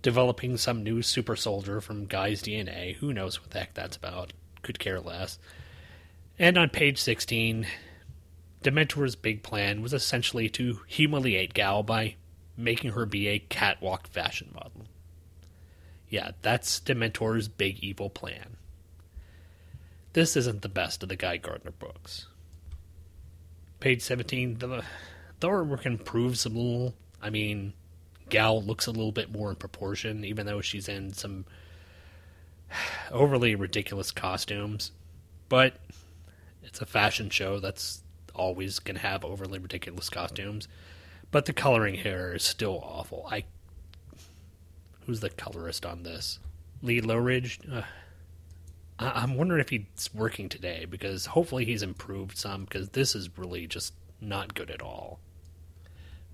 developing 0.00 0.56
some 0.56 0.82
new 0.82 1.02
super 1.02 1.36
soldier 1.36 1.80
from 1.80 2.06
Guy's 2.06 2.42
DNA. 2.42 2.94
Who 2.96 3.12
knows 3.12 3.40
what 3.40 3.50
the 3.50 3.58
heck 3.58 3.74
that's 3.74 3.96
about? 3.96 4.32
Could 4.62 4.78
care 4.78 5.00
less. 5.00 5.38
And 6.38 6.56
on 6.56 6.70
page 6.70 6.98
16, 6.98 7.66
Dementor's 8.62 9.16
big 9.16 9.42
plan 9.42 9.82
was 9.82 9.92
essentially 9.92 10.48
to 10.50 10.80
humiliate 10.86 11.52
Gal 11.52 11.82
by 11.82 12.16
making 12.56 12.92
her 12.92 13.06
be 13.06 13.28
a 13.28 13.38
catwalk 13.38 14.08
fashion 14.08 14.50
model. 14.54 14.86
Yeah, 16.08 16.30
that's 16.42 16.80
Dementor's 16.80 17.48
big 17.48 17.78
evil 17.80 18.08
plan. 18.08 18.56
This 20.14 20.36
isn't 20.36 20.62
the 20.62 20.68
best 20.68 21.02
of 21.02 21.08
the 21.08 21.16
Guy 21.16 21.36
Gardner 21.36 21.70
books. 21.70 22.26
Page 23.80 24.02
17, 24.02 24.58
the, 24.58 24.82
the 25.40 25.48
artwork 25.48 25.86
improves 25.86 26.44
a 26.44 26.48
little. 26.48 26.94
I 27.22 27.30
mean, 27.30 27.72
Gal 28.28 28.62
looks 28.62 28.86
a 28.86 28.90
little 28.90 29.12
bit 29.12 29.30
more 29.30 29.50
in 29.50 29.56
proportion, 29.56 30.24
even 30.24 30.46
though 30.46 30.60
she's 30.60 30.88
in 30.88 31.12
some 31.12 31.44
overly 33.10 33.54
ridiculous 33.54 34.10
costumes. 34.10 34.90
But 35.48 35.74
it's 36.62 36.80
a 36.80 36.86
fashion 36.86 37.30
show 37.30 37.60
that's 37.60 38.02
always 38.34 38.78
going 38.78 38.96
to 38.96 39.02
have 39.02 39.24
overly 39.24 39.58
ridiculous 39.58 40.10
costumes. 40.10 40.68
But 41.30 41.46
the 41.46 41.52
coloring 41.52 41.94
here 41.94 42.34
is 42.34 42.42
still 42.42 42.80
awful. 42.82 43.26
I 43.30 43.44
who's 45.06 45.20
the 45.20 45.30
colorist 45.30 45.86
on 45.86 46.02
this? 46.02 46.38
Lee 46.82 47.00
Loughridge. 47.00 47.60
Uh, 47.70 47.82
I- 48.98 49.22
I'm 49.22 49.34
wondering 49.36 49.60
if 49.60 49.68
he's 49.68 50.10
working 50.14 50.48
today 50.48 50.84
because 50.84 51.26
hopefully 51.26 51.64
he's 51.64 51.82
improved 51.82 52.36
some 52.36 52.64
because 52.64 52.90
this 52.90 53.14
is 53.14 53.36
really 53.38 53.66
just 53.66 53.94
not 54.20 54.54
good 54.54 54.70
at 54.70 54.82
all. 54.82 55.20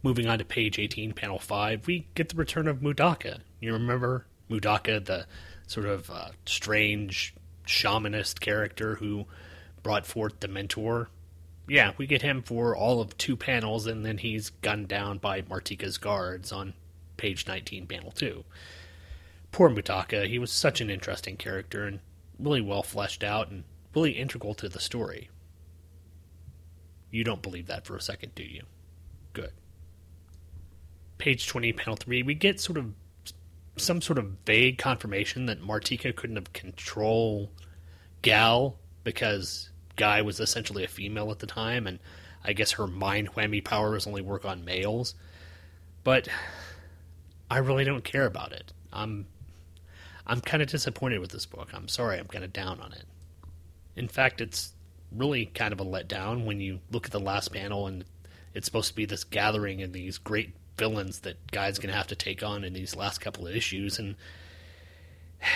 Moving 0.02 0.26
on 0.26 0.38
to 0.38 0.44
page 0.44 0.78
18, 0.78 1.12
panel 1.12 1.38
5, 1.38 1.86
we 1.86 2.06
get 2.14 2.28
the 2.28 2.36
return 2.36 2.68
of 2.68 2.80
Mudaka. 2.80 3.40
You 3.60 3.72
remember 3.72 4.26
Mudaka, 4.50 5.04
the 5.04 5.26
sort 5.66 5.86
of 5.86 6.10
uh, 6.10 6.28
strange 6.44 7.34
shamanist 7.66 8.40
character 8.40 8.96
who 8.96 9.26
brought 9.82 10.06
forth 10.06 10.40
Dementor? 10.40 11.06
Yeah, 11.66 11.92
we 11.96 12.06
get 12.06 12.20
him 12.20 12.42
for 12.42 12.76
all 12.76 13.00
of 13.00 13.16
two 13.16 13.36
panels, 13.36 13.86
and 13.86 14.04
then 14.04 14.18
he's 14.18 14.50
gunned 14.50 14.88
down 14.88 15.16
by 15.16 15.40
Martika's 15.40 15.96
guards 15.96 16.52
on 16.52 16.74
page 17.16 17.46
19, 17.46 17.86
panel 17.86 18.10
2. 18.10 18.44
Poor 19.50 19.70
Mutaka, 19.70 20.26
he 20.28 20.38
was 20.38 20.50
such 20.50 20.82
an 20.82 20.90
interesting 20.90 21.36
character 21.38 21.86
and 21.86 22.00
really 22.38 22.60
well 22.60 22.82
fleshed 22.82 23.22
out 23.22 23.50
and 23.50 23.64
really 23.94 24.12
integral 24.12 24.54
to 24.54 24.68
the 24.68 24.80
story. 24.80 25.30
You 27.10 27.24
don't 27.24 27.42
believe 27.42 27.66
that 27.68 27.86
for 27.86 27.96
a 27.96 28.00
second, 28.00 28.34
do 28.34 28.42
you? 28.42 28.62
Good. 29.32 29.52
Page 31.18 31.46
20, 31.46 31.72
panel 31.72 31.96
3, 31.96 32.22
we 32.24 32.34
get 32.34 32.60
sort 32.60 32.76
of 32.76 32.92
some 33.76 34.00
sort 34.00 34.18
of 34.18 34.36
vague 34.44 34.78
confirmation 34.78 35.46
that 35.46 35.62
Martika 35.62 36.14
couldn't 36.14 36.36
have 36.36 36.52
control 36.52 37.50
Gal 38.22 38.76
because 39.04 39.70
Guy 39.96 40.22
was 40.22 40.40
essentially 40.40 40.84
a 40.84 40.88
female 40.88 41.30
at 41.30 41.38
the 41.38 41.46
time, 41.46 41.86
and 41.86 41.98
I 42.44 42.52
guess 42.52 42.72
her 42.72 42.86
mind 42.86 43.32
whammy 43.32 43.64
powers 43.64 44.06
only 44.06 44.22
work 44.22 44.44
on 44.44 44.64
males. 44.64 45.14
But 46.02 46.28
I 47.50 47.58
really 47.58 47.84
don't 47.84 48.04
care 48.04 48.26
about 48.26 48.52
it. 48.52 48.72
I'm 48.92 49.26
I'm 50.26 50.40
kind 50.40 50.62
of 50.62 50.68
disappointed 50.68 51.18
with 51.18 51.30
this 51.30 51.46
book. 51.46 51.70
I'm 51.74 51.88
sorry, 51.88 52.18
I'm 52.18 52.26
kind 52.26 52.44
of 52.44 52.52
down 52.52 52.80
on 52.80 52.92
it. 52.92 53.04
In 53.96 54.08
fact, 54.08 54.40
it's 54.40 54.72
really 55.12 55.46
kind 55.46 55.72
of 55.72 55.80
a 55.80 55.84
letdown 55.84 56.44
when 56.44 56.60
you 56.60 56.80
look 56.90 57.06
at 57.06 57.12
the 57.12 57.20
last 57.20 57.52
panel 57.52 57.86
and 57.86 58.04
it's 58.54 58.66
supposed 58.66 58.88
to 58.88 58.94
be 58.94 59.04
this 59.04 59.24
gathering 59.24 59.82
and 59.82 59.92
these 59.92 60.18
great 60.18 60.54
villains 60.76 61.20
that 61.20 61.50
Guy's 61.50 61.78
going 61.78 61.90
to 61.90 61.96
have 61.96 62.06
to 62.08 62.16
take 62.16 62.42
on 62.42 62.64
in 62.64 62.72
these 62.72 62.96
last 62.96 63.20
couple 63.20 63.46
of 63.46 63.54
issues, 63.54 63.98
and 63.98 64.16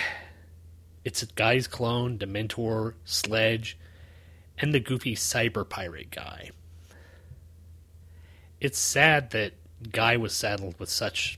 it's 1.05 1.23
Guy's 1.23 1.67
clone, 1.67 2.17
Dementor, 2.17 2.93
Sledge, 3.05 3.77
and 4.57 4.73
the 4.73 4.79
goofy 4.79 5.15
cyber 5.15 5.67
pirate 5.67 6.11
guy. 6.11 6.51
It's 8.59 8.77
sad 8.77 9.31
that 9.31 9.53
Guy 9.91 10.17
was 10.17 10.35
saddled 10.35 10.77
with 10.79 10.89
such 10.89 11.37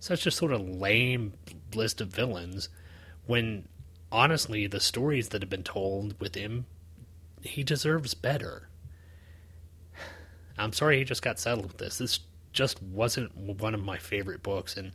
such 0.00 0.26
a 0.26 0.30
sort 0.30 0.52
of 0.52 0.60
lame 0.60 1.32
list 1.74 2.00
of 2.00 2.08
villains 2.08 2.68
when 3.26 3.68
honestly 4.10 4.66
the 4.66 4.80
stories 4.80 5.28
that 5.28 5.42
have 5.42 5.50
been 5.50 5.62
told 5.62 6.18
with 6.20 6.34
him 6.34 6.66
he 7.42 7.62
deserves 7.62 8.14
better. 8.14 8.68
I'm 10.58 10.72
sorry 10.72 10.98
he 10.98 11.04
just 11.04 11.22
got 11.22 11.38
settled 11.38 11.66
with 11.66 11.78
this. 11.78 11.98
This 11.98 12.20
just 12.52 12.82
wasn't 12.82 13.36
one 13.36 13.74
of 13.74 13.82
my 13.82 13.98
favorite 13.98 14.42
books 14.42 14.76
and 14.76 14.92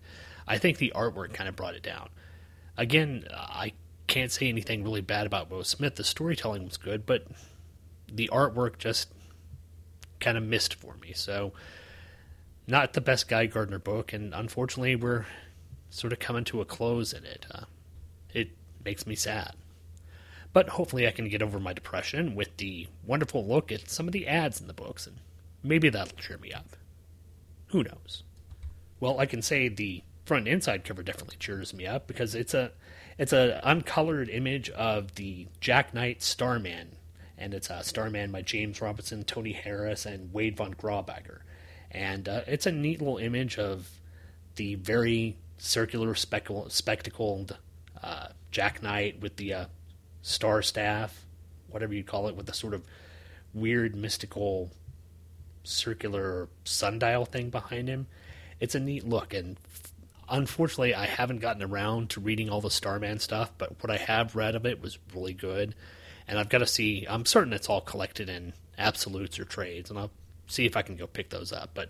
I 0.47 0.57
think 0.57 0.77
the 0.77 0.91
artwork 0.95 1.33
kind 1.33 1.47
of 1.47 1.55
brought 1.55 1.75
it 1.75 1.83
down. 1.83 2.09
Again, 2.75 3.25
I 3.31 3.73
can't 4.07 4.31
say 4.31 4.49
anything 4.49 4.83
really 4.83 5.01
bad 5.01 5.25
about 5.25 5.49
Beau 5.49 5.63
Smith. 5.63 5.95
The 5.95 6.03
storytelling 6.03 6.65
was 6.65 6.77
good, 6.77 7.05
but 7.05 7.25
the 8.11 8.29
artwork 8.33 8.77
just 8.77 9.09
kind 10.19 10.37
of 10.37 10.43
missed 10.43 10.73
for 10.73 10.95
me. 11.01 11.13
So, 11.13 11.53
not 12.67 12.93
the 12.93 13.01
best 13.01 13.27
Guy 13.27 13.45
Gardner 13.45 13.79
book, 13.79 14.13
and 14.13 14.33
unfortunately, 14.33 14.95
we're 14.95 15.25
sort 15.93 16.11
of 16.11 16.17
coming 16.19 16.43
to 16.43 16.59
a 16.59 16.65
close 16.65 17.13
in 17.13 17.23
it. 17.23 17.45
Uh, 17.51 17.65
it 18.33 18.49
makes 18.83 19.05
me 19.05 19.13
sad. 19.15 19.53
But 20.51 20.69
hopefully, 20.69 21.07
I 21.07 21.11
can 21.11 21.29
get 21.29 21.41
over 21.41 21.59
my 21.59 21.73
depression 21.73 22.35
with 22.35 22.57
the 22.57 22.87
wonderful 23.05 23.45
look 23.45 23.71
at 23.71 23.89
some 23.89 24.07
of 24.07 24.11
the 24.11 24.27
ads 24.27 24.59
in 24.59 24.67
the 24.67 24.73
books, 24.73 25.07
and 25.07 25.17
maybe 25.63 25.89
that'll 25.89 26.17
cheer 26.17 26.37
me 26.37 26.51
up. 26.51 26.75
Who 27.67 27.83
knows? 27.83 28.23
Well, 28.99 29.19
I 29.19 29.25
can 29.25 29.41
say 29.41 29.67
the 29.67 30.03
front 30.25 30.47
and 30.47 30.53
inside 30.53 30.83
cover 30.83 31.03
definitely 31.03 31.37
cheers 31.39 31.73
me 31.73 31.85
up 31.85 32.07
because 32.07 32.35
it's 32.35 32.53
a 32.53 32.71
it's 33.17 33.33
a 33.33 33.59
uncolored 33.63 34.29
image 34.29 34.69
of 34.71 35.15
the 35.15 35.47
Jack 35.59 35.93
Knight 35.93 36.23
Starman, 36.23 36.95
and 37.37 37.53
it's 37.53 37.69
a 37.69 37.83
Starman 37.83 38.31
by 38.31 38.41
James 38.41 38.81
Robinson, 38.81 39.23
Tony 39.23 39.53
Harris, 39.53 40.05
and 40.05 40.33
Wade 40.33 40.57
von 40.57 40.73
Grawbadger, 40.73 41.39
and 41.91 42.27
uh, 42.27 42.41
it's 42.47 42.65
a 42.65 42.71
neat 42.71 42.99
little 42.99 43.17
image 43.17 43.59
of 43.59 43.89
the 44.55 44.75
very 44.75 45.35
circular 45.63 46.13
speckle, 46.13 46.69
spectacled 46.69 47.57
uh, 48.03 48.27
Jack 48.51 48.83
Knight 48.83 49.21
with 49.21 49.37
the 49.37 49.53
uh, 49.53 49.65
star 50.21 50.61
staff, 50.61 51.25
whatever 51.69 51.93
you 51.93 52.03
call 52.03 52.27
it, 52.27 52.35
with 52.35 52.47
the 52.47 52.53
sort 52.53 52.73
of 52.73 52.83
weird 53.53 53.95
mystical 53.95 54.71
circular 55.63 56.49
sundial 56.65 57.25
thing 57.25 57.49
behind 57.49 57.87
him. 57.87 58.07
It's 58.59 58.75
a 58.75 58.79
neat 58.79 59.07
look, 59.07 59.33
and 59.33 59.57
unfortunately, 60.29 60.93
I 60.93 61.05
haven't 61.05 61.39
gotten 61.39 61.63
around 61.63 62.09
to 62.11 62.19
reading 62.19 62.49
all 62.49 62.61
the 62.61 62.69
Starman 62.69 63.19
stuff, 63.19 63.51
but 63.57 63.81
what 63.81 63.89
I 63.89 63.97
have 63.97 64.35
read 64.35 64.55
of 64.55 64.65
it 64.65 64.81
was 64.81 64.99
really 65.15 65.33
good. 65.33 65.75
And 66.27 66.37
I've 66.37 66.49
got 66.49 66.59
to 66.59 66.67
see, 66.67 67.05
I'm 67.09 67.25
certain 67.25 67.53
it's 67.53 67.69
all 67.69 67.81
collected 67.81 68.27
in 68.27 68.53
absolutes 68.77 69.39
or 69.39 69.45
trades, 69.45 69.89
and 69.89 69.97
I'll 69.97 70.11
see 70.47 70.65
if 70.65 70.75
I 70.75 70.81
can 70.81 70.97
go 70.97 71.07
pick 71.07 71.29
those 71.29 71.53
up. 71.53 71.71
But 71.73 71.89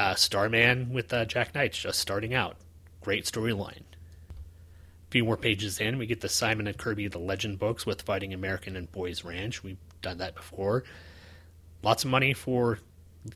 uh, 0.00 0.16
Starman 0.16 0.92
with 0.92 1.12
uh, 1.12 1.24
Jack 1.26 1.54
Knight's 1.54 1.78
just 1.78 2.00
starting 2.00 2.34
out. 2.34 2.56
Great 3.02 3.24
storyline. 3.24 3.82
A 4.30 5.10
few 5.10 5.24
more 5.24 5.36
pages 5.36 5.80
in, 5.80 5.98
we 5.98 6.06
get 6.06 6.20
the 6.20 6.28
Simon 6.28 6.66
and 6.66 6.78
Kirby 6.78 7.08
The 7.08 7.18
Legend 7.18 7.58
books 7.58 7.84
with 7.84 8.02
Fighting 8.02 8.32
American 8.32 8.76
and 8.76 8.90
Boys 8.90 9.24
Ranch. 9.24 9.62
We've 9.62 9.76
done 10.00 10.18
that 10.18 10.34
before. 10.34 10.84
Lots 11.82 12.04
of 12.04 12.10
money 12.10 12.32
for 12.32 12.78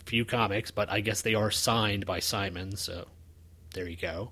few 0.05 0.25
comics, 0.25 0.71
but 0.71 0.91
I 0.91 1.01
guess 1.01 1.23
they 1.23 1.35
are 1.35 1.51
signed 1.51 2.07
by 2.07 2.21
Simon, 2.21 2.77
so 2.77 3.07
there 3.75 3.89
you 3.89 3.97
go. 3.97 4.31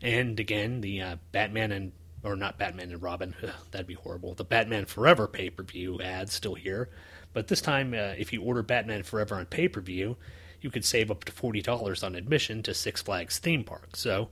And 0.00 0.38
again, 0.38 0.80
the 0.80 1.00
uh, 1.00 1.16
Batman 1.32 1.72
and 1.72 1.92
or 2.22 2.36
not 2.36 2.58
Batman 2.58 2.90
and 2.90 3.02
Robin, 3.02 3.34
ugh, 3.42 3.50
that'd 3.70 3.86
be 3.86 3.94
horrible. 3.94 4.34
The 4.34 4.44
Batman 4.44 4.84
Forever 4.84 5.26
pay 5.26 5.50
per 5.50 5.62
view 5.62 6.00
ad 6.00 6.30
still 6.30 6.54
here, 6.54 6.88
but 7.32 7.48
this 7.48 7.60
time, 7.60 7.94
uh, 7.94 8.14
if 8.18 8.32
you 8.32 8.42
order 8.42 8.62
Batman 8.62 9.02
Forever 9.02 9.36
on 9.36 9.46
pay 9.46 9.68
per 9.68 9.80
view, 9.80 10.16
you 10.60 10.70
could 10.70 10.84
save 10.84 11.10
up 11.10 11.24
to 11.24 11.32
forty 11.32 11.62
dollars 11.62 12.02
on 12.02 12.14
admission 12.14 12.62
to 12.64 12.74
Six 12.74 13.02
Flags 13.02 13.38
theme 13.38 13.64
park. 13.64 13.94
So, 13.94 14.28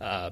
uh, 0.00 0.30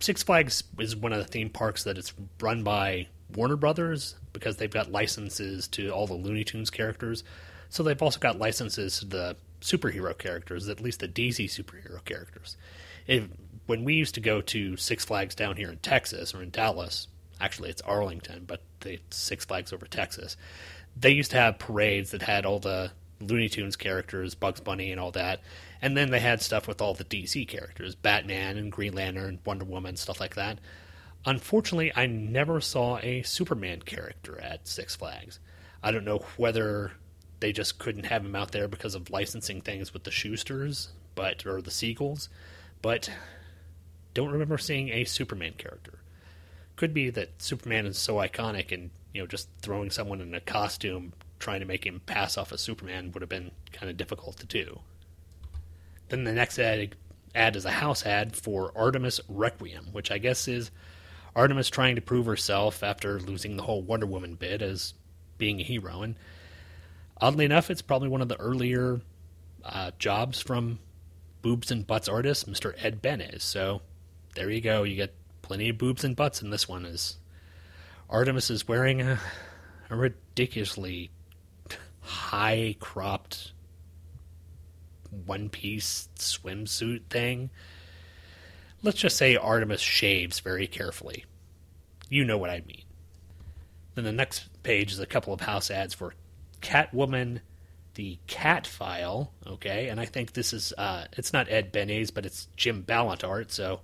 Six 0.00 0.22
Flags 0.22 0.64
is 0.78 0.96
one 0.96 1.12
of 1.12 1.18
the 1.18 1.24
theme 1.24 1.50
parks 1.50 1.84
that 1.84 1.98
it's 1.98 2.12
run 2.40 2.62
by 2.62 3.08
Warner 3.34 3.56
Brothers 3.56 4.16
because 4.32 4.56
they've 4.56 4.70
got 4.70 4.92
licenses 4.92 5.68
to 5.68 5.90
all 5.90 6.06
the 6.06 6.14
Looney 6.14 6.44
Tunes 6.44 6.70
characters. 6.70 7.24
So 7.68 7.82
they've 7.82 8.00
also 8.00 8.20
got 8.20 8.38
licenses 8.38 9.00
to 9.00 9.06
the 9.06 9.36
superhero 9.60 10.16
characters, 10.16 10.68
at 10.68 10.80
least 10.80 11.00
the 11.00 11.08
DC 11.08 11.46
superhero 11.46 12.04
characters. 12.04 12.56
If, 13.06 13.28
when 13.66 13.84
we 13.84 13.94
used 13.94 14.14
to 14.14 14.20
go 14.20 14.40
to 14.42 14.76
Six 14.76 15.04
Flags 15.04 15.34
down 15.34 15.56
here 15.56 15.70
in 15.70 15.78
Texas 15.78 16.34
or 16.34 16.42
in 16.42 16.50
Dallas, 16.50 17.08
actually 17.40 17.70
it's 17.70 17.82
Arlington, 17.82 18.44
but 18.46 18.60
the 18.80 18.98
Six 19.10 19.44
Flags 19.44 19.72
over 19.72 19.86
Texas, 19.86 20.36
they 20.96 21.10
used 21.10 21.30
to 21.30 21.38
have 21.38 21.58
parades 21.58 22.10
that 22.10 22.22
had 22.22 22.44
all 22.44 22.58
the 22.58 22.92
Looney 23.28 23.48
Tunes 23.48 23.76
characters, 23.76 24.34
Bugs 24.34 24.60
Bunny, 24.60 24.90
and 24.90 25.00
all 25.00 25.10
that. 25.12 25.40
And 25.82 25.96
then 25.96 26.10
they 26.10 26.20
had 26.20 26.40
stuff 26.40 26.66
with 26.66 26.80
all 26.80 26.94
the 26.94 27.04
DC 27.04 27.46
characters, 27.48 27.94
Batman 27.94 28.56
and 28.56 28.72
Green 28.72 28.94
Lantern, 28.94 29.40
Wonder 29.44 29.64
Woman, 29.64 29.96
stuff 29.96 30.20
like 30.20 30.34
that. 30.34 30.58
Unfortunately, 31.26 31.92
I 31.94 32.06
never 32.06 32.60
saw 32.60 32.98
a 32.98 33.22
Superman 33.22 33.82
character 33.82 34.38
at 34.40 34.68
Six 34.68 34.94
Flags. 34.94 35.40
I 35.82 35.90
don't 35.90 36.04
know 36.04 36.24
whether 36.36 36.92
they 37.40 37.52
just 37.52 37.78
couldn't 37.78 38.06
have 38.06 38.24
him 38.24 38.36
out 38.36 38.52
there 38.52 38.68
because 38.68 38.94
of 38.94 39.10
licensing 39.10 39.60
things 39.60 39.92
with 39.92 40.04
the 40.04 40.10
Shusters, 40.10 40.90
but 41.14 41.44
or 41.46 41.60
the 41.60 41.70
Siegels, 41.70 42.28
but 42.82 43.10
don't 44.14 44.30
remember 44.30 44.58
seeing 44.58 44.88
a 44.90 45.04
Superman 45.04 45.54
character. 45.58 45.98
Could 46.76 46.94
be 46.94 47.10
that 47.10 47.42
Superman 47.42 47.86
is 47.86 47.98
so 47.98 48.14
iconic 48.16 48.72
and, 48.72 48.90
you 49.12 49.20
know, 49.20 49.26
just 49.26 49.48
throwing 49.60 49.90
someone 49.90 50.20
in 50.20 50.34
a 50.34 50.40
costume 50.40 51.12
trying 51.44 51.60
to 51.60 51.66
make 51.66 51.86
him 51.86 52.00
pass 52.06 52.38
off 52.38 52.52
as 52.52 52.62
Superman 52.62 53.12
would 53.12 53.20
have 53.20 53.28
been 53.28 53.50
kind 53.70 53.90
of 53.90 53.98
difficult 53.98 54.38
to 54.38 54.46
do. 54.46 54.80
Then 56.08 56.24
the 56.24 56.32
next 56.32 56.58
ad 56.58 56.96
ad 57.34 57.54
is 57.54 57.66
a 57.66 57.70
house 57.70 58.06
ad 58.06 58.34
for 58.34 58.72
Artemis 58.74 59.20
Requiem, 59.28 59.88
which 59.92 60.10
I 60.10 60.18
guess 60.18 60.48
is 60.48 60.70
Artemis 61.36 61.68
trying 61.68 61.96
to 61.96 62.00
prove 62.00 62.26
herself 62.26 62.82
after 62.82 63.20
losing 63.20 63.56
the 63.56 63.62
whole 63.62 63.82
Wonder 63.82 64.06
Woman 64.06 64.36
bid 64.36 64.62
as 64.62 64.94
being 65.36 65.60
a 65.60 65.64
hero. 65.64 66.02
And 66.02 66.14
oddly 67.20 67.44
enough, 67.44 67.70
it's 67.70 67.82
probably 67.82 68.08
one 68.08 68.22
of 68.22 68.28
the 68.28 68.40
earlier 68.40 69.02
uh, 69.62 69.90
jobs 69.98 70.40
from 70.40 70.78
boobs 71.42 71.70
and 71.70 71.86
butts 71.86 72.08
artist, 72.08 72.50
Mr. 72.50 72.74
Ed 72.82 73.02
Benes. 73.02 73.44
So 73.44 73.82
there 74.34 74.48
you 74.48 74.62
go. 74.62 74.84
You 74.84 74.96
get 74.96 75.14
plenty 75.42 75.68
of 75.68 75.76
boobs 75.76 76.04
and 76.04 76.16
butts 76.16 76.40
in 76.40 76.48
this 76.48 76.66
one. 76.66 76.86
Is 76.86 77.18
Artemis 78.08 78.48
is 78.48 78.66
wearing 78.66 79.02
a, 79.02 79.18
a 79.90 79.96
ridiculously 79.96 81.10
high 82.04 82.76
cropped 82.80 83.52
one 85.26 85.48
piece 85.48 86.08
swimsuit 86.16 87.06
thing. 87.08 87.50
Let's 88.82 88.98
just 88.98 89.16
say 89.16 89.36
Artemis 89.36 89.80
shaves 89.80 90.40
very 90.40 90.66
carefully. 90.66 91.24
You 92.10 92.24
know 92.24 92.36
what 92.36 92.50
I 92.50 92.62
mean. 92.66 92.84
Then 93.94 94.04
the 94.04 94.12
next 94.12 94.62
page 94.62 94.92
is 94.92 94.98
a 94.98 95.06
couple 95.06 95.32
of 95.32 95.40
house 95.40 95.70
ads 95.70 95.94
for 95.94 96.14
Catwoman, 96.60 97.40
the 97.94 98.18
Cat 98.26 98.66
File. 98.66 99.32
Okay, 99.46 99.88
and 99.88 99.98
I 99.98 100.04
think 100.04 100.32
this 100.32 100.52
is 100.52 100.74
uh, 100.76 101.06
it's 101.16 101.32
not 101.32 101.50
Ed 101.50 101.72
Benes, 101.72 102.10
but 102.10 102.26
it's 102.26 102.48
Jim 102.56 102.82
Balent 102.82 103.24
art. 103.24 103.50
So 103.50 103.80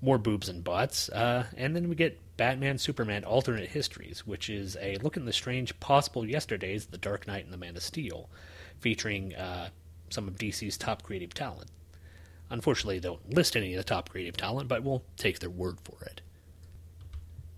more 0.00 0.18
boobs 0.18 0.48
and 0.48 0.64
butts. 0.64 1.08
Uh, 1.10 1.46
and 1.56 1.76
then 1.76 1.88
we 1.88 1.94
get 1.94 2.18
Batman 2.40 2.78
Superman 2.78 3.22
Alternate 3.22 3.68
Histories, 3.68 4.26
which 4.26 4.48
is 4.48 4.74
a 4.80 4.96
look 5.02 5.18
in 5.18 5.26
the 5.26 5.32
strange 5.32 5.78
possible 5.78 6.26
yesterdays, 6.26 6.86
of 6.86 6.90
The 6.90 6.96
Dark 6.96 7.26
Knight 7.26 7.44
and 7.44 7.52
the 7.52 7.58
Man 7.58 7.76
of 7.76 7.82
Steel, 7.82 8.30
featuring 8.78 9.34
uh, 9.34 9.68
some 10.08 10.26
of 10.26 10.38
DC's 10.38 10.78
top 10.78 11.02
creative 11.02 11.34
talent. 11.34 11.70
Unfortunately, 12.48 12.98
they 12.98 13.08
don't 13.08 13.34
list 13.34 13.56
any 13.56 13.74
of 13.74 13.76
the 13.76 13.84
top 13.84 14.08
creative 14.08 14.38
talent, 14.38 14.68
but 14.68 14.82
we'll 14.82 15.02
take 15.18 15.40
their 15.40 15.50
word 15.50 15.80
for 15.84 16.02
it. 16.06 16.22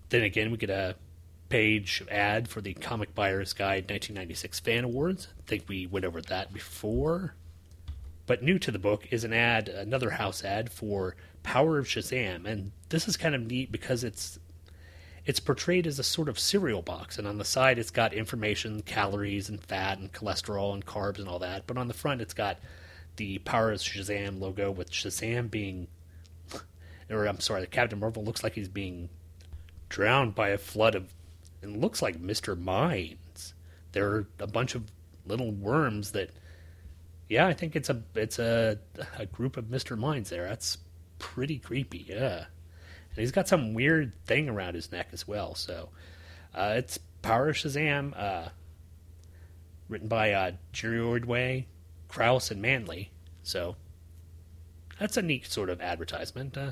Then 0.09 0.23
again, 0.23 0.51
we 0.51 0.57
get 0.57 0.69
a 0.69 0.97
page 1.47 2.03
ad 2.11 2.49
for 2.49 2.59
the 2.59 2.73
Comic 2.73 3.15
Buyer's 3.15 3.53
Guide 3.53 3.83
1996 3.83 4.59
Fan 4.59 4.83
Awards. 4.83 5.29
I 5.39 5.43
think 5.47 5.63
we 5.69 5.87
went 5.87 6.03
over 6.03 6.19
that 6.23 6.51
before. 6.51 7.35
But 8.25 8.43
new 8.43 8.59
to 8.59 8.69
the 8.69 8.79
book 8.79 9.07
is 9.11 9.23
an 9.23 9.31
ad, 9.31 9.69
another 9.69 10.09
house 10.09 10.43
ad 10.43 10.69
for 10.73 11.15
Power 11.41 11.77
of 11.77 11.85
Shazam, 11.85 12.45
and 12.45 12.73
this 12.89 13.07
is 13.07 13.15
kind 13.15 13.33
of 13.33 13.47
neat 13.47 13.71
because 13.71 14.03
it's 14.03 14.39
it's 15.25 15.39
portrayed 15.39 15.87
as 15.87 15.99
a 15.99 16.03
sort 16.03 16.29
of 16.29 16.37
cereal 16.37 16.81
box, 16.81 17.17
and 17.17 17.27
on 17.27 17.37
the 17.37 17.45
side 17.45 17.79
it's 17.79 17.91
got 17.91 18.13
information, 18.13 18.81
calories 18.81 19.49
and 19.49 19.63
fat 19.63 19.97
and 19.97 20.11
cholesterol 20.11 20.73
and 20.73 20.85
carbs 20.85 21.19
and 21.19 21.27
all 21.27 21.39
that. 21.39 21.65
But 21.67 21.77
on 21.77 21.87
the 21.87 21.93
front 21.93 22.21
it's 22.21 22.33
got 22.33 22.57
the 23.15 23.37
Power 23.39 23.71
of 23.71 23.79
Shazam 23.79 24.39
logo 24.39 24.71
with 24.71 24.91
Shazam 24.91 25.49
being, 25.51 25.87
or 27.09 27.25
I'm 27.25 27.39
sorry, 27.39 27.61
the 27.61 27.67
Captain 27.67 27.99
Marvel 27.99 28.23
looks 28.23 28.43
like 28.43 28.53
he's 28.53 28.67
being 28.67 29.09
drowned 29.89 30.33
by 30.33 30.49
a 30.49 30.57
flood 30.57 30.95
of, 30.95 31.13
and 31.61 31.79
looks 31.79 32.01
like 32.01 32.19
Mister 32.19 32.55
Minds. 32.55 33.53
There 33.91 34.09
are 34.09 34.27
a 34.39 34.47
bunch 34.47 34.73
of 34.73 34.91
little 35.25 35.51
worms 35.51 36.11
that, 36.11 36.31
yeah, 37.29 37.47
I 37.47 37.53
think 37.53 37.75
it's 37.75 37.89
a 37.89 38.01
it's 38.15 38.39
a 38.39 38.79
a 39.17 39.27
group 39.27 39.55
of 39.55 39.69
Mister 39.69 39.95
Minds 39.95 40.31
there. 40.31 40.47
That's 40.47 40.79
pretty 41.19 41.59
creepy, 41.59 42.07
yeah. 42.09 42.45
And 43.15 43.21
he's 43.21 43.31
got 43.31 43.47
some 43.47 43.73
weird 43.73 44.13
thing 44.25 44.49
around 44.49 44.75
his 44.75 44.91
neck 44.91 45.09
as 45.11 45.27
well. 45.27 45.55
So 45.55 45.89
uh, 46.53 46.73
it's 46.77 46.97
Power 47.21 47.49
of 47.49 47.55
Shazam, 47.55 48.13
uh, 48.17 48.49
written 49.87 50.07
by 50.07 50.31
uh, 50.31 50.51
Jerry 50.71 50.99
Ordway, 50.99 51.67
Krause, 52.07 52.51
and 52.51 52.61
Manley. 52.61 53.11
So 53.43 53.75
that's 54.99 55.17
a 55.17 55.21
neat 55.21 55.45
sort 55.45 55.69
of 55.69 55.81
advertisement. 55.81 56.57
Uh, 56.57 56.71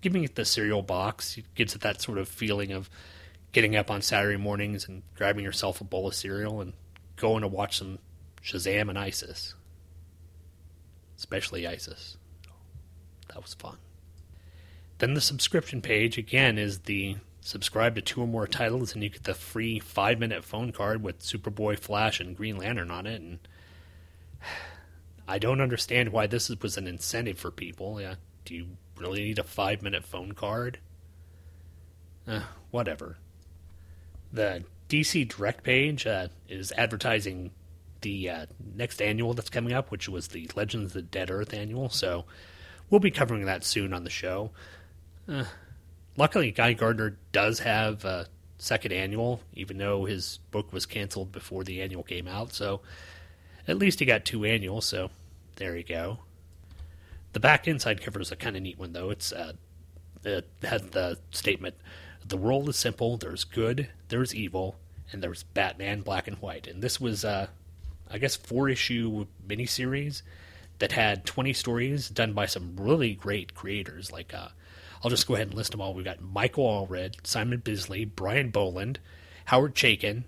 giving 0.00 0.24
it 0.24 0.34
the 0.34 0.44
cereal 0.44 0.82
box 0.82 1.36
it 1.36 1.44
gives 1.54 1.74
it 1.74 1.80
that 1.80 2.00
sort 2.00 2.18
of 2.18 2.28
feeling 2.28 2.72
of 2.72 2.88
getting 3.52 3.74
up 3.74 3.90
on 3.90 4.02
Saturday 4.02 4.36
mornings 4.36 4.86
and 4.88 5.02
grabbing 5.16 5.44
yourself 5.44 5.80
a 5.80 5.84
bowl 5.84 6.06
of 6.06 6.14
cereal 6.14 6.60
and 6.60 6.72
going 7.16 7.42
to 7.42 7.48
watch 7.48 7.78
some 7.78 7.98
Shazam 8.42 8.88
and 8.88 8.98
ISIS. 8.98 9.54
Especially 11.16 11.66
ISIS. 11.66 12.16
That 13.28 13.42
was 13.42 13.54
fun. 13.54 13.78
Then 14.98 15.14
the 15.14 15.20
subscription 15.20 15.80
page 15.80 16.18
again 16.18 16.58
is 16.58 16.80
the 16.80 17.16
subscribe 17.40 17.94
to 17.94 18.02
two 18.02 18.22
or 18.22 18.26
more 18.26 18.46
titles, 18.46 18.94
and 18.94 19.02
you 19.02 19.08
get 19.10 19.24
the 19.24 19.34
free 19.34 19.78
five 19.78 20.18
minute 20.18 20.44
phone 20.44 20.72
card 20.72 21.02
with 21.02 21.20
Superboy, 21.20 21.78
Flash, 21.78 22.20
and 22.20 22.36
Green 22.36 22.56
Lantern 22.56 22.90
on 22.90 23.06
it. 23.06 23.20
And 23.20 23.38
I 25.28 25.38
don't 25.38 25.60
understand 25.60 26.10
why 26.10 26.26
this 26.26 26.48
was 26.48 26.76
an 26.76 26.86
incentive 26.86 27.38
for 27.38 27.50
people. 27.50 28.00
Yeah, 28.00 28.14
do 28.44 28.54
you 28.54 28.66
really 28.96 29.20
need 29.20 29.38
a 29.38 29.44
five 29.44 29.82
minute 29.82 30.04
phone 30.04 30.32
card? 30.32 30.78
Uh, 32.26 32.42
whatever. 32.70 33.16
The 34.32 34.64
DC 34.88 35.28
Direct 35.28 35.62
page 35.62 36.06
uh, 36.06 36.28
is 36.48 36.72
advertising 36.72 37.50
the 38.00 38.30
uh, 38.30 38.46
next 38.74 39.00
annual 39.02 39.34
that's 39.34 39.50
coming 39.50 39.72
up, 39.72 39.90
which 39.90 40.08
was 40.08 40.28
the 40.28 40.50
Legends 40.54 40.86
of 40.86 40.92
the 40.92 41.02
Dead 41.02 41.30
Earth 41.30 41.54
annual. 41.54 41.88
So 41.88 42.24
we'll 42.90 43.00
be 43.00 43.10
covering 43.10 43.44
that 43.46 43.64
soon 43.64 43.92
on 43.92 44.04
the 44.04 44.10
show. 44.10 44.50
Luckily, 46.16 46.50
Guy 46.50 46.72
Gardner 46.72 47.16
does 47.32 47.60
have 47.60 48.04
a 48.04 48.26
second 48.58 48.92
annual, 48.92 49.40
even 49.54 49.78
though 49.78 50.04
his 50.04 50.38
book 50.50 50.72
was 50.72 50.86
canceled 50.86 51.32
before 51.32 51.64
the 51.64 51.80
annual 51.80 52.02
came 52.02 52.26
out. 52.26 52.52
So 52.52 52.80
at 53.66 53.78
least 53.78 54.00
he 54.00 54.06
got 54.06 54.24
two 54.24 54.44
annuals. 54.44 54.84
So 54.86 55.10
there 55.56 55.76
you 55.76 55.84
go. 55.84 56.18
The 57.32 57.40
back 57.40 57.68
inside 57.68 58.02
cover 58.02 58.20
is 58.20 58.32
a 58.32 58.36
kind 58.36 58.56
of 58.56 58.62
neat 58.62 58.78
one, 58.78 58.92
though. 58.92 59.10
It's 59.10 59.32
uh, 59.32 59.52
it 60.24 60.48
has 60.62 60.82
the 60.82 61.18
statement: 61.30 61.76
"The 62.26 62.36
world 62.36 62.68
is 62.68 62.76
simple. 62.76 63.16
There's 63.16 63.44
good, 63.44 63.90
there's 64.08 64.34
evil, 64.34 64.76
and 65.12 65.22
there's 65.22 65.42
Batman, 65.42 66.00
black 66.00 66.26
and 66.26 66.38
white." 66.38 66.66
And 66.66 66.82
this 66.82 67.00
was, 67.00 67.24
uh, 67.24 67.48
I 68.10 68.18
guess, 68.18 68.34
four 68.34 68.68
issue 68.68 69.26
miniseries 69.46 70.22
that 70.78 70.92
had 70.92 71.26
20 71.26 71.52
stories 71.52 72.08
done 72.08 72.32
by 72.32 72.46
some 72.46 72.76
really 72.76 73.14
great 73.14 73.54
creators. 73.54 74.10
Like, 74.10 74.32
uh, 74.32 74.48
I'll 75.02 75.10
just 75.10 75.26
go 75.26 75.34
ahead 75.34 75.48
and 75.48 75.56
list 75.56 75.72
them 75.72 75.80
all. 75.80 75.94
We've 75.94 76.04
got 76.04 76.20
Michael 76.20 76.64
Allred, 76.64 77.26
Simon 77.26 77.60
Bisley, 77.60 78.04
Brian 78.04 78.50
Bolland, 78.50 78.98
Howard 79.46 79.74
Chaykin, 79.74 80.24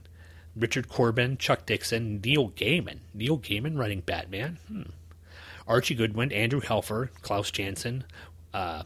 Richard 0.56 0.88
Corbin, 0.88 1.36
Chuck 1.36 1.66
Dixon, 1.66 2.20
Neil 2.20 2.50
Gaiman. 2.50 2.98
Neil 3.14 3.38
Gaiman 3.38 3.78
writing 3.78 4.00
Batman. 4.00 4.58
Hmm. 4.68 4.82
Archie 5.66 5.94
Goodwin, 5.94 6.32
Andrew 6.32 6.60
Helfer, 6.60 7.10
Klaus 7.22 7.50
Janson, 7.50 8.04
uh, 8.52 8.82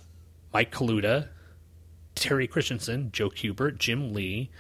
Mike 0.53 0.71
Kaluta, 0.71 1.29
Teddy 2.15 2.47
Kristiansen, 2.47 3.11
Joe 3.11 3.31
Kubert, 3.31 3.79
Jim 3.79 4.13
Lee. 4.13 4.51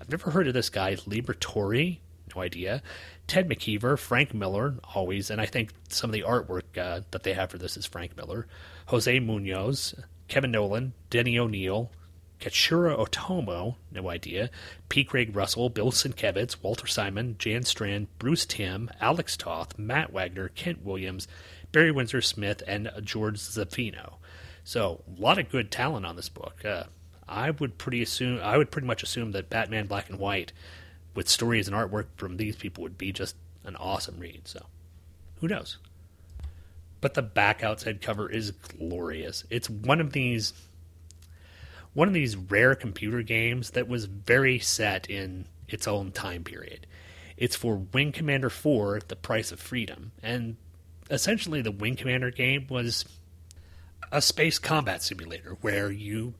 I've 0.00 0.10
never 0.10 0.30
heard 0.30 0.48
of 0.48 0.54
this 0.54 0.70
guy, 0.70 0.96
Liberatore, 0.96 1.98
no 2.34 2.42
idea. 2.42 2.82
Ted 3.26 3.48
McKeever, 3.48 3.98
Frank 3.98 4.34
Miller, 4.34 4.74
always, 4.94 5.30
and 5.30 5.40
I 5.40 5.46
think 5.46 5.70
some 5.88 6.10
of 6.10 6.14
the 6.14 6.22
artwork 6.22 6.76
uh, 6.76 7.02
that 7.10 7.22
they 7.22 7.32
have 7.34 7.50
for 7.50 7.58
this 7.58 7.76
is 7.76 7.86
Frank 7.86 8.16
Miller. 8.16 8.46
Jose 8.86 9.18
Munoz, 9.20 9.94
Kevin 10.28 10.50
Nolan, 10.50 10.92
Denny 11.10 11.38
O'Neil, 11.38 11.90
Katsura 12.40 12.96
Otomo, 12.96 13.76
no 13.90 14.08
idea. 14.08 14.50
P. 14.88 15.02
Craig 15.02 15.34
Russell, 15.34 15.70
Bill 15.70 15.90
Sienkiewicz, 15.90 16.62
Walter 16.62 16.86
Simon, 16.86 17.34
Jan 17.38 17.64
Strand, 17.64 18.06
Bruce 18.18 18.46
Timm, 18.46 18.90
Alex 19.00 19.36
Toth, 19.36 19.76
Matt 19.78 20.12
Wagner, 20.12 20.48
Kent 20.48 20.84
Williams, 20.84 21.26
Barry 21.72 21.90
Windsor 21.90 22.20
Smith, 22.20 22.62
and 22.66 22.90
George 23.02 23.38
Zaffino. 23.38 24.14
So 24.62 25.02
a 25.16 25.20
lot 25.20 25.38
of 25.38 25.50
good 25.50 25.70
talent 25.70 26.06
on 26.06 26.16
this 26.16 26.28
book. 26.28 26.64
Uh, 26.64 26.84
I 27.28 27.50
would 27.50 27.76
pretty 27.76 28.02
assume 28.02 28.40
I 28.42 28.56
would 28.56 28.70
pretty 28.70 28.86
much 28.86 29.02
assume 29.02 29.32
that 29.32 29.50
Batman 29.50 29.86
Black 29.86 30.08
and 30.08 30.18
White, 30.18 30.52
with 31.14 31.28
stories 31.28 31.68
and 31.68 31.76
artwork 31.76 32.06
from 32.16 32.36
these 32.36 32.56
people, 32.56 32.82
would 32.82 32.98
be 32.98 33.12
just 33.12 33.34
an 33.64 33.76
awesome 33.76 34.18
read. 34.18 34.42
So 34.44 34.66
who 35.40 35.48
knows? 35.48 35.78
But 37.00 37.14
the 37.14 37.22
back 37.22 37.62
outside 37.62 38.00
cover 38.00 38.30
is 38.30 38.50
glorious. 38.50 39.44
It's 39.50 39.70
one 39.70 40.00
of 40.00 40.12
these 40.12 40.52
one 41.94 42.08
of 42.08 42.14
these 42.14 42.36
rare 42.36 42.74
computer 42.74 43.22
games 43.22 43.70
that 43.70 43.88
was 43.88 44.04
very 44.04 44.58
set 44.58 45.08
in 45.08 45.46
its 45.68 45.88
own 45.88 46.12
time 46.12 46.44
period. 46.44 46.86
It's 47.36 47.56
for 47.56 47.76
Wing 47.92 48.12
Commander 48.12 48.50
4, 48.50 49.00
The 49.08 49.16
Price 49.16 49.52
of 49.52 49.60
Freedom, 49.60 50.12
and 50.22 50.56
essentially 51.10 51.62
the 51.62 51.72
Wing 51.72 51.96
Commander 51.96 52.30
game 52.30 52.66
was 52.68 53.04
a 54.12 54.20
space 54.22 54.58
combat 54.58 55.02
simulator 55.02 55.56
where 55.60 55.90
you 55.90 56.34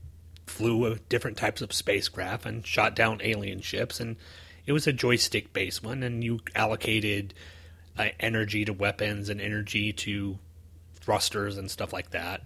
flew 0.45 0.97
different 1.09 1.37
types 1.37 1.61
of 1.61 1.73
spacecraft 1.73 2.45
and 2.45 2.65
shot 2.65 2.95
down 2.95 3.21
alien 3.23 3.61
ships 3.61 3.99
and 3.99 4.15
it 4.65 4.71
was 4.71 4.87
a 4.87 4.93
joystick 4.93 5.53
based 5.53 5.83
one 5.83 6.01
and 6.01 6.23
you 6.23 6.39
allocated 6.55 7.33
uh, 7.97 8.07
energy 8.19 8.65
to 8.65 8.73
weapons 8.73 9.29
and 9.29 9.39
energy 9.39 9.93
to 9.93 10.39
thrusters 11.01 11.57
and 11.57 11.69
stuff 11.69 11.93
like 11.93 12.11
that. 12.11 12.41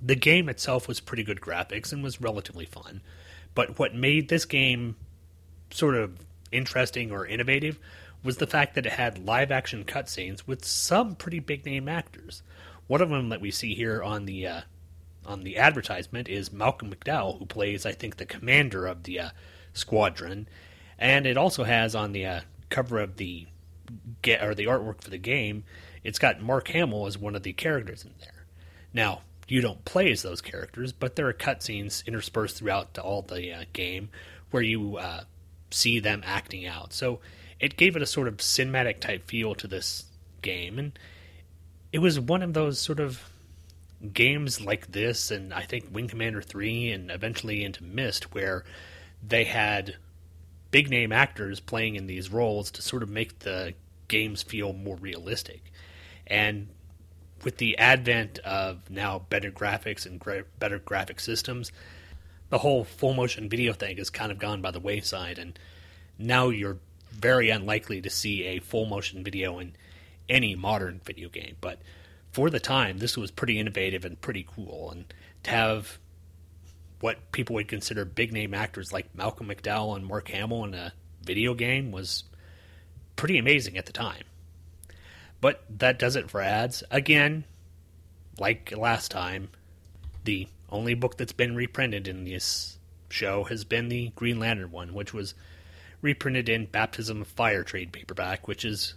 The 0.00 0.14
game 0.14 0.48
itself 0.48 0.86
was 0.86 1.00
pretty 1.00 1.22
good 1.22 1.40
graphics 1.40 1.92
and 1.92 2.02
was 2.02 2.20
relatively 2.20 2.66
fun. 2.66 3.00
But 3.54 3.78
what 3.78 3.94
made 3.94 4.28
this 4.28 4.44
game 4.44 4.96
sort 5.70 5.94
of 5.94 6.18
interesting 6.52 7.10
or 7.10 7.26
innovative 7.26 7.78
was 8.22 8.38
the 8.38 8.46
fact 8.46 8.74
that 8.74 8.86
it 8.86 8.92
had 8.92 9.26
live 9.26 9.52
action 9.52 9.84
cutscenes 9.84 10.46
with 10.46 10.64
some 10.64 11.14
pretty 11.14 11.40
big 11.40 11.64
name 11.66 11.88
actors. 11.88 12.42
One 12.86 13.02
of 13.02 13.10
them 13.10 13.28
that 13.28 13.40
we 13.40 13.50
see 13.50 13.74
here 13.74 14.02
on 14.02 14.24
the 14.24 14.46
uh, 14.46 14.60
on 15.26 15.42
the 15.42 15.56
advertisement 15.56 16.28
is 16.28 16.52
Malcolm 16.52 16.92
McDowell, 16.92 17.38
who 17.38 17.46
plays, 17.46 17.86
I 17.86 17.92
think, 17.92 18.16
the 18.16 18.26
commander 18.26 18.86
of 18.86 19.04
the 19.04 19.20
uh, 19.20 19.28
squadron, 19.72 20.48
and 20.98 21.26
it 21.26 21.36
also 21.36 21.64
has 21.64 21.94
on 21.94 22.12
the 22.12 22.26
uh, 22.26 22.40
cover 22.68 22.98
of 22.98 23.16
the 23.16 23.46
get 24.22 24.42
or 24.42 24.54
the 24.54 24.66
artwork 24.66 25.02
for 25.02 25.10
the 25.10 25.18
game, 25.18 25.64
it's 26.04 26.18
got 26.18 26.40
Mark 26.40 26.68
Hamill 26.68 27.06
as 27.06 27.18
one 27.18 27.34
of 27.34 27.42
the 27.42 27.52
characters 27.52 28.04
in 28.04 28.12
there. 28.20 28.46
Now, 28.92 29.22
you 29.48 29.60
don't 29.60 29.84
play 29.84 30.10
as 30.10 30.22
those 30.22 30.40
characters, 30.40 30.92
but 30.92 31.16
there 31.16 31.26
are 31.26 31.32
cutscenes 31.32 32.06
interspersed 32.06 32.56
throughout 32.56 32.98
all 32.98 33.22
the 33.22 33.52
uh, 33.52 33.64
game 33.72 34.10
where 34.50 34.62
you 34.62 34.96
uh, 34.96 35.24
see 35.70 35.98
them 35.98 36.22
acting 36.24 36.66
out. 36.66 36.92
So 36.92 37.20
it 37.58 37.76
gave 37.76 37.96
it 37.96 38.02
a 38.02 38.06
sort 38.06 38.28
of 38.28 38.36
cinematic 38.36 39.00
type 39.00 39.26
feel 39.26 39.54
to 39.56 39.66
this 39.66 40.04
game, 40.42 40.78
and 40.78 40.98
it 41.92 41.98
was 41.98 42.20
one 42.20 42.42
of 42.42 42.54
those 42.54 42.78
sort 42.78 43.00
of 43.00 43.20
games 44.12 44.60
like 44.60 44.92
this, 44.92 45.30
and 45.30 45.52
I 45.52 45.62
think 45.62 45.86
Wing 45.92 46.08
Commander 46.08 46.42
3 46.42 46.90
and 46.90 47.10
eventually 47.10 47.64
into 47.64 47.82
Myst, 47.84 48.34
where 48.34 48.64
they 49.26 49.44
had 49.44 49.96
big 50.70 50.90
name 50.90 51.12
actors 51.12 51.60
playing 51.60 51.96
in 51.96 52.06
these 52.06 52.30
roles 52.30 52.70
to 52.72 52.82
sort 52.82 53.02
of 53.02 53.08
make 53.08 53.40
the 53.40 53.74
games 54.08 54.42
feel 54.42 54.72
more 54.72 54.96
realistic. 54.96 55.62
And 56.26 56.68
with 57.42 57.58
the 57.58 57.76
advent 57.78 58.38
of 58.38 58.90
now 58.90 59.20
better 59.28 59.50
graphics 59.50 60.06
and 60.06 60.18
gra- 60.18 60.44
better 60.58 60.78
graphic 60.78 61.20
systems, 61.20 61.70
the 62.48 62.58
whole 62.58 62.84
full 62.84 63.14
motion 63.14 63.48
video 63.48 63.72
thing 63.72 63.96
has 63.98 64.10
kind 64.10 64.32
of 64.32 64.38
gone 64.38 64.62
by 64.62 64.70
the 64.70 64.80
wayside, 64.80 65.38
and 65.38 65.58
now 66.18 66.48
you're 66.48 66.78
very 67.10 67.50
unlikely 67.50 68.00
to 68.02 68.10
see 68.10 68.44
a 68.44 68.60
full 68.60 68.86
motion 68.86 69.24
video 69.24 69.58
in 69.58 69.74
any 70.28 70.54
modern 70.54 71.00
video 71.04 71.28
game. 71.28 71.56
But 71.60 71.80
for 72.32 72.50
the 72.50 72.60
time, 72.60 72.98
this 72.98 73.16
was 73.16 73.30
pretty 73.30 73.58
innovative 73.58 74.04
and 74.04 74.20
pretty 74.20 74.46
cool. 74.54 74.90
And 74.90 75.12
to 75.44 75.50
have 75.50 75.98
what 77.00 77.32
people 77.32 77.54
would 77.54 77.68
consider 77.68 78.04
big 78.04 78.32
name 78.32 78.54
actors 78.54 78.92
like 78.92 79.14
Malcolm 79.14 79.48
McDowell 79.48 79.96
and 79.96 80.06
Mark 80.06 80.28
Hamill 80.28 80.64
in 80.64 80.74
a 80.74 80.92
video 81.22 81.54
game 81.54 81.92
was 81.92 82.24
pretty 83.16 83.38
amazing 83.38 83.76
at 83.76 83.86
the 83.86 83.92
time. 83.92 84.24
But 85.44 85.62
that 85.68 85.98
does 85.98 86.16
it 86.16 86.30
for 86.30 86.40
ads. 86.40 86.82
Again, 86.90 87.44
like 88.38 88.74
last 88.74 89.10
time, 89.10 89.50
the 90.24 90.48
only 90.70 90.94
book 90.94 91.18
that's 91.18 91.34
been 91.34 91.54
reprinted 91.54 92.08
in 92.08 92.24
this 92.24 92.78
show 93.10 93.44
has 93.44 93.62
been 93.62 93.90
the 93.90 94.10
Green 94.16 94.38
Lantern 94.40 94.70
one, 94.70 94.94
which 94.94 95.12
was 95.12 95.34
reprinted 96.00 96.48
in 96.48 96.64
Baptism 96.64 97.20
of 97.20 97.28
Fire 97.28 97.62
trade 97.62 97.92
paperback, 97.92 98.48
which 98.48 98.64
is 98.64 98.94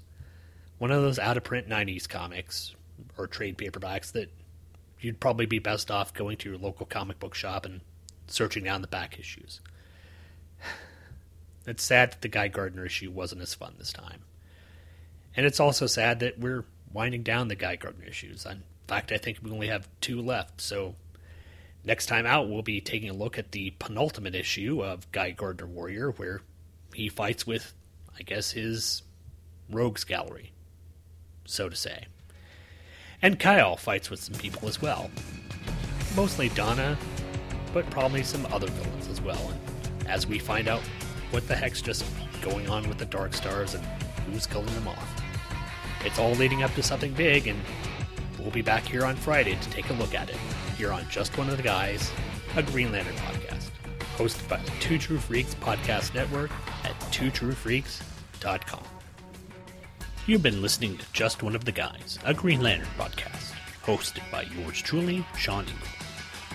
one 0.78 0.90
of 0.90 1.02
those 1.02 1.20
out 1.20 1.36
of 1.36 1.44
print 1.44 1.68
90s 1.68 2.08
comics 2.08 2.74
or 3.18 3.28
trade 3.28 3.58
paperbacks 3.58 4.14
that 4.14 4.32
you'd 5.02 5.20
probably 5.20 5.48
be 5.48 5.60
best 5.60 5.92
off 5.92 6.14
going 6.14 6.38
to 6.38 6.50
your 6.50 6.58
local 6.58 6.86
comic 6.86 7.20
book 7.20 7.36
shop 7.36 7.66
and 7.66 7.82
searching 8.28 8.64
down 8.64 8.82
the 8.82 8.88
back 8.88 9.20
issues. 9.20 9.60
It's 11.68 11.84
sad 11.84 12.14
that 12.14 12.22
the 12.22 12.30
Guy 12.30 12.48
Gardner 12.48 12.86
issue 12.86 13.12
wasn't 13.12 13.42
as 13.42 13.54
fun 13.54 13.76
this 13.78 13.92
time. 13.92 14.22
And 15.38 15.46
it's 15.46 15.60
also 15.60 15.86
sad 15.86 16.20
that 16.22 16.40
we're 16.40 16.66
winding 16.92 17.22
down 17.22 17.48
the 17.48 17.56
Guy 17.56 17.76
Gardner 17.76 18.06
issues. 18.06 18.46
In 18.48 18.64
fact, 18.88 19.12
I 19.12 19.18
think 19.18 19.38
we 19.44 19.52
only 19.52 19.68
have 19.68 19.88
two 20.02 20.20
left. 20.20 20.60
So 20.60 20.96
next 21.86 22.08
time 22.08 22.26
out, 22.26 22.50
we'll 22.50 22.64
be 22.64 22.82
taking 22.82 23.10
a 23.10 23.14
look 23.14 23.38
at 23.38 23.52
the 23.52 23.72
penultimate 23.78 24.34
issue 24.34 24.84
of 24.84 25.10
Guy 25.12 25.32
Gardner 25.32 25.68
Warrior, 25.68 26.10
where 26.12 26.42
he 26.94 27.08
fights 27.08 27.46
with, 27.46 27.74
I 28.18 28.24
guess, 28.24 28.52
his 28.52 29.04
rogues 29.70 30.04
gallery, 30.04 30.54
so 31.46 31.70
to 31.70 31.76
say. 31.76 32.06
And 33.22 33.40
Kyle 33.40 33.78
fights 33.78 34.10
with 34.10 34.20
some 34.20 34.36
people 34.36 34.68
as 34.68 34.82
well. 34.82 35.12
Mostly 36.16 36.50
Donna, 36.50 36.98
but 37.74 37.88
probably 37.92 38.24
some 38.24 38.46
other 38.48 38.68
villains 38.68 39.08
as 39.08 39.22
well. 39.22 39.52
And 39.52 40.08
as 40.08 40.26
we 40.26 40.40
find 40.40 40.68
out 40.68 40.82
what 41.30 41.48
the 41.48 41.56
heck's 41.56 41.82
just 41.82 42.06
going 42.42 42.70
on 42.70 42.88
with 42.88 42.98
the 42.98 43.06
Dark 43.06 43.34
Stars 43.34 43.76
and 43.76 43.86
who's 44.32 44.48
killing 44.48 44.74
them 44.74 44.88
off. 44.88 45.27
It's 46.06 46.20
all 46.20 46.32
leading 46.32 46.64
up 46.64 46.74
to 46.76 46.84
something 46.84 47.14
big, 47.14 47.48
and 47.48 47.60
we'll 48.40 48.52
be 48.52 48.62
back 48.62 48.84
here 48.84 49.04
on 49.06 49.16
Friday 49.16 49.56
to 49.56 49.70
take 49.70 49.90
a 49.90 49.94
look 49.94 50.14
at 50.16 50.30
it. 50.30 50.38
Here 50.78 50.92
on 50.92 51.08
Just 51.10 51.38
One 51.38 51.50
of 51.50 51.58
the 51.58 51.64
Guys, 51.64 52.12
a 52.56 52.64
Green 52.64 52.92
Lantern 52.92 53.16
podcast. 53.16 53.70
hosted 54.18 54.48
by 54.50 54.58
the 54.58 54.72
Two 54.80 54.98
True 54.98 55.18
Freaks 55.20 55.54
Podcast 55.56 56.14
Network 56.16 56.50
at 56.84 56.98
twotruefreaks.com. 57.12 58.84
You've 60.26 60.44
been 60.44 60.62
listening 60.62 60.98
to 60.98 61.06
Just 61.14 61.44
One 61.44 61.56
of 61.56 61.66
the 61.66 61.72
Guys, 61.72 62.18
a 62.26 62.34
Green 62.34 62.62
Lantern 62.62 62.88
podcast, 62.98 63.54
hosted 63.84 64.30
by 64.32 64.44
yours 64.44 64.82
truly, 64.82 65.26
Sean 65.38 65.66
Ingram. 65.66 65.82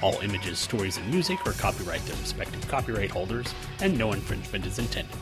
All 0.03 0.19
images, 0.21 0.59
stories, 0.59 0.97
and 0.97 1.09
music 1.11 1.45
are 1.47 1.53
copyright 1.53 2.05
their 2.07 2.17
respective 2.17 2.67
copyright 2.69 3.11
holders, 3.11 3.55
and 3.81 3.97
no 3.97 4.13
infringement 4.13 4.67
is 4.67 4.79
intended. 4.79 5.15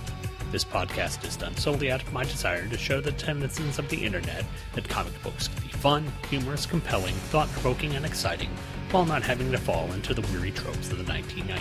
This 0.51 0.65
podcast 0.65 1.25
is 1.25 1.37
done 1.37 1.57
solely 1.57 1.93
out 1.93 2.03
of 2.03 2.13
my 2.13 2.25
desire 2.25 2.67
to 2.67 2.77
show 2.77 3.01
the 3.01 3.13
denizens 3.13 3.79
of 3.79 3.89
the 3.89 4.05
internet 4.05 4.45
that 4.73 4.89
comic 4.89 5.13
books 5.23 5.47
can 5.47 5.63
be 5.63 5.73
fun, 5.75 6.13
humorous, 6.29 6.67
compelling, 6.67 7.15
thought 7.15 7.49
provoking, 7.51 7.95
and 7.95 8.05
exciting, 8.05 8.51
while 8.91 9.05
not 9.05 9.23
having 9.23 9.53
to 9.53 9.59
fall 9.59 9.93
into 9.93 10.13
the 10.13 10.27
weary 10.33 10.51
tropes 10.51 10.91
of 10.91 10.99
the 10.99 11.05
1990s. 11.05 11.61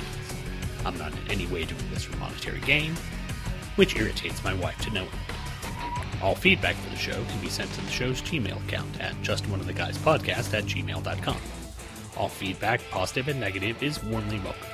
I'm 0.86 0.98
not 0.98 1.11
in 1.11 1.32
any 1.32 1.45
way 1.45 1.66
doing 1.66 1.88
this 1.94 2.06
for 2.06 2.18
monetary 2.18 2.61
gain, 2.61 2.95
which 3.76 3.95
irritates 3.95 4.44
my 4.44 4.56
wife 4.56 4.80
to 4.80 4.90
no 4.90 5.02
end. 5.02 6.24
All 6.24 6.34
feedback 6.34 6.76
for 6.78 6.90
the 6.90 6.95
show 6.95 7.24
can 7.26 7.41
be 7.41 7.49
sent 7.49 7.72
to 7.74 7.82
the 7.82 7.91
show's 7.91 8.24
Gmail 8.24 8.57
account 8.68 8.99
at 8.99 9.14
justoneoftheguyspodcast 9.22 10.57
at 10.57 10.64
gmail.com. 10.64 11.38
All 12.18 12.28
feedback, 12.28 12.82
positive 12.90 13.28
and 13.28 13.40
negative, 13.40 13.84
is 13.84 14.03
warmly 14.03 14.40
welcomed. 14.40 14.74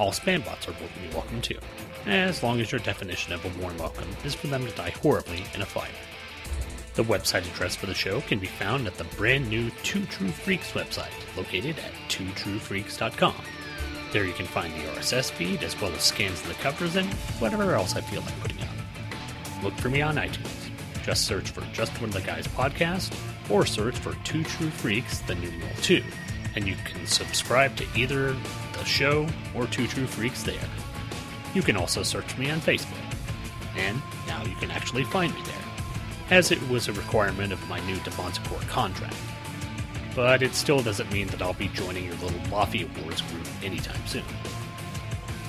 All 0.00 0.10
spam 0.10 0.44
bots 0.44 0.66
are 0.66 0.72
warmly 0.72 1.14
welcome 1.14 1.40
too, 1.40 1.58
Eh, 2.06 2.10
as 2.10 2.42
long 2.42 2.60
as 2.60 2.72
your 2.72 2.80
definition 2.80 3.32
of 3.32 3.44
a 3.44 3.60
warm 3.60 3.76
welcome 3.78 4.08
is 4.24 4.34
for 4.34 4.46
them 4.46 4.64
to 4.64 4.72
die 4.72 4.90
horribly 5.02 5.44
in 5.54 5.62
a 5.62 5.66
fire. 5.66 5.88
The 6.94 7.04
website 7.04 7.46
address 7.52 7.76
for 7.76 7.86
the 7.86 7.94
show 7.94 8.20
can 8.22 8.38
be 8.38 8.46
found 8.46 8.86
at 8.86 8.96
the 8.96 9.04
brand 9.04 9.48
new 9.48 9.70
Two 9.82 10.04
True 10.06 10.28
Freaks 10.28 10.72
website, 10.72 11.12
located 11.36 11.76
at 11.78 11.92
twotruefreaks.com. 12.08 13.34
There 14.12 14.24
you 14.24 14.32
can 14.32 14.46
find 14.46 14.72
the 14.74 14.86
RSS 14.88 15.30
feed 15.30 15.62
as 15.62 15.78
well 15.80 15.92
as 15.92 16.02
scans 16.02 16.40
of 16.40 16.48
the 16.48 16.54
covers 16.54 16.96
and 16.96 17.06
whatever 17.40 17.74
else 17.74 17.94
I 17.94 18.00
feel 18.00 18.22
like 18.22 18.40
putting 18.40 18.60
out. 18.62 19.62
Look 19.62 19.74
for 19.74 19.90
me 19.90 20.00
on 20.02 20.16
iTunes. 20.16 20.70
Just 21.04 21.26
search 21.26 21.50
for 21.50 21.60
Just 21.72 21.92
One 22.00 22.10
of 22.10 22.14
the 22.14 22.20
Guys 22.20 22.46
podcast 22.48 23.14
or 23.50 23.64
search 23.64 23.96
for 23.96 24.14
Two 24.24 24.42
True 24.44 24.70
Freaks, 24.70 25.20
the 25.20 25.34
numeral 25.34 25.70
2, 25.82 26.02
and 26.56 26.66
you 26.66 26.74
can 26.84 27.06
subscribe 27.06 27.76
to 27.76 27.86
either 27.94 28.32
the 28.72 28.84
show 28.84 29.26
or 29.54 29.66
Two 29.66 29.86
True 29.86 30.06
Freaks 30.06 30.42
there. 30.42 30.58
You 31.58 31.64
can 31.64 31.76
also 31.76 32.04
search 32.04 32.38
me 32.38 32.50
on 32.50 32.60
Facebook. 32.60 33.02
And 33.76 34.00
now 34.28 34.44
you 34.44 34.54
can 34.60 34.70
actually 34.70 35.02
find 35.02 35.34
me 35.34 35.40
there, 35.42 36.38
as 36.38 36.52
it 36.52 36.68
was 36.68 36.86
a 36.86 36.92
requirement 36.92 37.52
of 37.52 37.68
my 37.68 37.80
new 37.80 37.96
Devonta 37.96 38.68
contract. 38.68 39.16
But 40.14 40.44
it 40.44 40.54
still 40.54 40.84
doesn't 40.84 41.12
mean 41.12 41.26
that 41.26 41.42
I'll 41.42 41.54
be 41.54 41.66
joining 41.66 42.04
your 42.04 42.14
little 42.14 42.40
Lofty 42.48 42.84
Awards 42.84 43.22
group 43.22 43.44
anytime 43.64 44.06
soon. 44.06 44.22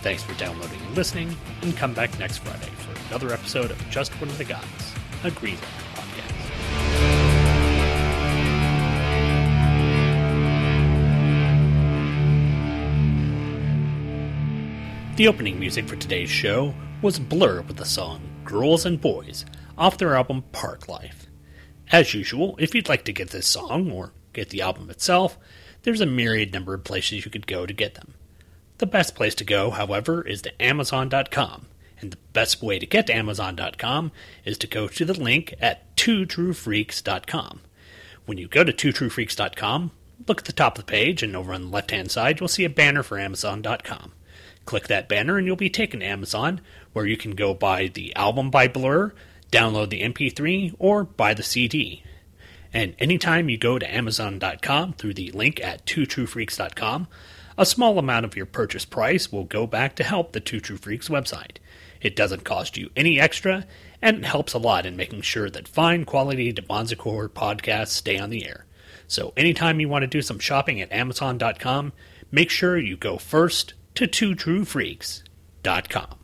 Thanks 0.01 0.23
for 0.23 0.33
downloading 0.39 0.81
and 0.81 0.95
listening, 0.95 1.37
and 1.61 1.77
come 1.77 1.93
back 1.93 2.17
next 2.17 2.39
Friday 2.39 2.71
for 2.77 3.09
another 3.09 3.31
episode 3.31 3.69
of 3.69 3.89
Just 3.91 4.11
One 4.13 4.31
of 4.31 4.37
the 4.39 4.45
Guys, 4.45 4.63
a 5.23 5.29
The 15.19 15.27
opening 15.27 15.59
music 15.59 15.85
for 15.85 15.97
today's 15.97 16.29
show 16.29 16.73
was 17.01 17.19
Blur 17.19 17.59
with 17.63 17.75
the 17.75 17.83
song 17.83 18.21
Girls 18.45 18.85
and 18.85 19.01
Boys 19.01 19.43
off 19.77 19.97
their 19.97 20.15
album 20.15 20.45
Park 20.53 20.87
Life. 20.87 21.27
As 21.91 22.13
usual, 22.13 22.55
if 22.57 22.73
you'd 22.73 22.87
like 22.87 23.03
to 23.03 23.11
get 23.11 23.31
this 23.31 23.45
song 23.45 23.91
or 23.91 24.13
get 24.31 24.49
the 24.49 24.61
album 24.61 24.89
itself, 24.89 25.37
there's 25.83 25.99
a 25.99 26.05
myriad 26.05 26.53
number 26.53 26.73
of 26.73 26.85
places 26.85 27.25
you 27.25 27.31
could 27.31 27.47
go 27.47 27.65
to 27.65 27.73
get 27.73 27.95
them. 27.95 28.13
The 28.77 28.85
best 28.85 29.13
place 29.13 29.35
to 29.35 29.43
go, 29.43 29.71
however, 29.71 30.25
is 30.25 30.41
to 30.43 30.63
Amazon.com, 30.63 31.65
and 31.99 32.11
the 32.11 32.17
best 32.31 32.63
way 32.63 32.79
to 32.79 32.85
get 32.85 33.07
to 33.07 33.13
Amazon.com 33.13 34.13
is 34.45 34.57
to 34.59 34.67
go 34.67 34.87
to 34.87 35.03
the 35.03 35.21
link 35.21 35.53
at 35.59 35.97
twotruefreaks.com. 35.97 37.59
When 38.25 38.37
you 38.37 38.47
go 38.47 38.63
to 38.63 38.71
twotruefreaks.com, 38.71 39.91
look 40.29 40.39
at 40.39 40.45
the 40.45 40.53
top 40.53 40.77
of 40.77 40.85
the 40.85 40.89
page, 40.89 41.21
and 41.21 41.35
over 41.35 41.53
on 41.53 41.63
the 41.63 41.67
left 41.67 41.91
hand 41.91 42.09
side, 42.09 42.39
you'll 42.39 42.47
see 42.47 42.63
a 42.63 42.69
banner 42.69 43.03
for 43.03 43.19
Amazon.com. 43.19 44.13
Click 44.69 44.85
that 44.85 45.09
banner, 45.09 45.39
and 45.39 45.47
you'll 45.47 45.55
be 45.55 45.67
taken 45.67 46.01
to 46.01 46.05
Amazon, 46.05 46.61
where 46.93 47.07
you 47.07 47.17
can 47.17 47.31
go 47.31 47.55
buy 47.55 47.87
the 47.87 48.15
album 48.15 48.51
by 48.51 48.67
Blur, 48.67 49.15
download 49.51 49.89
the 49.89 50.03
MP3, 50.03 50.75
or 50.77 51.05
buy 51.05 51.33
the 51.33 51.41
CD. 51.41 52.03
And 52.71 52.93
anytime 52.99 53.49
you 53.49 53.57
go 53.57 53.79
to 53.79 53.91
Amazon.com 53.91 54.93
through 54.93 55.15
the 55.15 55.31
link 55.31 55.59
at 55.59 55.87
twotruefreaks.com, 55.87 57.07
a 57.57 57.65
small 57.65 57.97
amount 57.97 58.25
of 58.25 58.35
your 58.35 58.45
purchase 58.45 58.85
price 58.85 59.31
will 59.31 59.43
go 59.43 59.65
back 59.65 59.95
to 59.95 60.03
help 60.03 60.33
the 60.33 60.39
Two 60.39 60.59
True 60.59 60.77
Freaks 60.77 61.09
website. 61.09 61.57
It 61.99 62.15
doesn't 62.15 62.43
cost 62.43 62.77
you 62.77 62.91
any 62.95 63.19
extra, 63.19 63.65
and 64.03 64.17
it 64.17 64.25
helps 64.25 64.53
a 64.53 64.59
lot 64.59 64.85
in 64.85 64.95
making 64.95 65.21
sure 65.21 65.49
that 65.49 65.67
fine 65.67 66.05
quality 66.05 66.53
Devonzacor 66.53 67.29
podcasts 67.29 67.87
stay 67.87 68.19
on 68.19 68.29
the 68.29 68.45
air. 68.45 68.67
So 69.07 69.33
anytime 69.35 69.79
you 69.79 69.89
want 69.89 70.03
to 70.03 70.07
do 70.07 70.21
some 70.21 70.37
shopping 70.37 70.79
at 70.79 70.91
Amazon.com, 70.91 71.91
make 72.29 72.51
sure 72.51 72.77
you 72.77 72.95
go 72.95 73.17
first 73.17 73.73
to 73.99 74.07
twotruefreaks.com. 74.07 76.18